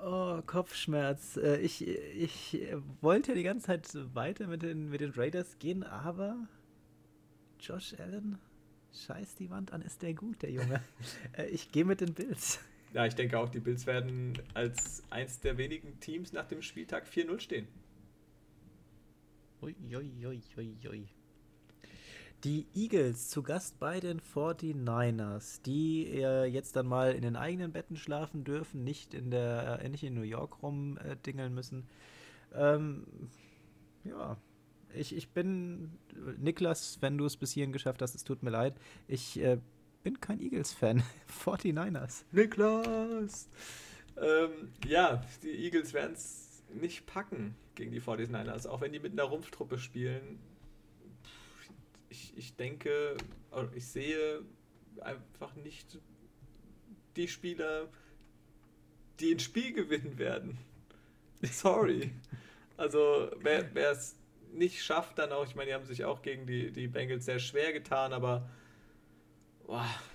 Oh, 0.04 0.40
Kopfschmerz. 0.46 1.36
Äh, 1.36 1.58
ich, 1.58 1.86
ich 1.86 2.66
wollte 3.00 3.34
die 3.34 3.42
ganze 3.42 3.66
Zeit 3.66 3.88
weiter 4.14 4.46
mit 4.46 4.62
den, 4.62 4.88
mit 4.88 5.00
den 5.00 5.10
Raiders 5.10 5.58
gehen, 5.58 5.82
aber 5.82 6.36
Josh 7.60 7.94
Allen, 7.98 8.38
scheiß 8.92 9.34
die 9.36 9.50
Wand 9.50 9.72
an, 9.72 9.82
ist 9.82 10.02
der 10.02 10.14
gut, 10.14 10.42
der 10.42 10.50
Junge. 10.50 10.82
Äh, 11.36 11.46
ich 11.46 11.70
gehe 11.70 11.84
mit 11.84 12.00
den 12.00 12.14
Bills. 12.14 12.58
Ja, 12.92 13.06
ich 13.06 13.14
denke 13.14 13.38
auch, 13.38 13.48
die 13.48 13.60
Bills 13.60 13.86
werden 13.86 14.36
als 14.54 15.02
eins 15.10 15.40
der 15.40 15.58
wenigen 15.58 16.00
Teams 16.00 16.32
nach 16.32 16.46
dem 16.46 16.60
Spieltag 16.60 17.06
4-0 17.06 17.40
stehen. 17.40 17.68
Ui, 19.62 19.76
ui, 19.92 20.26
ui, 20.26 20.42
ui, 20.56 20.88
ui. 20.88 21.08
Die 22.42 22.66
Eagles 22.74 23.28
zu 23.28 23.42
Gast 23.42 23.78
bei 23.78 24.00
den 24.00 24.20
49ers, 24.20 25.60
die 25.62 26.06
äh, 26.06 26.46
jetzt 26.46 26.74
dann 26.74 26.86
mal 26.86 27.12
in 27.12 27.20
den 27.20 27.36
eigenen 27.36 27.70
Betten 27.70 27.96
schlafen 27.96 28.44
dürfen, 28.44 28.82
nicht 28.82 29.12
in 29.12 29.30
der 29.30 29.80
äh, 29.82 29.88
nicht 29.90 30.02
in 30.02 30.14
New 30.14 30.22
York 30.22 30.62
rumdingeln 30.62 31.52
äh, 31.52 31.54
müssen. 31.54 31.86
Ähm, 32.54 33.06
ja, 34.04 34.38
ich, 34.94 35.14
ich 35.14 35.30
bin 35.30 35.98
Niklas, 36.38 36.98
wenn 37.00 37.18
du 37.18 37.26
es 37.26 37.36
bis 37.36 37.52
hierhin 37.52 37.72
geschafft 37.72 38.02
hast, 38.02 38.14
es 38.14 38.24
tut 38.24 38.42
mir 38.42 38.50
leid. 38.50 38.74
Ich 39.08 39.40
äh, 39.40 39.58
bin 40.02 40.20
kein 40.20 40.40
Eagles-Fan. 40.40 41.02
49ers. 41.44 42.24
Niklas! 42.32 43.48
Ähm, 44.16 44.72
ja, 44.86 45.22
die 45.42 45.64
Eagles 45.64 45.92
werden 45.92 46.12
es 46.12 46.62
nicht 46.72 47.06
packen 47.06 47.54
gegen 47.74 47.92
die 47.92 48.00
49ers, 48.00 48.66
auch 48.66 48.80
wenn 48.80 48.92
die 48.92 49.00
mit 49.00 49.12
einer 49.12 49.24
Rumpftruppe 49.24 49.78
spielen. 49.78 50.38
Ich, 52.08 52.36
ich 52.36 52.56
denke, 52.56 53.16
ich 53.74 53.86
sehe 53.86 54.42
einfach 55.00 55.54
nicht 55.56 55.98
die 57.16 57.28
Spieler, 57.28 57.88
die 59.20 59.32
ein 59.32 59.38
Spiel 59.38 59.72
gewinnen 59.72 60.18
werden. 60.18 60.58
Sorry. 61.42 62.10
Also, 62.76 63.30
wer 63.40 63.90
es 63.90 64.16
nicht 64.52 64.82
schafft, 64.82 65.18
dann 65.18 65.32
auch, 65.32 65.46
ich 65.46 65.54
meine, 65.54 65.68
die 65.68 65.74
haben 65.74 65.84
sich 65.84 66.04
auch 66.04 66.22
gegen 66.22 66.46
die, 66.46 66.70
die 66.72 66.88
Bengals 66.88 67.24
sehr 67.24 67.38
schwer 67.38 67.72
getan, 67.72 68.12
aber 68.12 68.48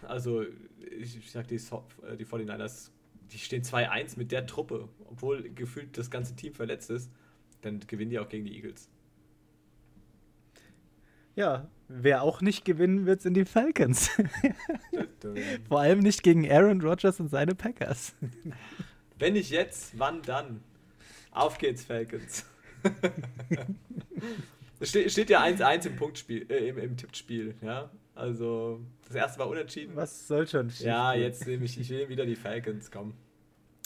also, 0.08 0.44
ich, 0.80 1.18
ich 1.18 1.32
sag, 1.32 1.48
die, 1.48 1.56
äh, 1.56 2.18
die 2.18 2.26
49ers, 2.26 2.92
die 3.32 3.38
stehen 3.38 3.64
2-1 3.64 4.18
mit 4.18 4.32
der 4.32 4.46
Truppe, 4.46 4.90
obwohl 5.06 5.50
gefühlt 5.50 5.98
das 5.98 6.12
ganze 6.12 6.36
Team 6.36 6.54
verletzt 6.54 6.90
ist. 6.90 7.10
Dann 7.62 7.80
gewinnen 7.80 8.12
die 8.12 8.20
auch 8.20 8.30
gegen 8.30 8.46
die 8.46 8.56
Eagles. 8.56 8.90
Ja, 11.36 11.70
wer 11.88 12.22
auch 12.22 12.42
nicht 12.42 12.64
gewinnen 12.64 13.06
wird, 13.06 13.22
sind 13.22 13.34
die 13.34 13.46
Falcons. 13.46 14.10
Vor 15.68 15.80
allem 15.80 16.00
nicht 16.00 16.24
gegen 16.24 16.50
Aaron 16.50 16.82
Rodgers 16.82 17.20
und 17.20 17.30
seine 17.30 17.56
Packers. 17.56 18.14
Wenn 19.18 19.34
nicht 19.34 19.50
jetzt, 19.50 19.98
wann 19.98 20.22
dann? 20.22 20.64
Auf 21.32 21.58
geht's, 21.58 21.84
Falcons. 21.84 22.46
Es 24.80 24.90
steht, 24.90 25.30
ja 25.30 25.44
1-1 25.44 25.88
im 25.88 25.96
Punktspiel, 25.96 26.46
äh, 26.50 26.70
im, 26.70 26.78
im 26.78 26.98
Tippspiel, 26.98 27.56
ja. 27.62 27.90
Also, 28.16 28.80
das 29.08 29.16
erste 29.16 29.40
war 29.40 29.50
unentschieden. 29.50 29.96
Was 29.96 30.28
soll 30.28 30.48
schon 30.48 30.72
Ja, 30.80 31.14
jetzt 31.14 31.46
nehme 31.46 31.66
ich, 31.66 31.80
ich 31.80 31.90
will 31.90 32.08
wieder 32.08 32.26
die 32.26 32.36
Falcons, 32.38 32.90
komm. 32.90 33.14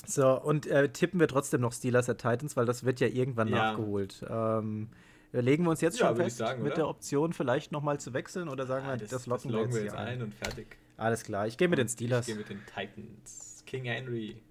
So, 0.05 0.39
und 0.39 0.67
äh, 0.67 0.89
tippen 0.89 1.19
wir 1.19 1.27
trotzdem 1.27 1.61
noch 1.61 1.73
Steelers 1.73 2.09
at 2.09 2.19
Titans, 2.19 2.55
weil 2.55 2.65
das 2.65 2.83
wird 2.85 2.99
ja 2.99 3.07
irgendwann 3.07 3.47
ja. 3.47 3.71
nachgeholt. 3.71 4.23
Ähm, 4.29 4.89
legen 5.31 5.63
wir 5.63 5.71
uns 5.71 5.81
jetzt 5.81 5.99
ja, 5.99 6.07
schon 6.07 6.15
fest 6.15 6.37
sagen, 6.37 6.63
mit 6.63 6.77
der 6.77 6.87
Option 6.87 7.33
vielleicht 7.33 7.71
nochmal 7.71 7.99
zu 7.99 8.13
wechseln 8.13 8.49
oder 8.49 8.65
sagen 8.65 8.85
ja, 8.85 8.93
wir, 8.93 8.97
das, 8.99 9.09
das 9.09 9.25
locken 9.25 9.51
das 9.51 9.73
wir 9.73 9.83
jetzt, 9.83 9.95
ein. 9.95 10.07
ein. 10.07 10.21
und 10.21 10.35
fertig. 10.35 10.77
Alles 10.97 11.23
klar, 11.23 11.47
ich 11.47 11.57
gehe 11.57 11.67
mit 11.67 11.79
den 11.79 11.87
Steelers. 11.87 12.27
Ich 12.27 12.33
gehe 12.33 12.39
mit 12.39 12.49
den 12.49 12.61
Titans. 12.65 13.63
King 13.65 13.85
Henry. 13.85 14.41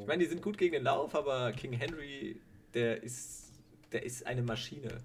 Ich 0.00 0.06
meine, 0.06 0.22
die 0.22 0.28
sind 0.28 0.40
gut 0.40 0.56
gegen 0.56 0.72
den 0.72 0.84
Lauf, 0.84 1.14
aber 1.14 1.52
King 1.52 1.72
Henry, 1.72 2.40
der 2.74 3.02
ist, 3.02 3.52
der 3.92 4.04
ist 4.04 4.26
eine 4.26 4.42
Maschine 4.42 4.98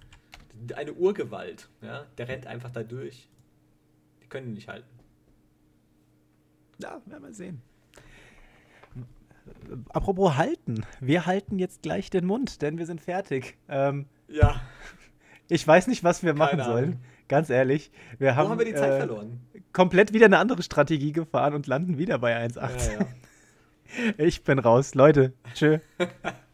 eine 0.75 0.93
Urgewalt. 0.93 1.69
Ja? 1.81 2.05
Der 2.17 2.27
rennt 2.27 2.47
einfach 2.47 2.71
da 2.71 2.83
durch. 2.83 3.29
Die 4.21 4.27
können 4.27 4.47
ihn 4.47 4.53
nicht 4.53 4.67
halten. 4.67 4.87
Ja, 6.79 7.01
werden 7.05 7.23
wir 7.23 7.33
sehen. 7.33 7.61
Apropos 9.89 10.35
halten. 10.35 10.85
Wir 10.99 11.25
halten 11.25 11.59
jetzt 11.59 11.83
gleich 11.83 12.09
den 12.09 12.25
Mund, 12.25 12.61
denn 12.61 12.77
wir 12.77 12.85
sind 12.85 12.99
fertig. 12.99 13.57
Ähm, 13.69 14.07
ja. 14.27 14.59
Ich 15.47 15.65
weiß 15.65 15.87
nicht, 15.87 16.03
was 16.03 16.23
wir 16.23 16.33
machen 16.33 16.63
sollen. 16.63 16.99
Ganz 17.27 17.49
ehrlich. 17.49 17.91
Wir 18.17 18.31
Wo 18.31 18.35
haben, 18.35 18.49
haben 18.49 18.59
wir 18.59 18.65
die 18.65 18.73
Zeit 18.73 18.93
äh, 18.93 18.97
verloren? 18.97 19.39
Komplett 19.71 20.13
wieder 20.13 20.25
eine 20.25 20.39
andere 20.39 20.63
Strategie 20.63 21.11
gefahren 21.11 21.53
und 21.53 21.67
landen 21.67 21.97
wieder 21.97 22.17
bei 22.17 22.35
1,8. 22.35 22.59
Ja, 22.59 22.99
ja. 22.99 23.07
Ich 24.17 24.43
bin 24.43 24.57
raus. 24.59 24.95
Leute, 24.95 25.33
tschö. 25.53 25.77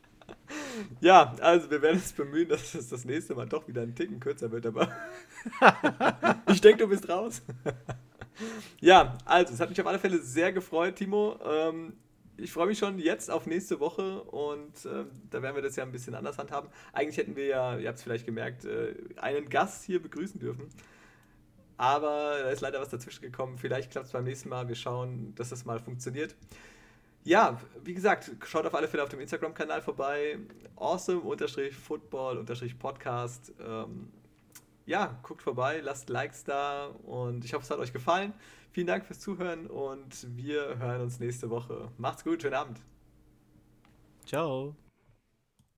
Ja, 0.99 1.35
also 1.41 1.69
wir 1.69 1.81
werden 1.81 1.97
uns 1.97 2.13
bemühen, 2.13 2.49
dass 2.49 2.73
es 2.73 2.89
das 2.89 3.05
nächste 3.05 3.35
Mal 3.35 3.47
doch 3.47 3.67
wieder 3.67 3.81
ein 3.81 3.95
Ticken 3.95 4.19
kürzer 4.19 4.51
wird, 4.51 4.65
aber 4.65 4.89
ich 6.51 6.61
denke, 6.61 6.83
du 6.83 6.89
bist 6.89 7.07
raus. 7.09 7.41
ja, 8.79 9.17
also 9.25 9.53
es 9.53 9.59
hat 9.59 9.69
mich 9.69 9.79
auf 9.81 9.87
alle 9.87 9.99
Fälle 9.99 10.19
sehr 10.19 10.51
gefreut, 10.53 10.95
Timo. 10.95 11.39
Ähm, 11.45 11.93
ich 12.37 12.51
freue 12.51 12.67
mich 12.67 12.79
schon 12.79 12.97
jetzt 12.97 13.29
auf 13.29 13.45
nächste 13.45 13.79
Woche 13.79 14.23
und 14.23 14.85
äh, 14.85 15.05
da 15.29 15.41
werden 15.41 15.55
wir 15.55 15.61
das 15.61 15.75
ja 15.75 15.83
ein 15.83 15.91
bisschen 15.91 16.15
anders 16.15 16.37
handhaben. 16.37 16.69
Eigentlich 16.93 17.17
hätten 17.17 17.35
wir 17.35 17.45
ja, 17.45 17.77
ihr 17.77 17.87
habt 17.87 17.97
es 17.97 18.03
vielleicht 18.03 18.25
gemerkt, 18.25 18.65
äh, 18.65 18.95
einen 19.17 19.49
Gast 19.49 19.83
hier 19.83 20.01
begrüßen 20.01 20.39
dürfen. 20.39 20.69
Aber 21.77 22.37
da 22.43 22.49
ist 22.49 22.61
leider 22.61 22.79
was 22.79 22.89
dazwischen 22.89 23.23
gekommen. 23.23 23.57
Vielleicht 23.57 23.91
klappt 23.91 24.07
es 24.07 24.11
beim 24.11 24.23
nächsten 24.23 24.49
Mal. 24.49 24.67
Wir 24.67 24.75
schauen, 24.75 25.33
dass 25.35 25.49
das 25.49 25.65
mal 25.65 25.79
funktioniert. 25.79 26.35
Ja, 27.23 27.61
wie 27.83 27.93
gesagt, 27.93 28.31
schaut 28.45 28.65
auf 28.65 28.73
alle 28.73 28.87
Fälle 28.87 29.03
auf 29.03 29.09
dem 29.09 29.19
Instagram-Kanal 29.19 29.81
vorbei. 29.81 30.39
Awesome-Football-Podcast. 30.75 33.53
Ähm, 33.59 34.11
ja, 34.85 35.19
guckt 35.21 35.43
vorbei, 35.43 35.81
lasst 35.81 36.09
Likes 36.09 36.43
da 36.43 36.87
und 37.05 37.45
ich 37.45 37.53
hoffe, 37.53 37.63
es 37.63 37.69
hat 37.69 37.79
euch 37.79 37.93
gefallen. 37.93 38.33
Vielen 38.71 38.87
Dank 38.87 39.05
fürs 39.05 39.19
Zuhören 39.19 39.67
und 39.67 40.27
wir 40.35 40.79
hören 40.79 41.01
uns 41.01 41.19
nächste 41.19 41.49
Woche. 41.49 41.89
Macht's 41.97 42.23
gut, 42.23 42.41
schönen 42.41 42.55
Abend. 42.55 42.79
Ciao. 44.25 44.75